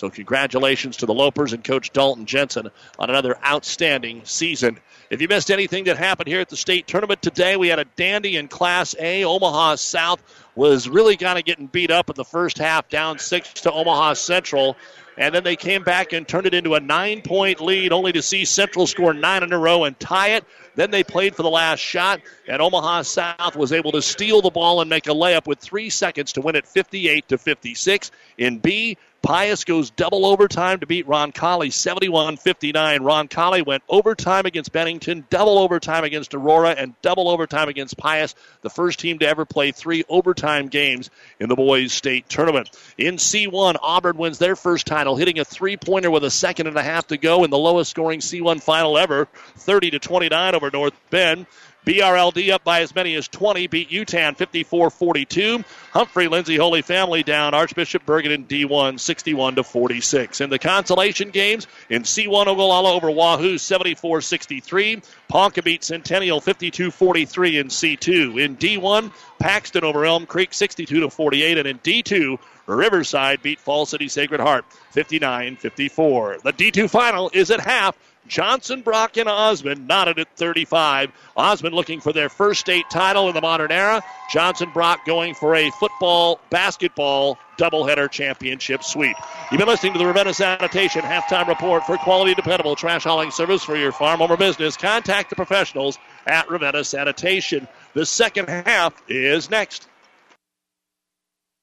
So 0.00 0.08
congratulations 0.08 0.96
to 0.96 1.04
the 1.04 1.12
Lopers 1.12 1.52
and 1.52 1.62
Coach 1.62 1.92
Dalton 1.92 2.24
Jensen 2.24 2.70
on 2.98 3.10
another 3.10 3.36
outstanding 3.44 4.22
season. 4.24 4.78
If 5.10 5.20
you 5.20 5.28
missed 5.28 5.50
anything 5.50 5.84
that 5.84 5.98
happened 5.98 6.26
here 6.26 6.40
at 6.40 6.48
the 6.48 6.56
state 6.56 6.86
tournament 6.86 7.20
today, 7.20 7.58
we 7.58 7.68
had 7.68 7.78
a 7.78 7.84
dandy 7.84 8.38
in 8.38 8.48
Class 8.48 8.96
A. 8.98 9.24
Omaha 9.24 9.74
South 9.74 10.22
was 10.54 10.88
really 10.88 11.18
kind 11.18 11.38
of 11.38 11.44
getting 11.44 11.66
beat 11.66 11.90
up 11.90 12.08
in 12.08 12.16
the 12.16 12.24
first 12.24 12.56
half, 12.56 12.88
down 12.88 13.18
six 13.18 13.52
to 13.52 13.72
Omaha 13.72 14.14
Central. 14.14 14.74
And 15.18 15.34
then 15.34 15.44
they 15.44 15.56
came 15.56 15.84
back 15.84 16.14
and 16.14 16.26
turned 16.26 16.46
it 16.46 16.54
into 16.54 16.76
a 16.76 16.80
nine 16.80 17.20
point 17.20 17.60
lead, 17.60 17.92
only 17.92 18.12
to 18.12 18.22
see 18.22 18.46
Central 18.46 18.86
score 18.86 19.12
nine 19.12 19.42
in 19.42 19.52
a 19.52 19.58
row 19.58 19.84
and 19.84 20.00
tie 20.00 20.28
it. 20.28 20.46
Then 20.76 20.90
they 20.90 21.04
played 21.04 21.34
for 21.34 21.42
the 21.42 21.50
last 21.50 21.80
shot, 21.80 22.22
and 22.48 22.62
Omaha 22.62 23.02
South 23.02 23.54
was 23.54 23.72
able 23.72 23.92
to 23.92 24.00
steal 24.00 24.40
the 24.40 24.50
ball 24.50 24.80
and 24.80 24.88
make 24.88 25.08
a 25.08 25.10
layup 25.10 25.46
with 25.46 25.58
three 25.58 25.90
seconds 25.90 26.32
to 26.32 26.40
win 26.40 26.56
it 26.56 26.66
58 26.66 27.28
to 27.28 27.36
56. 27.36 28.10
In 28.38 28.58
B, 28.60 28.96
Pius 29.22 29.64
goes 29.64 29.90
double 29.90 30.24
overtime 30.24 30.80
to 30.80 30.86
beat 30.86 31.06
Roncalli 31.06 31.72
71 31.72 32.38
59. 32.38 33.00
Roncalli 33.00 33.64
went 33.64 33.82
overtime 33.88 34.46
against 34.46 34.72
Bennington, 34.72 35.26
double 35.28 35.58
overtime 35.58 36.04
against 36.04 36.34
Aurora, 36.34 36.70
and 36.70 36.94
double 37.02 37.28
overtime 37.28 37.68
against 37.68 37.98
Pius, 37.98 38.34
the 38.62 38.70
first 38.70 38.98
team 38.98 39.18
to 39.18 39.28
ever 39.28 39.44
play 39.44 39.72
three 39.72 40.04
overtime 40.08 40.68
games 40.68 41.10
in 41.38 41.48
the 41.48 41.56
boys' 41.56 41.92
state 41.92 42.28
tournament. 42.28 42.70
In 42.96 43.16
C1, 43.16 43.76
Auburn 43.82 44.16
wins 44.16 44.38
their 44.38 44.56
first 44.56 44.86
title, 44.86 45.16
hitting 45.16 45.38
a 45.38 45.44
three 45.44 45.76
pointer 45.76 46.10
with 46.10 46.24
a 46.24 46.30
second 46.30 46.66
and 46.66 46.76
a 46.76 46.82
half 46.82 47.08
to 47.08 47.18
go 47.18 47.44
in 47.44 47.50
the 47.50 47.58
lowest 47.58 47.90
scoring 47.90 48.20
C1 48.20 48.62
final 48.62 48.96
ever, 48.96 49.28
30 49.56 49.90
to 49.90 49.98
29 49.98 50.54
over 50.54 50.70
North 50.70 50.94
Bend. 51.10 51.46
BRLD 51.86 52.50
up 52.50 52.62
by 52.62 52.82
as 52.82 52.94
many 52.94 53.14
as 53.14 53.26
20, 53.28 53.66
beat 53.68 53.90
Yutan 53.90 54.36
54 54.36 54.90
42. 54.90 55.64
Humphrey 55.92 56.28
Lindsay 56.28 56.56
Holy 56.56 56.82
Family 56.82 57.22
down 57.22 57.54
Archbishop 57.54 58.04
Bergan 58.04 58.30
in 58.30 58.46
D1 58.46 59.00
61 59.00 59.56
to 59.56 59.64
46. 59.64 60.40
In 60.40 60.50
the 60.50 60.58
consolation 60.58 61.30
games, 61.30 61.66
in 61.88 62.02
C1 62.02 62.46
Ogallala 62.46 62.92
over 62.92 63.10
Wahoo 63.10 63.56
74 63.56 64.20
63. 64.20 65.02
Ponca 65.28 65.62
beat 65.62 65.82
Centennial 65.82 66.40
52 66.40 66.90
43 66.90 67.58
in 67.58 67.68
C2. 67.68 68.42
In 68.42 68.56
D1, 68.56 69.12
Paxton 69.38 69.84
over 69.84 70.04
Elm 70.04 70.26
Creek 70.26 70.52
62 70.52 71.00
to 71.00 71.08
48. 71.08 71.58
And 71.58 71.66
in 71.66 71.78
D2, 71.78 72.38
Riverside 72.66 73.42
beat 73.42 73.58
Falls 73.58 73.90
City 73.90 74.08
Sacred 74.08 74.40
Heart 74.40 74.64
59 74.92 75.56
54. 75.56 76.38
The 76.44 76.52
D2 76.52 76.90
final 76.90 77.30
is 77.32 77.50
at 77.50 77.60
half. 77.60 77.96
Johnson, 78.30 78.82
Brock, 78.82 79.16
and 79.16 79.28
Osmond 79.28 79.88
knotted 79.88 80.20
at 80.20 80.36
35. 80.36 81.10
Osmond 81.36 81.74
looking 81.74 82.00
for 82.00 82.12
their 82.12 82.28
first 82.28 82.60
state 82.60 82.84
title 82.88 83.28
in 83.28 83.34
the 83.34 83.40
modern 83.40 83.72
era. 83.72 84.02
Johnson, 84.32 84.70
Brock 84.72 85.04
going 85.04 85.34
for 85.34 85.56
a 85.56 85.68
football, 85.72 86.40
basketball 86.48 87.36
doubleheader 87.58 88.08
championship 88.08 88.84
sweep. 88.84 89.16
You've 89.50 89.58
been 89.58 89.66
listening 89.66 89.94
to 89.94 89.98
the 89.98 90.06
Ravenna 90.06 90.32
Sanitation 90.32 91.02
halftime 91.02 91.48
report 91.48 91.84
for 91.84 91.98
quality, 91.98 92.34
dependable 92.34 92.76
trash 92.76 93.02
hauling 93.02 93.32
service 93.32 93.64
for 93.64 93.76
your 93.76 93.90
farm 93.90 94.22
or 94.22 94.36
business. 94.36 94.76
Contact 94.76 95.28
the 95.28 95.36
professionals 95.36 95.98
at 96.26 96.48
Ravenna 96.48 96.84
Sanitation. 96.84 97.66
The 97.94 98.06
second 98.06 98.48
half 98.48 98.94
is 99.08 99.50
next. 99.50 99.88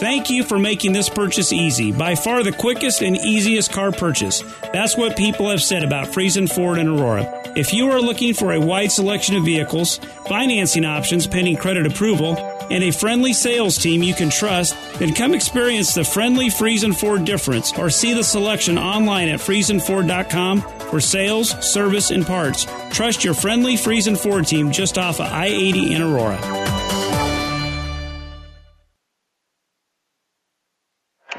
Thank 0.00 0.30
you 0.30 0.44
for 0.44 0.58
making 0.58 0.94
this 0.94 1.10
purchase 1.10 1.52
easy. 1.52 1.92
By 1.92 2.14
far 2.14 2.42
the 2.42 2.52
quickest 2.52 3.02
and 3.02 3.18
easiest 3.18 3.70
car 3.70 3.92
purchase. 3.92 4.42
That's 4.72 4.96
what 4.96 5.14
people 5.14 5.50
have 5.50 5.62
said 5.62 5.82
about 5.82 6.08
Friesen 6.08 6.50
Ford 6.50 6.78
and 6.78 6.88
Aurora. 6.88 7.30
If 7.54 7.74
you 7.74 7.90
are 7.90 8.00
looking 8.00 8.32
for 8.32 8.54
a 8.54 8.60
wide 8.60 8.90
selection 8.90 9.36
of 9.36 9.44
vehicles, 9.44 9.98
financing 10.26 10.86
options 10.86 11.26
pending 11.26 11.58
credit 11.58 11.84
approval, 11.84 12.38
and 12.70 12.82
a 12.82 12.92
friendly 12.92 13.34
sales 13.34 13.76
team 13.76 14.02
you 14.02 14.14
can 14.14 14.30
trust, 14.30 14.74
then 14.98 15.12
come 15.12 15.34
experience 15.34 15.92
the 15.92 16.04
friendly 16.04 16.46
Friesen 16.46 16.98
Ford 16.98 17.26
difference 17.26 17.76
or 17.76 17.90
see 17.90 18.14
the 18.14 18.24
selection 18.24 18.78
online 18.78 19.28
at 19.28 19.40
FriesenFord.com 19.40 20.62
for 20.62 21.00
sales, 21.00 21.50
service, 21.62 22.10
and 22.10 22.26
parts. 22.26 22.66
Trust 22.90 23.22
your 23.22 23.34
friendly 23.34 23.74
Friesen 23.74 24.16
Ford 24.16 24.46
team 24.46 24.72
just 24.72 24.96
off 24.96 25.20
of 25.20 25.26
I 25.26 25.48
80 25.48 25.94
in 25.94 26.00
Aurora. 26.00 26.79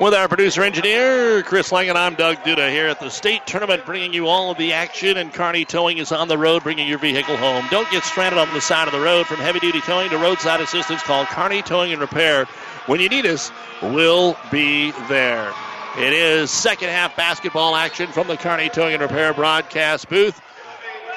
With 0.02 0.16
our 0.16 0.28
producer 0.28 0.64
engineer, 0.64 1.44
Chris 1.44 1.72
Lang, 1.72 1.88
and 1.88 1.96
I'm 1.96 2.16
Doug 2.16 2.38
Duda 2.38 2.72
here 2.72 2.88
at 2.88 3.00
the 3.00 3.12
state 3.12 3.46
tournament, 3.46 3.86
bringing 3.86 4.14
you 4.14 4.26
all 4.26 4.50
of 4.50 4.58
the 4.58 4.74
action. 4.74 5.16
And 5.16 5.32
Kearney 5.32 5.64
Towing 5.64 6.00
is 6.00 6.12
on 6.12 6.28
the 6.28 6.40
road, 6.40 6.64
bringing 6.64 6.88
your 6.88 6.98
vehicle 6.98 7.38
home. 7.38 7.68
Don't 7.70 7.88
get 7.92 8.04
stranded 8.04 8.40
on 8.40 8.52
the 8.56 8.62
side 8.62 8.88
of 8.88 8.96
the 8.96 9.00
road. 9.00 9.28
From 9.28 9.38
heavy 9.38 9.60
duty 9.60 9.80
towing 9.82 10.10
to 10.10 10.18
roadside 10.18 10.60
assistance, 10.60 11.04
call 11.04 11.28
Kearney 11.28 11.62
Towing 11.62 11.92
and 11.92 12.02
Repair. 12.02 12.46
When 12.88 13.00
you 13.00 13.10
need 13.10 13.28
us, 13.28 13.52
we'll 13.84 14.36
be 14.52 14.90
there. 15.08 15.54
It 16.00 16.14
is 16.14 16.50
second 16.50 16.90
half 16.90 17.16
basketball 17.16 17.76
action 17.76 18.12
from 18.12 18.26
the 18.28 18.38
Kearney 18.38 18.70
Towing 18.70 18.96
and 18.96 19.04
Repair 19.04 19.36
broadcast 19.36 20.10
booth. 20.10 20.42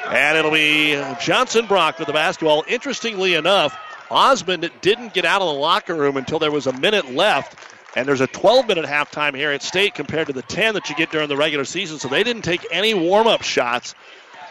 And 0.09 0.37
it'll 0.37 0.51
be 0.51 1.03
Johnson 1.22 1.64
Brock 1.64 1.99
with 1.99 2.07
the 2.07 2.12
basketball. 2.12 2.64
Interestingly 2.68 3.32
enough, 3.32 3.74
Osmond 4.11 4.70
didn't 4.82 5.14
get 5.14 5.24
out 5.24 5.41
of 5.41 5.49
the 5.49 5.59
locker 5.59 5.95
room 5.95 6.18
until 6.18 6.39
there 6.39 6.53
was 6.53 6.66
a 6.66 6.72
minute 6.74 7.14
left. 7.14 7.57
And 7.97 8.09
there's 8.09 8.20
a 8.20 8.26
12 8.26 8.66
minute 8.66 8.86
halftime 8.86 9.36
here 9.36 9.53
at 9.53 9.62
State 9.62 9.95
compared 9.95 10.26
to 10.26 10.32
the 10.32 10.42
10 10.42 10.74
that 10.74 10.88
you 10.88 10.97
get 10.97 11.11
during 11.11 11.28
the 11.28 11.36
regular 11.36 11.64
season. 11.64 11.99
So 11.99 12.09
they 12.09 12.24
didn't 12.24 12.42
take 12.42 12.66
any 12.70 12.95
warm 12.95 13.26
up 13.26 13.42
shots. 13.42 13.95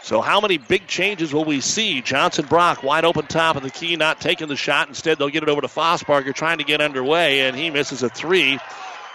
So 0.02 0.20
how 0.20 0.40
many 0.40 0.58
big 0.58 0.86
changes 0.86 1.32
will 1.32 1.44
we 1.44 1.60
see? 1.60 2.02
Johnson 2.02 2.44
Brock 2.46 2.82
wide 2.82 3.06
open 3.06 3.26
top 3.26 3.56
of 3.56 3.62
the 3.62 3.70
key, 3.70 3.96
not 3.96 4.20
taking 4.20 4.48
the 4.48 4.56
shot. 4.56 4.88
Instead, 4.88 5.18
they'll 5.18 5.30
get 5.30 5.42
it 5.42 5.48
over 5.48 5.62
to 5.62 5.66
Fossbarger 5.66 6.34
trying 6.34 6.58
to 6.58 6.64
get 6.64 6.82
underway, 6.82 7.40
and 7.40 7.56
he 7.56 7.70
misses 7.70 8.02
a 8.02 8.10
three. 8.10 8.58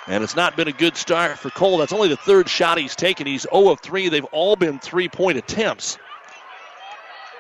And 0.07 0.23
it's 0.23 0.36
not 0.36 0.57
been 0.57 0.67
a 0.67 0.71
good 0.71 0.97
start 0.97 1.38
for 1.38 1.51
Cole. 1.51 1.77
That's 1.77 1.93
only 1.93 2.07
the 2.07 2.17
third 2.17 2.49
shot 2.49 2.80
he's 2.80 2.95
taken. 2.95 3.27
He's 3.27 3.45
0 3.53 3.69
of 3.69 3.80
3. 3.82 4.09
They've 4.09 4.25
all 4.25 4.55
been 4.55 4.80
three 4.80 5.09
point 5.09 5.38
attempts. 5.38 5.99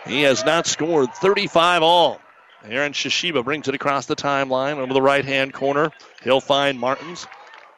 He 0.05 0.21
has 0.21 0.45
not 0.45 0.67
scored 0.67 1.11
35 1.15 1.81
all. 1.81 2.21
Aaron 2.63 2.93
Shishiba 2.93 3.43
brings 3.43 3.67
it 3.67 3.73
across 3.73 4.05
the 4.05 4.15
timeline 4.15 4.77
over 4.77 4.93
the 4.93 5.01
right 5.01 5.25
hand 5.25 5.53
corner. 5.53 5.91
He'll 6.23 6.41
find 6.41 6.79
Mertens. 6.79 7.27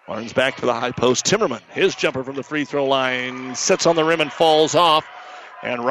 Mertens 0.08 0.34
back 0.34 0.58
to 0.58 0.66
the 0.66 0.74
high 0.74 0.92
post. 0.92 1.26
Timmerman, 1.26 1.62
his 1.70 1.96
jumper 1.96 2.24
from 2.24 2.36
the 2.36 2.44
free 2.44 2.66
throw 2.66 2.86
line, 2.86 3.56
sits 3.56 3.86
on 3.86 3.96
the 3.96 4.04
rim 4.04 4.22
and 4.22 4.32
falls 4.32 4.76
off. 4.76 5.06
And 5.64 5.84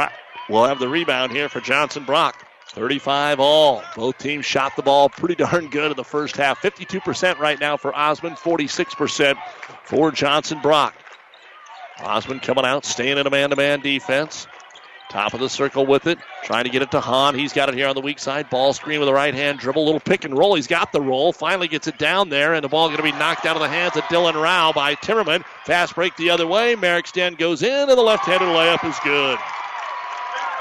we'll 0.49 0.65
have 0.65 0.81
the 0.81 0.89
rebound 0.89 1.33
here 1.33 1.49
for 1.49 1.61
Johnson 1.61 2.05
Brock. 2.05 2.47
35 2.71 3.41
all. 3.41 3.83
Both 3.97 4.19
teams 4.19 4.47
shot 4.47 4.77
the 4.77 4.83
ball 4.83 5.09
pretty 5.09 5.35
darn 5.35 5.69
good 5.69 5.91
in 5.91 5.97
the 5.97 6.05
first 6.05 6.37
half. 6.37 6.61
52% 6.63 7.39
right 7.39 7.59
now 7.59 7.77
for 7.77 7.95
Osmond, 7.95 8.37
46% 8.37 9.37
for 9.85 10.13
Johnson 10.13 10.61
Brock. 10.61 10.95
Osmond 11.99 12.43
coming 12.43 12.65
out, 12.65 12.85
staying 12.85 13.19
in 13.19 13.27
a 13.27 13.31
man 13.31 13.51
to 13.51 13.57
man 13.57 13.81
defense. 13.81 14.47
Top 15.11 15.35
of 15.35 15.41
the 15.41 15.49
circle 15.49 15.85
with 15.85 16.07
it. 16.07 16.19
Trying 16.45 16.65
to 16.65 16.71
get 16.71 16.83
it 16.83 16.93
to 16.93 17.01
Hahn. 17.01 17.35
He's 17.35 17.53
got 17.53 17.69
it 17.69 17.75
here 17.75 17.89
on 17.89 17.97
the 17.97 18.01
weak 18.01 18.21
side. 18.21 18.49
Ball 18.49 18.73
screen 18.73 19.01
with 19.01 19.09
the 19.09 19.13
right 19.13 19.35
hand 19.35 19.59
dribble. 19.59 19.85
Little 19.85 20.01
pick 20.01 20.25
and 20.25 20.39
roll. 20.39 20.55
He's 20.55 20.69
got 20.69 20.93
the 20.93 21.01
roll. 21.01 21.33
Finally 21.33 21.67
gets 21.67 21.89
it 21.89 21.99
down 21.99 22.29
there, 22.29 22.55
and 22.55 22.63
the 22.63 22.69
ball 22.69 22.87
going 22.87 22.99
to 22.99 23.03
be 23.03 23.13
knocked 23.13 23.45
out 23.45 23.57
of 23.57 23.63
the 23.63 23.69
hands 23.69 23.97
of 23.97 24.05
Dylan 24.05 24.41
Rao 24.41 24.73
by 24.73 24.95
Timmerman. 24.95 25.45
Fast 25.67 25.97
break 25.97 26.17
the 26.17 26.31
other 26.31 26.47
way. 26.47 26.77
Merrick 26.77 27.09
Sten 27.09 27.35
goes 27.35 27.63
in, 27.63 27.89
and 27.89 27.99
the 27.99 28.03
left 28.03 28.25
handed 28.25 28.47
layup 28.47 28.89
is 28.89 28.97
good. 29.03 29.39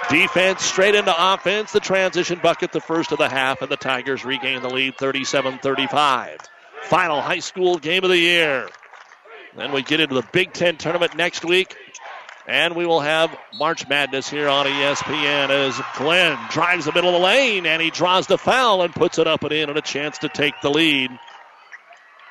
Defense 0.10 0.64
straight 0.64 0.95
into 0.95 1.14
offense. 1.16 1.72
The 1.72 1.80
transition 1.80 2.39
bucket, 2.41 2.72
the 2.72 2.82
first 2.82 3.12
of 3.12 3.20
the 3.20 3.30
half, 3.30 3.62
and 3.62 3.70
the 3.70 3.78
Tigers 3.78 4.26
regain 4.26 4.64
the 4.64 4.70
lead 4.70 4.97
37 4.97 5.60
35. 5.60 6.39
Final 6.86 7.22
high 7.22 7.39
school 7.39 7.78
game 7.78 8.04
of 8.04 8.10
the 8.10 8.18
year. 8.18 8.68
Then 9.56 9.72
we 9.72 9.84
get 9.84 10.00
into 10.00 10.16
the 10.16 10.28
Big 10.32 10.54
Ten 10.54 10.78
tournament 10.78 11.16
next 11.16 11.45
week. 11.45 11.76
And 12.50 12.76
we 12.76 12.88
will 12.88 13.00
have 13.00 13.38
March 13.54 13.88
Madness 13.88 14.28
here 14.28 14.50
on 14.50 14.66
ESPN 14.66 15.52
as 15.52 15.80
Glenn 15.95 16.36
drives 16.50 16.86
the 16.86 16.91
middle 16.91 17.12
of 17.12 17.22
the 17.22 17.24
lane 17.24 17.68
and 17.68 17.80
he 17.80 17.91
draws 17.91 18.26
the 18.26 18.39
foul 18.39 18.82
and 18.82 18.91
puts 18.91 19.20
it 19.20 19.28
up 19.28 19.43
and 19.43 19.52
in 19.52 19.70
and 19.70 19.78
a 19.78 19.84
chance 19.84 20.18
to 20.18 20.30
take 20.30 20.56
the 20.64 20.72
lead 20.72 21.12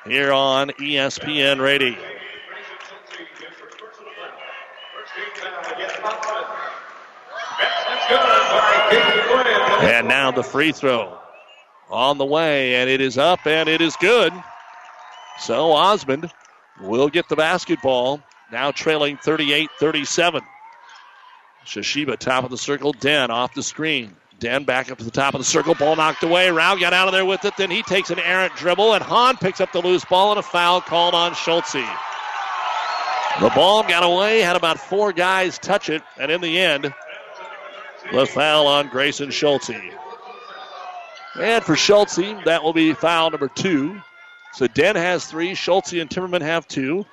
here 0.05 0.33
on 0.33 0.71
ESPN 0.71 1.61
Radio. 1.61 1.97
And 9.81 10.09
now 10.09 10.31
the 10.31 10.43
free 10.43 10.73
throw 10.73 11.17
on 11.89 12.17
the 12.17 12.25
way, 12.25 12.75
and 12.75 12.89
it 12.89 12.99
is 12.99 13.17
up 13.17 13.47
and 13.47 13.69
it 13.69 13.79
is 13.79 13.95
good. 13.95 14.33
So 15.39 15.71
Osmond 15.71 16.29
will 16.81 17.07
get 17.07 17.29
the 17.29 17.37
basketball. 17.37 18.21
Now 18.51 18.71
trailing 18.71 19.17
38 19.17 19.69
37. 19.79 20.41
Shashiba, 21.65 22.17
top 22.17 22.43
of 22.43 22.49
the 22.49 22.57
circle. 22.57 22.93
Den 22.93 23.29
off 23.29 23.53
the 23.53 23.63
screen. 23.63 24.15
Den 24.39 24.63
back 24.63 24.89
up 24.89 24.97
to 24.97 25.03
the 25.03 25.11
top 25.11 25.33
of 25.33 25.39
the 25.39 25.45
circle. 25.45 25.75
Ball 25.75 25.95
knocked 25.95 26.23
away. 26.23 26.49
Rao 26.49 26.75
got 26.75 26.93
out 26.93 27.07
of 27.07 27.13
there 27.13 27.25
with 27.25 27.43
it. 27.45 27.55
Then 27.57 27.69
he 27.69 27.83
takes 27.83 28.09
an 28.09 28.19
errant 28.19 28.55
dribble, 28.55 28.93
and 28.93 29.03
Hahn 29.03 29.37
picks 29.37 29.61
up 29.61 29.71
the 29.71 29.81
loose 29.81 30.05
ball, 30.05 30.31
and 30.31 30.39
a 30.39 30.43
foul 30.43 30.81
called 30.81 31.13
on 31.13 31.33
Schultze. 31.33 31.85
The 33.41 33.49
ball 33.49 33.83
got 33.83 34.03
away, 34.03 34.39
had 34.39 34.55
about 34.55 34.79
four 34.79 35.13
guys 35.13 35.59
touch 35.59 35.89
it, 35.89 36.01
and 36.17 36.31
in 36.31 36.41
the 36.41 36.59
end, 36.59 36.93
the 38.11 38.25
foul 38.25 38.67
on 38.67 38.87
Grayson 38.89 39.29
Schultze. 39.29 39.71
And 41.39 41.63
for 41.63 41.75
Schultze, 41.75 42.43
that 42.45 42.63
will 42.63 42.73
be 42.73 42.93
foul 42.93 43.29
number 43.29 43.47
two. 43.47 44.01
So 44.53 44.67
Den 44.67 44.95
has 44.95 45.25
three, 45.25 45.53
Schultze 45.53 46.01
and 46.01 46.09
Timmerman 46.09 46.41
have 46.41 46.67
two. 46.67 47.05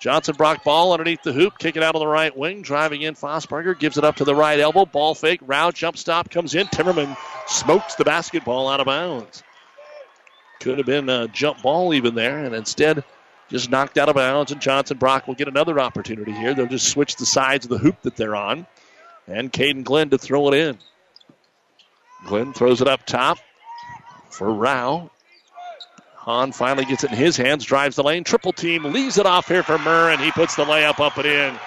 Johnson 0.00 0.34
Brock 0.34 0.64
ball 0.64 0.92
underneath 0.92 1.22
the 1.22 1.32
hoop, 1.32 1.58
kick 1.58 1.76
it 1.76 1.82
out 1.82 1.94
on 1.94 2.00
the 2.00 2.06
right 2.06 2.34
wing, 2.34 2.62
driving 2.62 3.02
in. 3.02 3.14
Fosberger 3.14 3.78
gives 3.78 3.98
it 3.98 4.04
up 4.04 4.16
to 4.16 4.24
the 4.24 4.34
right 4.34 4.58
elbow, 4.58 4.86
ball 4.86 5.14
fake, 5.14 5.40
round 5.42 5.74
jump 5.74 5.98
stop 5.98 6.30
comes 6.30 6.54
in. 6.54 6.66
Timmerman 6.68 7.16
smokes 7.46 7.96
the 7.96 8.04
basketball 8.04 8.68
out 8.68 8.80
of 8.80 8.86
bounds. 8.86 9.42
Could 10.60 10.78
have 10.78 10.86
been 10.86 11.10
a 11.10 11.28
jump 11.28 11.60
ball 11.62 11.92
even 11.92 12.14
there, 12.14 12.42
and 12.44 12.54
instead 12.54 13.04
just 13.50 13.68
knocked 13.68 13.98
out 13.98 14.08
of 14.08 14.14
bounds. 14.14 14.52
And 14.52 14.60
Johnson 14.60 14.96
Brock 14.96 15.26
will 15.28 15.34
get 15.34 15.48
another 15.48 15.78
opportunity 15.78 16.32
here. 16.32 16.54
They'll 16.54 16.66
just 16.66 16.88
switch 16.88 17.16
the 17.16 17.26
sides 17.26 17.66
of 17.66 17.70
the 17.70 17.78
hoop 17.78 18.00
that 18.02 18.16
they're 18.16 18.36
on, 18.36 18.66
and 19.26 19.52
Caden 19.52 19.84
Glenn 19.84 20.10
to 20.10 20.18
throw 20.18 20.48
it 20.48 20.54
in. 20.54 20.78
Glenn 22.26 22.54
throws 22.54 22.80
it 22.80 22.88
up 22.88 23.04
top 23.04 23.38
for 24.30 24.50
Rao. 24.50 25.10
Hahn 26.30 26.52
finally 26.52 26.84
gets 26.84 27.02
it 27.02 27.10
in 27.10 27.16
his 27.16 27.36
hands, 27.36 27.64
drives 27.64 27.96
the 27.96 28.04
lane, 28.04 28.22
triple 28.22 28.52
team, 28.52 28.84
leaves 28.84 29.18
it 29.18 29.26
off 29.26 29.48
here 29.48 29.64
for 29.64 29.78
Murr, 29.78 30.12
and 30.12 30.20
he 30.20 30.30
puts 30.30 30.54
the 30.54 30.64
layup 30.64 31.00
up 31.00 31.16
and 31.16 31.26
in. 31.26 31.58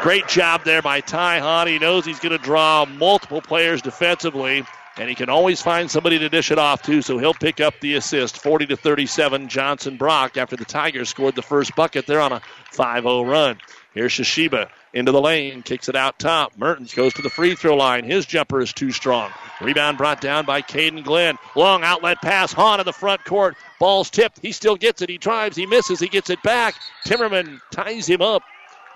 Great 0.00 0.26
job 0.28 0.64
there 0.64 0.80
by 0.80 1.02
Ty 1.02 1.40
Hahn. 1.40 1.66
He 1.66 1.78
knows 1.78 2.06
he's 2.06 2.20
going 2.20 2.36
to 2.36 2.42
draw 2.42 2.86
multiple 2.86 3.42
players 3.42 3.82
defensively, 3.82 4.64
and 4.96 5.10
he 5.10 5.14
can 5.14 5.28
always 5.28 5.60
find 5.60 5.90
somebody 5.90 6.18
to 6.18 6.30
dish 6.30 6.50
it 6.50 6.58
off 6.58 6.80
to, 6.82 7.02
so 7.02 7.18
he'll 7.18 7.34
pick 7.34 7.60
up 7.60 7.74
the 7.80 7.96
assist. 7.96 8.38
40 8.38 8.64
to 8.66 8.76
37, 8.76 9.48
Johnson 9.48 9.98
Brock 9.98 10.38
after 10.38 10.56
the 10.56 10.64
Tigers 10.64 11.10
scored 11.10 11.34
the 11.34 11.42
first 11.42 11.76
bucket. 11.76 12.06
They're 12.06 12.20
on 12.20 12.32
a 12.32 12.40
5 12.72 13.02
0 13.02 13.24
run. 13.24 13.58
Here's 13.92 14.12
Shashiba 14.12 14.70
into 14.92 15.12
the 15.12 15.20
lane, 15.20 15.62
kicks 15.62 15.88
it 15.88 15.94
out 15.94 16.18
top. 16.18 16.52
Mertens 16.56 16.94
goes 16.94 17.14
to 17.14 17.22
the 17.22 17.30
free 17.30 17.54
throw 17.54 17.76
line. 17.76 18.04
His 18.04 18.26
jumper 18.26 18.60
is 18.60 18.72
too 18.72 18.90
strong. 18.90 19.30
Rebound 19.60 19.98
brought 19.98 20.20
down 20.20 20.44
by 20.46 20.62
Caden 20.62 21.04
Glenn. 21.04 21.38
Long 21.54 21.84
outlet 21.84 22.20
pass. 22.22 22.52
Hahn 22.52 22.80
in 22.80 22.86
the 22.86 22.92
front 22.92 23.24
court. 23.24 23.56
Ball's 23.78 24.10
tipped. 24.10 24.40
He 24.40 24.52
still 24.52 24.76
gets 24.76 25.02
it. 25.02 25.08
He 25.08 25.18
drives. 25.18 25.56
He 25.56 25.66
misses. 25.66 26.00
He 26.00 26.08
gets 26.08 26.30
it 26.30 26.42
back. 26.42 26.74
Timmerman 27.06 27.60
ties 27.70 28.06
him 28.06 28.20
up. 28.20 28.42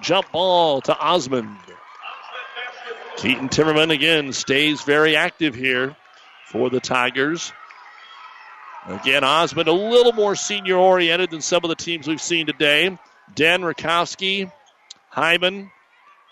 Jump 0.03 0.33
ball 0.33 0.81
to 0.83 0.99
Osmond. 0.99 1.57
Keaton 3.17 3.49
Timmerman 3.49 3.93
again 3.93 4.33
stays 4.33 4.83
very 4.83 5.15
active 5.15 5.55
here 5.55 5.95
for 6.47 6.71
the 6.71 6.81
Tigers. 6.81 7.53
Again, 8.87 9.25
Osmond 9.25 9.69
a 9.69 9.73
little 9.73 10.13
more 10.13 10.35
senior 10.35 10.77
oriented 10.77 11.31
than 11.31 11.41
some 11.41 11.65
of 11.65 11.69
the 11.69 11.77
teams 11.77 12.07
we've 12.07 12.21
seen 12.21 12.47
today. 12.47 12.99
Dan 13.35 13.63
Rakowski, 13.63 14.53
Hyman, 15.09 15.71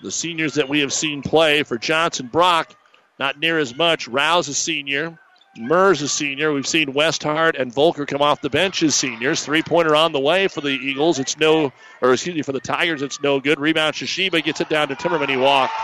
the 0.02 0.10
seniors 0.10 0.54
that 0.54 0.68
we 0.68 0.80
have 0.80 0.92
seen 0.92 1.22
play. 1.22 1.62
For 1.62 1.78
Johnson 1.78 2.26
Brock, 2.26 2.74
not 3.18 3.38
near 3.38 3.58
as 3.58 3.76
much. 3.76 4.08
Rouse 4.08 4.48
a 4.48 4.54
senior. 4.54 5.18
Mers 5.56 6.00
a 6.00 6.08
senior. 6.08 6.52
We've 6.52 6.66
seen 6.66 6.94
Westhart 6.94 7.60
and 7.60 7.72
Volker 7.72 8.06
come 8.06 8.22
off 8.22 8.40
the 8.40 8.50
bench 8.50 8.82
as 8.82 8.94
seniors. 8.94 9.44
Three 9.44 9.62
pointer 9.62 9.94
on 9.94 10.12
the 10.12 10.20
way 10.20 10.48
for 10.48 10.62
the 10.62 10.70
Eagles. 10.70 11.18
It's 11.18 11.36
no, 11.38 11.72
or 12.00 12.12
excuse 12.12 12.34
me, 12.34 12.42
for 12.42 12.52
the 12.52 12.60
Tigers, 12.60 13.02
it's 13.02 13.20
no 13.22 13.38
good. 13.38 13.60
Rebound 13.60 13.94
Shashiba 13.94 14.42
gets 14.42 14.60
it 14.60 14.68
down 14.68 14.88
to 14.88 14.94
Timmerman. 14.94 15.28
He 15.28 15.36
walked. 15.36 15.74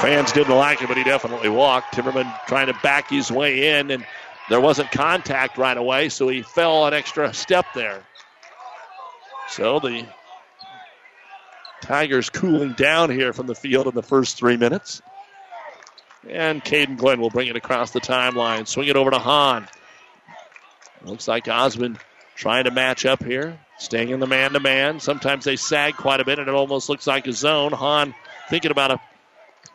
Fans 0.00 0.32
didn't 0.32 0.54
like 0.54 0.82
it, 0.82 0.88
but 0.88 0.96
he 0.96 1.04
definitely 1.04 1.48
walked. 1.48 1.94
Timmerman 1.94 2.32
trying 2.46 2.66
to 2.66 2.78
back 2.82 3.10
his 3.10 3.30
way 3.30 3.78
in, 3.78 3.90
and 3.90 4.04
there 4.48 4.60
wasn't 4.60 4.90
contact 4.90 5.58
right 5.58 5.76
away, 5.76 6.08
so 6.08 6.28
he 6.28 6.42
fell 6.42 6.86
an 6.86 6.94
extra 6.94 7.32
step 7.34 7.66
there. 7.74 8.02
So 9.48 9.80
the 9.80 10.06
Tigers 11.80 12.30
cooling 12.30 12.72
down 12.72 13.10
here 13.10 13.32
from 13.32 13.46
the 13.46 13.54
field 13.54 13.86
in 13.86 13.94
the 13.94 14.02
first 14.02 14.36
three 14.36 14.56
minutes. 14.56 15.00
And 16.28 16.62
Caden 16.62 16.96
Glenn 16.96 17.20
will 17.20 17.30
bring 17.30 17.48
it 17.48 17.56
across 17.56 17.92
the 17.92 18.00
timeline. 18.00 18.66
Swing 18.66 18.88
it 18.88 18.96
over 18.96 19.10
to 19.10 19.18
Hahn. 19.18 19.68
Looks 21.04 21.28
like 21.28 21.48
Osmond 21.48 21.98
trying 22.34 22.64
to 22.64 22.70
match 22.70 23.06
up 23.06 23.22
here. 23.22 23.58
Staying 23.78 24.10
in 24.10 24.20
the 24.20 24.26
man 24.26 24.52
to 24.52 24.60
man. 24.60 24.98
Sometimes 24.98 25.44
they 25.44 25.56
sag 25.56 25.96
quite 25.96 26.20
a 26.20 26.24
bit, 26.24 26.40
and 26.40 26.48
it 26.48 26.54
almost 26.54 26.88
looks 26.88 27.06
like 27.06 27.26
a 27.26 27.32
zone. 27.32 27.72
Hahn 27.72 28.14
thinking 28.50 28.72
about 28.72 28.90
a 28.90 29.00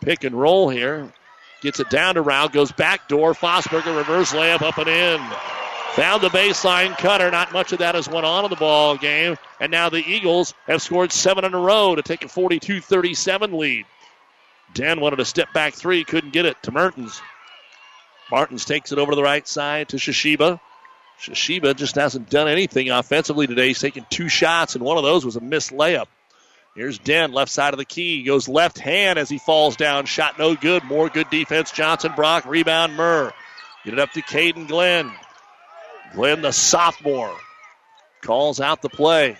pick 0.02 0.26
and 0.26 0.40
roll 0.40 0.70
here. 0.70 1.12
Gets 1.62 1.80
it 1.80 1.90
down 1.90 2.16
to 2.16 2.22
Rao. 2.22 2.50
Goes 2.50 2.74
back 2.74 3.08
door. 3.08 3.34
Fosberger 3.34 3.96
reverse 3.96 4.34
layup 4.34 4.62
up 4.62 4.78
and 4.78 4.90
in. 4.90 5.22
Found 5.96 6.24
the 6.24 6.30
baseline 6.30 6.98
cutter. 6.98 7.30
Not 7.30 7.54
much 7.54 7.72
of 7.72 7.80
that 7.80 7.94
has 7.94 8.10
went 8.10 8.26
on 8.26 8.46
in 8.46 8.50
the 8.50 8.56
ball 8.56 8.98
game. 8.98 9.38
And 9.60 9.72
now 9.72 9.90
the 9.90 10.04
Eagles 10.04 10.56
have 10.66 10.82
scored 10.82 11.12
seven 11.12 11.46
in 11.46 11.54
a 11.54 11.60
row 11.60 11.96
to 11.96 12.02
take 12.02 12.26
a 12.26 12.28
42 12.28 12.82
37 12.82 13.58
lead. 13.58 13.86
Dan 14.74 15.00
wanted 15.00 15.20
a 15.20 15.26
step 15.26 15.54
back 15.54 15.76
three, 15.76 16.04
couldn't 16.04 16.34
get 16.34 16.46
it 16.46 16.58
to 16.64 16.72
Mertens. 16.72 17.22
Martins 18.32 18.66
takes 18.66 18.92
it 18.92 18.98
over 18.98 19.12
to 19.12 19.16
the 19.16 19.24
right 19.24 19.48
side 19.48 19.90
to 19.90 19.98
Shashiba. 19.98 20.60
Shashiba 21.22 21.76
just 21.76 21.94
hasn't 21.94 22.30
done 22.30 22.48
anything 22.48 22.90
offensively 22.90 23.46
today. 23.46 23.68
He's 23.68 23.80
taken 23.80 24.06
two 24.10 24.30
shots, 24.30 24.76
and 24.76 24.84
one 24.84 24.98
of 24.98 25.04
those 25.04 25.24
was 25.24 25.36
a 25.36 25.42
missed 25.42 25.72
layup. 25.72 26.08
Here's 26.76 26.98
Den, 26.98 27.34
left 27.34 27.52
side 27.52 27.76
of 27.76 27.78
the 27.78 27.86
key. 27.86 28.24
Goes 28.24 28.48
left 28.48 28.80
hand 28.80 29.20
as 29.20 29.30
he 29.30 29.38
falls 29.38 29.76
down. 29.76 30.06
Shot 30.06 30.40
no 30.40 30.56
good. 30.56 30.84
More 30.84 31.08
good 31.08 31.30
defense. 31.30 31.72
Johnson 31.72 32.14
Brock. 32.16 32.46
Rebound 32.48 32.98
Murr. 32.98 33.32
Get 33.86 33.94
it 33.94 34.00
up 34.00 34.12
to 34.14 34.24
Caden 34.24 34.68
Glenn. 34.68 35.12
Glenn, 36.14 36.42
the 36.42 36.52
sophomore, 36.52 37.36
calls 38.22 38.60
out 38.60 38.82
the 38.82 38.90
play. 38.90 39.38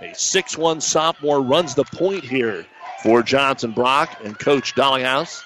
A 0.00 0.14
six-one 0.14 0.80
sophomore 0.80 1.40
runs 1.40 1.74
the 1.74 1.84
point 1.84 2.24
here 2.24 2.66
for 3.02 3.22
Johnson 3.22 3.72
Brock 3.72 4.18
and 4.24 4.38
Coach 4.38 4.74
Dollinghouse. 4.74 5.44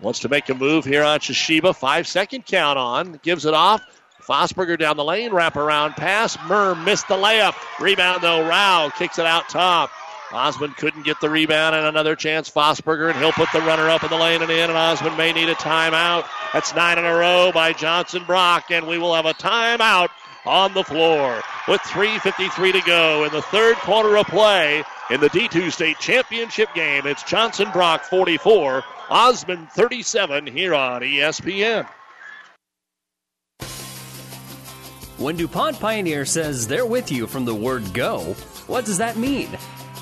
Wants 0.00 0.20
to 0.20 0.28
make 0.28 0.48
a 0.50 0.54
move 0.54 0.84
here 0.84 1.02
on 1.02 1.20
Shashiba. 1.20 1.74
Five 1.74 2.06
second 2.06 2.44
count 2.44 2.78
on. 2.78 3.18
Gives 3.22 3.46
it 3.46 3.54
off. 3.54 3.82
Fosberger 4.22 4.78
down 4.78 4.96
the 4.96 5.04
lane. 5.04 5.32
Wrap 5.32 5.56
around 5.56 5.94
pass. 5.94 6.36
Murr 6.46 6.74
missed 6.74 7.08
the 7.08 7.14
layup. 7.14 7.54
Rebound 7.80 8.22
though. 8.22 8.46
Rao 8.46 8.90
kicks 8.90 9.18
it 9.18 9.26
out 9.26 9.48
top. 9.48 9.90
Osmond 10.32 10.76
couldn't 10.76 11.04
get 11.04 11.20
the 11.20 11.30
rebound 11.30 11.76
and 11.76 11.86
another 11.86 12.16
chance. 12.16 12.50
Fosberger 12.50 13.10
and 13.10 13.18
he'll 13.18 13.32
put 13.32 13.48
the 13.52 13.60
runner 13.60 13.88
up 13.88 14.02
in 14.02 14.10
the 14.10 14.16
lane 14.16 14.42
and 14.42 14.50
in. 14.50 14.70
And 14.70 14.72
Osmond 14.72 15.16
may 15.16 15.32
need 15.32 15.48
a 15.48 15.54
timeout. 15.54 16.26
That's 16.52 16.74
nine 16.74 16.98
in 16.98 17.04
a 17.04 17.14
row 17.14 17.52
by 17.52 17.72
Johnson 17.72 18.24
Brock. 18.24 18.70
And 18.70 18.86
we 18.86 18.98
will 18.98 19.14
have 19.14 19.26
a 19.26 19.34
timeout 19.34 20.08
on 20.44 20.74
the 20.74 20.84
floor 20.84 21.42
with 21.68 21.80
3.53 21.82 22.72
to 22.72 22.80
go 22.86 23.24
in 23.24 23.32
the 23.32 23.42
third 23.42 23.76
quarter 23.76 24.16
of 24.16 24.26
play 24.26 24.84
in 25.10 25.20
the 25.20 25.30
D2 25.30 25.72
State 25.72 25.98
Championship 25.98 26.72
game. 26.74 27.06
It's 27.06 27.22
Johnson 27.22 27.68
Brock 27.72 28.04
44, 28.04 28.84
Osmond 29.10 29.70
37 29.72 30.46
here 30.46 30.74
on 30.74 31.02
ESPN. 31.02 31.88
When 35.18 35.36
DuPont 35.36 35.80
Pioneer 35.80 36.26
says 36.26 36.68
they're 36.68 36.84
with 36.86 37.10
you 37.10 37.26
from 37.26 37.44
the 37.46 37.54
word 37.54 37.94
go, 37.94 38.34
what 38.66 38.84
does 38.84 38.98
that 38.98 39.16
mean? 39.16 39.48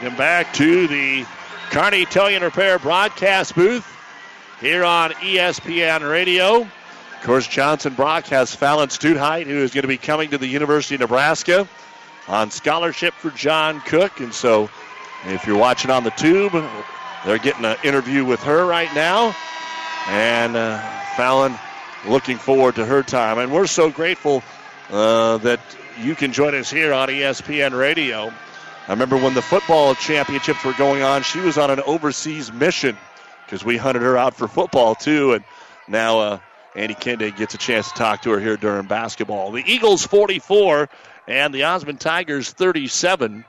Welcome 0.00 0.16
back 0.16 0.54
to 0.54 0.86
the 0.86 1.26
Kearney 1.68 2.06
and 2.34 2.42
Repair 2.42 2.78
broadcast 2.78 3.54
booth 3.54 3.86
here 4.58 4.82
on 4.82 5.10
ESPN 5.10 6.10
Radio. 6.10 6.62
Of 6.62 7.22
course, 7.22 7.46
Johnson 7.46 7.92
Brock 7.92 8.24
has 8.28 8.54
Fallon 8.54 8.88
Stutheit, 8.88 9.44
who 9.44 9.58
is 9.58 9.74
going 9.74 9.82
to 9.82 9.88
be 9.88 9.98
coming 9.98 10.30
to 10.30 10.38
the 10.38 10.46
University 10.46 10.94
of 10.94 11.02
Nebraska 11.02 11.68
on 12.28 12.50
scholarship 12.50 13.12
for 13.12 13.28
John 13.32 13.82
Cook. 13.82 14.20
And 14.20 14.32
so, 14.32 14.70
if 15.26 15.46
you're 15.46 15.58
watching 15.58 15.90
on 15.90 16.02
the 16.02 16.12
tube, 16.12 16.52
they're 17.26 17.36
getting 17.36 17.66
an 17.66 17.76
interview 17.84 18.24
with 18.24 18.40
her 18.44 18.64
right 18.64 18.92
now. 18.94 19.36
And 20.08 20.56
uh, 20.56 20.78
Fallon 21.14 21.58
looking 22.08 22.38
forward 22.38 22.76
to 22.76 22.86
her 22.86 23.02
time. 23.02 23.36
And 23.36 23.52
we're 23.52 23.66
so 23.66 23.90
grateful 23.90 24.42
uh, 24.88 25.36
that 25.38 25.60
you 26.00 26.14
can 26.14 26.32
join 26.32 26.54
us 26.54 26.70
here 26.70 26.94
on 26.94 27.10
ESPN 27.10 27.78
Radio. 27.78 28.32
I 28.90 28.92
remember 28.92 29.16
when 29.16 29.34
the 29.34 29.42
football 29.42 29.94
championships 29.94 30.64
were 30.64 30.72
going 30.72 31.04
on, 31.04 31.22
she 31.22 31.38
was 31.38 31.56
on 31.56 31.70
an 31.70 31.78
overseas 31.86 32.52
mission 32.52 32.98
because 33.44 33.64
we 33.64 33.76
hunted 33.76 34.02
her 34.02 34.18
out 34.18 34.34
for 34.34 34.48
football 34.48 34.96
too. 34.96 35.34
And 35.34 35.44
now 35.86 36.18
uh, 36.18 36.38
Andy 36.74 36.96
Kendeigh 36.96 37.36
gets 37.36 37.54
a 37.54 37.58
chance 37.58 37.86
to 37.92 37.94
talk 37.94 38.22
to 38.22 38.30
her 38.30 38.40
here 38.40 38.56
during 38.56 38.88
basketball. 38.88 39.52
The 39.52 39.62
Eagles 39.64 40.04
44 40.04 40.88
and 41.28 41.54
the 41.54 41.62
Osmond 41.62 42.00
Tigers 42.00 42.50
37. 42.50 43.44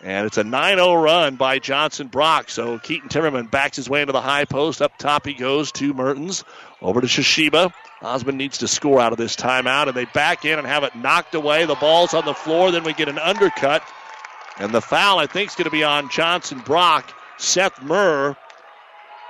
And 0.00 0.26
it's 0.28 0.38
a 0.38 0.44
9 0.44 0.76
0 0.76 0.94
run 0.94 1.34
by 1.34 1.58
Johnson 1.58 2.06
Brock. 2.06 2.48
So 2.48 2.78
Keaton 2.78 3.08
Timmerman 3.08 3.50
backs 3.50 3.78
his 3.78 3.90
way 3.90 4.02
into 4.02 4.12
the 4.12 4.20
high 4.20 4.44
post. 4.44 4.80
Up 4.80 4.96
top 4.96 5.26
he 5.26 5.34
goes 5.34 5.72
to 5.72 5.92
Mertens. 5.92 6.44
Over 6.80 7.00
to 7.00 7.08
Shishiba. 7.08 7.72
Osmond 8.00 8.38
needs 8.38 8.58
to 8.58 8.68
score 8.68 9.00
out 9.00 9.10
of 9.10 9.18
this 9.18 9.34
timeout, 9.34 9.88
and 9.88 9.96
they 9.96 10.04
back 10.04 10.44
in 10.44 10.56
and 10.56 10.68
have 10.68 10.84
it 10.84 10.94
knocked 10.94 11.34
away. 11.34 11.64
The 11.64 11.74
ball's 11.74 12.14
on 12.14 12.24
the 12.24 12.32
floor. 12.32 12.70
Then 12.70 12.84
we 12.84 12.92
get 12.92 13.08
an 13.08 13.18
undercut. 13.18 13.82
And 14.58 14.72
the 14.72 14.80
foul, 14.80 15.18
I 15.18 15.26
think, 15.26 15.50
is 15.50 15.56
going 15.56 15.66
to 15.66 15.70
be 15.70 15.84
on 15.84 16.08
Johnson 16.10 16.60
Brock. 16.60 17.12
Seth 17.36 17.80
Murr 17.82 18.36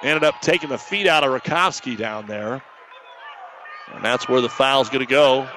ended 0.02 0.24
up 0.24 0.40
taking 0.40 0.70
the 0.70 0.78
feet 0.78 1.06
out 1.06 1.24
of 1.24 1.30
Rakowski 1.30 1.96
down 1.96 2.26
there. 2.26 2.62
And 3.94 4.04
that's 4.04 4.28
where 4.28 4.40
the 4.40 4.48
foul's 4.48 4.88
going 4.88 5.04
to 5.04 5.10
go. 5.10 5.48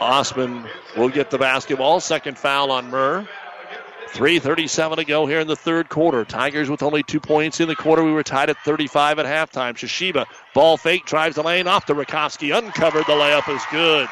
Osmond 0.00 0.66
will 0.96 1.08
get 1.08 1.30
the 1.30 1.38
basketball. 1.38 2.00
Second 2.00 2.36
foul 2.36 2.70
on 2.70 2.90
Murr. 2.90 3.26
3.37 4.12 4.96
to 4.96 5.04
go 5.04 5.26
here 5.26 5.40
in 5.40 5.46
the 5.46 5.56
third 5.56 5.88
quarter. 5.88 6.24
Tigers 6.24 6.70
with 6.70 6.82
only 6.82 7.02
two 7.02 7.20
points 7.20 7.60
in 7.60 7.68
the 7.68 7.76
quarter. 7.76 8.02
We 8.02 8.12
were 8.12 8.22
tied 8.22 8.48
at 8.48 8.56
35 8.64 9.18
at 9.18 9.26
halftime. 9.26 9.74
Shishiba, 9.74 10.26
ball 10.54 10.76
fake, 10.76 11.04
drives 11.04 11.36
the 11.36 11.42
lane 11.42 11.66
off 11.66 11.86
to 11.86 11.94
Rakowski. 11.94 12.56
Uncovered. 12.56 13.04
The 13.06 13.12
layup 13.12 13.54
is 13.54 13.62
good. 13.70 14.08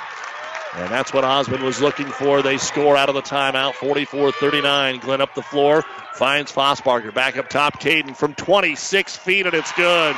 And 0.77 0.91
that's 0.91 1.13
what 1.13 1.23
Osmond 1.23 1.63
was 1.63 1.81
looking 1.81 2.07
for. 2.07 2.43
They 2.43 2.59
score 2.59 2.97
out 2.97 3.09
of 3.09 3.15
the 3.15 3.23
timeout, 3.23 3.75
44 3.75 4.33
39. 4.33 4.99
Glenn 4.99 5.21
up 5.21 5.35
the 5.35 5.43
floor, 5.43 5.85
finds 6.15 6.51
Fossbarger. 6.51 7.15
Back 7.15 7.37
up 7.37 7.49
top, 7.49 7.81
Caden 7.81 8.17
from 8.17 8.35
26 8.35 9.17
feet, 9.17 9.47
and 9.47 9.55
it's 9.55 9.73
good. 9.73 10.17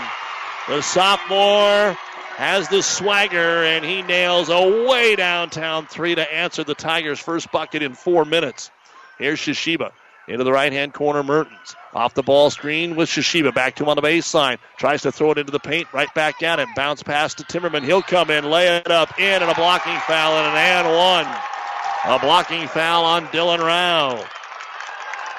The 0.69 0.81
sophomore 0.81 1.97
has 2.37 2.69
the 2.69 2.83
swagger, 2.83 3.65
and 3.65 3.85
he 3.85 4.01
nails 4.03 4.49
a 4.49 4.87
way 4.89 5.15
downtown 5.15 5.87
three 5.87 6.15
to 6.15 6.35
answer 6.35 6.65
the 6.65 6.75
Tigers' 6.75 7.21
first 7.21 7.53
bucket 7.53 7.83
in 7.83 7.95
four 7.95 8.25
minutes. 8.25 8.71
Here's 9.19 9.39
Shishiba 9.39 9.93
into 10.29 10.45
the 10.45 10.53
right 10.53 10.73
hand 10.73 10.95
corner, 10.95 11.23
Mertens. 11.23 11.77
Off 11.97 12.13
the 12.13 12.23
ball 12.23 12.51
screen 12.51 12.95
with 12.95 13.09
Shishiba. 13.09 13.55
Back 13.55 13.77
to 13.77 13.83
him 13.83 13.89
on 13.89 13.97
the 13.97 14.03
baseline. 14.03 14.59
Tries 14.77 15.01
to 15.01 15.11
throw 15.11 15.31
it 15.31 15.39
into 15.39 15.51
the 15.51 15.59
paint. 15.59 15.91
Right 15.95 16.13
back 16.15 16.43
at 16.43 16.61
him. 16.61 16.69
Bounce 16.77 17.03
pass 17.03 17.33
to 17.33 17.43
Timmerman. 17.45 17.85
He'll 17.85 18.03
come 18.03 18.31
in, 18.31 18.45
lay 18.51 18.77
it 18.77 18.91
up 18.91 19.19
in, 19.19 19.43
and 19.43 19.51
a 19.51 19.55
blocking 19.55 19.99
foul 20.01 20.37
and 20.37 20.47
an 20.47 20.57
and 20.57 20.87
one. 20.95 22.15
A 22.15 22.19
blocking 22.19 22.69
foul 22.69 23.03
on 23.07 23.25
Dylan 23.29 23.61
Rao. 23.61 24.23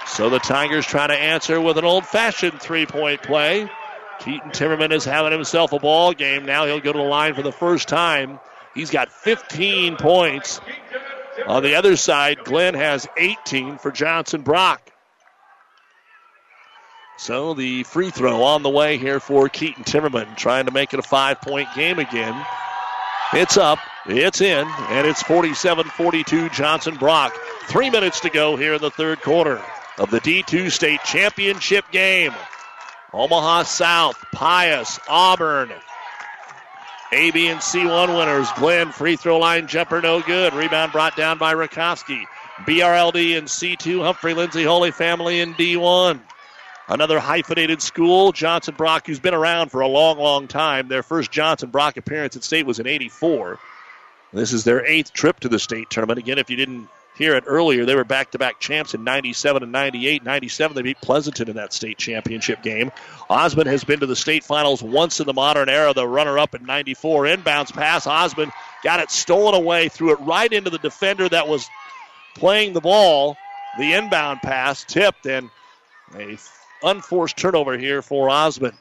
So 0.08 0.32
the 0.32 0.40
Tigers 0.40 0.88
try 0.88 1.06
to 1.06 1.14
answer 1.14 1.62
with 1.62 1.78
an 1.78 1.86
old 1.86 2.08
fashioned 2.08 2.60
three 2.60 2.88
point 2.88 3.22
play. 3.22 3.70
Keaton 4.18 4.50
Timmerman 4.50 4.92
is 4.92 5.06
having 5.06 5.32
himself 5.32 5.74
a 5.74 5.80
ball 5.80 6.12
game. 6.12 6.44
Now 6.44 6.66
he'll 6.66 6.80
go 6.80 6.92
to 6.92 6.98
the 6.98 7.06
line 7.06 7.36
for 7.36 7.44
the 7.44 7.52
first 7.52 7.88
time. 7.88 8.40
He's 8.74 8.90
got 8.90 9.12
15 9.12 9.98
points. 9.98 10.60
On 11.46 11.62
the 11.62 11.76
other 11.76 11.96
side, 11.96 12.40
Glenn 12.46 12.74
has 12.74 13.08
18 13.16 13.78
for 13.78 13.92
Johnson 13.92 14.42
Brock. 14.42 14.92
So 17.18 17.56
the 17.56 17.84
free 17.84 18.12
throw 18.12 18.44
on 18.44 18.62
the 18.62 18.70
way 18.70 18.98
here 18.98 19.20
for 19.20 19.50
Keaton 19.50 19.84
Timmerman, 19.84 20.38
trying 20.38 20.66
to 20.68 20.72
make 20.72 20.94
it 20.94 21.00
a 21.00 21.04
five 21.04 21.42
point 21.42 21.68
game 21.76 21.98
again. 21.98 22.46
It's 23.34 23.58
up, 23.58 23.80
it's 24.06 24.40
in, 24.40 24.68
and 24.90 25.08
it's 25.08 25.24
47 25.24 25.86
42 25.86 26.50
Johnson 26.50 26.96
Brock. 26.96 27.34
Three 27.64 27.90
minutes 27.90 28.22
to 28.22 28.30
go 28.30 28.56
here 28.56 28.76
in 28.76 28.82
the 28.82 28.92
third 28.92 29.22
quarter 29.22 29.62
of 29.98 30.12
the 30.12 30.22
D2 30.22 30.72
state 30.72 31.02
championship 31.04 31.90
game. 31.92 32.34
Omaha 33.12 33.64
South, 33.64 34.24
Pius, 34.32 35.00
Auburn. 35.10 35.72
A, 37.12 37.32
B, 37.32 37.48
and 37.48 37.60
C1 37.60 38.18
winners. 38.18 38.48
Glenn, 38.58 38.92
free 38.92 39.16
throw 39.16 39.40
line 39.40 39.68
jumper, 39.68 40.02
no 40.02 40.22
good. 40.22 40.54
Rebound 40.54 40.92
brought 40.92 41.16
down 41.16 41.38
by 41.38 41.56
Rakowski. 41.56 42.24
BRLD 42.66 43.38
and 43.38 43.48
C2, 43.48 44.04
Humphrey 44.04 44.34
Lindsay 44.34 44.64
Holy 44.64 44.92
Family 44.92 45.40
in 45.40 45.54
D1. 45.56 46.20
Another 46.90 47.20
hyphenated 47.20 47.82
school, 47.82 48.32
Johnson 48.32 48.76
Brock, 48.76 49.08
who's 49.08 49.20
been 49.20 49.34
around 49.34 49.70
for 49.70 49.82
a 49.82 49.88
long, 49.88 50.18
long 50.18 50.48
time. 50.48 50.88
Their 50.88 51.04
first 51.04 51.32
Johnson 51.32 51.70
Brock 51.70 51.98
appearance 51.98 52.38
at 52.38 52.44
state 52.44 52.66
was 52.66 52.80
in 52.80 52.88
84. 52.88 53.60
This 54.32 54.54
is 54.54 54.64
their 54.64 54.86
eighth 54.86 55.12
trip 55.12 55.40
to 55.42 55.50
the 55.50 55.60
state 55.60 55.90
tournament. 55.90 56.20
Again, 56.20 56.38
if 56.38 56.50
you 56.50 56.56
didn't 56.56 56.88
hear 57.18 57.36
it 57.36 57.44
earlier, 57.48 57.86
they 57.86 57.96
were 57.96 58.06
back 58.06 58.32
to 58.32 58.38
back 58.38 58.60
champs 58.60 58.94
in 58.94 59.04
97 59.04 59.64
and 59.64 59.72
98. 59.72 60.24
97, 60.24 60.76
they 60.76 60.82
beat 60.82 61.02
Pleasanton 61.02 61.50
in 61.50 61.56
that 61.58 61.74
state 61.74 61.98
championship 61.98 62.62
game. 62.62 62.92
Osmond 63.30 63.68
has 63.68 63.84
been 63.84 64.00
to 64.00 64.06
the 64.06 64.16
state 64.16 64.46
finals 64.46 64.82
once 64.82 65.20
in 65.20 65.26
the 65.26 65.34
modern 65.34 65.68
era, 65.68 65.94
the 65.94 66.08
runner 66.08 66.40
up 66.40 66.56
in 66.56 66.66
94. 66.66 67.24
Inbounds 67.24 67.74
pass. 67.74 68.08
Osmond 68.08 68.52
got 68.84 69.02
it 69.02 69.12
stolen 69.12 69.56
away, 69.56 69.90
threw 69.90 70.12
it 70.12 70.20
right 70.22 70.52
into 70.52 70.70
the 70.70 70.78
defender 70.78 71.28
that 71.28 71.48
was 71.48 71.68
playing 72.36 72.74
the 72.74 72.82
ball. 72.82 73.36
The 73.78 73.94
inbound 73.94 74.42
pass 74.42 74.84
tipped, 74.86 75.26
and 75.26 75.50
a 76.16 76.38
unforced 76.84 77.38
turnover 77.38 77.78
here 77.78 78.02
for 78.02 78.30
Osmond. 78.30 78.78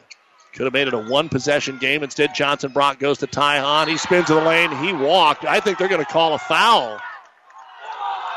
Could 0.53 0.65
have 0.65 0.73
made 0.73 0.89
it 0.89 0.95
a 0.95 0.99
one 0.99 1.29
possession 1.29 1.77
game. 1.79 2.03
Instead, 2.03 2.35
Johnson 2.35 2.73
Brock 2.73 2.99
goes 2.99 3.19
to 3.19 3.27
Ty. 3.27 3.85
He 3.87 3.99
spins 3.99 4.31
in 4.31 4.37
the 4.37 4.43
lane. 4.43 4.75
He 4.77 4.93
walked. 4.93 5.45
I 5.45 5.61
think 5.61 5.77
they're 5.77 5.89
going 5.89 6.05
to 6.05 6.11
call 6.11 6.35
a 6.35 6.39
foul. 6.39 6.99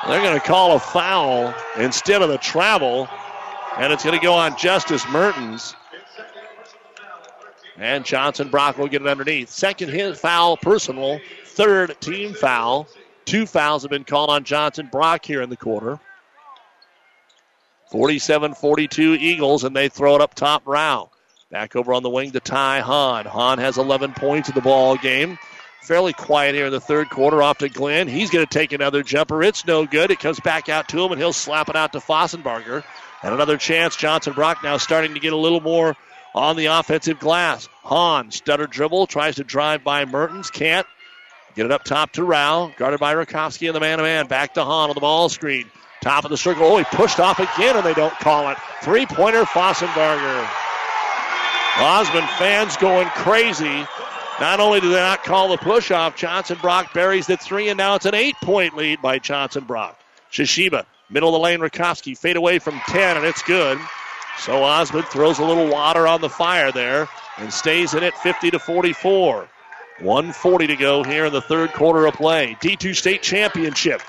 They're 0.05 0.22
going 0.22 0.39
to 0.39 0.45
call 0.45 0.76
a 0.76 0.80
foul 0.80 1.53
instead 1.78 2.22
of 2.22 2.30
the 2.30 2.38
travel. 2.38 3.07
And 3.78 3.93
it's 3.93 4.03
going 4.03 4.20
to 4.20 4.24
go 4.24 4.34
on 4.34 4.57
Justice 4.57 5.07
Mertens. 5.10 5.76
And 7.78 8.03
Johnson 8.03 8.49
Brock 8.49 8.78
will 8.78 8.89
get 8.89 9.01
it 9.01 9.07
underneath. 9.07 9.49
Second 9.49 9.89
hit 9.89 10.18
foul 10.18 10.57
personal. 10.57 11.22
Third 11.45 11.95
team 12.01 12.34
foul. 12.34 12.89
Two 13.24 13.45
fouls 13.45 13.84
have 13.84 13.91
been 13.91 14.03
called 14.03 14.30
on 14.30 14.43
Johnson 14.43 14.89
Brock 14.91 15.24
here 15.24 15.41
in 15.41 15.49
the 15.49 15.55
quarter. 15.55 15.99
47 17.89 18.53
42 18.53 19.13
Eagles, 19.15 19.63
and 19.63 19.75
they 19.75 19.89
throw 19.89 20.15
it 20.15 20.21
up 20.21 20.35
top 20.35 20.63
Rao. 20.65 21.09
Back 21.51 21.75
over 21.75 21.93
on 21.93 22.03
the 22.03 22.09
wing 22.09 22.31
to 22.31 22.39
Ty 22.39 22.81
Hahn. 22.81 23.25
Hahn 23.25 23.57
has 23.57 23.79
11 23.79 24.13
points 24.13 24.49
in 24.49 24.55
the 24.55 24.61
ball 24.61 24.95
game. 24.97 25.39
fairly 25.81 26.13
quiet 26.13 26.53
here 26.53 26.67
in 26.67 26.71
the 26.71 26.79
third 26.79 27.09
quarter. 27.09 27.41
Off 27.41 27.57
to 27.59 27.69
Glenn. 27.69 28.07
He's 28.07 28.29
going 28.29 28.45
to 28.45 28.53
take 28.53 28.71
another 28.71 29.01
jumper. 29.01 29.41
It's 29.41 29.65
no 29.65 29.87
good. 29.87 30.11
It 30.11 30.19
comes 30.19 30.39
back 30.39 30.69
out 30.69 30.87
to 30.89 31.03
him, 31.03 31.11
and 31.11 31.19
he'll 31.19 31.33
slap 31.33 31.67
it 31.67 31.75
out 31.75 31.93
to 31.93 31.99
Fossenbarger. 31.99 32.83
And 33.23 33.33
another 33.33 33.57
chance. 33.57 33.95
Johnson 33.95 34.33
Brock 34.33 34.63
now 34.63 34.77
starting 34.77 35.15
to 35.15 35.19
get 35.19 35.33
a 35.33 35.37
little 35.37 35.61
more 35.61 35.95
on 36.35 36.55
the 36.55 36.67
offensive 36.67 37.19
glass. 37.19 37.67
Hahn, 37.83 38.29
stutter 38.29 38.67
dribble, 38.67 39.07
tries 39.07 39.37
to 39.37 39.43
drive 39.43 39.83
by 39.83 40.05
Mertens. 40.05 40.51
Can't. 40.51 40.85
Get 41.55 41.65
it 41.65 41.71
up 41.71 41.83
top 41.83 42.11
to 42.13 42.23
Rao. 42.23 42.71
Guarded 42.77 42.99
by 42.99 43.15
Rakowski 43.15 43.67
and 43.67 43.75
the 43.75 43.79
man 43.79 43.97
to 43.97 44.03
man. 44.03 44.27
Back 44.27 44.53
to 44.53 44.63
Hahn 44.63 44.89
on 44.89 44.95
the 44.95 45.01
ball 45.01 45.29
screen. 45.29 45.65
Top 46.01 46.23
of 46.23 46.31
the 46.31 46.37
circle. 46.37 46.65
Oh, 46.65 46.77
he 46.77 46.85
pushed 46.85 47.19
off 47.19 47.39
again, 47.39 47.75
and 47.75 47.85
they 47.85 47.93
don't 47.93 48.13
call 48.19 48.49
it. 48.49 48.57
Three 48.81 49.05
pointer, 49.05 49.43
Fossenberger. 49.43 50.47
Osmond 51.77 52.29
fans 52.31 52.77
going 52.77 53.07
crazy. 53.09 53.85
Not 54.39 54.61
only 54.61 54.79
do 54.79 54.89
they 54.89 54.95
not 54.95 55.23
call 55.23 55.49
the 55.49 55.57
push 55.57 55.91
off, 55.91 56.15
Johnson 56.15 56.57
Brock 56.61 56.93
buries 56.93 57.27
the 57.27 57.35
three, 57.35 57.67
and 57.67 57.77
now 57.77 57.95
it's 57.95 58.05
an 58.05 58.15
eight 58.15 58.35
point 58.41 58.75
lead 58.77 59.01
by 59.01 59.19
Johnson 59.19 59.65
Brock. 59.65 59.99
Shishiba, 60.31 60.85
middle 61.09 61.29
of 61.29 61.33
the 61.33 61.39
lane, 61.39 61.59
Rakowski, 61.59 62.17
fade 62.17 62.37
away 62.37 62.59
from 62.59 62.79
10, 62.87 63.17
and 63.17 63.25
it's 63.25 63.41
good. 63.41 63.77
So 64.39 64.63
Osmond 64.63 65.07
throws 65.07 65.39
a 65.39 65.43
little 65.43 65.67
water 65.67 66.07
on 66.07 66.21
the 66.21 66.29
fire 66.29 66.71
there 66.71 67.09
and 67.37 67.51
stays 67.51 67.93
in 67.93 68.03
it 68.03 68.15
50 68.17 68.51
to 68.51 68.59
44. 68.59 69.49
140 69.99 70.67
to 70.67 70.75
go 70.77 71.03
here 71.03 71.25
in 71.25 71.33
the 71.33 71.41
third 71.41 71.73
quarter 71.73 72.05
of 72.05 72.13
play. 72.13 72.55
D2 72.61 72.95
state 72.95 73.21
championship 73.21 74.01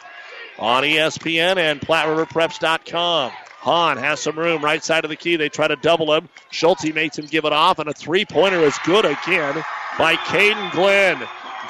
on 0.60 0.82
ESPN 0.84 1.56
and 1.56 1.80
PlatteRiverPreps.com. 1.80 3.32
Hahn 3.60 3.96
has 3.98 4.20
some 4.20 4.38
room 4.38 4.62
right 4.62 4.82
side 4.82 5.04
of 5.04 5.10
the 5.10 5.16
key. 5.16 5.36
They 5.36 5.48
try 5.48 5.68
to 5.68 5.76
double 5.76 6.14
him. 6.14 6.28
Schulte 6.50 6.94
makes 6.94 7.18
him 7.18 7.26
give 7.26 7.44
it 7.44 7.52
off, 7.52 7.78
and 7.78 7.88
a 7.88 7.92
three 7.92 8.24
pointer 8.24 8.60
is 8.60 8.78
good 8.84 9.04
again 9.04 9.62
by 9.98 10.14
Caden 10.14 10.72
Glenn. 10.72 11.20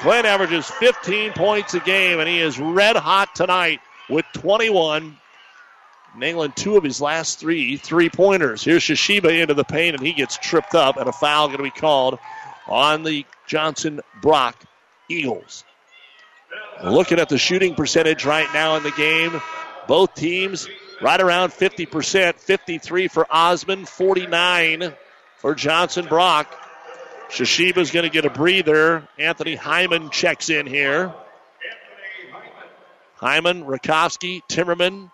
Glenn 0.01 0.25
averages 0.25 0.69
15 0.69 1.33
points 1.33 1.73
a 1.73 1.79
game, 1.79 2.19
and 2.19 2.27
he 2.29 2.39
is 2.39 2.59
red 2.59 2.95
hot 2.95 3.35
tonight 3.35 3.79
with 4.09 4.25
21, 4.33 5.17
nailing 6.17 6.51
two 6.53 6.77
of 6.77 6.83
his 6.83 7.01
last 7.01 7.39
three 7.39 7.77
three 7.77 8.09
pointers. 8.09 8.63
Here's 8.63 8.83
Shishiba 8.83 9.41
into 9.41 9.53
the 9.53 9.63
paint, 9.63 9.95
and 9.95 10.05
he 10.05 10.13
gets 10.13 10.37
tripped 10.37 10.75
up, 10.75 10.97
and 10.97 11.07
a 11.07 11.13
foul 11.13 11.47
going 11.47 11.57
to 11.57 11.63
be 11.63 11.71
called 11.71 12.19
on 12.67 13.03
the 13.03 13.25
Johnson 13.47 13.99
Brock 14.21 14.63
Eagles. 15.09 15.65
Looking 16.83 17.19
at 17.19 17.29
the 17.29 17.37
shooting 17.37 17.75
percentage 17.75 18.25
right 18.25 18.47
now 18.53 18.75
in 18.75 18.83
the 18.83 18.91
game, 18.91 19.39
both 19.87 20.15
teams 20.15 20.67
right 21.01 21.19
around 21.19 21.49
50%. 21.49 22.35
53 22.35 23.07
for 23.07 23.27
Osmond, 23.29 23.87
49 23.87 24.93
for 25.37 25.55
Johnson 25.55 26.05
Brock. 26.05 26.47
Shishiba's 27.29 27.91
going 27.91 28.03
to 28.03 28.09
get 28.09 28.25
a 28.25 28.29
breather. 28.29 29.07
Anthony 29.17 29.55
Hyman 29.55 30.09
checks 30.09 30.49
in 30.49 30.65
here. 30.65 31.13
Hyman, 33.15 33.65
Rakowski, 33.65 34.41
Timmerman, 34.49 35.11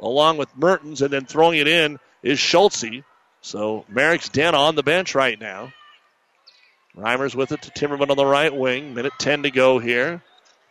along 0.00 0.36
with 0.36 0.54
Mertens, 0.56 1.00
and 1.00 1.12
then 1.12 1.24
throwing 1.24 1.58
it 1.58 1.68
in 1.68 1.98
is 2.22 2.38
Schulte. 2.38 3.04
So 3.40 3.84
Merrick's 3.88 4.28
Den 4.28 4.54
on 4.54 4.74
the 4.74 4.82
bench 4.82 5.14
right 5.14 5.40
now. 5.40 5.72
Reimers 6.96 7.34
with 7.34 7.52
it 7.52 7.62
to 7.62 7.70
Timmerman 7.70 8.10
on 8.10 8.16
the 8.16 8.26
right 8.26 8.54
wing. 8.54 8.94
Minute 8.94 9.12
10 9.18 9.44
to 9.44 9.50
go 9.50 9.78
here. 9.78 10.22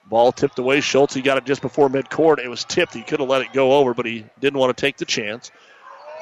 Ball 0.10 0.32
tipped 0.32 0.57
away. 0.57 0.82
Schultz, 0.82 1.14
he 1.14 1.22
got 1.22 1.38
it 1.38 1.45
just 1.45 1.62
before 1.62 1.88
midcourt. 1.88 2.39
It 2.39 2.49
was 2.49 2.64
tipped. 2.64 2.93
He 2.93 3.03
could 3.03 3.20
have 3.20 3.30
let 3.30 3.41
it 3.41 3.53
go 3.53 3.74
over, 3.74 3.93
but 3.93 4.05
he 4.05 4.26
didn't 4.39 4.60
want 4.60 4.76
to 4.76 4.82
take 4.82 4.97
the 4.97 5.05
chance. 5.05 5.51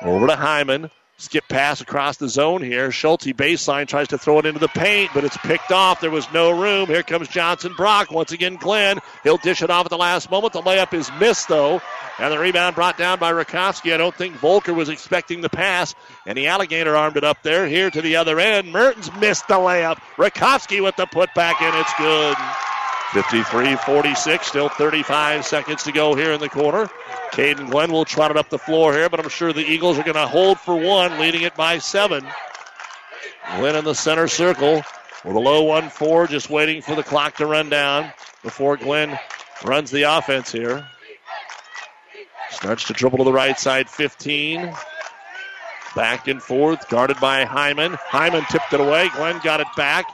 Over 0.02 0.28
to 0.28 0.36
Hyman. 0.36 0.92
Skip 1.20 1.48
pass 1.48 1.82
across 1.82 2.18
the 2.18 2.30
zone 2.30 2.62
here. 2.62 2.92
Schulte 2.92 3.36
baseline 3.36 3.88
tries 3.88 4.10
to 4.10 4.20
throw 4.20 4.38
it 4.38 4.46
into 4.46 4.60
the 4.60 4.68
paint, 4.68 5.10
but 5.16 5.24
it's 5.24 5.38
picked 5.38 5.72
off. 5.72 6.00
There 6.00 6.12
was 6.12 6.32
no 6.32 6.52
room. 6.52 6.86
Here 6.86 7.02
comes 7.02 7.28
Johnson 7.28 7.74
Brock. 7.76 8.12
Once 8.12 8.34
again, 8.34 8.56
Glenn. 8.58 9.00
He'll 9.24 9.38
dish 9.38 9.64
it 9.64 9.72
off 9.72 9.88
at 9.88 9.90
the 9.90 9.98
last 9.98 10.30
moment. 10.30 10.54
The 10.54 10.62
layup 10.62 10.94
is 10.94 11.10
missed, 11.20 11.48
though. 11.48 11.82
And 12.20 12.32
the 12.32 12.38
rebound 12.38 12.76
brought 12.76 13.00
down 13.00 13.18
by 13.18 13.32
Rakowski. 13.32 13.96
I 13.96 13.98
don't 13.98 14.14
think 14.14 14.36
Volker 14.36 14.76
was 14.76 14.90
expecting 14.90 15.42
the 15.42 15.50
pass. 15.50 15.96
And 16.28 16.38
the 16.38 16.48
alligator 16.48 16.96
armed 16.96 17.18
it 17.18 17.24
up 17.24 17.42
there. 17.42 17.68
Here 17.68 17.90
to 17.90 18.02
the 18.02 18.18
other 18.18 18.40
end. 18.40 18.72
Mertens 18.72 19.12
missed 19.16 19.48
the 19.48 19.56
layup. 19.56 19.98
Rakowski 20.18 20.84
with 20.84 20.98
the 20.98 21.08
putback, 21.08 21.60
and 21.62 21.76
it's 21.78 21.94
good. 21.98 22.38
53 23.14 23.76
46, 23.78 24.48
still 24.48 24.70
35 24.70 25.46
seconds 25.46 25.84
to 25.84 25.92
go 25.92 26.16
here 26.16 26.34
in 26.34 26.40
the 26.40 26.50
quarter. 26.50 26.90
Caden 27.32 27.70
Glenn 27.70 27.92
will 27.92 28.06
trot 28.06 28.32
it 28.32 28.38
up 28.38 28.50
the 28.50 28.60
floor 28.60 28.94
here, 28.94 29.10
but 29.10 29.20
I'm 29.20 29.30
sure 29.30 29.54
the 29.54 29.66
Eagles 29.66 29.98
are 29.98 30.04
going 30.04 30.16
to 30.16 30.28
hold 30.28 30.60
for 30.60 30.76
one, 30.76 31.20
leading 31.20 31.44
it 31.44 31.56
by 31.56 31.78
seven. 31.78 32.26
Glenn 33.56 33.76
in 33.76 33.86
the 33.86 33.96
center 33.96 34.28
circle 34.28 34.84
with 35.24 35.36
a 35.36 35.40
low 35.40 35.64
1 35.64 35.90
4, 35.90 36.28
just 36.28 36.50
waiting 36.50 36.82
for 36.82 36.96
the 36.96 37.04
clock 37.04 37.36
to 37.38 37.46
run 37.46 37.70
down 37.70 38.12
before 38.44 38.78
Glenn 38.78 39.18
runs 39.64 39.90
the 39.90 40.04
offense 40.04 40.52
here. 40.52 40.88
Starts 42.50 42.86
to 42.86 42.94
dribble 42.94 43.20
to 43.20 43.24
the 43.24 43.34
right 43.34 43.60
side, 43.60 43.90
15. 43.90 44.74
Back 45.96 46.28
and 46.28 46.42
forth, 46.42 46.90
guarded 46.90 47.20
by 47.20 47.46
Hyman. 47.46 47.94
Hyman 47.94 48.44
tipped 48.50 48.74
it 48.74 48.80
away. 48.80 49.10
Glenn 49.10 49.40
got 49.44 49.60
it 49.60 49.68
back. 49.76 50.06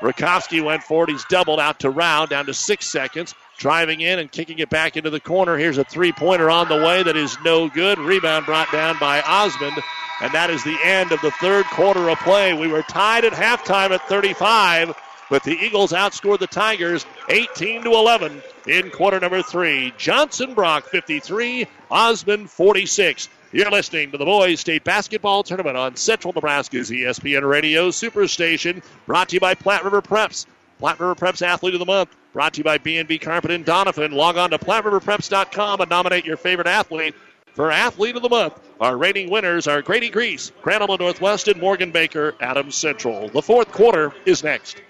Rakowski 0.00 0.62
went 0.62 0.82
forward. 0.82 1.10
He's 1.10 1.24
doubled 1.24 1.60
out 1.60 1.80
to 1.80 1.90
round, 1.90 2.30
down 2.30 2.46
to 2.46 2.54
six 2.54 2.86
seconds. 2.86 3.34
Driving 3.56 4.00
in 4.00 4.20
and 4.20 4.30
kicking 4.30 4.60
it 4.60 4.70
back 4.70 4.96
into 4.96 5.10
the 5.10 5.18
corner. 5.18 5.56
Here's 5.56 5.78
a 5.78 5.84
three 5.84 6.12
pointer 6.12 6.48
on 6.48 6.68
the 6.68 6.76
way 6.76 7.02
that 7.02 7.16
is 7.16 7.36
no 7.44 7.68
good. 7.68 7.98
Rebound 7.98 8.46
brought 8.46 8.70
down 8.70 8.96
by 9.00 9.20
Osmond. 9.22 9.82
And 10.20 10.32
that 10.32 10.50
is 10.50 10.62
the 10.64 10.78
end 10.82 11.12
of 11.12 11.20
the 11.20 11.30
third 11.32 11.64
quarter 11.66 12.08
of 12.08 12.18
play. 12.20 12.52
We 12.52 12.68
were 12.68 12.82
tied 12.82 13.24
at 13.24 13.32
halftime 13.32 13.90
at 13.90 14.08
35, 14.08 14.94
but 15.30 15.44
the 15.44 15.56
Eagles 15.56 15.92
outscored 15.92 16.40
the 16.40 16.48
Tigers 16.48 17.06
18 17.28 17.84
to 17.84 17.90
11 17.90 18.42
in 18.66 18.90
quarter 18.90 19.20
number 19.20 19.42
three. 19.42 19.92
Johnson 19.96 20.54
Brock 20.54 20.86
53, 20.86 21.66
Osmond 21.90 22.50
46. 22.50 23.28
You're 23.50 23.70
listening 23.70 24.10
to 24.10 24.18
the 24.18 24.26
Boys 24.26 24.60
State 24.60 24.84
Basketball 24.84 25.42
Tournament 25.42 25.74
on 25.74 25.96
Central 25.96 26.34
Nebraska's 26.34 26.90
ESPN 26.90 27.48
Radio 27.48 27.88
Superstation, 27.88 28.84
brought 29.06 29.30
to 29.30 29.36
you 29.36 29.40
by 29.40 29.54
Platte 29.54 29.84
River 29.84 30.02
Preps. 30.02 30.44
Platte 30.78 31.00
River 31.00 31.14
Preps 31.14 31.40
Athlete 31.40 31.72
of 31.72 31.80
the 31.80 31.86
Month, 31.86 32.14
brought 32.34 32.52
to 32.52 32.58
you 32.58 32.64
by 32.64 32.76
B&B 32.76 33.18
Carpet 33.18 33.50
and 33.50 33.64
Donovan. 33.64 34.12
Log 34.12 34.36
on 34.36 34.50
to 34.50 34.58
PlatteRiverPreps.com 34.58 35.80
and 35.80 35.88
nominate 35.88 36.26
your 36.26 36.36
favorite 36.36 36.66
athlete 36.66 37.14
for 37.54 37.70
Athlete 37.70 38.16
of 38.16 38.22
the 38.22 38.28
Month. 38.28 38.60
Our 38.82 38.98
rating 38.98 39.30
winners 39.30 39.66
are 39.66 39.80
Grady 39.80 40.10
Grease, 40.10 40.52
northwest, 40.66 41.48
and 41.48 41.58
Morgan 41.58 41.90
Baker, 41.90 42.34
Adams 42.42 42.74
Central. 42.74 43.30
The 43.30 43.40
fourth 43.40 43.72
quarter 43.72 44.12
is 44.26 44.44
next. 44.44 44.82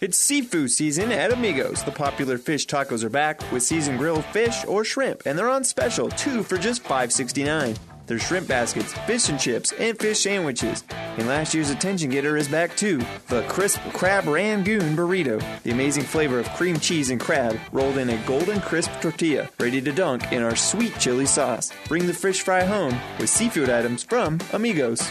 It's 0.00 0.16
seafood 0.16 0.70
season 0.70 1.10
at 1.10 1.32
Amigos. 1.32 1.82
The 1.82 1.90
popular 1.90 2.38
fish 2.38 2.68
tacos 2.68 3.02
are 3.02 3.10
back 3.10 3.40
with 3.50 3.64
seasoned 3.64 3.98
grilled 3.98 4.24
fish 4.26 4.64
or 4.68 4.84
shrimp, 4.84 5.22
and 5.26 5.36
they're 5.36 5.50
on 5.50 5.64
special, 5.64 6.08
two 6.10 6.44
for 6.44 6.56
just 6.56 6.84
$5.69. 6.84 7.76
There's 8.06 8.22
shrimp 8.22 8.46
baskets, 8.46 8.92
fish 8.92 9.28
and 9.28 9.40
chips, 9.40 9.72
and 9.72 9.98
fish 9.98 10.20
sandwiches. 10.20 10.84
And 11.16 11.26
last 11.26 11.52
year's 11.52 11.70
attention 11.70 12.10
getter 12.10 12.36
is 12.36 12.46
back 12.46 12.76
too 12.76 12.98
the 13.26 13.42
crisp 13.48 13.80
crab 13.92 14.28
rangoon 14.28 14.94
burrito. 14.94 15.42
The 15.64 15.72
amazing 15.72 16.04
flavor 16.04 16.38
of 16.38 16.48
cream 16.50 16.78
cheese 16.78 17.10
and 17.10 17.20
crab 17.20 17.58
rolled 17.72 17.98
in 17.98 18.10
a 18.10 18.24
golden 18.24 18.60
crisp 18.60 18.92
tortilla, 19.00 19.50
ready 19.58 19.80
to 19.80 19.90
dunk 19.90 20.30
in 20.30 20.44
our 20.44 20.54
sweet 20.54 20.96
chili 21.00 21.26
sauce. 21.26 21.72
Bring 21.88 22.06
the 22.06 22.14
fish 22.14 22.42
fry 22.42 22.62
home 22.62 22.96
with 23.18 23.30
seafood 23.30 23.68
items 23.68 24.04
from 24.04 24.38
Amigos. 24.52 25.10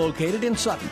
located 0.01 0.43
in 0.43 0.57
Sutton. 0.57 0.89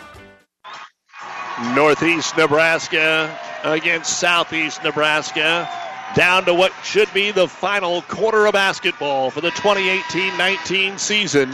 Northeast 1.73 2.37
Nebraska 2.37 3.37
against 3.63 4.19
Southeast 4.19 4.83
Nebraska. 4.83 5.67
Down 6.15 6.45
to 6.45 6.53
what 6.53 6.71
should 6.83 7.11
be 7.13 7.31
the 7.31 7.47
final 7.47 8.03
quarter 8.03 8.45
of 8.45 8.53
basketball 8.53 9.31
for 9.31 9.41
the 9.41 9.51
2018 9.51 10.37
19 10.37 10.97
season. 10.97 11.51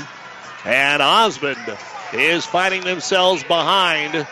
And 0.66 1.02
Osmond 1.02 1.78
is 2.14 2.46
finding 2.46 2.82
themselves 2.82 3.44
behind 3.44 4.28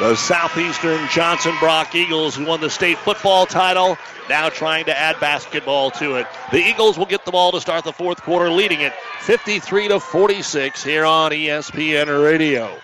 The 0.00 0.16
Southeastern 0.16 1.06
Johnson 1.10 1.54
Brock 1.60 1.94
Eagles, 1.94 2.34
who 2.34 2.46
won 2.46 2.60
the 2.60 2.70
state 2.70 2.96
football 2.98 3.44
title, 3.44 3.98
now 4.28 4.48
trying 4.48 4.86
to 4.86 4.98
add 4.98 5.20
basketball 5.20 5.90
to 5.92 6.16
it. 6.16 6.26
The 6.50 6.58
Eagles 6.58 6.96
will 6.96 7.06
get 7.06 7.26
the 7.26 7.30
ball 7.30 7.52
to 7.52 7.60
start 7.60 7.84
the 7.84 7.92
fourth 7.92 8.22
quarter, 8.22 8.50
leading 8.50 8.80
it 8.80 8.94
53 9.20 9.88
to 9.88 10.00
46 10.00 10.82
here 10.82 11.04
on 11.04 11.30
ESPN 11.32 12.24
Radio. 12.24 12.74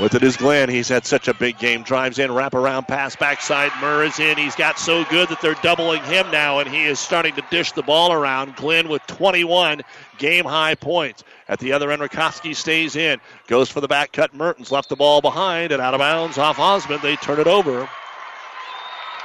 With 0.00 0.14
it 0.14 0.22
is 0.22 0.36
Glenn. 0.38 0.70
He's 0.70 0.88
had 0.88 1.04
such 1.06 1.28
a 1.28 1.34
big 1.34 1.58
game. 1.58 1.82
Drives 1.82 2.18
in, 2.18 2.32
wrap 2.32 2.54
around 2.54 2.88
pass 2.88 3.14
backside. 3.14 3.70
Murr 3.80 4.04
is 4.04 4.18
in. 4.18 4.38
He's 4.38 4.56
got 4.56 4.78
so 4.78 5.04
good 5.04 5.28
that 5.28 5.40
they're 5.42 5.54
doubling 5.62 6.02
him 6.04 6.30
now, 6.30 6.60
and 6.60 6.68
he 6.68 6.84
is 6.84 6.98
starting 6.98 7.34
to 7.34 7.44
dish 7.50 7.72
the 7.72 7.82
ball 7.82 8.10
around. 8.10 8.56
Glenn 8.56 8.88
with 8.88 9.06
21 9.06 9.82
game 10.18 10.46
high 10.46 10.74
points. 10.74 11.24
At 11.52 11.58
the 11.58 11.74
other 11.74 11.90
end, 11.90 12.00
Rakowski 12.00 12.56
stays 12.56 12.96
in. 12.96 13.20
Goes 13.46 13.68
for 13.68 13.82
the 13.82 13.88
back 13.88 14.10
cut. 14.10 14.32
Mertens 14.32 14.72
left 14.72 14.88
the 14.88 14.96
ball 14.96 15.20
behind 15.20 15.70
and 15.70 15.82
out 15.82 15.92
of 15.92 15.98
bounds 15.98 16.38
off 16.38 16.58
Osmond. 16.58 17.02
They 17.02 17.16
turn 17.16 17.38
it 17.38 17.46
over. 17.46 17.90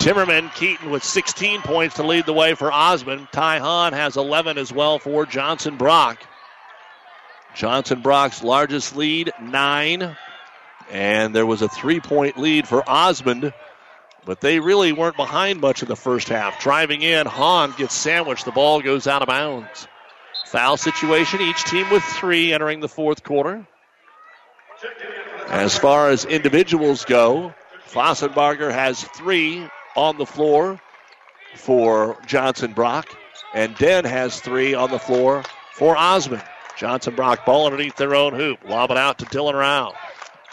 Timmerman 0.02 0.54
Keaton 0.54 0.90
with 0.90 1.06
16 1.06 1.62
points 1.62 1.96
to 1.96 2.04
lead 2.04 2.26
the 2.26 2.34
way 2.34 2.54
for 2.54 2.70
Osmond. 2.70 3.30
Ty 3.32 3.60
Hahn 3.60 3.94
has 3.94 4.18
11 4.18 4.58
as 4.58 4.74
well 4.74 5.00
for 5.00 5.26
Johnson 5.26 5.78
Brock. 5.78 6.22
Johnson 7.56 8.02
Brock's 8.02 8.44
largest 8.44 8.98
lead, 8.98 9.32
nine. 9.42 10.18
And 10.92 11.34
there 11.34 11.46
was 11.46 11.62
a 11.62 11.70
three 11.70 12.02
point 12.02 12.38
lead 12.38 12.68
for 12.68 12.84
Osmond, 12.90 13.54
but 14.26 14.42
they 14.42 14.60
really 14.60 14.92
weren't 14.92 15.16
behind 15.16 15.62
much 15.62 15.82
in 15.82 15.88
the 15.88 15.96
first 15.96 16.28
half. 16.28 16.60
Driving 16.60 17.04
in, 17.04 17.26
Hahn 17.26 17.74
gets 17.78 17.94
sandwiched. 17.94 18.44
The 18.44 18.52
ball 18.52 18.82
goes 18.82 19.08
out 19.08 19.22
of 19.22 19.30
bounds. 19.30 19.88
Foul 20.48 20.78
situation, 20.78 21.42
each 21.42 21.64
team 21.66 21.90
with 21.90 22.04
three 22.04 22.54
entering 22.54 22.80
the 22.80 22.88
fourth 22.88 23.22
quarter. 23.24 23.68
As 25.50 25.78
far 25.78 26.10
as 26.10 26.24
individuals 26.24 27.04
go, 27.04 27.54
Fossenbarger 27.90 28.72
has 28.72 29.04
three 29.04 29.68
on 29.98 30.18
the 30.18 30.26
floor 30.26 30.80
for 31.56 32.18
Johnson 32.26 32.72
Brock, 32.72 33.08
and 33.54 33.76
Den 33.76 34.06
has 34.06 34.40
three 34.40 34.74
on 34.74 34.90
the 34.90 35.00
floor 35.00 35.44
for 35.74 35.98
Osmond. 35.98 36.44
Johnson 36.78 37.16
Brock 37.16 37.46
ball 37.46 37.66
underneath 37.66 37.98
their 37.98 38.16
own 38.16 38.34
hoop. 38.34 38.60
Lob 38.66 38.92
it 38.92 38.98
out 38.98 39.20
to 39.20 39.26
Dylan 39.26 39.54
Rao. 39.54 39.94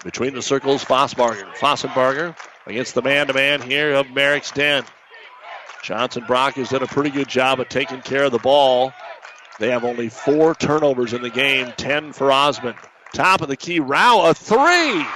Between 0.02 0.34
the 0.34 0.42
circles, 0.42 0.84
Fossbarger. 0.84 1.46
Fossenbarger 1.54 2.36
against 2.66 2.94
the 2.94 3.02
man 3.02 3.28
to 3.28 3.32
man 3.32 3.62
here 3.62 3.94
of 3.94 4.10
Merrick's 4.10 4.50
Den. 4.50 4.84
Johnson 5.84 6.24
Brock 6.26 6.54
has 6.54 6.70
done 6.70 6.82
a 6.82 6.86
pretty 6.88 7.10
good 7.10 7.28
job 7.28 7.60
of 7.60 7.68
taking 7.68 8.00
care 8.00 8.24
of 8.24 8.32
the 8.32 8.38
ball. 8.38 8.92
They 9.58 9.70
have 9.70 9.84
only 9.84 10.08
four 10.08 10.54
turnovers 10.54 11.12
in 11.12 11.22
the 11.22 11.30
game, 11.30 11.72
10 11.76 12.12
for 12.12 12.32
Osmond. 12.32 12.76
Top 13.12 13.40
of 13.40 13.48
the 13.48 13.56
key, 13.56 13.78
Rao, 13.78 14.22
a 14.22 14.34
three. 14.34 15.06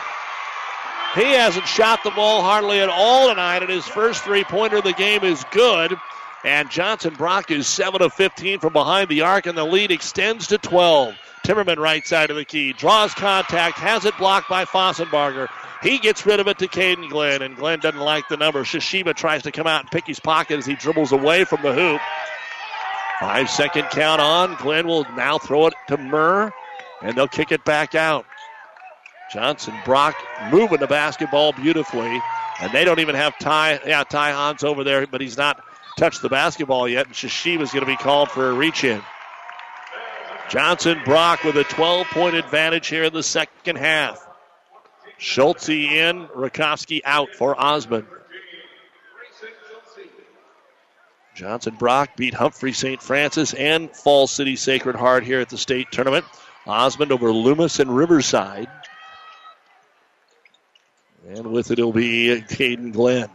He 1.15 1.33
hasn't 1.33 1.67
shot 1.67 2.05
the 2.05 2.11
ball 2.11 2.43
hardly 2.43 2.81
at 2.81 2.89
all 2.89 3.29
tonight, 3.29 3.63
and 3.63 3.71
his 3.71 3.87
first 3.87 4.23
three 4.23 4.45
pointer 4.45 4.77
of 4.77 4.85
the 4.85 4.93
game 4.93 5.25
is 5.25 5.45
good. 5.51 5.97
And 6.45 6.71
Johnson 6.71 7.15
Brock 7.15 7.51
is 7.51 7.67
7 7.67 8.01
of 8.01 8.13
15 8.13 8.61
from 8.61 8.73
behind 8.73 9.09
the 9.09 9.23
arc, 9.23 9.47
and 9.47 9.59
the 9.59 9.65
lead 9.65 9.91
extends 9.91 10.47
to 10.49 10.59
12. 10.59 11.15
Timmerman 11.45 11.79
right 11.79 12.07
side 12.07 12.31
of 12.31 12.37
the 12.37 12.45
key. 12.45 12.73
Draws 12.73 13.15
contact. 13.15 13.79
Has 13.79 14.05
it 14.05 14.17
blocked 14.19 14.49
by 14.49 14.65
Fossenbarger. 14.65 15.49
He 15.83 15.99
gets 15.99 16.27
rid 16.27 16.41
of 16.41 16.47
it 16.47 16.59
to 16.59 16.69
Caden 16.69 17.09
Glenn, 17.09 17.43
and 17.43 17.57
Glenn 17.57 17.81
doesn't 17.81 18.01
like 18.01 18.29
the 18.29 18.37
number. 18.37 18.63
Shishiba 18.65 19.15
tries 19.15 19.43
to 19.45 19.53
come 19.53 19.67
out 19.67 19.81
and 19.81 19.91
pick 19.91 20.07
his 20.07 20.21
pocket 20.21 20.59
as 20.59 20.67
he 20.67 20.75
dribbles 20.75 21.13
away 21.13 21.45
from 21.45 21.63
the 21.63 21.73
hoop. 21.73 22.01
Five 23.21 23.51
second 23.51 23.89
count 23.91 24.21
on. 24.21 24.57
Glenn 24.57 24.87
will 24.87 25.05
now 25.17 25.39
throw 25.39 25.67
it 25.67 25.75
to 25.89 25.97
Murr, 25.97 26.53
and 27.03 27.17
they'll 27.17 27.27
kick 27.27 27.51
it 27.51 27.65
back 27.65 27.95
out. 27.95 28.27
Johnson 29.33 29.75
Brock 29.85 30.15
moving 30.51 30.79
the 30.79 30.87
basketball 30.87 31.53
beautifully, 31.53 32.23
and 32.61 32.73
they 32.73 32.85
don't 32.85 33.01
even 33.01 33.15
have 33.15 33.39
Ty. 33.39 33.81
Yeah, 33.85 34.05
Ty 34.05 34.33
Hahn's 34.33 34.65
over 34.65 34.85
there, 34.85 35.07
but 35.07 35.21
he's 35.21 35.37
not 35.37 35.61
touched 35.99 36.23
the 36.23 36.29
basketball 36.29 36.89
yet, 36.89 37.07
and 37.07 37.15
is 37.15 37.45
going 37.45 37.81
to 37.81 37.87
be 37.87 37.97
called 37.97 38.31
for 38.31 38.49
a 38.49 38.53
reach 38.53 38.85
in. 38.85 39.03
Johnson 40.49 41.01
Brock 41.05 41.45
with 41.45 41.57
a 41.57 41.65
12 41.65 42.07
point 42.07 42.37
advantage 42.37 42.87
here 42.87 43.05
in 43.05 43.13
the 43.13 43.23
second 43.23 43.77
half. 43.77 44.27
Schulte 45.19 45.69
in, 45.69 46.27
Rakowski 46.29 47.01
out 47.05 47.31
for 47.35 47.61
Osmond. 47.61 48.07
Johnson 51.39 51.77
Brock 51.77 52.17
beat 52.17 52.35
Humphrey 52.35 52.73
St. 52.73 53.01
Francis 53.01 53.55
and 53.55 53.95
Falls 53.95 54.33
City 54.33 54.57
Sacred 54.57 54.97
Heart 54.97 55.23
here 55.23 55.39
at 55.39 55.49
the 55.49 55.57
state 55.57 55.87
tournament. 55.93 56.25
Osmond 56.67 57.13
over 57.13 57.33
Loomis 57.33 57.79
and 57.79 57.95
Riverside. 57.95 58.69
And 61.29 61.53
with 61.53 61.71
it, 61.71 61.79
it'll 61.79 61.93
be 61.93 62.43
Caden 62.49 62.93
Glenn. 62.93 63.29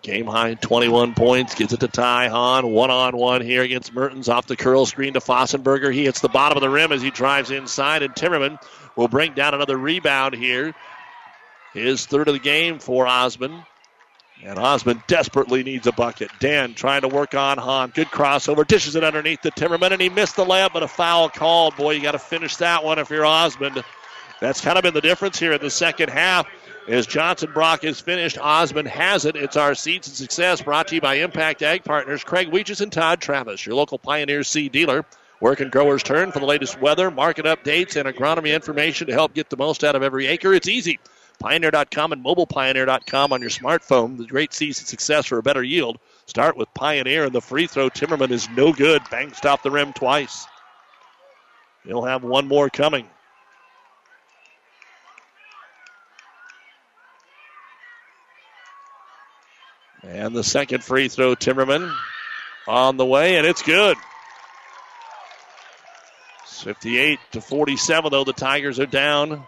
Game 0.00 0.24
high 0.24 0.54
21 0.54 1.12
points. 1.12 1.54
Gets 1.54 1.74
it 1.74 1.80
to 1.80 1.88
Ty 1.88 2.28
Hahn. 2.28 2.66
One 2.66 2.90
on 2.90 3.14
one 3.14 3.42
here 3.42 3.60
against 3.60 3.92
Mertens. 3.92 4.30
Off 4.30 4.46
the 4.46 4.56
curl 4.56 4.86
screen 4.86 5.12
to 5.12 5.20
Fossenberger. 5.20 5.92
He 5.92 6.06
hits 6.06 6.20
the 6.20 6.30
bottom 6.30 6.56
of 6.56 6.62
the 6.62 6.70
rim 6.70 6.92
as 6.92 7.02
he 7.02 7.10
drives 7.10 7.50
inside. 7.50 8.02
And 8.02 8.14
Timmerman 8.14 8.58
will 8.96 9.08
bring 9.08 9.34
down 9.34 9.52
another 9.52 9.76
rebound 9.76 10.34
here. 10.34 10.74
His 11.74 12.06
third 12.06 12.26
of 12.26 12.32
the 12.32 12.40
game 12.40 12.78
for 12.78 13.06
Osmond. 13.06 13.64
And 14.42 14.58
Osmond 14.58 15.02
desperately 15.06 15.62
needs 15.62 15.86
a 15.86 15.92
bucket. 15.92 16.30
Dan 16.38 16.74
trying 16.74 17.02
to 17.02 17.08
work 17.08 17.34
on 17.34 17.56
Hahn. 17.56 17.90
Good 17.94 18.08
crossover. 18.08 18.66
Dishes 18.66 18.94
it 18.94 19.04
underneath 19.04 19.42
the 19.42 19.50
Timmerman. 19.52 19.92
And 19.92 20.02
he 20.02 20.08
missed 20.08 20.36
the 20.36 20.44
layup, 20.44 20.72
but 20.72 20.82
a 20.82 20.88
foul 20.88 21.28
called. 21.30 21.76
Boy, 21.76 21.92
you 21.92 22.02
got 22.02 22.12
to 22.12 22.18
finish 22.18 22.56
that 22.56 22.84
one 22.84 22.98
if 22.98 23.08
you're 23.08 23.24
Osmond. 23.24 23.82
That's 24.40 24.60
kind 24.60 24.76
of 24.76 24.82
been 24.82 24.92
the 24.94 25.00
difference 25.00 25.38
here 25.38 25.52
in 25.52 25.60
the 25.60 25.70
second 25.70 26.10
half. 26.10 26.46
As 26.86 27.06
Johnson 27.06 27.50
Brock 27.54 27.82
is 27.84 28.00
finished, 28.00 28.36
Osmond 28.36 28.88
has 28.88 29.24
it. 29.24 29.36
It's 29.36 29.56
our 29.56 29.74
Seeds 29.74 30.08
and 30.08 30.16
Success 30.16 30.60
brought 30.60 30.88
to 30.88 30.96
you 30.96 31.00
by 31.00 31.14
Impact 31.14 31.62
Ag 31.62 31.82
Partners, 31.82 32.24
Craig 32.24 32.50
Weeges 32.50 32.82
and 32.82 32.92
Todd 32.92 33.22
Travis, 33.22 33.64
your 33.64 33.74
local 33.74 33.98
Pioneer 33.98 34.42
seed 34.42 34.72
dealer. 34.72 35.06
Working 35.40 35.70
growers 35.70 36.02
turn 36.02 36.30
for 36.30 36.40
the 36.40 36.46
latest 36.46 36.78
weather, 36.80 37.10
market 37.10 37.46
updates, 37.46 37.96
and 37.96 38.06
agronomy 38.06 38.54
information 38.54 39.06
to 39.06 39.14
help 39.14 39.32
get 39.32 39.48
the 39.48 39.56
most 39.56 39.82
out 39.82 39.96
of 39.96 40.02
every 40.02 40.26
acre. 40.26 40.52
It's 40.52 40.68
easy. 40.68 40.98
Pioneer.com 41.38 42.12
and 42.12 42.24
mobilepioneer.com 42.24 43.32
on 43.32 43.40
your 43.40 43.50
smartphone. 43.50 44.16
The 44.16 44.26
great 44.26 44.54
season 44.54 44.86
success 44.86 45.26
for 45.26 45.38
a 45.38 45.42
better 45.42 45.62
yield. 45.62 45.98
Start 46.26 46.56
with 46.56 46.72
Pioneer, 46.74 47.24
and 47.24 47.32
the 47.32 47.40
free 47.40 47.66
throw. 47.66 47.90
Timmerman 47.90 48.30
is 48.30 48.48
no 48.50 48.72
good. 48.72 49.02
Bang 49.10 49.32
stop 49.32 49.62
the 49.62 49.70
rim 49.70 49.92
twice. 49.92 50.46
He'll 51.84 52.04
have 52.04 52.24
one 52.24 52.48
more 52.48 52.70
coming. 52.70 53.06
And 60.02 60.34
the 60.34 60.44
second 60.44 60.84
free 60.84 61.08
throw, 61.08 61.34
Timmerman 61.34 61.94
on 62.66 62.96
the 62.96 63.06
way, 63.06 63.36
and 63.36 63.46
it's 63.46 63.62
good. 63.62 63.96
58 66.46 67.18
to 67.32 67.40
47, 67.42 68.10
though 68.10 68.24
the 68.24 68.32
Tigers 68.32 68.80
are 68.80 68.86
down 68.86 69.44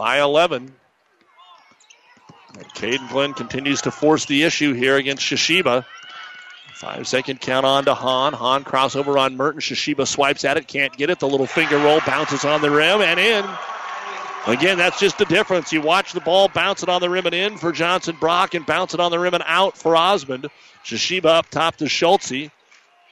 by 0.00 0.18
11. 0.22 0.72
And 2.56 2.64
Caden 2.68 3.10
Glenn 3.10 3.34
continues 3.34 3.82
to 3.82 3.90
force 3.90 4.24
the 4.24 4.44
issue 4.44 4.72
here 4.72 4.96
against 4.96 5.22
Shishiba. 5.22 5.84
Five 6.72 7.06
second 7.06 7.42
count 7.42 7.66
on 7.66 7.84
to 7.84 7.92
Hahn. 7.92 8.32
Hahn 8.32 8.64
crossover 8.64 9.20
on 9.20 9.36
Merton. 9.36 9.60
Shishiba 9.60 10.06
swipes 10.06 10.46
at 10.46 10.56
it, 10.56 10.66
can't 10.66 10.96
get 10.96 11.10
it. 11.10 11.20
The 11.20 11.28
little 11.28 11.46
finger 11.46 11.76
roll 11.76 12.00
bounces 12.06 12.46
on 12.46 12.62
the 12.62 12.70
rim 12.70 13.02
and 13.02 13.20
in. 13.20 13.44
Again, 14.46 14.78
that's 14.78 14.98
just 14.98 15.18
the 15.18 15.26
difference. 15.26 15.70
You 15.70 15.82
watch 15.82 16.14
the 16.14 16.22
ball 16.22 16.48
bounce 16.48 16.82
it 16.82 16.88
on 16.88 17.02
the 17.02 17.10
rim 17.10 17.26
and 17.26 17.34
in 17.34 17.58
for 17.58 17.70
Johnson 17.70 18.16
Brock 18.18 18.54
and 18.54 18.64
bounce 18.64 18.94
it 18.94 19.00
on 19.00 19.10
the 19.10 19.18
rim 19.18 19.34
and 19.34 19.44
out 19.46 19.76
for 19.76 19.96
Osmond. 19.96 20.48
Shishiba 20.82 21.26
up 21.26 21.50
top 21.50 21.76
to 21.76 21.90
Schulte. 21.90 22.50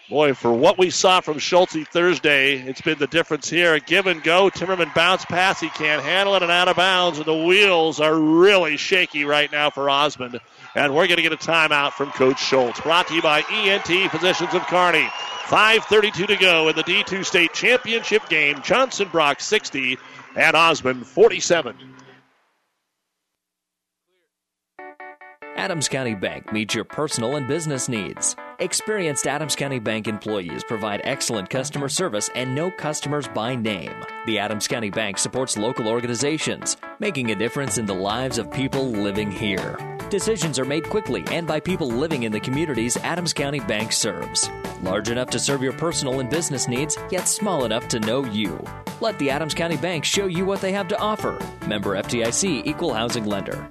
Boy, 0.09 0.33
for 0.33 0.51
what 0.51 0.79
we 0.79 0.89
saw 0.89 1.21
from 1.21 1.39
Schulte 1.39 1.87
Thursday, 1.87 2.57
it's 2.57 2.81
been 2.81 2.99
the 2.99 3.07
difference 3.07 3.51
here. 3.51 3.79
Give 3.79 4.07
and 4.07 4.23
go. 4.23 4.49
Timmerman 4.49 4.95
bounce 4.95 5.27
pass. 5.27 5.61
He 5.61 5.69
can't 5.69 6.03
handle 6.03 6.35
it 6.35 6.43
and 6.43 6.51
out 6.51 6.67
of 6.67 6.77
bounds. 6.77 7.19
And 7.19 7.27
the 7.27 7.45
wheels 7.45 8.01
are 8.01 8.15
really 8.15 8.79
shaky 8.79 9.27
right 9.27 9.53
now 9.53 9.69
for 9.69 9.91
Osmond. 9.91 10.41
And 10.75 10.95
we're 10.95 11.09
going 11.09 11.19
to 11.19 11.23
get 11.23 11.35
a 11.35 11.37
timeout 11.37 11.93
from 11.93 12.11
Coach 12.13 12.43
Schultz. 12.43 12.81
Brought 12.81 13.09
to 13.09 13.15
you 13.15 13.21
by 13.21 13.43
ENT 13.51 14.11
Physicians 14.11 14.55
of 14.55 14.63
Kearney. 14.63 15.07
5.32 15.45 16.27
to 16.29 16.37
go 16.37 16.69
in 16.69 16.77
the 16.77 16.85
D2 16.85 17.23
State 17.27 17.53
Championship 17.53 18.27
game. 18.31 18.63
Johnson 18.63 19.09
Brock 19.13 19.43
60 19.43 19.99
and 20.37 20.57
Osmond 20.57 21.07
47. 21.07 21.77
Adams 25.57 25.89
County 25.89 26.15
Bank 26.15 26.51
meets 26.51 26.75
your 26.75 26.85
personal 26.85 27.37
and 27.37 27.47
business 27.47 27.91
needs. 27.91 28.37
Experienced 28.61 29.29
Adams 29.29 29.55
County 29.55 29.79
Bank 29.79 30.09
employees 30.09 30.65
provide 30.65 31.01
excellent 31.05 31.49
customer 31.49 31.89
service 31.89 32.29
and 32.35 32.57
know 32.57 32.73
customers 32.73 33.29
by 33.29 33.55
name. 33.55 33.95
The 34.27 34.41
Adams 34.41 34.67
County 34.67 34.91
Bank 34.91 35.17
supports 35.17 35.57
local 35.57 35.87
organizations, 35.87 36.77
making 36.99 37.31
a 37.31 37.37
difference 37.37 37.79
in 37.79 37.87
the 37.87 37.95
lives 37.95 38.37
of 38.37 38.51
people 38.51 38.85
living 38.91 39.31
here. 39.31 39.79
Decisions 40.11 40.59
are 40.59 40.65
made 40.65 40.91
quickly 40.91 41.23
and 41.31 41.47
by 41.47 41.61
people 41.61 41.87
living 41.87 42.25
in 42.25 42.33
the 42.33 42.41
communities 42.41 42.97
Adams 42.97 43.33
County 43.33 43.61
Bank 43.61 43.93
serves. 43.93 44.51
Large 44.83 45.11
enough 45.11 45.31
to 45.31 45.39
serve 45.39 45.63
your 45.63 45.75
personal 45.75 46.19
and 46.19 46.29
business 46.29 46.67
needs, 46.67 46.99
yet 47.13 47.29
small 47.29 47.65
enough 47.65 47.87
to 47.87 48.01
know 48.01 48.25
you. 48.25 48.61
Let 49.01 49.17
the 49.21 49.31
Adams 49.31 49.55
County 49.55 49.77
Bank 49.77 50.05
show 50.05 50.27
you 50.27 50.45
what 50.45 50.61
they 50.61 50.73
have 50.73 50.89
to 50.89 50.99
offer. 50.99 51.39
Member 51.69 51.97
FDIC 51.97 52.67
Equal 52.67 52.93
Housing 52.93 53.25
Lender. 53.25 53.71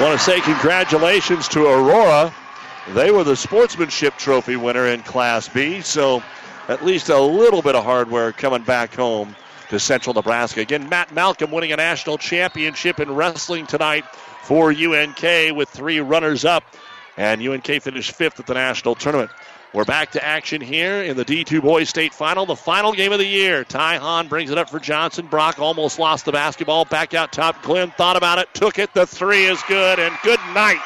Want 0.00 0.18
to 0.18 0.24
say 0.24 0.40
congratulations 0.40 1.46
to 1.48 1.66
Aurora. 1.66 2.32
They 2.94 3.10
were 3.10 3.22
the 3.22 3.36
sportsmanship 3.36 4.16
trophy 4.16 4.56
winner 4.56 4.86
in 4.86 5.02
Class 5.02 5.46
B, 5.46 5.82
so 5.82 6.22
at 6.68 6.82
least 6.82 7.10
a 7.10 7.20
little 7.20 7.60
bit 7.60 7.74
of 7.74 7.84
hardware 7.84 8.32
coming 8.32 8.62
back 8.62 8.94
home 8.94 9.36
to 9.68 9.78
Central 9.78 10.14
Nebraska. 10.14 10.60
Again, 10.60 10.88
Matt 10.88 11.12
Malcolm 11.12 11.50
winning 11.50 11.72
a 11.72 11.76
national 11.76 12.16
championship 12.16 12.98
in 12.98 13.10
wrestling 13.10 13.66
tonight 13.66 14.06
for 14.42 14.70
UNK 14.70 15.54
with 15.54 15.68
three 15.68 16.00
runners 16.00 16.46
up, 16.46 16.64
and 17.18 17.42
UNK 17.42 17.66
finished 17.66 18.12
fifth 18.12 18.40
at 18.40 18.46
the 18.46 18.54
national 18.54 18.94
tournament. 18.94 19.30
We're 19.72 19.84
back 19.84 20.10
to 20.12 20.24
action 20.24 20.60
here 20.60 21.00
in 21.00 21.16
the 21.16 21.24
D2 21.24 21.62
Boys 21.62 21.88
State 21.88 22.12
Final, 22.12 22.44
the 22.44 22.56
final 22.56 22.92
game 22.92 23.12
of 23.12 23.20
the 23.20 23.26
year. 23.26 23.62
Ty 23.62 23.98
Hahn 23.98 24.26
brings 24.26 24.50
it 24.50 24.58
up 24.58 24.68
for 24.68 24.80
Johnson. 24.80 25.28
Brock 25.28 25.60
almost 25.60 25.96
lost 25.96 26.24
the 26.24 26.32
basketball. 26.32 26.86
Back 26.86 27.14
out 27.14 27.32
top. 27.32 27.62
Glenn 27.62 27.92
thought 27.92 28.16
about 28.16 28.40
it, 28.40 28.52
took 28.52 28.80
it. 28.80 28.92
The 28.94 29.06
three 29.06 29.44
is 29.44 29.62
good, 29.68 30.00
and 30.00 30.12
good 30.24 30.40
night. 30.54 30.82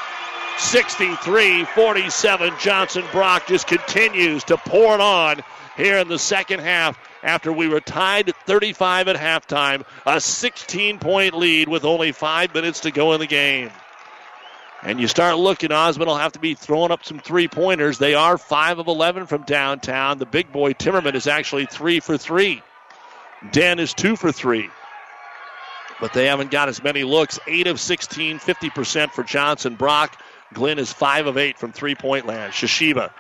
63 0.59 1.65
47. 1.65 2.53
Johnson 2.61 3.05
Brock 3.11 3.47
just 3.47 3.67
continues 3.67 4.45
to 4.45 4.59
pour 4.59 4.95
it 4.95 5.01
on 5.01 5.41
here 5.79 5.97
in 5.97 6.09
the 6.09 6.19
second 6.19 6.61
half 6.61 6.99
after 7.23 7.55
we 7.55 7.69
were 7.69 7.81
tied 7.81 8.35
35 8.47 9.09
at 9.09 9.17
halftime. 9.17 9.87
A 10.05 10.21
16 10.21 10.99
point 10.99 11.33
lead 11.35 11.71
with 11.71 11.87
only 11.87 12.13
five 12.13 12.53
minutes 12.53 12.81
to 12.81 12.91
go 12.91 13.15
in 13.15 13.21
the 13.21 13.27
game. 13.27 13.71
And 14.85 15.01
you 15.01 15.09
start 15.09 15.39
looking, 15.39 15.73
Osmond 15.73 16.09
will 16.09 16.19
have 16.19 16.33
to 16.33 16.39
be 16.39 16.53
throwing 16.55 16.91
up 16.91 17.07
some 17.07 17.19
three 17.19 17.49
pointers. 17.49 17.97
They 17.97 18.15
are 18.15 18.37
5 18.37 18.81
of 18.81 18.87
11 18.87 19.27
from 19.27 19.43
downtown. 19.43 20.19
The 20.19 20.27
big 20.27 20.53
boy 20.53 20.75
Timmerman 20.75 21.15
is 21.15 21.27
actually 21.27 21.65
3 21.65 22.01
for 22.01 22.19
3. 22.19 22.63
Den 23.51 23.79
is 23.79 23.95
2 23.95 24.15
for 24.17 24.31
3. 24.31 24.69
But 26.01 26.13
they 26.13 26.27
haven't 26.27 26.51
got 26.51 26.69
as 26.69 26.83
many 26.83 27.03
looks. 27.03 27.41
8 27.47 27.67
of 27.69 27.81
16, 27.81 28.39
50% 28.39 29.11
for 29.13 29.23
Johnson 29.23 29.75
Brock. 29.75 30.21
Glenn 30.53 30.79
is 30.79 30.93
5 30.93 31.29
of 31.29 31.39
8 31.39 31.59
from 31.59 31.73
three 31.73 31.95
point 31.95 32.27
land. 32.27 32.53
Shishiba 32.53 33.11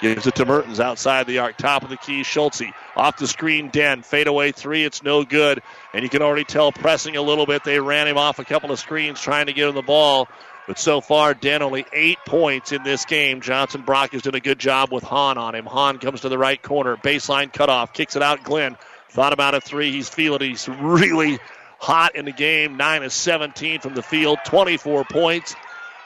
gives 0.00 0.26
it 0.26 0.34
to 0.34 0.44
Mertens 0.44 0.80
outside 0.80 1.28
the 1.28 1.38
arc. 1.38 1.56
Top 1.56 1.84
of 1.84 1.90
the 1.90 1.96
key, 1.96 2.24
Schulte. 2.24 2.72
Off 2.96 3.16
the 3.16 3.28
screen, 3.28 3.68
Den. 3.68 4.02
Fadeaway 4.02 4.50
three, 4.50 4.84
it's 4.84 5.04
no 5.04 5.24
good. 5.24 5.62
And 5.94 6.02
you 6.02 6.08
can 6.08 6.20
already 6.20 6.44
tell 6.44 6.72
pressing 6.72 7.16
a 7.16 7.22
little 7.22 7.46
bit. 7.46 7.62
They 7.62 7.78
ran 7.78 8.08
him 8.08 8.18
off 8.18 8.40
a 8.40 8.44
couple 8.44 8.72
of 8.72 8.80
screens 8.80 9.20
trying 9.20 9.46
to 9.46 9.52
get 9.52 9.68
him 9.68 9.76
the 9.76 9.82
ball. 9.82 10.28
But 10.72 10.78
so 10.78 11.02
far, 11.02 11.34
Den 11.34 11.60
only 11.60 11.84
eight 11.92 12.16
points 12.24 12.72
in 12.72 12.82
this 12.82 13.04
game. 13.04 13.42
Johnson 13.42 13.82
Brock 13.82 14.12
has 14.12 14.22
done 14.22 14.34
a 14.34 14.40
good 14.40 14.58
job 14.58 14.90
with 14.90 15.04
Hahn 15.04 15.36
on 15.36 15.54
him. 15.54 15.66
Hahn 15.66 15.98
comes 15.98 16.22
to 16.22 16.30
the 16.30 16.38
right 16.38 16.62
corner. 16.62 16.96
Baseline 16.96 17.52
cutoff. 17.52 17.92
Kicks 17.92 18.16
it 18.16 18.22
out. 18.22 18.42
Glenn 18.42 18.78
thought 19.10 19.34
about 19.34 19.52
a 19.52 19.60
three. 19.60 19.92
He's 19.92 20.08
feeling. 20.08 20.40
He's 20.40 20.66
really 20.70 21.38
hot 21.78 22.16
in 22.16 22.24
the 22.24 22.32
game. 22.32 22.78
9 22.78 23.02
of 23.02 23.12
17 23.12 23.80
from 23.80 23.94
the 23.94 24.02
field. 24.02 24.38
24 24.46 25.04
points. 25.04 25.54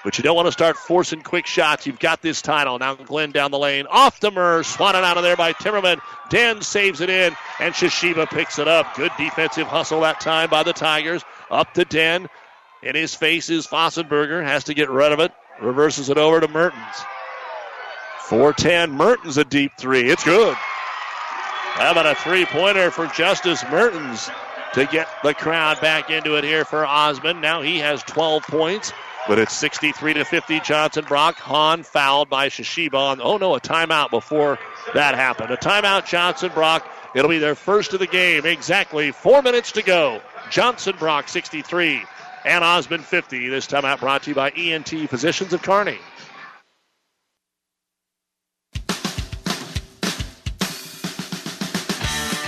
But 0.02 0.18
you 0.18 0.24
don't 0.24 0.34
want 0.34 0.46
to 0.46 0.52
start 0.52 0.76
forcing 0.76 1.22
quick 1.22 1.46
shots. 1.46 1.86
You've 1.86 2.00
got 2.00 2.20
this 2.20 2.42
title. 2.42 2.76
Now 2.80 2.96
Glenn 2.96 3.30
down 3.30 3.52
the 3.52 3.60
lane. 3.60 3.86
Off 3.88 4.18
the 4.18 4.32
Murr. 4.32 4.64
Swatted 4.64 5.04
out 5.04 5.16
of 5.16 5.22
there 5.22 5.36
by 5.36 5.52
Timmerman. 5.52 6.00
Den 6.28 6.60
saves 6.60 7.00
it 7.00 7.08
in. 7.08 7.36
And 7.60 7.72
Shishiba 7.72 8.28
picks 8.30 8.58
it 8.58 8.66
up. 8.66 8.96
Good 8.96 9.12
defensive 9.16 9.68
hustle 9.68 10.00
that 10.00 10.18
time 10.18 10.50
by 10.50 10.64
the 10.64 10.72
Tigers. 10.72 11.22
Up 11.52 11.72
to 11.74 11.84
Den. 11.84 12.28
In 12.82 12.94
his 12.94 13.14
face 13.14 13.50
is 13.50 13.66
Fossenberger. 13.66 14.42
Has 14.44 14.64
to 14.64 14.74
get 14.74 14.90
rid 14.90 15.12
of 15.12 15.20
it. 15.20 15.32
Reverses 15.60 16.10
it 16.10 16.18
over 16.18 16.40
to 16.40 16.48
Mertens. 16.48 16.96
410. 18.20 18.92
Mertens 18.92 19.38
a 19.38 19.44
deep 19.44 19.72
three. 19.78 20.10
It's 20.10 20.24
good. 20.24 20.54
How 20.54 21.92
about 21.92 22.06
a 22.06 22.14
three 22.14 22.46
pointer 22.46 22.90
for 22.90 23.06
Justice 23.06 23.62
Mertens 23.70 24.30
to 24.76 24.84
get 24.84 25.08
the 25.22 25.32
crowd 25.32 25.80
back 25.80 26.10
into 26.10 26.36
it 26.36 26.44
here 26.44 26.64
for 26.64 26.84
Osmond. 26.84 27.40
Now 27.40 27.62
he 27.62 27.78
has 27.78 28.02
12 28.02 28.42
points, 28.42 28.92
but 29.26 29.38
it's 29.38 29.54
63 29.54 30.14
to 30.14 30.24
50. 30.24 30.60
Johnson 30.60 31.04
Brock. 31.06 31.36
Hahn 31.36 31.82
fouled 31.82 32.28
by 32.28 32.48
Shishiba. 32.48 33.18
Oh 33.22 33.38
no, 33.38 33.54
a 33.54 33.60
timeout 33.60 34.10
before 34.10 34.58
that 34.92 35.14
happened. 35.14 35.50
A 35.50 35.56
timeout, 35.56 36.06
Johnson 36.06 36.50
Brock. 36.52 36.86
It'll 37.14 37.30
be 37.30 37.38
their 37.38 37.54
first 37.54 37.94
of 37.94 38.00
the 38.00 38.06
game. 38.06 38.44
Exactly 38.44 39.12
four 39.12 39.40
minutes 39.40 39.72
to 39.72 39.82
go. 39.82 40.20
Johnson 40.50 40.94
Brock 40.98 41.28
63 41.28 42.02
and 42.46 42.62
Osmond 42.62 43.04
50. 43.04 43.48
This 43.48 43.66
time 43.66 43.84
out 43.84 44.00
brought 44.00 44.22
to 44.22 44.30
you 44.30 44.34
by 44.34 44.50
ENT 44.50 44.88
Physicians 45.10 45.52
of 45.52 45.62
Kearney. 45.62 45.98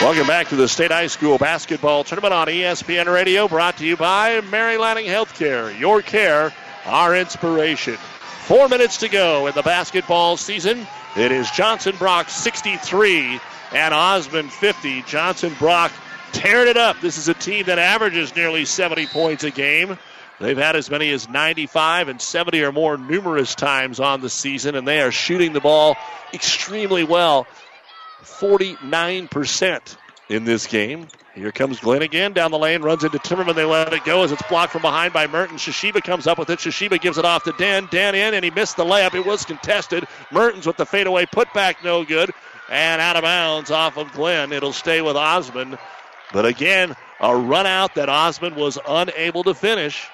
Welcome 0.00 0.28
back 0.28 0.46
to 0.50 0.56
the 0.56 0.68
State 0.68 0.92
High 0.92 1.08
School 1.08 1.38
Basketball 1.38 2.04
Tournament 2.04 2.32
on 2.32 2.46
ESPN 2.46 3.12
Radio, 3.12 3.48
brought 3.48 3.78
to 3.78 3.84
you 3.84 3.96
by 3.96 4.40
Mary 4.42 4.78
Lanning 4.78 5.06
Healthcare. 5.06 5.76
Your 5.76 6.02
care, 6.02 6.54
our 6.86 7.16
inspiration. 7.16 7.96
Four 8.44 8.68
minutes 8.68 8.98
to 8.98 9.08
go 9.08 9.48
in 9.48 9.54
the 9.56 9.62
basketball 9.62 10.36
season. 10.36 10.86
It 11.16 11.32
is 11.32 11.50
Johnson 11.50 11.96
Brock 11.96 12.28
63 12.28 13.40
and 13.72 13.92
Osmond 13.92 14.52
50. 14.52 15.02
Johnson 15.02 15.52
Brock 15.58 15.90
tearing 16.30 16.68
it 16.68 16.76
up. 16.76 17.00
This 17.00 17.18
is 17.18 17.26
a 17.26 17.34
team 17.34 17.66
that 17.66 17.80
averages 17.80 18.36
nearly 18.36 18.66
70 18.66 19.06
points 19.08 19.42
a 19.42 19.50
game. 19.50 19.98
They've 20.38 20.56
had 20.56 20.76
as 20.76 20.88
many 20.88 21.10
as 21.10 21.28
95 21.28 22.06
and 22.06 22.22
70 22.22 22.62
or 22.62 22.70
more 22.70 22.96
numerous 22.96 23.56
times 23.56 23.98
on 23.98 24.20
the 24.20 24.30
season, 24.30 24.76
and 24.76 24.86
they 24.86 25.00
are 25.00 25.10
shooting 25.10 25.52
the 25.52 25.60
ball 25.60 25.96
extremely 26.32 27.02
well. 27.02 27.48
49% 28.22 29.96
in 30.28 30.44
this 30.44 30.66
game. 30.66 31.08
Here 31.34 31.52
comes 31.52 31.78
Glenn 31.78 32.02
again 32.02 32.32
down 32.32 32.50
the 32.50 32.58
lane, 32.58 32.82
runs 32.82 33.04
into 33.04 33.18
Timmerman. 33.18 33.54
They 33.54 33.64
let 33.64 33.92
it 33.92 34.04
go 34.04 34.24
as 34.24 34.32
it's 34.32 34.42
blocked 34.48 34.72
from 34.72 34.82
behind 34.82 35.12
by 35.12 35.26
Mertens. 35.26 35.60
Shishiba 35.60 36.02
comes 36.02 36.26
up 36.26 36.36
with 36.36 36.50
it. 36.50 36.58
Shishiba 36.58 37.00
gives 37.00 37.16
it 37.16 37.24
off 37.24 37.44
to 37.44 37.52
Dan. 37.52 37.88
Dan 37.90 38.14
in, 38.14 38.34
and 38.34 38.44
he 38.44 38.50
missed 38.50 38.76
the 38.76 38.84
layup. 38.84 39.14
It 39.14 39.24
was 39.24 39.44
contested. 39.44 40.04
Mertens 40.32 40.66
with 40.66 40.76
the 40.76 40.86
fadeaway 40.86 41.26
putback, 41.26 41.76
no 41.84 42.04
good. 42.04 42.32
And 42.70 43.00
out 43.00 43.16
of 43.16 43.22
bounds 43.22 43.70
off 43.70 43.96
of 43.96 44.12
Glenn. 44.12 44.52
It'll 44.52 44.72
stay 44.72 45.00
with 45.00 45.16
Osmond. 45.16 45.78
But 46.32 46.44
again, 46.44 46.96
a 47.20 47.36
run 47.36 47.66
out 47.66 47.94
that 47.94 48.08
Osmond 48.08 48.56
was 48.56 48.78
unable 48.86 49.44
to 49.44 49.54
finish 49.54 50.06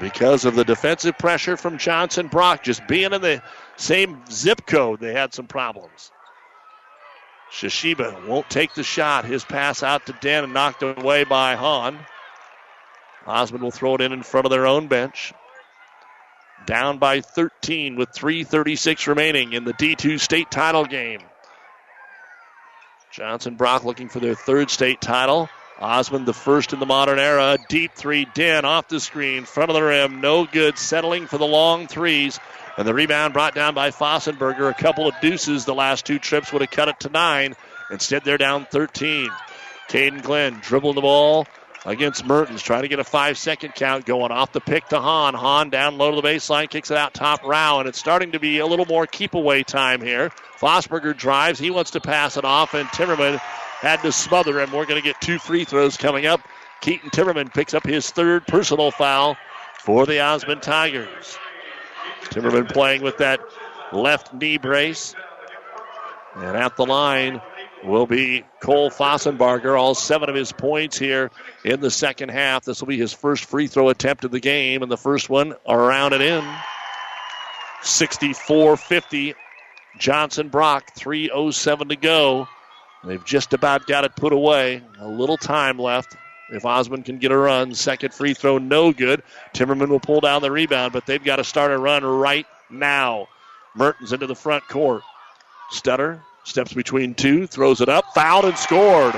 because 0.00 0.44
of 0.44 0.54
the 0.54 0.64
defensive 0.64 1.18
pressure 1.18 1.56
from 1.56 1.76
Johnson 1.76 2.28
Brock. 2.28 2.62
Just 2.62 2.86
being 2.86 3.12
in 3.12 3.20
the 3.20 3.42
same 3.76 4.22
zip 4.30 4.64
code, 4.66 5.00
they 5.00 5.12
had 5.12 5.34
some 5.34 5.46
problems. 5.46 6.12
Shishiba 7.50 8.26
won't 8.26 8.50
take 8.50 8.74
the 8.74 8.82
shot. 8.82 9.24
His 9.24 9.44
pass 9.44 9.82
out 9.82 10.06
to 10.06 10.12
Den 10.20 10.44
and 10.44 10.54
knocked 10.54 10.82
away 10.82 11.24
by 11.24 11.54
Hahn. 11.56 11.98
Osmond 13.26 13.62
will 13.62 13.70
throw 13.70 13.94
it 13.94 14.00
in 14.00 14.12
in 14.12 14.22
front 14.22 14.46
of 14.46 14.50
their 14.50 14.66
own 14.66 14.88
bench. 14.88 15.32
Down 16.66 16.98
by 16.98 17.20
13 17.20 17.96
with 17.96 18.10
3.36 18.12 19.06
remaining 19.06 19.52
in 19.52 19.64
the 19.64 19.72
D2 19.72 20.20
state 20.20 20.50
title 20.50 20.84
game. 20.84 21.20
Johnson 23.10 23.54
Brock 23.54 23.84
looking 23.84 24.08
for 24.08 24.20
their 24.20 24.34
third 24.34 24.70
state 24.70 25.00
title. 25.00 25.48
Osmond, 25.78 26.26
the 26.26 26.32
first 26.32 26.72
in 26.72 26.80
the 26.80 26.86
modern 26.86 27.18
era. 27.18 27.58
Deep 27.68 27.92
three, 27.94 28.26
Den 28.34 28.64
off 28.64 28.88
the 28.88 29.00
screen, 29.00 29.44
front 29.44 29.70
of 29.70 29.74
the 29.74 29.82
rim, 29.82 30.20
no 30.20 30.44
good. 30.46 30.78
Settling 30.78 31.26
for 31.26 31.38
the 31.38 31.46
long 31.46 31.86
threes. 31.86 32.40
And 32.76 32.86
the 32.86 32.94
rebound 32.94 33.32
brought 33.32 33.54
down 33.54 33.74
by 33.74 33.90
Fossenberger. 33.90 34.70
A 34.70 34.74
couple 34.74 35.08
of 35.08 35.14
deuces 35.20 35.64
the 35.64 35.74
last 35.74 36.04
two 36.04 36.18
trips 36.18 36.52
would 36.52 36.62
have 36.62 36.70
cut 36.70 36.88
it 36.88 37.00
to 37.00 37.08
nine. 37.08 37.56
Instead, 37.90 38.24
they're 38.24 38.38
down 38.38 38.66
13. 38.70 39.30
Caden 39.88 40.22
Glenn 40.22 40.60
dribbling 40.62 40.96
the 40.96 41.00
ball 41.00 41.46
against 41.86 42.26
Mertens, 42.26 42.62
trying 42.62 42.82
to 42.82 42.88
get 42.88 42.98
a 42.98 43.04
five 43.04 43.38
second 43.38 43.74
count 43.74 44.04
going 44.04 44.32
off 44.32 44.52
the 44.52 44.60
pick 44.60 44.88
to 44.88 45.00
Hahn. 45.00 45.34
Hahn 45.34 45.70
down 45.70 45.96
low 45.96 46.10
to 46.10 46.20
the 46.20 46.26
baseline, 46.26 46.68
kicks 46.68 46.90
it 46.90 46.96
out 46.96 47.14
top 47.14 47.44
Rao, 47.44 47.78
and 47.78 47.88
it's 47.88 47.98
starting 47.98 48.32
to 48.32 48.40
be 48.40 48.58
a 48.58 48.66
little 48.66 48.86
more 48.86 49.06
keep 49.06 49.34
away 49.34 49.62
time 49.62 50.02
here. 50.02 50.30
Fosberger 50.58 51.16
drives, 51.16 51.58
he 51.58 51.70
wants 51.70 51.92
to 51.92 52.00
pass 52.00 52.36
it 52.36 52.44
off, 52.44 52.74
and 52.74 52.88
Timmerman 52.88 53.38
had 53.80 54.02
to 54.02 54.10
smother 54.10 54.60
him. 54.60 54.72
We're 54.72 54.86
going 54.86 55.00
to 55.00 55.06
get 55.06 55.20
two 55.20 55.38
free 55.38 55.64
throws 55.64 55.96
coming 55.96 56.26
up. 56.26 56.40
Keaton 56.80 57.10
Timmerman 57.10 57.54
picks 57.54 57.74
up 57.74 57.86
his 57.86 58.10
third 58.10 58.46
personal 58.46 58.90
foul 58.90 59.36
for 59.78 60.06
the 60.06 60.20
Osmond 60.20 60.62
Tigers. 60.62 61.38
Timmerman 62.28 62.68
playing 62.68 63.02
with 63.02 63.18
that 63.18 63.40
left 63.92 64.32
knee 64.34 64.58
brace. 64.58 65.14
And 66.34 66.56
at 66.56 66.76
the 66.76 66.84
line 66.84 67.40
will 67.84 68.06
be 68.06 68.44
Cole 68.60 68.90
Fossenbarger. 68.90 69.78
All 69.78 69.94
seven 69.94 70.28
of 70.28 70.34
his 70.34 70.52
points 70.52 70.98
here 70.98 71.30
in 71.64 71.80
the 71.80 71.90
second 71.90 72.30
half. 72.30 72.64
This 72.64 72.80
will 72.80 72.88
be 72.88 72.98
his 72.98 73.12
first 73.12 73.44
free 73.44 73.66
throw 73.66 73.88
attempt 73.88 74.24
of 74.24 74.30
the 74.30 74.40
game, 74.40 74.82
and 74.82 74.90
the 74.90 74.96
first 74.96 75.30
one 75.30 75.54
around 75.66 76.12
and 76.12 76.22
in. 76.22 76.44
64 77.82 78.76
50. 78.76 79.34
Johnson 79.98 80.48
Brock, 80.48 80.94
3.07 80.94 81.88
to 81.88 81.96
go. 81.96 82.48
They've 83.04 83.24
just 83.24 83.54
about 83.54 83.86
got 83.86 84.04
it 84.04 84.16
put 84.16 84.32
away. 84.32 84.82
A 84.98 85.06
little 85.06 85.36
time 85.36 85.78
left. 85.78 86.16
If 86.50 86.64
Osmond 86.64 87.04
can 87.04 87.18
get 87.18 87.32
a 87.32 87.36
run, 87.36 87.74
second 87.74 88.14
free 88.14 88.34
throw, 88.34 88.58
no 88.58 88.92
good. 88.92 89.22
Timmerman 89.54 89.88
will 89.88 90.00
pull 90.00 90.20
down 90.20 90.42
the 90.42 90.50
rebound, 90.50 90.92
but 90.92 91.06
they've 91.06 91.22
got 91.22 91.36
to 91.36 91.44
start 91.44 91.72
a 91.72 91.78
run 91.78 92.04
right 92.04 92.46
now. 92.70 93.28
Mertens 93.74 94.12
into 94.12 94.26
the 94.26 94.34
front 94.34 94.66
court. 94.68 95.02
Stutter 95.70 96.22
steps 96.44 96.72
between 96.72 97.14
two, 97.14 97.46
throws 97.46 97.80
it 97.80 97.88
up, 97.88 98.04
fouled 98.14 98.44
and 98.44 98.56
scored. 98.56 99.14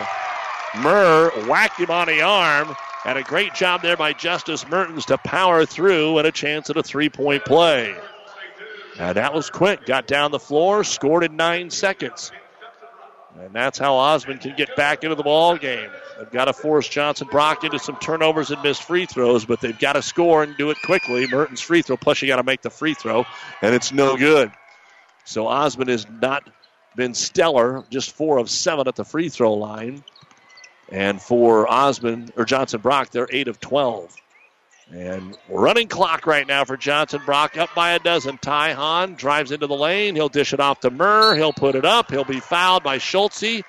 Murr 0.78 1.30
whacked 1.46 1.78
him 1.78 1.90
on 1.90 2.06
the 2.06 2.22
arm, 2.22 2.74
and 3.04 3.18
a 3.18 3.22
great 3.22 3.54
job 3.54 3.82
there 3.82 3.96
by 3.96 4.12
Justice 4.12 4.66
Mertens 4.68 5.04
to 5.06 5.18
power 5.18 5.66
through 5.66 6.18
and 6.18 6.26
a 6.26 6.32
chance 6.32 6.70
at 6.70 6.76
a 6.76 6.82
three 6.82 7.08
point 7.10 7.44
play. 7.44 7.94
And 8.98 9.16
that 9.16 9.32
was 9.32 9.50
quick. 9.50 9.86
Got 9.86 10.06
down 10.06 10.30
the 10.30 10.38
floor, 10.38 10.82
scored 10.82 11.24
in 11.24 11.36
nine 11.36 11.70
seconds. 11.70 12.32
And 13.40 13.52
that's 13.52 13.78
how 13.78 13.94
Osmond 13.94 14.40
can 14.40 14.56
get 14.56 14.74
back 14.74 15.04
into 15.04 15.14
the 15.14 15.22
ball 15.22 15.56
game. 15.56 15.90
They've 16.18 16.30
got 16.30 16.46
to 16.46 16.52
force 16.52 16.88
Johnson 16.88 17.28
Brock 17.30 17.62
into 17.62 17.78
some 17.78 17.96
turnovers 17.96 18.50
and 18.50 18.60
missed 18.62 18.82
free 18.82 19.06
throws, 19.06 19.44
but 19.44 19.60
they've 19.60 19.78
got 19.78 19.92
to 19.92 20.02
score 20.02 20.42
and 20.42 20.56
do 20.56 20.70
it 20.70 20.76
quickly. 20.84 21.26
Mertens 21.28 21.60
free 21.60 21.82
throw, 21.82 21.96
plus 21.96 22.20
you 22.20 22.28
got 22.28 22.36
to 22.36 22.42
make 22.42 22.62
the 22.62 22.70
free 22.70 22.94
throw, 22.94 23.24
and 23.62 23.74
it's 23.74 23.92
no 23.92 24.16
good. 24.16 24.50
So 25.24 25.46
Osmond 25.46 25.90
has 25.90 26.06
not 26.08 26.48
been 26.96 27.14
stellar, 27.14 27.84
just 27.90 28.10
four 28.10 28.38
of 28.38 28.50
seven 28.50 28.88
at 28.88 28.96
the 28.96 29.04
free 29.04 29.28
throw 29.28 29.54
line. 29.54 30.02
And 30.88 31.20
for 31.20 31.70
Osmond 31.70 32.32
or 32.36 32.44
Johnson 32.44 32.80
Brock, 32.80 33.10
they're 33.10 33.28
eight 33.30 33.46
of 33.46 33.60
twelve. 33.60 34.16
And 34.90 35.36
running 35.50 35.88
clock 35.88 36.26
right 36.26 36.46
now 36.46 36.64
for 36.64 36.76
Johnson 36.76 37.20
Brock, 37.26 37.58
up 37.58 37.74
by 37.74 37.92
a 37.92 37.98
dozen. 37.98 38.38
Ty 38.38 38.72
Hahn 38.72 39.14
drives 39.14 39.52
into 39.52 39.66
the 39.66 39.76
lane. 39.76 40.14
He'll 40.14 40.30
dish 40.30 40.54
it 40.54 40.60
off 40.60 40.80
to 40.80 40.90
Murr. 40.90 41.34
He'll 41.34 41.52
put 41.52 41.74
it 41.74 41.84
up. 41.84 42.10
He'll 42.10 42.24
be 42.24 42.40
fouled 42.40 42.82
by 42.82 42.96
Schulte. 42.96 43.62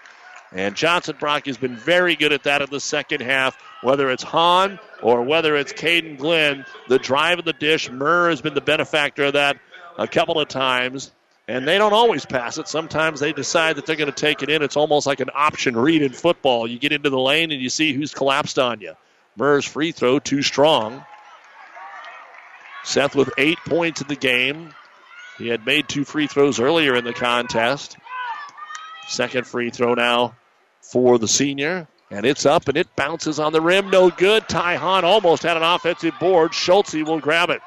And 0.53 0.75
Johnson 0.75 1.17
Brock 1.19 1.45
has 1.45 1.57
been 1.57 1.75
very 1.75 2.15
good 2.15 2.31
at 2.31 2.43
that 2.43 2.61
in 2.61 2.69
the 2.69 2.79
second 2.79 3.21
half. 3.21 3.57
Whether 3.81 4.09
it's 4.09 4.23
Hahn 4.23 4.79
or 5.01 5.21
whether 5.23 5.55
it's 5.55 5.73
Caden 5.73 6.17
Glenn, 6.17 6.65
the 6.87 6.99
drive 6.99 7.39
of 7.39 7.45
the 7.45 7.53
dish, 7.53 7.89
Murr 7.91 8.29
has 8.29 8.41
been 8.41 8.53
the 8.53 8.61
benefactor 8.61 9.25
of 9.25 9.33
that 9.33 9.57
a 9.97 10.07
couple 10.07 10.39
of 10.39 10.47
times. 10.47 11.11
And 11.49 11.67
they 11.67 11.77
don't 11.77 11.93
always 11.93 12.25
pass 12.25 12.57
it. 12.57 12.67
Sometimes 12.67 13.19
they 13.19 13.33
decide 13.33 13.75
that 13.75 13.85
they're 13.85 13.95
going 13.95 14.11
to 14.11 14.15
take 14.15 14.43
it 14.43 14.49
in. 14.49 14.61
It's 14.61 14.77
almost 14.77 15.07
like 15.07 15.19
an 15.19 15.31
option 15.33 15.75
read 15.75 16.01
in 16.01 16.13
football. 16.13 16.67
You 16.67 16.77
get 16.77 16.91
into 16.91 17.09
the 17.09 17.19
lane 17.19 17.51
and 17.51 17.61
you 17.61 17.69
see 17.69 17.91
who's 17.91 18.13
collapsed 18.13 18.59
on 18.59 18.79
you. 18.81 18.93
Murr's 19.39 19.65
free 19.65 19.93
throw 19.93 20.19
too 20.19 20.41
strong. 20.41 21.03
Seth 22.83 23.15
with 23.15 23.31
eight 23.37 23.57
points 23.65 24.01
in 24.01 24.07
the 24.07 24.15
game. 24.15 24.73
He 25.37 25.47
had 25.47 25.65
made 25.65 25.87
two 25.87 26.03
free 26.03 26.27
throws 26.27 26.59
earlier 26.59 26.95
in 26.95 27.05
the 27.05 27.13
contest. 27.13 27.97
Second 29.07 29.47
free 29.47 29.69
throw 29.69 29.93
now 29.93 30.35
for 30.81 31.17
the 31.17 31.27
senior. 31.27 31.87
And 32.11 32.25
it's 32.25 32.45
up 32.45 32.67
and 32.67 32.77
it 32.77 32.95
bounces 32.95 33.39
on 33.39 33.53
the 33.53 33.61
rim. 33.61 33.89
No 33.89 34.09
good. 34.09 34.49
Ty 34.49 34.75
Hahn 34.75 35.05
almost 35.05 35.43
had 35.43 35.57
an 35.57 35.63
offensive 35.63 36.15
board. 36.19 36.53
Schulte 36.53 37.03
will 37.03 37.19
grab 37.19 37.49
it. 37.49 37.61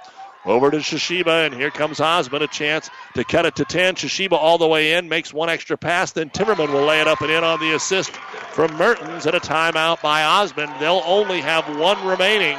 Over 0.45 0.73
to 0.73 0.79
Shishiba, 0.79 1.47
and 1.47 1.55
here 1.55 1.71
comes 1.71 2.01
Osmond. 2.01 2.43
A 2.43 2.49
chance 2.49 2.91
to 3.15 3.23
cut 3.23 3.47
it 3.47 3.55
to 3.57 3.65
10. 3.65 3.95
Shishiba 3.95 4.33
all 4.33 4.59
the 4.59 4.67
way 4.67 4.95
in, 4.95 5.09
makes 5.09 5.33
one 5.33 5.49
extra 5.49 5.79
pass. 5.79 6.13
Then 6.13 6.31
Timmerman 6.31 6.73
will 6.73 6.85
lay 6.85 7.01
it 7.01 7.07
up 7.07 7.21
and 7.21 7.31
in 7.31 7.45
on 7.45 7.61
the 7.61 7.75
assist 7.75 8.11
from 8.11 8.75
Mertens 8.77 9.27
at 9.27 9.37
a 9.37 9.41
timeout 9.41 10.03
by 10.03 10.25
Osmond. 10.25 10.73
They'll 10.81 11.03
only 11.07 11.41
have 11.41 11.79
one 11.79 12.05
remaining, 12.05 12.59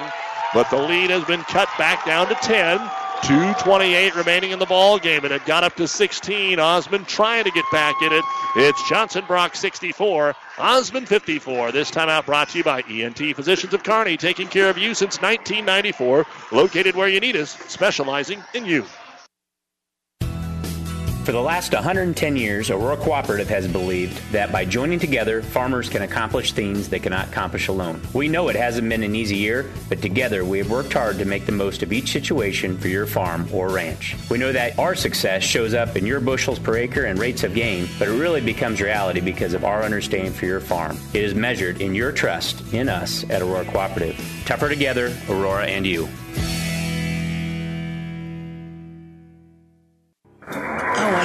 but 0.54 0.70
the 0.70 0.78
lead 0.78 1.10
has 1.10 1.26
been 1.26 1.42
cut 1.42 1.68
back 1.78 2.06
down 2.06 2.30
to 2.30 2.36
10. 2.36 2.80
2.28 3.24 4.16
remaining 4.16 4.52
in 4.52 4.60
the 4.60 4.66
ball 4.66 5.00
game, 5.00 5.24
and 5.24 5.34
it 5.34 5.46
got 5.46 5.64
up 5.64 5.78
to 5.78 5.88
16. 5.88 6.60
Osmond 6.60 7.08
trying 7.08 7.46
to 7.46 7.52
get 7.52 7.64
back 7.72 7.96
in 8.02 8.12
it. 8.12 8.26
It's 8.58 8.90
Johnson 8.90 9.24
Brock 9.26 9.56
64, 9.56 10.36
Osmond 10.58 11.08
54. 11.08 11.72
This 11.72 11.90
timeout 11.90 12.26
brought 12.26 12.50
to 12.50 12.58
you 12.58 12.66
by 12.66 12.82
ENT 12.82 13.34
Physicians 13.34 13.74
of 13.74 13.82
Kearney, 13.82 14.18
taking 14.18 14.50
care 14.50 14.70
of 14.70 14.78
you 14.78 14.94
since 14.94 15.22
1994. 15.22 16.26
Located 16.52 16.96
where 16.96 17.08
you 17.08 17.22
need 17.22 17.38
us, 17.38 17.52
specializing 17.70 18.44
in 18.54 18.66
you. 18.66 18.86
For 21.24 21.32
the 21.32 21.42
last 21.42 21.72
110 21.72 22.36
years, 22.36 22.70
Aurora 22.70 22.98
Cooperative 22.98 23.48
has 23.48 23.66
believed 23.66 24.18
that 24.34 24.52
by 24.52 24.66
joining 24.66 25.00
together, 25.00 25.42
farmers 25.42 25.88
can 25.88 26.02
accomplish 26.02 26.52
things 26.52 26.90
they 26.90 27.00
cannot 27.00 27.30
accomplish 27.30 27.70
alone. 27.70 28.02
We 28.12 28.28
know 28.28 28.50
it 28.50 28.58
hasn't 28.58 28.90
been 28.90 29.04
an 29.04 29.16
easy 29.16 29.38
year, 29.38 29.72
but 29.88 30.02
together 30.02 30.44
we 30.44 30.58
have 30.58 30.70
worked 30.70 30.92
hard 30.92 31.18
to 31.20 31.26
make 31.26 31.46
the 31.46 31.54
most 31.54 31.82
of 31.82 31.94
each 31.94 32.12
situation 32.12 32.78
for 32.78 32.90
your 32.90 33.06
farm 33.06 33.48
or 33.54 33.70
ranch. 33.70 34.18
We 34.30 34.38
know 34.38 34.52
that 34.52 34.78
our 34.78 34.96
success 34.96 35.44
shows 35.44 35.74
up 35.74 35.96
in 35.96 36.06
your 36.06 36.20
bushels 36.20 36.60
per 36.60 36.76
acre 36.76 37.06
and 37.06 37.18
rates 37.18 37.46
of 37.46 37.56
gain, 37.56 37.88
but 37.98 38.10
it 38.10 38.20
really 38.20 38.42
becomes 38.42 38.82
reality 38.82 39.22
because 39.22 39.54
of 39.54 39.64
our 39.64 39.84
understanding 39.84 40.34
for 40.34 40.46
your 40.46 40.60
farm. 40.60 40.98
It 41.14 41.24
is 41.24 41.34
measured 41.34 41.80
in 41.80 41.96
your 41.96 42.12
trust 42.12 42.74
in 42.74 42.90
us 42.90 43.24
at 43.30 43.42
Aurora 43.42 43.64
Cooperative. 43.64 44.18
Tougher 44.46 44.68
together, 44.68 45.16
Aurora 45.30 45.68
and 45.68 45.88
you. 45.88 46.10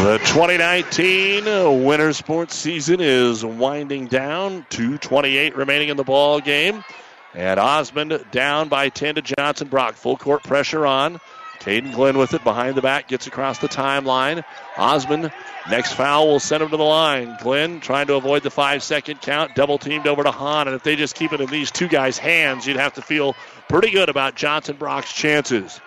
The 0.00 0.16
2019 0.16 1.84
winter 1.84 2.14
sports 2.14 2.56
season 2.56 3.00
is 3.00 3.44
winding 3.44 4.06
down. 4.06 4.64
2.28 4.70 5.54
remaining 5.54 5.90
in 5.90 5.98
the 5.98 6.04
ball 6.04 6.40
game. 6.40 6.82
And 7.34 7.60
Osmond 7.60 8.24
down 8.32 8.70
by 8.70 8.88
10 8.88 9.16
to 9.16 9.22
Johnson 9.22 9.68
Brock. 9.68 9.96
Full 9.96 10.16
court 10.16 10.42
pressure 10.42 10.86
on. 10.86 11.20
Caden 11.60 11.94
Glenn 11.94 12.16
with 12.16 12.32
it 12.32 12.42
behind 12.44 12.76
the 12.76 12.82
back, 12.82 13.08
gets 13.08 13.26
across 13.26 13.58
the 13.58 13.68
timeline. 13.68 14.42
Osmond, 14.78 15.30
next 15.68 15.92
foul 15.92 16.28
will 16.28 16.40
send 16.40 16.62
him 16.62 16.70
to 16.70 16.78
the 16.78 16.82
line. 16.82 17.36
Glenn 17.42 17.80
trying 17.80 18.06
to 18.06 18.14
avoid 18.14 18.42
the 18.42 18.50
five 18.50 18.82
second 18.82 19.20
count, 19.20 19.54
double 19.54 19.76
teamed 19.76 20.06
over 20.06 20.22
to 20.22 20.30
Hahn. 20.30 20.66
And 20.66 20.74
if 20.74 20.82
they 20.82 20.96
just 20.96 21.14
keep 21.14 21.34
it 21.34 21.42
in 21.42 21.50
these 21.50 21.70
two 21.70 21.88
guys' 21.88 22.16
hands, 22.16 22.66
you'd 22.66 22.78
have 22.78 22.94
to 22.94 23.02
feel 23.02 23.36
pretty 23.68 23.90
good 23.90 24.08
about 24.08 24.34
Johnson 24.34 24.76
Brock's 24.76 25.12
chances. 25.12 25.78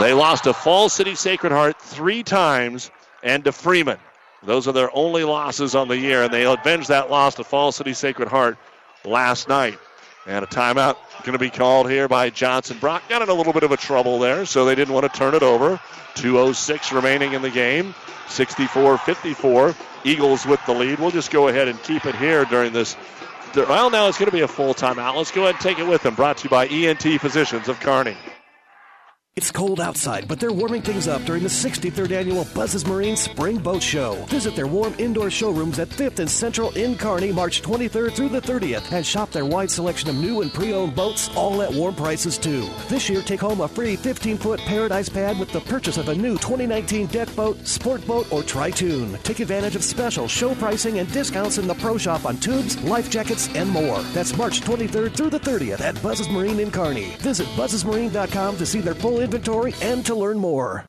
They 0.00 0.14
lost 0.14 0.44
to 0.44 0.54
Falls 0.54 0.92
City 0.92 1.14
Sacred 1.14 1.52
Heart 1.52 1.80
three 1.80 2.22
times 2.22 2.90
and 3.22 3.44
to 3.44 3.52
Freeman. 3.52 3.98
Those 4.42 4.66
are 4.66 4.72
their 4.72 4.94
only 4.96 5.22
losses 5.22 5.74
on 5.74 5.88
the 5.88 5.98
year, 5.98 6.24
and 6.24 6.32
they 6.32 6.44
avenged 6.44 6.88
that 6.88 7.10
loss 7.10 7.34
to 7.36 7.44
Falls 7.44 7.76
City 7.76 7.92
Sacred 7.92 8.28
Heart 8.28 8.56
last 9.04 9.48
night. 9.48 9.78
And 10.26 10.44
a 10.44 10.48
timeout 10.48 10.96
going 11.24 11.32
to 11.32 11.38
be 11.38 11.50
called 11.50 11.90
here 11.90 12.08
by 12.08 12.30
Johnson 12.30 12.78
Brock. 12.78 13.02
Got 13.08 13.22
in 13.22 13.28
a 13.28 13.34
little 13.34 13.52
bit 13.52 13.64
of 13.64 13.72
a 13.72 13.76
trouble 13.76 14.18
there, 14.18 14.46
so 14.46 14.64
they 14.64 14.74
didn't 14.74 14.94
want 14.94 15.10
to 15.12 15.18
turn 15.18 15.34
it 15.34 15.42
over. 15.42 15.80
2.06 16.14 16.94
remaining 16.94 17.32
in 17.34 17.42
the 17.42 17.50
game. 17.50 17.94
64 18.28 18.98
54. 18.98 19.74
Eagles 20.04 20.46
with 20.46 20.60
the 20.66 20.72
lead. 20.72 20.98
We'll 20.98 21.10
just 21.10 21.30
go 21.30 21.48
ahead 21.48 21.68
and 21.68 21.80
keep 21.82 22.06
it 22.06 22.14
here 22.16 22.44
during 22.46 22.72
this. 22.72 22.96
Well, 23.54 23.90
now 23.90 24.08
it's 24.08 24.18
going 24.18 24.30
to 24.30 24.36
be 24.36 24.40
a 24.40 24.48
full 24.48 24.74
timeout. 24.74 25.14
Let's 25.14 25.30
go 25.30 25.42
ahead 25.42 25.56
and 25.56 25.62
take 25.62 25.78
it 25.78 25.86
with 25.86 26.02
them. 26.02 26.14
Brought 26.14 26.38
to 26.38 26.44
you 26.44 26.50
by 26.50 26.66
ENT 26.66 27.20
Physicians 27.20 27.68
of 27.68 27.78
Kearney. 27.80 28.16
It's 29.34 29.50
cold 29.50 29.80
outside, 29.80 30.28
but 30.28 30.38
they're 30.38 30.52
warming 30.52 30.82
things 30.82 31.08
up 31.08 31.22
during 31.22 31.42
the 31.42 31.48
63rd 31.48 32.10
annual 32.10 32.46
Buzz's 32.54 32.86
Marine 32.86 33.16
Spring 33.16 33.56
Boat 33.56 33.82
Show. 33.82 34.26
Visit 34.26 34.54
their 34.54 34.66
warm 34.66 34.94
indoor 34.98 35.30
showrooms 35.30 35.78
at 35.78 35.88
5th 35.88 36.18
and 36.18 36.30
Central 36.30 36.70
in 36.72 36.98
Kearney, 36.98 37.32
March 37.32 37.62
23rd 37.62 38.12
through 38.12 38.28
the 38.28 38.42
30th, 38.42 38.92
and 38.92 39.06
shop 39.06 39.30
their 39.30 39.46
wide 39.46 39.70
selection 39.70 40.10
of 40.10 40.16
new 40.16 40.42
and 40.42 40.52
pre-owned 40.52 40.94
boats, 40.94 41.30
all 41.34 41.62
at 41.62 41.72
warm 41.72 41.94
prices 41.94 42.36
too. 42.36 42.68
This 42.90 43.08
year, 43.08 43.22
take 43.22 43.40
home 43.40 43.62
a 43.62 43.68
free 43.68 43.96
15-foot 43.96 44.60
Paradise 44.60 45.08
pad 45.08 45.38
with 45.38 45.50
the 45.50 45.62
purchase 45.62 45.96
of 45.96 46.10
a 46.10 46.14
new 46.14 46.34
2019 46.34 47.06
deck 47.06 47.34
boat, 47.34 47.66
sport 47.66 48.06
boat, 48.06 48.30
or 48.30 48.42
Tritoon. 48.42 49.18
Take 49.22 49.40
advantage 49.40 49.76
of 49.76 49.82
special 49.82 50.28
show 50.28 50.54
pricing 50.56 50.98
and 50.98 51.10
discounts 51.10 51.56
in 51.56 51.66
the 51.66 51.74
pro 51.76 51.96
shop 51.96 52.26
on 52.26 52.36
tubes, 52.36 52.78
life 52.82 53.08
jackets, 53.08 53.48
and 53.54 53.70
more. 53.70 54.02
That's 54.12 54.36
March 54.36 54.60
23rd 54.60 55.16
through 55.16 55.30
the 55.30 55.40
30th 55.40 55.80
at 55.80 56.02
Buzz's 56.02 56.28
Marine 56.28 56.60
in 56.60 56.70
Kearney. 56.70 57.16
Visit 57.20 57.46
buzzesmarine.com 57.56 58.58
to 58.58 58.66
see 58.66 58.82
their 58.82 58.94
full 58.94 59.21
inventory 59.22 59.74
and 59.80 60.04
to 60.06 60.14
learn 60.14 60.38
more. 60.38 60.84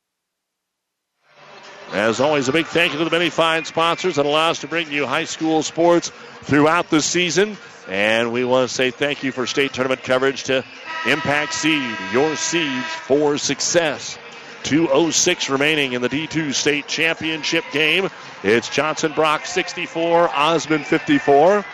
As 1.94 2.20
always, 2.20 2.50
a 2.50 2.52
big 2.52 2.66
thank 2.66 2.92
you 2.92 3.00
to 3.00 3.06
the 3.06 3.12
many 3.12 3.30
fine 3.30 3.66
sponsors 3.66 4.16
that 4.16 4.26
allow 4.26 4.50
us 4.50 4.62
to 4.62 4.68
bring 4.68 4.92
you 4.92 5.06
high 5.06 5.26
school 5.26 5.62
sports 5.62 6.12
throughout 6.42 6.90
the 6.90 7.02
season. 7.02 7.56
And 7.88 8.34
we 8.34 8.44
want 8.44 8.68
to 8.68 8.74
say 8.74 8.90
thank 8.90 9.24
you 9.24 9.32
for 9.32 9.46
state 9.46 9.74
tournament 9.74 10.02
coverage 10.02 10.46
to 10.46 10.66
Impact 11.06 11.54
Seed, 11.54 11.96
your 12.12 12.36
seeds 12.36 12.86
for 12.86 13.38
success. 13.38 14.18
206 14.64 15.50
remaining 15.50 15.94
in 15.94 16.02
the 16.02 16.10
D2 16.10 16.54
state 16.54 16.88
championship 16.88 17.66
game. 17.72 18.10
It's 18.42 18.70
Johnson 18.70 19.12
Brock 19.14 19.46
64, 19.46 20.30
Osmond 20.30 20.88
54. 20.88 21.66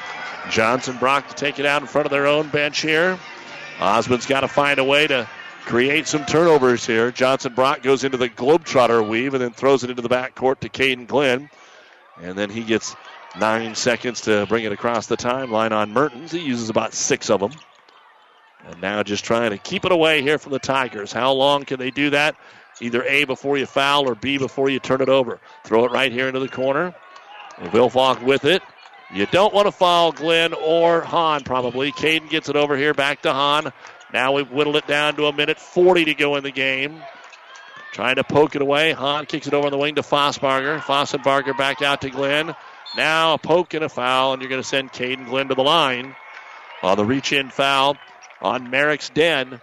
Johnson 0.50 0.98
Brock 0.98 1.30
to 1.30 1.36
take 1.36 1.60
it 1.60 1.66
out 1.66 1.82
in 1.82 1.88
front 1.88 2.08
of 2.08 2.12
their 2.12 2.26
own 2.28 2.50
bench 2.50 2.82
here. 2.82 3.18
Osmond's 3.80 4.26
got 4.26 4.42
to 4.42 4.48
find 4.48 4.80
a 4.80 4.84
way 4.84 5.08
to 5.08 5.30
create 5.66 6.08
some 6.08 6.26
turnovers 6.26 6.86
here. 6.86 7.12
Johnson 7.12 7.54
Brock 7.54 7.82
goes 7.82 8.04
into 8.04 8.18
the 8.18 8.30
Globetrotter 8.30 9.08
weave 9.08 9.34
and 9.34 9.42
then 9.42 9.52
throws 9.52 9.84
it 9.84 9.90
into 9.90 10.02
the 10.02 10.10
backcourt 10.10 10.60
to 10.60 10.70
Caden 10.70 11.08
Glenn. 11.08 11.50
And 12.22 12.38
then 12.38 12.50
he 12.50 12.64
gets 12.64 12.96
nine 13.40 13.76
seconds 13.76 14.22
to 14.22 14.46
bring 14.48 14.66
it 14.66 14.72
across 14.72 15.08
the 15.08 15.18
timeline 15.18 15.72
on 15.72 15.94
Mertens. 15.94 16.32
He 16.32 16.40
uses 16.40 16.70
about 16.70 16.94
six 16.94 17.30
of 17.30 17.40
them. 17.40 17.52
And 18.68 18.82
now 18.82 19.04
just 19.04 19.24
trying 19.24 19.52
to 19.52 19.58
keep 19.58 19.86
it 19.86 19.92
away 19.92 20.22
here 20.22 20.38
from 20.38 20.52
the 20.52 20.60
Tigers. 20.60 21.14
How 21.14 21.32
long 21.32 21.64
can 21.64 21.80
they 21.80 21.92
do 21.92 22.10
that? 22.10 22.36
Either 22.82 23.04
A 23.04 23.24
before 23.26 23.58
you 23.58 23.66
foul 23.66 24.08
or 24.08 24.16
B 24.16 24.38
before 24.38 24.70
you 24.70 24.80
turn 24.80 25.02
it 25.02 25.10
over. 25.10 25.40
Throw 25.64 25.86
it 25.86 25.92
right 25.92 26.12
here 26.12 26.28
into 26.28 26.40
the 26.40 26.50
corner. 26.50 26.94
And 27.58 27.72
Wilfalk 27.72 28.22
with 28.24 28.46
it. 28.46 28.62
You 29.14 29.26
don't 29.28 29.54
want 29.54 29.66
to 29.66 29.72
foul 29.72 30.12
Glenn 30.12 30.54
or 30.54 31.02
Hahn, 31.02 31.44
probably. 31.44 31.92
Caden 31.92 32.30
gets 32.30 32.48
it 32.48 32.56
over 32.56 32.78
here 32.78 32.94
back 32.94 33.22
to 33.24 33.34
Hahn. 33.34 33.72
Now 34.14 34.34
we've 34.34 34.52
whittled 34.52 34.76
it 34.76 34.88
down 34.88 35.16
to 35.18 35.26
a 35.26 35.34
minute 35.34 35.60
40 35.60 36.06
to 36.06 36.14
go 36.14 36.36
in 36.36 36.44
the 36.44 36.52
game. 36.52 37.02
Trying 37.92 38.16
to 38.16 38.24
poke 38.24 38.56
it 38.56 38.62
away. 38.62 38.92
Hahn 38.92 39.26
kicks 39.26 39.48
it 39.48 39.54
over 39.54 39.66
on 39.66 39.72
the 39.72 39.78
wing 39.78 39.96
to 39.96 40.02
Fossbarger. 40.02 40.80
Fossbarger 40.80 41.58
back 41.58 41.82
out 41.82 42.02
to 42.02 42.10
Glenn. 42.10 42.56
Now 42.96 43.34
a 43.34 43.38
poke 43.38 43.74
and 43.74 43.84
a 43.84 43.90
foul, 43.90 44.34
and 44.34 44.42
you're 44.42 44.50
going 44.50 44.62
to 44.62 44.68
send 44.68 44.92
Caden 44.92 45.28
Glenn 45.28 45.50
to 45.50 45.56
the 45.56 45.64
line 45.64 46.16
on 46.82 46.98
the 46.98 47.06
reach 47.06 47.34
in 47.34 47.50
foul 47.50 47.98
on 48.42 48.70
Merrick's 48.70 49.10
Den. 49.10 49.60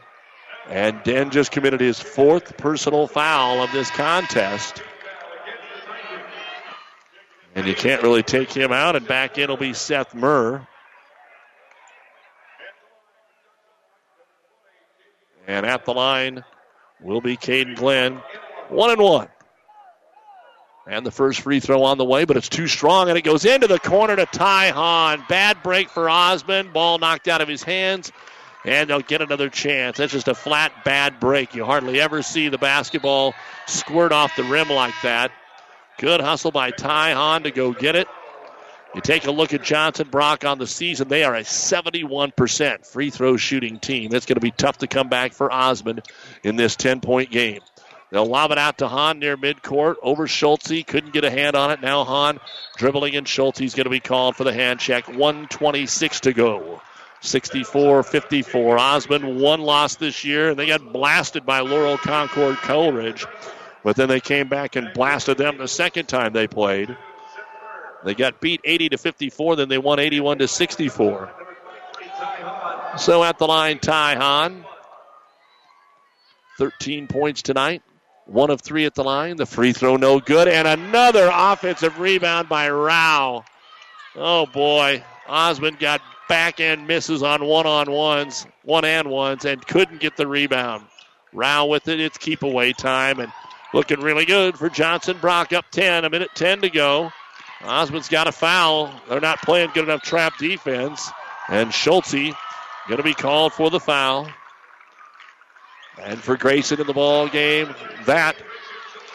And 0.69 1.03
Den 1.05 1.31
just 1.31 1.53
committed 1.53 1.81
his 1.81 2.01
fourth 2.01 2.57
personal 2.57 3.07
foul 3.07 3.63
of 3.63 3.71
this 3.73 3.91
contest. 3.91 4.83
And 7.55 7.67
you 7.67 7.75
can't 7.75 8.03
really 8.03 8.23
take 8.23 8.53
him 8.53 8.73
out, 8.73 8.97
and 8.97 9.07
back 9.07 9.39
in 9.39 9.49
will 9.49 9.57
be 9.57 9.73
Seth 9.73 10.15
Murr. 10.15 10.67
And 15.47 15.65
at 15.65 15.85
the 15.85 15.95
line 15.95 16.45
will 17.01 17.21
be 17.21 17.37
Caden 17.37 17.77
Glenn. 17.77 18.21
One 18.69 18.91
and 18.91 19.01
one. 19.01 19.29
And 20.89 21.05
the 21.05 21.11
first 21.11 21.41
free 21.41 21.59
throw 21.59 21.83
on 21.83 21.99
the 21.99 22.05
way, 22.05 22.25
but 22.25 22.37
it's 22.37 22.49
too 22.49 22.69
strong, 22.69 23.09
and 23.09 23.19
it 23.19 23.23
goes 23.23 23.45
into 23.45 23.67
the 23.67 23.79
corner 23.79 24.15
to 24.15 24.27
Ty 24.27 24.71
Hahn. 24.71 25.25
Bad 25.29 25.63
break 25.63 25.91
for 25.91 26.09
Osmond. 26.09 26.73
Ball 26.73 26.99
knocked 26.99 27.27
out 27.27 27.41
of 27.41 27.49
his 27.49 27.65
hands, 27.65 28.13
and 28.65 28.89
they'll 28.89 29.01
get 29.01 29.21
another 29.21 29.49
chance. 29.49 29.97
That's 29.97 30.13
just 30.13 30.29
a 30.29 30.35
flat 30.35 30.85
bad 30.85 31.19
break. 31.19 31.57
You 31.57 31.65
hardly 31.65 32.01
ever 32.01 32.23
see 32.23 32.49
the 32.49 32.59
basketball 32.59 33.35
squirt 33.67 34.13
off 34.13 34.37
the 34.37 34.45
rim 34.45 34.69
like 34.69 34.95
that. 35.03 35.33
Good 35.99 36.21
hustle 36.21 36.53
by 36.53 36.71
Ty 36.71 37.15
Hahn 37.15 37.43
to 37.43 37.51
go 37.51 37.73
get 37.73 37.97
it. 37.97 38.07
You 38.97 39.03
take 39.03 39.27
a 39.27 39.31
look 39.31 39.53
at 39.53 39.63
Johnson 39.63 40.09
Brock 40.09 40.47
on 40.47 40.59
the 40.59 40.67
season. 40.67 41.09
They 41.09 41.23
are 41.23 41.35
a 41.35 41.43
71% 41.43 42.87
free 42.87 43.11
throw 43.11 43.37
shooting 43.37 43.79
team. 43.79 44.15
It's 44.15 44.25
going 44.25 44.37
to 44.37 44.41
be 44.41 44.53
tough 44.53 44.79
to 44.79 44.87
come 44.87 45.11
back 45.11 45.35
for 45.35 45.53
Osmond 45.53 46.01
in 46.43 46.57
this 46.57 46.77
10 46.77 47.03
point 47.03 47.31
game. 47.31 47.61
They'll 48.11 48.25
lob 48.25 48.53
it 48.53 48.59
out 48.59 48.79
to 48.79 48.89
Hahn 48.89 49.19
near 49.19 49.37
midcourt 49.37 49.97
over 50.03 50.27
Schulte. 50.27 50.87
Couldn't 50.87 51.13
get 51.13 51.25
a 51.25 51.31
hand 51.31 51.57
on 51.57 51.73
it. 51.73 51.83
Now 51.83 52.05
Hahn 52.05 52.41
dribbling, 52.79 53.17
and 53.17 53.29
Schulte's 53.29 53.75
going 53.75 53.85
to 53.85 53.91
be 53.91 54.01
called 54.01 54.35
for 54.35 54.45
the 54.45 54.55
hand 54.55 54.81
check. 54.81 55.09
126 55.09 56.21
to 56.21 56.33
go. 56.33 56.81
64 57.21 58.03
54. 58.03 58.79
Osmond, 58.79 59.39
one 59.39 59.61
loss 59.61 59.97
this 59.97 60.25
year, 60.25 60.49
and 60.49 60.59
they 60.59 60.69
got 60.69 60.95
blasted 60.95 61.45
by 61.45 61.61
Laurel 61.61 61.99
Concord 61.99 62.57
Coleridge. 62.57 63.27
But 63.85 63.97
then 63.97 64.09
they 64.09 64.21
came 64.21 64.49
back 64.49 64.75
and 64.75 64.95
blasted 64.95 65.37
them 65.37 65.59
the 65.59 65.69
second 65.69 66.07
time 66.07 66.33
they 66.33 66.47
played. 66.47 66.97
They 68.05 68.15
got 68.15 68.41
beat 68.41 68.61
80 68.65 68.91
to 68.91 68.99
54, 68.99 69.57
then 69.57 69.69
they 69.69 69.79
won 69.79 69.99
81 69.99 70.39
to 70.39 70.49
64. 70.49 71.31
So 72.99 73.25
at 73.25 73.39
the 73.39 73.47
line, 73.47 73.79
Ty 73.79 74.15
Hahn. 74.17 74.65
13 76.59 77.07
points 77.07 77.43
tonight. 77.43 77.83
One 78.27 78.51
of 78.51 78.61
three 78.61 78.87
at 78.87 78.95
the 78.95 79.05
line. 79.05 79.37
The 79.37 79.47
free 79.47 79.73
throw 79.73 79.97
no 79.97 80.19
good. 80.19 80.49
And 80.49 80.67
another 80.67 81.31
offensive 81.33 81.99
rebound 82.01 82.49
by 82.49 82.71
Rao. 82.71 83.45
Oh 84.15 84.47
boy. 84.47 85.03
Osmond 85.29 85.79
got 85.79 86.01
back 86.29 86.61
end 86.61 86.87
misses 86.87 87.23
on 87.23 87.45
one 87.45 87.67
on 87.67 87.91
ones, 87.91 88.47
one 88.63 88.85
and 88.85 89.09
ones, 89.09 89.45
and 89.45 89.65
couldn't 89.67 90.01
get 90.01 90.17
the 90.17 90.27
rebound. 90.27 90.85
Rao 91.33 91.67
with 91.67 91.89
it. 91.89 92.01
It's 92.01 92.19
keep 92.19 92.43
away 92.43 92.73
time 92.73 93.21
and 93.21 93.31
looking 93.75 94.01
really 94.01 94.25
good 94.25 94.57
for 94.57 94.71
Johnson 94.71 95.19
Brock 95.21 95.53
up 95.53 95.67
10. 95.71 96.05
A 96.05 96.11
minute 96.11 96.31
10 96.35 96.63
to 96.63 96.71
go. 96.71 97.13
Osmond's 97.67 98.09
got 98.09 98.29
a 98.29 98.33
foul. 98.33 98.93
They're 99.09 99.21
not 99.21 99.43
playing 99.43 99.71
good 99.75 99.85
enough 99.85 100.03
trap 100.03 100.39
defense. 100.39 101.11
And 101.49 101.73
Schulte 101.73 102.35
going 102.89 102.99
to 102.99 103.03
be 103.03 103.15
called 103.15 103.53
for 103.53 103.71
the 103.71 103.81
foul. 103.81 104.29
And 106.01 106.19
for 106.19 106.37
Grayson 106.37 106.81
in 106.81 106.87
the 106.87 106.93
ball 106.93 107.29
game, 107.29 107.75
that 108.05 108.37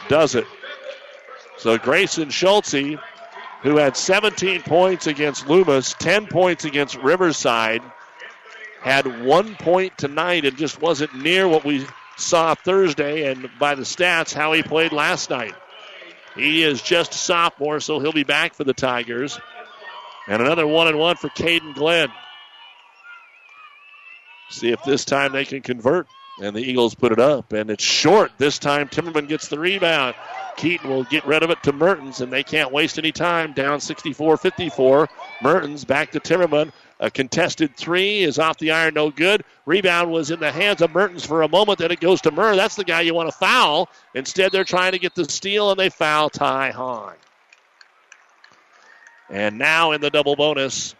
does 0.08 0.36
it. 0.36 0.48
So 1.58 1.78
Grayson 1.78 2.30
Schulte, 2.30 3.00
who 3.62 3.78
had 3.78 3.96
17 3.96 4.62
points 4.64 5.08
against 5.08 5.48
Loomis, 5.48 5.94
10 6.00 6.28
points 6.28 6.66
against 6.66 6.96
Riverside, 6.96 7.84
had 8.82 9.24
one 9.24 9.56
point 9.56 9.96
tonight 9.98 10.44
and 10.44 10.58
just 10.58 10.82
wasn't 10.82 11.16
near 11.16 11.48
what 11.48 11.64
we 11.64 11.86
saw 12.18 12.56
Thursday 12.56 13.32
and 13.32 13.50
by 13.60 13.76
the 13.76 13.84
stats 13.84 14.34
how 14.34 14.54
he 14.54 14.64
played 14.64 14.92
last 14.92 15.30
night. 15.30 15.54
He 16.36 16.64
is 16.64 16.82
just 16.82 17.14
a 17.14 17.18
sophomore, 17.18 17.80
so 17.80 18.00
he'll 18.00 18.14
be 18.14 18.24
back 18.24 18.54
for 18.54 18.64
the 18.64 18.74
Tigers. 18.74 19.40
And 20.28 20.42
another 20.42 20.68
one 20.68 20.88
and 20.88 20.98
one 20.98 21.18
for 21.18 21.30
Caden 21.30 21.76
Glenn. 21.76 22.10
See 24.50 24.70
if 24.70 24.84
this 24.84 25.06
time 25.06 25.32
they 25.32 25.46
can 25.46 25.62
convert. 25.62 26.08
And 26.42 26.56
the 26.56 26.62
Eagles 26.62 26.96
put 26.96 27.12
it 27.12 27.20
up. 27.20 27.54
And 27.54 27.70
it's 27.70 27.84
short. 27.84 28.32
This 28.38 28.60
time 28.60 28.88
Timmerman 28.88 29.28
gets 29.28 29.48
the 29.48 29.60
rebound. 29.60 30.16
Keaton 30.58 30.90
will 30.90 31.04
get 31.04 31.26
rid 31.26 31.44
of 31.44 31.50
it 31.50 31.62
to 31.64 31.74
Mertens, 31.74 32.22
and 32.22 32.32
they 32.32 32.44
can't 32.44 32.72
waste 32.72 32.98
any 32.98 33.12
time. 33.12 33.54
Down 33.54 33.80
64 33.80 34.38
54. 34.38 35.10
Mertens 35.42 35.86
back 35.86 36.12
to 36.12 36.20
Timmerman. 36.20 36.72
A 37.02 37.10
contested 37.10 37.76
three 37.76 38.22
is 38.22 38.38
off 38.38 38.60
the 38.60 38.70
iron, 38.70 38.94
no 38.94 39.10
good. 39.10 39.44
Rebound 39.66 40.12
was 40.12 40.30
in 40.30 40.40
the 40.40 40.52
hands 40.52 40.84
of 40.84 40.94
Mertens 40.94 41.26
for 41.26 41.42
a 41.42 41.50
moment, 41.50 41.80
then 41.80 41.92
it 41.92 42.00
goes 42.00 42.22
to 42.22 42.32
Murr. 42.32 42.56
That's 42.56 42.76
the 42.76 42.84
guy 42.84 43.02
you 43.02 43.16
want 43.16 43.28
to 43.28 43.36
foul. 43.36 43.90
Instead, 44.14 44.52
they're 44.52 44.64
trying 44.64 44.92
to 44.92 45.00
get 45.00 45.16
the 45.16 45.26
steal, 45.26 45.72
and 45.72 45.80
they 45.80 45.90
foul 45.90 46.30
Ty 46.30 46.70
Hahn. 46.70 47.16
And 49.32 49.58
now 49.58 49.94
in 49.94 50.02
the 50.02 50.12
double 50.12 50.36
bonus, 50.36 50.94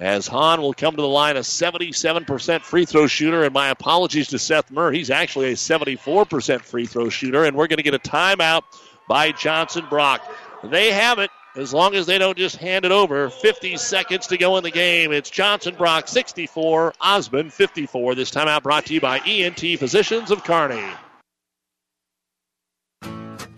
as 0.00 0.26
Hahn 0.26 0.60
will 0.60 0.74
come 0.74 0.96
to 0.96 1.02
the 1.02 1.08
line, 1.08 1.38
a 1.38 1.40
77% 1.40 2.60
free 2.62 2.84
throw 2.84 3.06
shooter. 3.06 3.44
And 3.44 3.54
my 3.54 3.68
apologies 3.68 4.28
to 4.28 4.38
Seth 4.38 4.70
Murr. 4.70 4.92
He's 4.92 5.08
actually 5.08 5.52
a 5.52 5.54
74% 5.54 6.60
free 6.60 6.84
throw 6.84 7.08
shooter. 7.08 7.44
And 7.44 7.56
we're 7.56 7.68
going 7.68 7.78
to 7.78 7.84
get 7.84 7.94
a 7.94 7.98
timeout 7.98 8.62
by 9.08 9.32
Johnson 9.32 9.86
Brock. 9.88 10.20
They 10.64 10.90
have 10.90 11.20
it 11.20 11.30
as 11.56 11.72
long 11.72 11.94
as 11.94 12.06
they 12.06 12.18
don't 12.18 12.36
just 12.36 12.56
hand 12.56 12.84
it 12.84 12.92
over. 12.92 13.30
50 13.30 13.76
seconds 13.76 14.26
to 14.28 14.36
go 14.36 14.56
in 14.56 14.64
the 14.64 14.70
game. 14.70 15.12
It's 15.12 15.30
Johnson 15.30 15.74
Brock 15.74 16.08
64, 16.08 16.94
Osmond 17.00 17.52
54. 17.52 18.14
This 18.14 18.30
timeout 18.30 18.62
brought 18.62 18.86
to 18.86 18.94
you 18.94 19.00
by 19.00 19.18
ENT 19.20 19.78
Physicians 19.78 20.30
of 20.30 20.44
Kearney. 20.44 20.84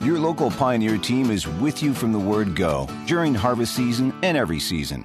Your 0.01 0.19
local 0.19 0.51
Pioneer 0.53 0.99
team 0.99 1.31
is 1.33 1.49
with 1.49 1.83
you 1.83 1.93
from 1.93 2.13
the 2.13 2.19
word 2.19 2.55
go 2.55 2.89
during 3.07 3.35
harvest 3.35 3.75
season 3.75 4.15
and 4.23 4.37
every 4.37 4.61
season. 4.61 5.05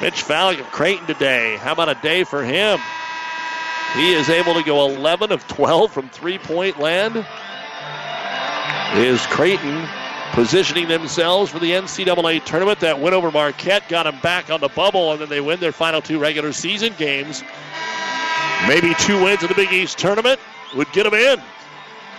Mitch 0.00 0.26
Ballock 0.26 0.58
of 0.58 0.66
Creighton 0.72 1.06
today. 1.06 1.56
How 1.56 1.72
about 1.72 1.90
a 1.90 1.94
day 1.94 2.24
for 2.24 2.42
him? 2.42 2.78
He 3.94 4.14
is 4.14 4.30
able 4.30 4.54
to 4.54 4.62
go 4.62 4.88
11 4.88 5.30
of 5.30 5.46
12 5.46 5.92
from 5.92 6.08
three 6.08 6.38
point 6.38 6.78
land. 6.78 7.26
Is 8.94 9.24
Creighton 9.26 9.86
positioning 10.32 10.88
themselves 10.88 11.50
for 11.50 11.58
the 11.58 11.72
NCAA 11.72 12.44
tournament? 12.44 12.80
That 12.80 12.98
win 12.98 13.12
over 13.12 13.30
Marquette 13.30 13.88
got 13.88 14.04
them 14.04 14.18
back 14.20 14.48
on 14.48 14.60
the 14.60 14.68
bubble, 14.68 15.12
and 15.12 15.20
then 15.20 15.28
they 15.28 15.40
win 15.40 15.60
their 15.60 15.72
final 15.72 16.00
two 16.00 16.18
regular 16.18 16.52
season 16.52 16.94
games. 16.96 17.42
Maybe 18.66 18.94
two 19.00 19.22
wins 19.22 19.42
in 19.42 19.48
the 19.48 19.54
Big 19.54 19.72
East 19.72 19.98
tournament 19.98 20.40
would 20.74 20.90
get 20.92 21.04
them 21.04 21.14
in. 21.14 21.42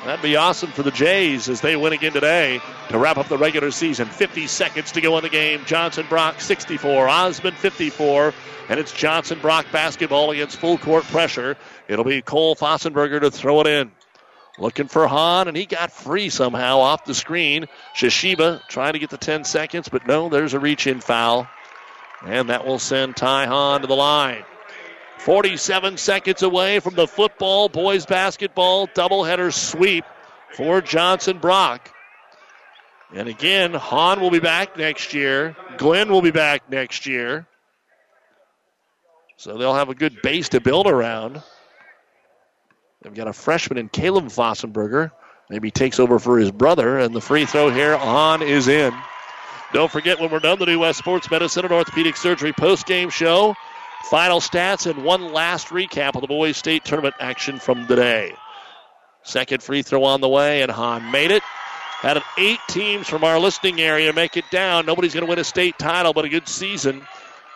That'd 0.05 0.23
be 0.23 0.35
awesome 0.35 0.71
for 0.71 0.81
the 0.81 0.89
Jays 0.89 1.47
as 1.47 1.61
they 1.61 1.75
win 1.75 1.93
again 1.93 2.13
today 2.13 2.59
to 2.89 2.97
wrap 2.97 3.17
up 3.17 3.27
the 3.27 3.37
regular 3.37 3.69
season. 3.69 4.07
50 4.07 4.47
seconds 4.47 4.91
to 4.93 5.01
go 5.01 5.15
in 5.17 5.23
the 5.23 5.29
game. 5.29 5.63
Johnson 5.65 6.07
Brock 6.09 6.41
64, 6.41 7.07
Osmond 7.07 7.55
54, 7.55 8.33
and 8.69 8.79
it's 8.79 8.91
Johnson 8.91 9.37
Brock 9.39 9.67
basketball 9.71 10.31
against 10.31 10.57
full 10.57 10.79
court 10.79 11.03
pressure. 11.03 11.55
It'll 11.87 12.03
be 12.03 12.23
Cole 12.23 12.55
Fossenberger 12.55 13.21
to 13.21 13.29
throw 13.29 13.61
it 13.61 13.67
in. 13.67 13.91
Looking 14.57 14.87
for 14.87 15.07
Hahn, 15.07 15.47
and 15.47 15.55
he 15.55 15.67
got 15.67 15.91
free 15.91 16.29
somehow 16.29 16.79
off 16.79 17.05
the 17.05 17.13
screen. 17.13 17.67
Shishiba 17.95 18.67
trying 18.67 18.93
to 18.93 18.99
get 18.99 19.11
the 19.11 19.17
10 19.17 19.43
seconds, 19.43 19.87
but 19.87 20.07
no, 20.07 20.29
there's 20.29 20.55
a 20.55 20.59
reach 20.59 20.87
in 20.87 20.99
foul. 20.99 21.47
And 22.25 22.49
that 22.49 22.65
will 22.65 22.79
send 22.79 23.15
Ty 23.15 23.45
Hahn 23.45 23.81
to 23.81 23.87
the 23.87 23.95
line. 23.95 24.43
47 25.21 25.97
seconds 25.97 26.41
away 26.41 26.79
from 26.79 26.95
the 26.95 27.07
football 27.07 27.69
boys 27.69 28.05
basketball 28.07 28.87
doubleheader 28.87 29.53
sweep 29.53 30.03
for 30.53 30.81
Johnson 30.81 31.37
Brock. 31.37 31.93
And 33.13 33.27
again, 33.27 33.73
Hahn 33.73 34.19
will 34.19 34.31
be 34.31 34.39
back 34.39 34.77
next 34.77 35.13
year. 35.13 35.55
Glenn 35.77 36.09
will 36.09 36.21
be 36.23 36.31
back 36.31 36.69
next 36.71 37.05
year. 37.05 37.45
So 39.37 39.57
they'll 39.57 39.75
have 39.75 39.89
a 39.89 39.95
good 39.95 40.21
base 40.23 40.49
to 40.49 40.59
build 40.59 40.87
around. 40.87 41.41
They've 43.01 43.13
got 43.13 43.27
a 43.27 43.33
freshman 43.33 43.77
in 43.77 43.89
Caleb 43.89 44.25
Fossenberger. 44.25 45.11
Maybe 45.49 45.69
takes 45.69 45.99
over 45.99 46.17
for 46.17 46.39
his 46.39 46.51
brother. 46.51 46.97
And 46.97 47.13
the 47.13 47.21
free 47.21 47.45
throw 47.45 47.69
here 47.69 47.95
on 47.95 48.41
is 48.41 48.67
in. 48.67 48.93
Don't 49.73 49.91
forget 49.91 50.19
when 50.19 50.31
we're 50.31 50.39
done, 50.39 50.59
the 50.59 50.65
new 50.65 50.79
West 50.79 50.99
Sports 50.99 51.29
Medicine 51.29 51.65
and 51.65 51.73
Orthopedic 51.73 52.17
Surgery 52.17 52.53
post 52.53 52.85
game 52.87 53.09
show. 53.09 53.55
Final 54.09 54.39
stats 54.39 54.89
and 54.89 55.03
one 55.03 55.31
last 55.31 55.67
recap 55.67 56.15
of 56.15 56.21
the 56.21 56.27
boys' 56.27 56.57
state 56.57 56.83
tournament 56.83 57.15
action 57.19 57.59
from 57.59 57.87
today. 57.87 58.35
Second 59.23 59.61
free 59.61 59.83
throw 59.83 60.03
on 60.03 60.21
the 60.21 60.27
way, 60.27 60.61
and 60.61 60.71
Hahn 60.71 61.11
made 61.11 61.31
it. 61.31 61.43
Out 62.03 62.17
of 62.17 62.23
eight 62.37 62.59
teams 62.67 63.07
from 63.07 63.23
our 63.23 63.39
listening 63.39 63.79
area 63.79 64.11
make 64.11 64.35
it 64.35 64.45
down. 64.49 64.87
Nobody's 64.87 65.13
going 65.13 65.25
to 65.25 65.29
win 65.29 65.37
a 65.37 65.43
state 65.43 65.77
title, 65.77 66.13
but 66.13 66.25
a 66.25 66.29
good 66.29 66.47
season. 66.47 67.05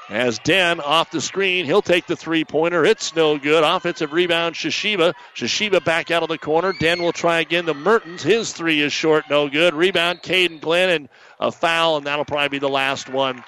As 0.08 0.38
Den 0.40 0.80
off 0.82 1.10
the 1.10 1.20
screen, 1.20 1.66
he'll 1.66 1.82
take 1.82 2.06
the 2.06 2.16
three 2.16 2.46
pointer. 2.46 2.86
It's 2.86 3.16
no 3.16 3.40
good. 3.40 3.64
Offensive 3.64 4.14
rebound, 4.14 4.54
Shishiba. 4.54 5.16
Shishiba 5.36 5.84
back 5.84 6.12
out 6.12 6.22
of 6.22 6.30
the 6.30 6.38
corner. 6.38 6.74
Den 6.74 7.02
will 7.02 7.12
try 7.12 7.40
again. 7.40 7.66
The 7.66 7.74
Mertens, 7.74 8.22
his 8.22 8.54
three 8.54 8.82
is 8.82 8.94
short, 8.94 9.26
no 9.32 9.50
good. 9.50 9.74
Rebound, 9.74 10.22
Caden 10.22 10.62
Glenn, 10.62 10.92
and 10.92 11.10
a 11.40 11.52
foul, 11.52 11.98
and 11.98 12.06
that'll 12.06 12.24
probably 12.24 12.50
be 12.50 12.60
the 12.60 12.70
last 12.70 13.10
one 13.10 13.44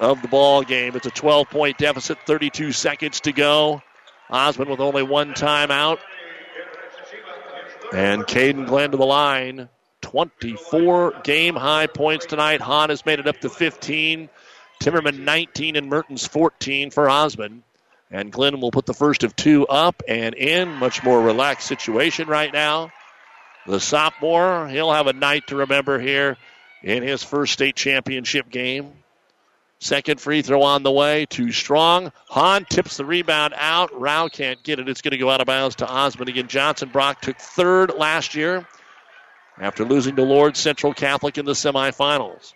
of 0.00 0.22
the 0.22 0.28
ball 0.28 0.62
game. 0.62 0.96
It's 0.96 1.06
a 1.06 1.10
12 1.10 1.48
point 1.50 1.78
deficit, 1.78 2.18
32 2.26 2.72
seconds 2.72 3.20
to 3.20 3.32
go. 3.32 3.82
Osmond 4.30 4.70
with 4.70 4.80
only 4.80 5.02
one 5.02 5.34
timeout. 5.34 5.98
And 7.92 8.22
Caden 8.22 8.66
Glenn 8.66 8.92
to 8.92 8.96
the 8.96 9.06
line. 9.06 9.68
24 10.00 11.20
game 11.22 11.54
high 11.54 11.86
points 11.86 12.26
tonight. 12.26 12.60
Hahn 12.60 12.88
has 12.88 13.04
made 13.04 13.18
it 13.18 13.28
up 13.28 13.38
to 13.40 13.50
15. 13.50 14.28
Timmerman 14.80 15.20
19 15.20 15.76
and 15.76 15.88
Mertens 15.88 16.26
14 16.26 16.90
for 16.90 17.10
Osmond. 17.10 17.62
And 18.10 18.32
Glenn 18.32 18.60
will 18.60 18.70
put 18.70 18.86
the 18.86 18.94
first 18.94 19.22
of 19.22 19.36
two 19.36 19.66
up 19.66 20.02
and 20.08 20.34
in. 20.34 20.68
Much 20.70 21.04
more 21.04 21.20
relaxed 21.20 21.68
situation 21.68 22.28
right 22.28 22.52
now. 22.52 22.90
The 23.66 23.78
sophomore, 23.78 24.68
he'll 24.68 24.92
have 24.92 25.06
a 25.06 25.12
night 25.12 25.48
to 25.48 25.56
remember 25.56 26.00
here 26.00 26.38
in 26.82 27.02
his 27.02 27.22
first 27.22 27.52
state 27.52 27.76
championship 27.76 28.48
game. 28.48 28.92
Second 29.82 30.20
free 30.20 30.42
throw 30.42 30.62
on 30.62 30.82
the 30.82 30.90
way. 30.90 31.24
Too 31.24 31.50
strong. 31.52 32.12
Hahn 32.28 32.66
tips 32.68 32.98
the 32.98 33.04
rebound 33.04 33.54
out. 33.56 33.98
Rao 33.98 34.28
can't 34.28 34.62
get 34.62 34.78
it. 34.78 34.88
It's 34.90 35.00
going 35.00 35.12
to 35.12 35.18
go 35.18 35.30
out 35.30 35.40
of 35.40 35.46
bounds 35.46 35.76
to 35.76 35.88
Osmond. 35.88 36.28
Again, 36.28 36.48
Johnson 36.48 36.90
Brock 36.90 37.22
took 37.22 37.38
third 37.38 37.94
last 37.96 38.34
year 38.34 38.68
after 39.58 39.86
losing 39.86 40.16
to 40.16 40.22
Lourdes 40.22 40.58
Central 40.58 40.92
Catholic 40.92 41.38
in 41.38 41.46
the 41.46 41.52
semifinals. 41.52 42.52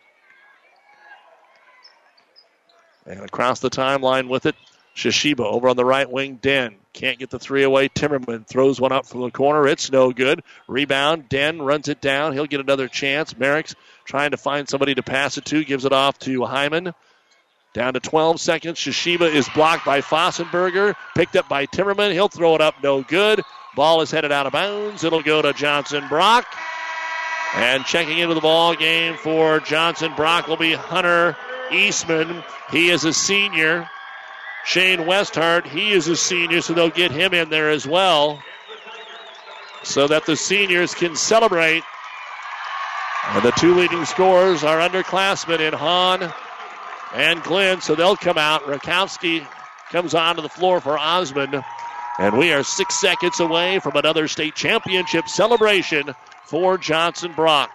And 3.06 3.20
across 3.20 3.60
the 3.60 3.70
timeline 3.70 4.28
with 4.28 4.44
it, 4.44 4.54
Shishiba 4.94 5.40
over 5.40 5.68
on 5.68 5.76
the 5.76 5.84
right 5.84 6.08
wing. 6.08 6.38
Den 6.40 6.76
can't 6.92 7.18
get 7.18 7.30
the 7.30 7.38
three 7.38 7.62
away. 7.62 7.88
Timmerman 7.88 8.46
throws 8.46 8.78
one 8.78 8.92
up 8.92 9.06
from 9.06 9.22
the 9.22 9.30
corner. 9.30 9.66
It's 9.66 9.90
no 9.90 10.12
good. 10.12 10.42
Rebound. 10.68 11.30
Den 11.30 11.60
runs 11.62 11.88
it 11.88 12.02
down. 12.02 12.34
He'll 12.34 12.46
get 12.46 12.60
another 12.60 12.86
chance. 12.86 13.36
Merrick's 13.36 13.74
trying 14.04 14.32
to 14.32 14.36
find 14.36 14.68
somebody 14.68 14.94
to 14.94 15.02
pass 15.02 15.38
it 15.38 15.46
to. 15.46 15.64
Gives 15.64 15.86
it 15.86 15.92
off 15.92 16.18
to 16.20 16.44
Hyman. 16.44 16.94
Down 17.74 17.94
to 17.94 18.00
12 18.00 18.40
seconds. 18.40 18.78
Shishiba 18.78 19.28
is 19.28 19.48
blocked 19.48 19.84
by 19.84 20.00
Fossenberger. 20.00 20.94
Picked 21.16 21.34
up 21.34 21.48
by 21.48 21.66
Timmerman. 21.66 22.12
He'll 22.12 22.28
throw 22.28 22.54
it 22.54 22.60
up. 22.60 22.76
No 22.84 23.02
good. 23.02 23.42
Ball 23.74 24.00
is 24.00 24.12
headed 24.12 24.30
out 24.30 24.46
of 24.46 24.52
bounds. 24.52 25.02
It'll 25.02 25.24
go 25.24 25.42
to 25.42 25.52
Johnson 25.52 26.06
Brock. 26.08 26.46
And 27.56 27.84
checking 27.84 28.18
into 28.18 28.34
the 28.34 28.40
ball 28.40 28.76
game 28.76 29.16
for 29.16 29.58
Johnson 29.58 30.12
Brock 30.14 30.46
will 30.46 30.56
be 30.56 30.72
Hunter 30.72 31.36
Eastman. 31.72 32.44
He 32.70 32.90
is 32.90 33.04
a 33.04 33.12
senior. 33.12 33.90
Shane 34.64 35.00
Westhart, 35.00 35.66
he 35.66 35.92
is 35.92 36.06
a 36.06 36.16
senior, 36.16 36.60
so 36.62 36.74
they'll 36.74 36.90
get 36.90 37.10
him 37.10 37.34
in 37.34 37.50
there 37.50 37.70
as 37.70 37.86
well. 37.86 38.40
So 39.82 40.06
that 40.06 40.26
the 40.26 40.36
seniors 40.36 40.94
can 40.94 41.16
celebrate. 41.16 41.82
And 43.30 43.44
the 43.44 43.50
two 43.52 43.74
leading 43.74 44.04
scorers 44.04 44.62
are 44.62 44.78
underclassmen 44.78 45.58
in 45.58 45.74
Hahn 45.74 46.32
and 47.14 47.42
Glenn, 47.42 47.80
so 47.80 47.94
they'll 47.94 48.16
come 48.16 48.38
out. 48.38 48.62
Rakowski 48.64 49.46
comes 49.90 50.14
onto 50.14 50.42
the 50.42 50.48
floor 50.48 50.80
for 50.80 50.98
Osmond. 50.98 51.64
And 52.18 52.36
we 52.36 52.52
are 52.52 52.62
six 52.62 53.00
seconds 53.00 53.40
away 53.40 53.78
from 53.78 53.96
another 53.96 54.28
state 54.28 54.54
championship 54.54 55.28
celebration 55.28 56.14
for 56.44 56.76
Johnson 56.78 57.32
Brock. 57.32 57.70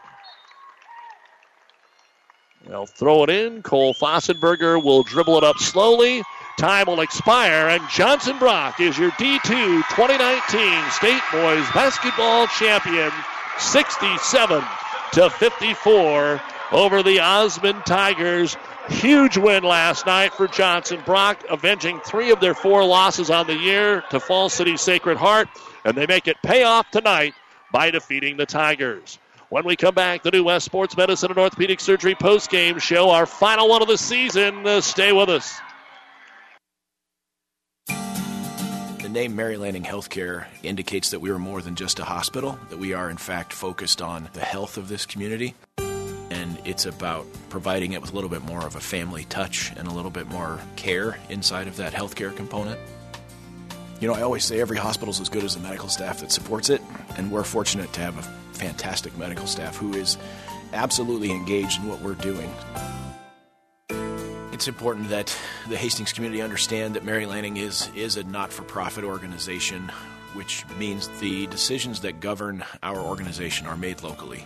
They'll 2.67 2.85
throw 2.85 3.23
it 3.23 3.29
in. 3.29 3.63
Cole 3.63 3.93
Fossenberger 3.93 4.81
will 4.83 5.03
dribble 5.03 5.37
it 5.37 5.43
up 5.43 5.57
slowly. 5.57 6.23
Time 6.57 6.87
will 6.87 6.99
expire, 6.99 7.69
and 7.69 7.87
Johnson 7.89 8.37
Brock 8.37 8.81
is 8.81 8.97
your 8.97 9.11
D2 9.11 9.39
2019 9.43 10.91
State 10.91 11.21
Boys 11.31 11.65
Basketball 11.73 12.47
Champion, 12.47 13.11
67 13.57 14.63
to 15.13 15.29
54 15.29 16.41
over 16.73 17.01
the 17.01 17.21
Osmond 17.21 17.85
Tigers. 17.85 18.57
Huge 18.89 19.37
win 19.37 19.63
last 19.63 20.05
night 20.05 20.33
for 20.33 20.47
Johnson 20.47 21.01
Brock, 21.05 21.43
avenging 21.49 21.99
three 22.01 22.31
of 22.31 22.39
their 22.39 22.53
four 22.53 22.83
losses 22.83 23.29
on 23.29 23.47
the 23.47 23.55
year 23.55 24.03
to 24.09 24.19
Falls 24.19 24.53
City 24.53 24.75
Sacred 24.75 25.17
Heart, 25.17 25.47
and 25.85 25.95
they 25.95 26.05
make 26.05 26.27
it 26.27 26.35
pay 26.43 26.63
off 26.63 26.89
tonight 26.91 27.33
by 27.71 27.91
defeating 27.91 28.35
the 28.35 28.45
Tigers. 28.45 29.17
When 29.49 29.63
we 29.63 29.75
come 29.75 29.95
back, 29.95 30.23
the 30.23 30.31
new 30.31 30.43
West 30.43 30.65
Sports 30.65 30.97
Medicine 30.97 31.31
and 31.31 31.39
Orthopedic 31.39 31.79
Surgery 31.79 32.13
post-game 32.13 32.77
show, 32.79 33.09
our 33.09 33.25
final 33.25 33.69
one 33.69 33.81
of 33.81 33.87
the 33.87 33.97
season. 33.97 34.67
Uh, 34.67 34.81
stay 34.81 35.11
with 35.11 35.29
us. 35.29 35.59
The 37.87 39.09
name 39.09 39.35
Mary 39.35 39.57
Lanning 39.57 39.83
Healthcare 39.83 40.45
indicates 40.61 41.09
that 41.11 41.19
we 41.19 41.31
are 41.31 41.39
more 41.39 41.61
than 41.61 41.75
just 41.75 41.99
a 41.99 42.03
hospital, 42.03 42.59
that 42.69 42.77
we 42.77 42.93
are 42.93 43.09
in 43.09 43.17
fact 43.17 43.53
focused 43.53 44.01
on 44.03 44.29
the 44.33 44.41
health 44.41 44.77
of 44.77 44.87
this 44.87 45.05
community. 45.07 45.55
It's 46.65 46.85
about 46.85 47.25
providing 47.49 47.93
it 47.93 48.01
with 48.01 48.11
a 48.11 48.15
little 48.15 48.29
bit 48.29 48.43
more 48.43 48.65
of 48.65 48.75
a 48.75 48.79
family 48.79 49.25
touch 49.25 49.71
and 49.77 49.87
a 49.87 49.91
little 49.91 50.11
bit 50.11 50.27
more 50.27 50.59
care 50.75 51.17
inside 51.29 51.67
of 51.67 51.77
that 51.77 51.93
healthcare 51.93 52.35
component. 52.35 52.79
You 53.99 54.07
know, 54.07 54.13
I 54.13 54.21
always 54.21 54.45
say 54.45 54.61
every 54.61 54.77
hospital 54.77 55.11
is 55.11 55.19
as 55.19 55.29
good 55.29 55.43
as 55.43 55.55
the 55.55 55.61
medical 55.61 55.89
staff 55.89 56.21
that 56.21 56.31
supports 56.31 56.69
it, 56.69 56.81
and 57.17 57.31
we're 57.31 57.43
fortunate 57.43 57.91
to 57.93 58.01
have 58.01 58.17
a 58.17 58.21
fantastic 58.55 59.17
medical 59.17 59.47
staff 59.47 59.75
who 59.75 59.93
is 59.93 60.17
absolutely 60.73 61.31
engaged 61.31 61.81
in 61.81 61.89
what 61.89 62.01
we're 62.01 62.13
doing. 62.15 62.49
it's 64.59 64.67
important 64.67 65.07
that 65.07 65.33
the 65.69 65.77
Hastings 65.77 66.11
community 66.11 66.41
understand 66.41 66.93
that 66.95 67.05
Mary 67.05 67.25
Lanning 67.25 67.55
is 67.55 67.89
is 67.95 68.17
a 68.17 68.25
not-for-profit 68.25 69.05
organization, 69.05 69.89
which 70.33 70.65
means 70.77 71.07
the 71.21 71.47
decisions 71.47 72.01
that 72.01 72.19
govern 72.19 72.65
our 72.83 72.99
organization 72.99 73.67
are 73.67 73.77
made 73.77 74.03
locally. 74.03 74.45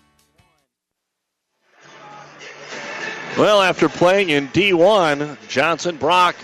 Well, 3.37 3.61
after 3.61 3.87
playing 3.87 4.29
in 4.29 4.49
D1, 4.49 5.47
Johnson 5.47 5.95
Brock 5.95 6.35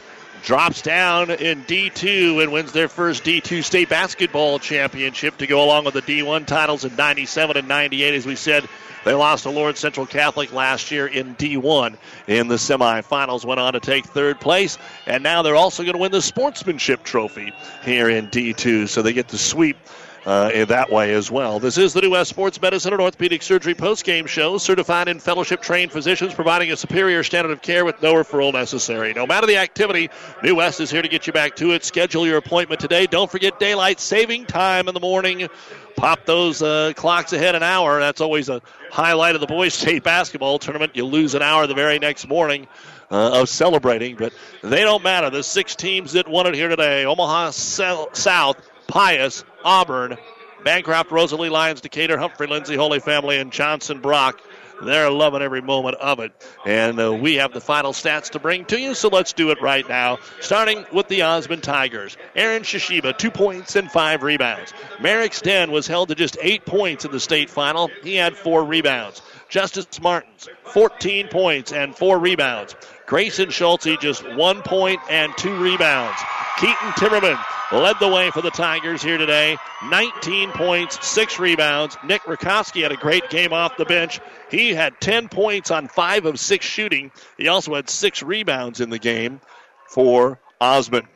drops 0.43 0.81
down 0.81 1.29
in 1.29 1.63
D2 1.63 2.41
and 2.41 2.53
wins 2.53 2.71
their 2.71 2.87
first 2.87 3.25
D2 3.25 3.61
state 3.63 3.89
basketball 3.89 4.57
championship 4.57 5.37
to 5.37 5.47
go 5.47 5.65
along 5.65 5.83
with 5.83 5.95
the 5.95 6.01
D1 6.01 6.45
titles 6.45 6.85
in 6.85 6.95
97 6.95 7.57
and 7.57 7.67
98. 7.67 8.13
As 8.13 8.25
we 8.25 8.37
said, 8.37 8.67
they 9.03 9.13
lost 9.13 9.43
to 9.43 9.49
Lourdes 9.49 9.81
Central 9.81 10.05
Catholic 10.05 10.53
last 10.53 10.89
year 10.89 11.05
in 11.05 11.35
D1 11.35 11.97
in 12.25 12.47
the 12.47 12.55
semifinals, 12.55 13.43
went 13.43 13.59
on 13.59 13.73
to 13.73 13.81
take 13.81 14.05
third 14.05 14.39
place, 14.39 14.77
and 15.05 15.21
now 15.21 15.41
they're 15.41 15.55
also 15.55 15.83
going 15.83 15.93
to 15.93 15.99
win 15.99 16.13
the 16.13 16.21
sportsmanship 16.21 17.03
trophy 17.03 17.51
here 17.83 18.09
in 18.09 18.27
D2. 18.27 18.87
So 18.87 19.01
they 19.01 19.11
get 19.11 19.27
to 19.29 19.37
sweep 19.37 19.77
uh, 20.27 20.51
in 20.53 20.67
that 20.67 20.91
way 20.91 21.13
as 21.13 21.31
well. 21.31 21.57
This 21.57 21.77
is 21.77 21.93
the 21.93 22.01
New 22.01 22.11
West 22.11 22.29
Sports 22.29 22.61
Medicine 22.61 22.91
and 22.91 23.01
Orthopedic 23.01 23.41
Surgery 23.41 23.73
post-game 23.73 24.25
show. 24.25 24.57
Certified 24.57 25.07
and 25.07 25.23
fellowship-trained 25.23 25.89
physicians 25.89 26.33
providing 26.33 26.69
a 26.69 26.75
superior 26.75 27.23
standard 27.23 27.51
of 27.51 27.61
care 27.61 27.85
with 27.85 28.01
no 28.01 28.13
referral 28.13 28.51
necessary. 28.51 29.13
No 29.13 29.25
matter 29.25 29.47
the 29.47 29.55
activity, 29.55 30.09
New 30.43 30.55
West 30.55 30.81
is 30.81 30.91
here 30.91 31.01
to 31.01 31.07
get 31.07 31.27
you 31.27 31.33
back 31.33 31.55
to 31.55 31.71
it. 31.71 31.85
Schedule 31.85 32.27
your 32.27 32.35
appointment 32.35 32.81
today. 32.81 33.07
Don't 33.07 33.31
forget 33.31 33.57
daylight 33.57 34.01
saving 34.01 34.45
time 34.45 34.89
in 34.89 34.93
the 34.93 34.99
morning. 34.99 35.47
Pop 35.95 36.25
those 36.25 36.61
uh, 36.61 36.91
clocks 36.97 37.31
ahead 37.31 37.55
an 37.55 37.63
hour. 37.63 38.01
That's 38.01 38.19
always 38.19 38.49
a 38.49 38.61
highlight 38.91 39.35
of 39.35 39.39
the 39.39 39.47
boys' 39.47 39.73
state 39.75 40.03
basketball 40.03 40.59
tournament. 40.59 40.93
You 40.93 41.05
lose 41.05 41.35
an 41.35 41.41
hour 41.41 41.67
the 41.67 41.73
very 41.73 41.99
next 41.99 42.27
morning. 42.27 42.67
Uh, 43.09 43.39
of 43.39 43.47
celebrating, 43.47 44.17
but 44.17 44.33
they 44.61 44.81
don't 44.81 45.01
matter. 45.01 45.29
The 45.29 45.41
six 45.41 45.77
teams 45.77 46.11
that 46.11 46.27
won 46.27 46.45
it 46.45 46.53
here 46.53 46.67
today 46.67 47.05
Omaha 47.05 47.51
South, 47.51 48.66
Pius, 48.87 49.43
Auburn, 49.63 50.17
Bancroft, 50.63 51.11
Rosalie 51.11 51.49
Lyons, 51.49 51.81
Decatur, 51.81 52.17
Humphrey, 52.17 52.47
Lindsay, 52.47 52.75
Holy 52.75 52.99
Family, 52.99 53.37
and 53.37 53.51
Johnson 53.51 54.01
Brock. 54.01 54.41
They're 54.81 55.09
loving 55.09 55.41
every 55.41 55.61
moment 55.61 55.95
of 55.95 56.19
it. 56.19 56.31
And 56.65 56.99
uh, 56.99 57.13
we 57.13 57.35
have 57.35 57.53
the 57.53 57.61
final 57.61 57.93
stats 57.93 58.31
to 58.31 58.39
bring 58.39 58.65
to 58.65 58.79
you, 58.79 58.93
so 58.93 59.09
let's 59.09 59.33
do 59.33 59.49
it 59.51 59.61
right 59.61 59.87
now. 59.87 60.19
Starting 60.39 60.85
with 60.91 61.07
the 61.07 61.23
Osmond 61.23 61.63
Tigers. 61.63 62.17
Aaron 62.35 62.63
Shishiba, 62.63 63.17
two 63.17 63.31
points 63.31 63.75
and 63.75 63.91
five 63.91 64.23
rebounds. 64.23 64.73
Merrick 64.99 65.33
Sten 65.33 65.71
was 65.71 65.87
held 65.87 66.09
to 66.09 66.15
just 66.15 66.37
eight 66.41 66.65
points 66.65 67.05
in 67.05 67.11
the 67.11 67.19
state 67.19 67.49
final. 67.49 67.89
He 68.03 68.15
had 68.15 68.35
four 68.35 68.63
rebounds. 68.63 69.21
Justice 69.49 70.01
Mertens, 70.01 70.49
14 70.65 71.29
points 71.29 71.71
and 71.71 71.95
four 71.95 72.19
rebounds. 72.19 72.75
Grayson 73.05 73.49
Schulte, 73.49 73.99
just 73.99 74.27
one 74.35 74.61
point 74.61 74.99
and 75.09 75.35
two 75.37 75.55
rebounds. 75.57 76.19
Keaton 76.57 76.91
Timmerman 76.93 77.39
led 77.71 77.99
the 77.99 78.07
way 78.07 78.31
for 78.31 78.41
the 78.41 78.49
Tigers 78.49 79.03
here 79.03 79.19
today. 79.19 79.57
19 79.85 80.51
points, 80.53 81.05
six 81.07 81.37
rebounds. 81.37 81.97
Nick 82.03 82.23
Rakowski 82.23 82.81
had 82.81 82.91
a 82.91 82.97
great 82.97 83.29
game 83.29 83.53
off 83.53 83.77
the 83.77 83.85
bench. 83.85 84.19
He 84.49 84.73
had 84.73 84.99
10 84.99 85.29
points 85.29 85.69
on 85.69 85.87
five 85.87 86.25
of 86.25 86.39
six 86.39 86.65
shooting. 86.65 87.11
He 87.37 87.47
also 87.47 87.75
had 87.75 87.89
six 87.89 88.23
rebounds 88.23 88.81
in 88.81 88.89
the 88.89 88.97
game 88.97 89.39
for 89.87 90.39
Osmond. 90.59 91.07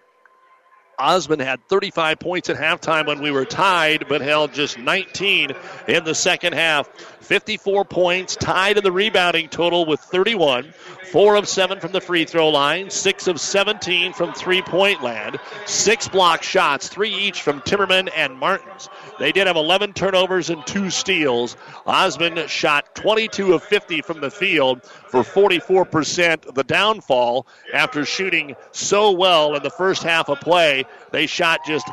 Osmond 0.99 1.41
had 1.41 1.68
35 1.68 2.19
points 2.19 2.49
at 2.49 2.57
halftime 2.57 3.07
when 3.07 3.22
we 3.22 3.31
were 3.31 3.45
tied, 3.45 4.07
but 4.07 4.22
held 4.22 4.53
just 4.53 4.77
19 4.77 5.51
in 5.88 6.03
the 6.03 6.13
second 6.13 6.53
half. 6.53 6.88
54 7.22 7.85
points, 7.85 8.35
tied 8.35 8.77
in 8.77 8.84
the 8.84 8.91
rebounding 8.91 9.49
total 9.49 9.85
with 9.88 9.99
31. 9.99 10.72
Four 11.12 11.36
of 11.36 11.46
seven 11.50 11.82
from 11.82 11.92
the 11.92 12.00
free 12.00 12.24
throw 12.24 12.48
line, 12.48 12.90
six 12.90 13.28
of 13.28 13.42
17 13.42 14.14
from 14.14 14.32
three 14.32 14.62
point 14.62 15.04
land, 15.04 15.38
six 15.66 16.08
block 16.08 16.42
shots, 16.42 16.88
three 16.88 17.14
each 17.14 17.42
from 17.42 17.60
Timmerman 17.62 18.10
and 18.16 18.40
Mertens. 18.40 18.88
They 19.20 19.34
did 19.34 19.48
have 19.48 19.58
11 19.58 19.92
turnovers 19.92 20.50
and 20.50 20.66
two 20.66 20.90
steals. 20.90 21.58
Osmond 21.86 22.50
shot 22.50 22.96
22 22.96 23.54
of 23.54 23.62
50 23.62 24.02
from 24.04 24.22
the 24.22 24.32
field 24.32 24.84
for 24.84 25.22
44%. 25.22 26.54
The 26.54 26.64
downfall 26.64 27.46
after 27.74 28.06
shooting 28.06 28.56
so 28.72 29.12
well 29.12 29.54
in 29.56 29.64
the 29.64 29.70
first 29.70 30.04
half 30.04 30.30
of 30.30 30.40
play, 30.40 30.86
they 31.12 31.28
shot 31.28 31.60
just 31.68 31.90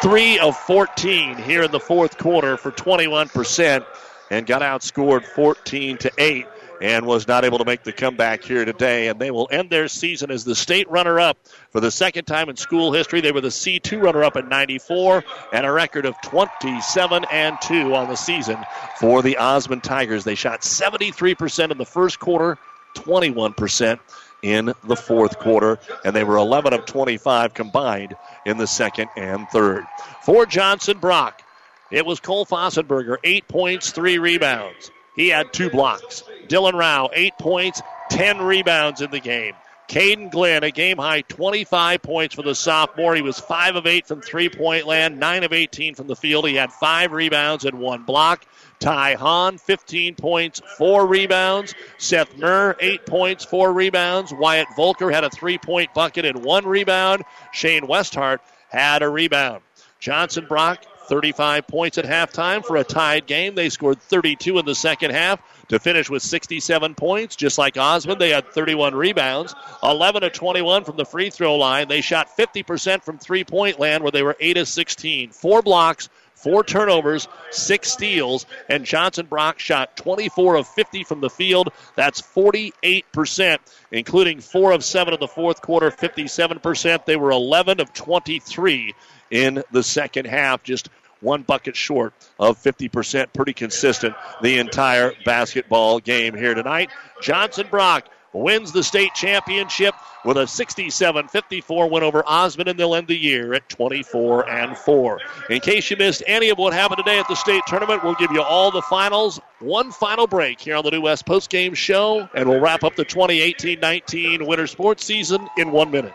three 0.00 0.38
of 0.38 0.56
14 0.56 1.36
here 1.38 1.64
in 1.64 1.72
the 1.72 1.80
fourth 1.80 2.18
quarter 2.18 2.56
for 2.56 2.70
21% 2.70 3.84
and 4.30 4.46
got 4.46 4.62
outscored 4.62 5.24
14 5.24 5.98
to 5.98 6.12
8 6.18 6.46
and 6.80 7.06
was 7.06 7.28
not 7.28 7.44
able 7.44 7.58
to 7.58 7.64
make 7.64 7.82
the 7.82 7.92
comeback 7.92 8.42
here 8.42 8.64
today. 8.64 9.08
And 9.08 9.20
they 9.20 9.30
will 9.30 9.48
end 9.50 9.70
their 9.70 9.88
season 9.88 10.30
as 10.30 10.44
the 10.44 10.54
state 10.54 10.90
runner 10.90 11.20
up 11.20 11.38
for 11.70 11.80
the 11.80 11.90
second 11.90 12.24
time 12.24 12.48
in 12.48 12.56
school 12.56 12.92
history. 12.92 13.20
They 13.20 13.32
were 13.32 13.40
the 13.40 13.48
C2 13.48 14.02
runner 14.02 14.24
up 14.24 14.36
in 14.36 14.48
94 14.48 15.24
and 15.52 15.66
a 15.66 15.72
record 15.72 16.06
of 16.06 16.20
27 16.22 17.26
and 17.30 17.60
2 17.60 17.94
on 17.94 18.08
the 18.08 18.16
season 18.16 18.58
for 18.98 19.22
the 19.22 19.36
Osmond 19.36 19.84
Tigers. 19.84 20.24
They 20.24 20.34
shot 20.34 20.62
73% 20.62 21.70
in 21.70 21.78
the 21.78 21.84
first 21.84 22.18
quarter, 22.18 22.58
21% 22.94 23.98
in 24.42 24.72
the 24.84 24.96
fourth 24.96 25.38
quarter, 25.38 25.78
and 26.04 26.16
they 26.16 26.24
were 26.24 26.36
11 26.36 26.72
of 26.72 26.86
25 26.86 27.52
combined 27.52 28.16
in 28.46 28.56
the 28.56 28.66
second 28.66 29.08
and 29.16 29.46
third. 29.50 29.84
For 30.22 30.46
Johnson 30.46 30.98
Brock, 30.98 31.42
it 31.90 32.06
was 32.06 32.20
Cole 32.20 32.46
Fossenberger, 32.46 33.16
eight 33.24 33.48
points, 33.48 33.90
three 33.90 34.18
rebounds. 34.18 34.90
He 35.20 35.28
had 35.28 35.52
two 35.52 35.68
blocks. 35.68 36.22
Dylan 36.48 36.72
Rao, 36.72 37.10
eight 37.12 37.34
points, 37.38 37.82
10 38.08 38.40
rebounds 38.40 39.02
in 39.02 39.10
the 39.10 39.20
game. 39.20 39.52
Caden 39.86 40.30
Glenn, 40.30 40.64
a 40.64 40.70
game 40.70 40.96
high 40.96 41.20
25 41.20 42.00
points 42.00 42.34
for 42.34 42.40
the 42.40 42.54
sophomore. 42.54 43.14
He 43.14 43.20
was 43.20 43.38
5 43.38 43.76
of 43.76 43.86
8 43.86 44.06
from 44.06 44.22
three 44.22 44.48
point 44.48 44.86
land, 44.86 45.20
9 45.20 45.44
of 45.44 45.52
18 45.52 45.94
from 45.94 46.06
the 46.06 46.16
field. 46.16 46.48
He 46.48 46.54
had 46.54 46.72
five 46.72 47.12
rebounds 47.12 47.66
and 47.66 47.80
one 47.80 48.04
block. 48.04 48.46
Ty 48.78 49.16
Hahn, 49.16 49.58
15 49.58 50.14
points, 50.14 50.62
4 50.78 51.06
rebounds. 51.06 51.74
Seth 51.98 52.34
Murr, 52.38 52.74
8 52.80 53.04
points, 53.04 53.44
4 53.44 53.74
rebounds. 53.74 54.32
Wyatt 54.32 54.68
Volker 54.74 55.10
had 55.10 55.24
a 55.24 55.28
3 55.28 55.58
point 55.58 55.92
bucket 55.92 56.24
and 56.24 56.42
1 56.42 56.64
rebound. 56.64 57.24
Shane 57.52 57.86
Westhart 57.86 58.38
had 58.70 59.02
a 59.02 59.08
rebound. 59.10 59.60
Johnson 59.98 60.46
Brock, 60.48 60.82
35 61.10 61.66
points 61.66 61.98
at 61.98 62.04
halftime 62.04 62.64
for 62.64 62.76
a 62.76 62.84
tied 62.84 63.26
game. 63.26 63.56
They 63.56 63.68
scored 63.68 64.00
32 64.00 64.58
in 64.58 64.64
the 64.64 64.76
second 64.76 65.10
half 65.10 65.40
to 65.68 65.80
finish 65.80 66.08
with 66.08 66.22
67 66.22 66.94
points. 66.94 67.34
Just 67.34 67.58
like 67.58 67.76
Osmond, 67.76 68.20
they 68.20 68.30
had 68.30 68.46
31 68.52 68.94
rebounds, 68.94 69.52
11 69.82 70.22
of 70.22 70.32
21 70.32 70.84
from 70.84 70.96
the 70.96 71.04
free 71.04 71.28
throw 71.28 71.56
line. 71.56 71.88
They 71.88 72.00
shot 72.00 72.28
50% 72.38 73.02
from 73.02 73.18
three 73.18 73.42
point 73.42 73.80
land, 73.80 74.04
where 74.04 74.12
they 74.12 74.22
were 74.22 74.36
8 74.38 74.58
of 74.58 74.68
16. 74.68 75.30
Four 75.30 75.62
blocks, 75.62 76.08
four 76.36 76.62
turnovers, 76.62 77.26
six 77.50 77.90
steals, 77.90 78.46
and 78.68 78.84
Johnson 78.84 79.26
Brock 79.26 79.58
shot 79.58 79.96
24 79.96 80.54
of 80.56 80.68
50 80.68 81.02
from 81.02 81.20
the 81.20 81.28
field. 81.28 81.70
That's 81.96 82.22
48%, 82.22 83.58
including 83.90 84.40
four 84.40 84.70
of 84.70 84.84
seven 84.84 85.12
in 85.12 85.18
the 85.20 85.26
fourth 85.26 85.60
quarter, 85.60 85.90
57%. 85.90 87.04
They 87.04 87.16
were 87.16 87.32
11 87.32 87.80
of 87.80 87.92
23 87.92 88.94
in 89.30 89.62
the 89.70 89.82
second 89.82 90.26
half, 90.26 90.62
just 90.62 90.88
one 91.20 91.42
bucket 91.42 91.76
short 91.76 92.12
of 92.38 92.62
50%. 92.62 93.32
Pretty 93.32 93.52
consistent 93.52 94.14
the 94.42 94.58
entire 94.58 95.12
basketball 95.24 96.00
game 96.00 96.34
here 96.34 96.54
tonight. 96.54 96.90
Johnson 97.22 97.66
Brock 97.70 98.08
wins 98.32 98.72
the 98.72 98.82
state 98.82 99.12
championship 99.14 99.94
with 100.24 100.36
a 100.36 100.44
67-54 100.44 101.90
win 101.90 102.02
over 102.02 102.22
Osmond, 102.26 102.68
and 102.68 102.78
they'll 102.78 102.94
end 102.94 103.08
the 103.08 103.16
year 103.16 103.54
at 103.54 103.68
24 103.68 104.48
and 104.48 104.76
4. 104.76 105.18
In 105.48 105.60
case 105.60 105.90
you 105.90 105.96
missed 105.96 106.22
any 106.26 106.50
of 106.50 106.58
what 106.58 106.72
happened 106.72 106.98
today 106.98 107.18
at 107.18 107.26
the 107.28 107.34
state 107.34 107.62
tournament, 107.66 108.04
we'll 108.04 108.14
give 108.14 108.30
you 108.30 108.42
all 108.42 108.70
the 108.70 108.82
finals. 108.82 109.40
One 109.60 109.90
final 109.90 110.26
break 110.26 110.60
here 110.60 110.76
on 110.76 110.84
the 110.84 110.90
New 110.90 111.00
West 111.00 111.26
postgame 111.26 111.74
show, 111.74 112.28
and 112.34 112.48
we'll 112.48 112.60
wrap 112.60 112.84
up 112.84 112.96
the 112.96 113.04
2018-19 113.04 114.46
winter 114.46 114.66
sports 114.66 115.04
season 115.04 115.48
in 115.56 115.72
one 115.72 115.90
minute. 115.90 116.14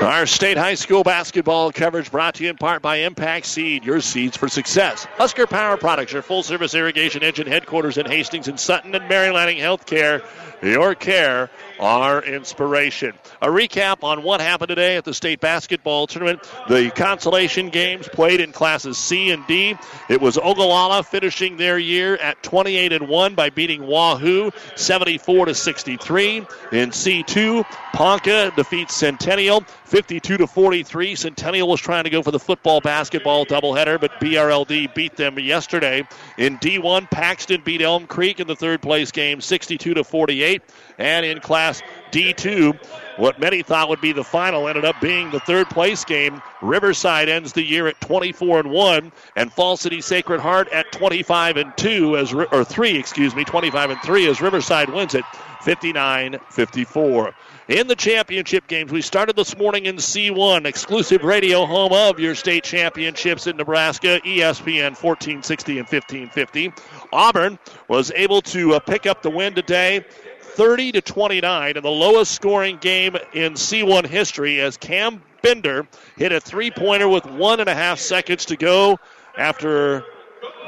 Our 0.00 0.24
state 0.24 0.56
high 0.56 0.76
school 0.76 1.04
basketball 1.04 1.72
coverage 1.72 2.10
brought 2.10 2.36
to 2.36 2.44
you 2.44 2.48
in 2.48 2.56
part 2.56 2.80
by 2.80 2.96
Impact 2.96 3.44
Seed, 3.44 3.84
your 3.84 4.00
seeds 4.00 4.34
for 4.34 4.48
success. 4.48 5.04
Husker 5.18 5.46
Power 5.46 5.76
Products, 5.76 6.10
your 6.14 6.22
full 6.22 6.42
service 6.42 6.74
irrigation 6.74 7.22
engine 7.22 7.46
headquarters 7.46 7.98
in 7.98 8.06
Hastings 8.06 8.48
and 8.48 8.58
Sutton, 8.58 8.94
and 8.94 9.06
Mary 9.10 9.30
Lanning 9.30 9.58
Healthcare, 9.58 10.24
your 10.62 10.94
care, 10.94 11.50
our 11.78 12.22
inspiration. 12.22 13.12
A 13.42 13.48
recap 13.48 14.02
on 14.02 14.22
what 14.22 14.40
happened 14.40 14.68
today 14.68 14.96
at 14.96 15.04
the 15.04 15.14
state 15.14 15.40
basketball 15.40 16.06
tournament. 16.06 16.48
The 16.68 16.90
consolation 16.94 17.68
games 17.68 18.08
played 18.08 18.40
in 18.40 18.52
classes 18.52 18.96
C 18.96 19.30
and 19.30 19.46
D. 19.46 19.76
It 20.08 20.20
was 20.20 20.38
Ogallala 20.38 21.02
finishing 21.02 21.56
their 21.56 21.78
year 21.78 22.16
at 22.16 22.42
28 22.42 22.92
and 22.92 23.08
1 23.08 23.34
by 23.34 23.50
beating 23.50 23.86
Wahoo 23.86 24.50
74 24.76 25.46
to 25.46 25.54
63. 25.54 26.36
In 26.72 26.90
C2, 26.90 27.64
Ponca 27.92 28.52
defeats 28.56 28.94
Centennial 28.94 29.64
52 29.90 30.36
to 30.36 30.46
43. 30.46 31.16
Centennial 31.16 31.68
was 31.68 31.80
trying 31.80 32.04
to 32.04 32.10
go 32.10 32.22
for 32.22 32.30
the 32.30 32.38
football 32.38 32.80
basketball 32.80 33.44
doubleheader, 33.44 34.00
but 34.00 34.12
BRLD 34.20 34.94
beat 34.94 35.16
them 35.16 35.36
yesterday. 35.36 36.06
In 36.38 36.58
D1, 36.58 37.10
Paxton 37.10 37.62
beat 37.64 37.82
Elm 37.82 38.06
Creek 38.06 38.38
in 38.38 38.46
the 38.46 38.54
third 38.54 38.82
place 38.82 39.10
game 39.10 39.40
62 39.40 39.94
to 39.94 40.04
48. 40.04 40.62
And 40.98 41.26
in 41.26 41.40
Class 41.40 41.82
D2, 42.12 42.78
what 43.16 43.40
many 43.40 43.62
thought 43.62 43.88
would 43.88 44.00
be 44.00 44.12
the 44.12 44.22
final 44.22 44.68
ended 44.68 44.84
up 44.84 45.00
being 45.00 45.32
the 45.32 45.40
third 45.40 45.68
place 45.68 46.04
game. 46.04 46.40
Riverside 46.62 47.28
ends 47.28 47.52
the 47.52 47.64
year 47.64 47.88
at 47.88 48.00
24 48.00 48.60
and 48.60 48.70
1, 48.70 49.12
and 49.34 49.52
Falls 49.52 49.80
City 49.80 50.00
Sacred 50.00 50.40
Heart 50.40 50.68
at 50.68 50.92
25 50.92 51.56
and 51.56 51.76
2 51.76 52.16
as 52.16 52.32
or 52.32 52.64
3, 52.64 52.96
excuse 52.96 53.34
me, 53.34 53.42
25 53.44 53.90
and 53.90 54.00
3 54.02 54.28
as 54.28 54.40
Riverside 54.40 54.88
wins 54.90 55.16
it 55.16 55.24
59-54. 55.64 57.34
In 57.70 57.86
the 57.86 57.94
championship 57.94 58.66
games, 58.66 58.90
we 58.90 59.00
started 59.00 59.36
this 59.36 59.56
morning 59.56 59.86
in 59.86 59.94
C1, 59.94 60.66
exclusive 60.66 61.22
radio 61.22 61.66
home 61.66 61.92
of 61.92 62.18
your 62.18 62.34
state 62.34 62.64
championships 62.64 63.46
in 63.46 63.56
Nebraska, 63.56 64.20
ESPN 64.24 65.00
1460 65.00 65.78
and 65.78 65.86
1550. 65.86 66.72
Auburn 67.12 67.60
was 67.86 68.10
able 68.10 68.42
to 68.42 68.74
uh, 68.74 68.80
pick 68.80 69.06
up 69.06 69.22
the 69.22 69.30
win 69.30 69.54
today 69.54 70.04
30 70.40 70.90
to 70.90 71.00
29 71.00 71.76
in 71.76 71.82
the 71.84 71.88
lowest 71.88 72.32
scoring 72.32 72.76
game 72.78 73.14
in 73.34 73.52
C1 73.52 74.04
history 74.04 74.60
as 74.60 74.76
Cam 74.76 75.22
Bender 75.40 75.86
hit 76.16 76.32
a 76.32 76.40
three 76.40 76.72
pointer 76.72 77.08
with 77.08 77.24
one 77.24 77.60
and 77.60 77.68
a 77.68 77.74
half 77.74 78.00
seconds 78.00 78.46
to 78.46 78.56
go 78.56 78.98
after 79.38 80.02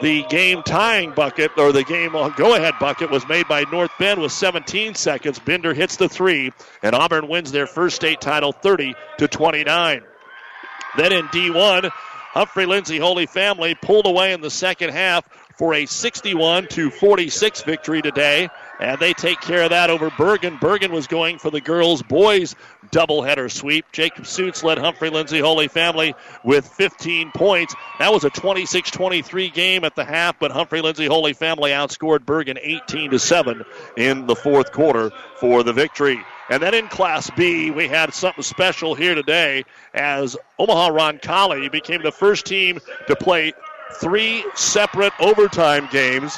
the 0.01 0.24
game 0.24 0.62
tying 0.62 1.12
bucket 1.12 1.53
or 1.57 1.73
the 1.73 1.85
game 1.85 2.12
go 2.36 2.55
ahead 2.55 2.74
bucket 2.81 3.11
was 3.11 3.27
made 3.28 3.47
by 3.49 3.65
North 3.70 3.93
Bend 3.99 4.20
with 4.20 4.32
17 4.32 4.94
seconds. 4.94 5.39
Bender 5.39 5.74
hits 5.74 5.97
the 5.97 6.09
three, 6.09 6.53
and 6.82 6.94
Auburn 6.94 7.28
wins 7.28 7.53
their 7.53 7.66
first 7.66 7.97
state 7.97 8.20
title 8.20 8.53
30 8.53 8.94
to 9.19 9.28
29. 9.28 10.03
Then 10.97 11.12
in 11.12 11.27
D1, 11.28 11.90
Humphrey 11.93 12.66
Lindsay 12.66 12.99
Holy 12.99 13.27
Family 13.27 13.74
pulled 13.74 14.07
away 14.07 14.32
in 14.32 14.40
the 14.40 14.51
second 14.51 14.90
half 14.90 15.28
for 15.57 15.74
a 15.74 15.86
61 15.86 16.66
to 16.69 16.90
46 16.90 17.62
victory 17.62 18.03
today. 18.03 18.49
And 18.83 18.99
they 18.99 19.13
take 19.13 19.41
care 19.41 19.63
of 19.63 19.71
that 19.71 19.91
over 19.91 20.11
Bergan. 20.11 20.59
Bergan 20.59 20.91
was 20.91 21.07
going 21.07 21.39
for 21.39 21.51
the 21.51 21.61
girls 21.61 22.03
boys 22.03 22.57
doubleheader 22.91 23.49
sweep. 23.49 23.87
Jacob 23.93 24.27
Suits 24.27 24.65
led 24.65 24.77
Humphrey 24.77 25.09
Lindsay 25.09 25.39
Holy 25.39 25.69
Family 25.69 26.17
with 26.43 26.67
15 26.67 27.31
points. 27.31 27.77
That 28.01 28.13
was 28.13 28.25
a 28.25 28.31
26 28.31 28.91
23 28.91 29.51
game 29.51 29.85
at 29.85 29.95
the 29.95 30.05
half, 30.05 30.37
but 30.41 30.51
Humphrey 30.51 30.81
Lindsay 30.81 31.07
Holy 31.07 31.33
Family 31.33 31.71
outscored 31.71 32.25
Bergan 32.25 32.59
18 32.61 33.13
to 33.13 33.21
7 33.21 33.65
in 33.97 34.27
the 34.27 34.35
fourth 34.35 34.73
quarter 34.73 35.13
for 35.37 35.63
the 35.63 35.73
victory. 35.73 36.21
And 36.51 36.61
then 36.61 36.75
in 36.75 36.89
Class 36.89 37.31
B, 37.31 37.71
we 37.71 37.87
had 37.87 38.13
something 38.13 38.43
special 38.43 38.97
here 38.97 39.15
today 39.15 39.65
as 39.95 40.37
Omaha 40.59 40.91
Roncalli 40.91 41.71
became 41.71 42.03
the 42.03 42.11
first 42.11 42.47
team 42.47 42.81
to 43.07 43.15
play 43.15 43.53
three 44.01 44.45
separate 44.57 45.13
overtime 45.21 45.89
games 45.93 46.37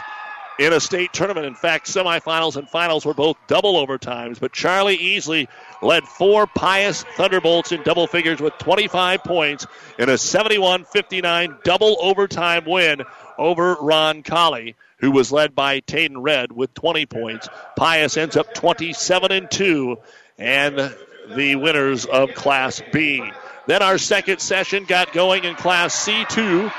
in 0.58 0.72
a 0.72 0.80
state 0.80 1.12
tournament. 1.12 1.46
In 1.46 1.54
fact, 1.54 1.86
semifinals 1.86 2.56
and 2.56 2.68
finals 2.68 3.04
were 3.04 3.14
both 3.14 3.36
double 3.46 3.84
overtimes, 3.84 4.38
but 4.38 4.52
Charlie 4.52 4.98
Easley 4.98 5.48
led 5.82 6.04
four 6.04 6.46
Pius 6.46 7.02
Thunderbolts 7.16 7.72
in 7.72 7.82
double 7.82 8.06
figures 8.06 8.40
with 8.40 8.56
25 8.58 9.24
points 9.24 9.66
in 9.98 10.08
a 10.08 10.18
71 10.18 10.84
59 10.84 11.56
double 11.64 11.96
overtime 12.00 12.64
win 12.66 13.02
over 13.36 13.76
Roncalli, 13.76 14.74
who 14.98 15.10
was 15.10 15.32
led 15.32 15.54
by 15.54 15.80
Taden 15.80 16.16
Red 16.18 16.52
with 16.52 16.72
20 16.74 17.06
points. 17.06 17.48
Pius 17.76 18.16
ends 18.16 18.36
up 18.36 18.54
27 18.54 19.32
and 19.32 19.50
2, 19.50 19.96
and 20.38 20.94
the 21.34 21.56
winners 21.56 22.04
of 22.06 22.34
Class 22.34 22.82
B. 22.92 23.22
Then 23.66 23.82
our 23.82 23.98
second 23.98 24.40
session 24.40 24.84
got 24.84 25.12
going 25.12 25.44
in 25.44 25.54
Class 25.54 26.06
C2. 26.06 26.72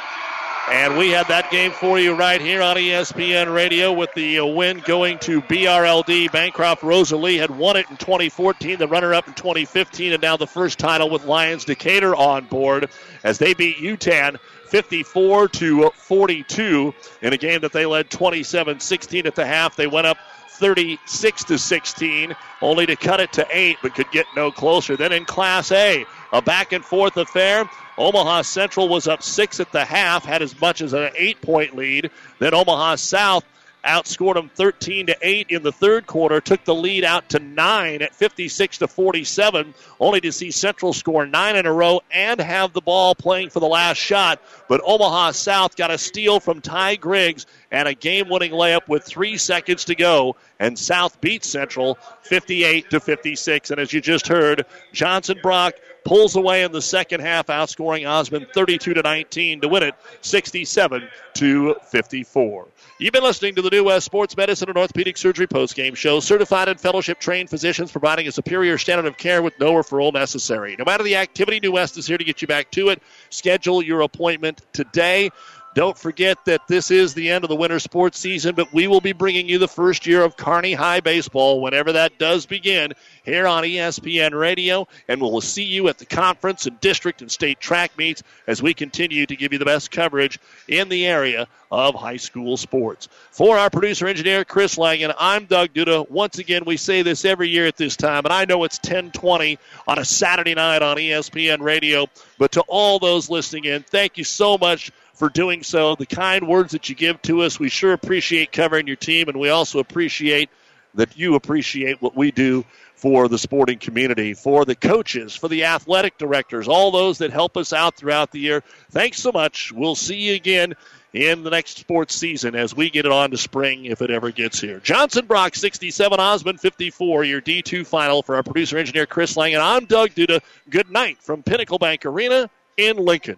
And 0.68 0.98
we 0.98 1.12
had 1.12 1.28
that 1.28 1.52
game 1.52 1.72
for 1.72 2.00
you 2.00 2.16
right 2.16 2.42
here 2.42 2.64
on 2.64 2.76
ESPN 2.76 3.54
Radio 3.54 3.94
with 3.94 4.12
the 4.16 4.40
uh, 4.40 4.46
win 4.46 4.82
going 4.84 5.20
to 5.20 5.40
BRLD. 5.42 6.32
Bancroft 6.32 6.82
Rosalie 6.82 7.38
had 7.38 7.52
won 7.52 7.78
it 7.78 7.86
in 7.92 7.98
2014, 7.98 8.80
the 8.80 8.88
runner 8.88 9.14
up 9.14 9.28
in 9.28 9.36
2015, 9.36 10.14
and 10.14 10.22
now 10.24 10.38
the 10.38 10.48
first 10.48 10.80
title 10.80 11.12
with 11.12 11.24
Lyons 11.26 11.66
Decatur 11.66 12.16
on 12.16 12.46
board 12.46 12.90
as 13.24 13.38
they 13.38 13.54
beat 13.54 13.78
Yutan 13.78 14.40
54 14.70 15.50
to 15.50 15.92
42 15.92 16.96
in 17.22 17.34
a 17.34 17.38
game 17.38 17.62
that 17.62 17.72
they 17.72 17.86
led 17.86 18.10
27 18.10 18.80
16 18.80 19.28
at 19.28 19.36
the 19.36 19.46
half. 19.46 19.76
They 19.76 19.88
went 19.88 20.08
up 20.08 20.18
36 20.50 21.44
to 21.46 21.60
16, 21.60 22.36
only 22.62 22.86
to 22.88 22.96
cut 22.96 23.20
it 23.20 23.34
to 23.34 23.46
8, 23.50 23.78
but 23.84 23.94
could 23.94 24.10
get 24.12 24.26
no 24.36 24.52
closer. 24.52 24.98
Then 24.98 25.12
in 25.12 25.26
Class 25.26 25.72
A, 25.72 26.06
a 26.36 26.42
back 26.42 26.74
and 26.74 26.84
forth 26.84 27.16
affair. 27.16 27.70
Omaha 27.98 28.42
Central 28.42 28.90
was 28.90 29.08
up 29.08 29.24
six 29.24 29.62
at 29.62 29.72
the 29.72 29.86
half, 29.86 30.26
had 30.26 30.42
as 30.42 30.60
much 30.60 30.82
as 30.82 30.92
an 30.92 31.10
eight 31.16 31.42
point 31.42 31.78
lead. 31.78 32.12
Then 32.40 32.54
Omaha 32.54 32.96
South 32.96 33.46
outscored 33.86 34.34
them 34.34 34.50
13 34.50 35.08
to 35.08 35.18
8 35.22 35.48
in 35.50 35.64
the 35.64 35.72
third 35.72 36.08
quarter, 36.08 36.42
took 36.42 36.64
the 36.66 36.76
lead 36.76 37.04
out 37.04 37.30
to 37.30 37.40
9 37.40 38.02
at 38.02 38.16
56 38.16 38.80
to 38.80 38.88
47, 38.88 39.74
only 40.00 40.20
to 40.22 40.32
see 40.32 40.52
Central 40.52 40.92
score 40.92 41.26
9 41.26 41.56
in 41.56 41.66
a 41.66 41.72
row 41.72 42.02
and 42.12 42.40
have 42.40 42.74
the 42.74 42.82
ball 42.82 43.16
playing 43.16 43.50
for 43.50 43.60
the 43.60 43.68
last 43.68 43.98
shot. 43.98 44.42
But 44.68 44.82
Omaha 44.84 45.32
South 45.32 45.78
got 45.78 45.92
a 45.92 45.98
steal 45.98 46.40
from 46.40 46.62
Ty 46.62 46.96
Griggs 46.96 47.46
and 47.72 47.88
a 47.88 47.94
game 47.94 48.28
winning 48.28 48.52
layup 48.52 48.88
with 48.88 49.04
3 49.04 49.38
seconds 49.38 49.86
to 49.86 49.96
go 49.96 50.36
and 50.60 50.78
South 50.78 51.22
beats 51.22 51.48
Central 51.48 51.98
58 52.24 52.90
to 52.90 53.00
56 53.00 53.72
and 53.72 53.80
as 53.80 53.94
you 53.94 54.02
just 54.02 54.28
heard, 54.28 54.66
Johnson 54.94 55.38
Brock 55.42 55.76
pulls 56.06 56.36
away 56.36 56.64
in 56.64 56.72
the 56.72 56.82
second 56.82 57.20
half, 57.20 57.48
outscoring 57.48 58.08
Osmond 58.08 58.48
32 58.54 58.94
to 58.94 59.02
19 59.02 59.62
to 59.62 59.68
win 59.68 59.84
it 59.84 59.96
67 60.22 61.10
to 61.34 61.76
54. 61.90 62.68
You've 62.98 63.12
been 63.12 63.24
listening 63.24 63.56
to 63.56 63.62
the 63.62 63.70
New 63.70 63.84
West 63.84 64.06
Sports 64.06 64.38
Medicine 64.38 64.70
and 64.70 64.78
Orthopedic 64.78 65.18
Surgery 65.18 65.48
postgame 65.48 65.98
show. 65.98 66.22
Certified 66.22 66.70
and 66.70 66.80
fellowship 66.80 67.20
trained 67.20 67.50
physicians 67.50 67.92
providing 67.92 68.28
a 68.28 68.32
superior 68.32 68.78
standard 68.78 69.06
of 69.06 69.18
care 69.18 69.42
with 69.42 69.60
no 69.60 69.74
referral 69.74 70.14
necessary. 70.14 70.76
No 70.80 70.86
matter 70.86 71.04
the 71.04 71.18
activity, 71.18 71.60
New 71.60 71.74
West 71.74 71.98
is 71.98 72.08
here 72.08 72.18
to 72.18 72.24
get 72.24 72.42
you 72.42 72.48
back 72.48 72.72
to 72.72 72.90
it. 72.90 73.02
Schedule 73.32 73.82
your 73.82 74.02
appointment 74.02 74.62
today. 74.72 75.30
Don't 75.76 75.98
forget 75.98 76.38
that 76.46 76.70
this 76.70 76.90
is 76.90 77.14
the 77.14 77.30
end 77.30 77.44
of 77.44 77.50
the 77.50 77.56
winter 77.56 77.80
sports 77.80 78.18
season, 78.18 78.56
but 78.56 78.72
we 78.72 78.88
will 78.88 79.02
be 79.02 79.12
bringing 79.12 79.50
you 79.50 79.58
the 79.58 79.68
first 79.68 80.08
year 80.08 80.24
of 80.24 80.38
Kearney 80.38 80.72
High 80.72 81.02
Baseball 81.02 81.62
whenever 81.62 81.92
that 81.92 82.18
does 82.18 82.46
begin 82.46 82.94
here 83.26 83.46
on 83.46 83.66
ESPN 83.66 84.40
Radio. 84.40 84.88
And 85.10 85.20
we'll 85.20 85.42
see 85.42 85.66
you 85.66 85.90
at 85.90 85.98
the 85.98 86.06
conference 86.06 86.66
and 86.66 86.80
district 86.80 87.22
and 87.22 87.30
state 87.30 87.60
track 87.60 87.98
meets 87.98 88.24
as 88.48 88.64
we 88.64 88.74
continue 88.74 89.26
to 89.26 89.36
give 89.36 89.52
you 89.52 89.60
the 89.60 89.66
best 89.66 89.92
coverage 89.92 90.40
in 90.70 90.88
the 90.88 91.06
area 91.06 91.46
of 91.70 91.94
high 91.94 92.16
school 92.16 92.56
sports. 92.56 93.10
For 93.32 93.58
our 93.58 93.70
producer 93.70 94.08
engineer, 94.08 94.46
Chris 94.46 94.78
Langen, 94.78 95.14
I'm 95.20 95.44
Doug 95.44 95.74
Duda. 95.74 96.10
Once 96.10 96.40
again, 96.40 96.64
we 96.66 96.78
say 96.78 97.02
this 97.02 97.26
every 97.26 97.50
year 97.50 97.66
at 97.66 97.76
this 97.76 97.98
time, 97.98 98.24
and 98.24 98.32
I 98.32 98.46
know 98.46 98.64
it's 98.64 98.78
1020 98.78 99.60
on 99.90 100.00
a 100.00 100.06
Saturday 100.06 100.56
night 100.56 100.82
on 100.82 100.96
ESPN 100.96 101.60
Radio, 101.60 102.08
but 102.38 102.54
to 102.54 102.62
all 102.62 102.98
those 103.00 103.30
listening 103.30 103.66
in, 103.66 103.84
thank 103.84 104.18
you 104.18 104.24
so 104.24 104.58
much 104.58 104.90
for 105.16 105.30
doing 105.30 105.64
so. 105.64 105.96
The 105.96 106.06
kind 106.06 106.48
words 106.48 106.74
that 106.74 106.90
you 106.90 106.96
give 106.96 107.22
to 107.24 107.42
us, 107.42 107.60
we 107.60 107.70
sure 107.70 107.94
appreciate 107.94 108.52
covering 108.52 108.88
your 108.88 108.96
team, 108.96 109.28
and 109.30 109.40
we 109.40 109.50
also 109.50 109.80
appreciate 109.80 110.50
that 110.94 111.18
you 111.18 111.36
appreciate 111.36 112.02
what 112.02 112.16
we 112.16 112.32
do 112.32 112.64
for 112.96 113.28
the 113.28 113.38
sporting 113.38 113.78
community, 113.78 114.34
for 114.34 114.66
the 114.66 114.76
coaches, 114.76 115.36
for 115.36 115.48
the 115.48 115.66
athletic 115.66 116.18
directors, 116.18 116.68
all 116.68 116.92
those 116.92 117.18
that 117.18 117.32
help 117.32 117.58
us 117.58 117.74
out 117.74 117.96
throughout 117.96 118.32
the 118.32 118.40
year. 118.40 118.64
Thanks 118.92 119.20
so 119.20 119.32
much. 119.32 119.72
We'll 119.72 119.96
see 119.96 120.16
you 120.16 120.36
again 120.36 120.76
in 121.14 121.44
the 121.44 121.50
next 121.50 121.78
sports 121.78 122.16
season 122.16 122.56
as 122.56 122.76
we 122.76 122.90
get 122.90 123.06
it 123.06 123.12
on 123.12 123.32
to 123.32 123.38
spring 123.38 123.86
if 123.86 124.02
it 124.02 124.12
ever 124.12 124.32
gets 124.32 124.60
here. 124.60 124.80
Johnson 124.80 125.26
Brock 125.26 125.56
67, 125.56 126.20
Osmond 126.20 126.60
54, 126.60 127.24
your 127.24 127.42
D2 127.42 127.86
final 127.86 128.22
for 128.22 128.36
our 128.36 128.44
producer 128.44 128.78
engineer 128.78 129.06
Chris 129.06 129.38
Lang. 129.38 129.54
And 129.54 129.64
I'm 129.64 129.86
Doug 129.86 130.12
Duda. 130.12 130.42
Good 130.70 130.90
night 130.90 131.18
from 131.20 131.44
Pinnacle 131.44 131.80
Bank 131.80 132.06
Arena 132.06 132.50
in 132.78 132.98
Lincoln. 132.98 133.38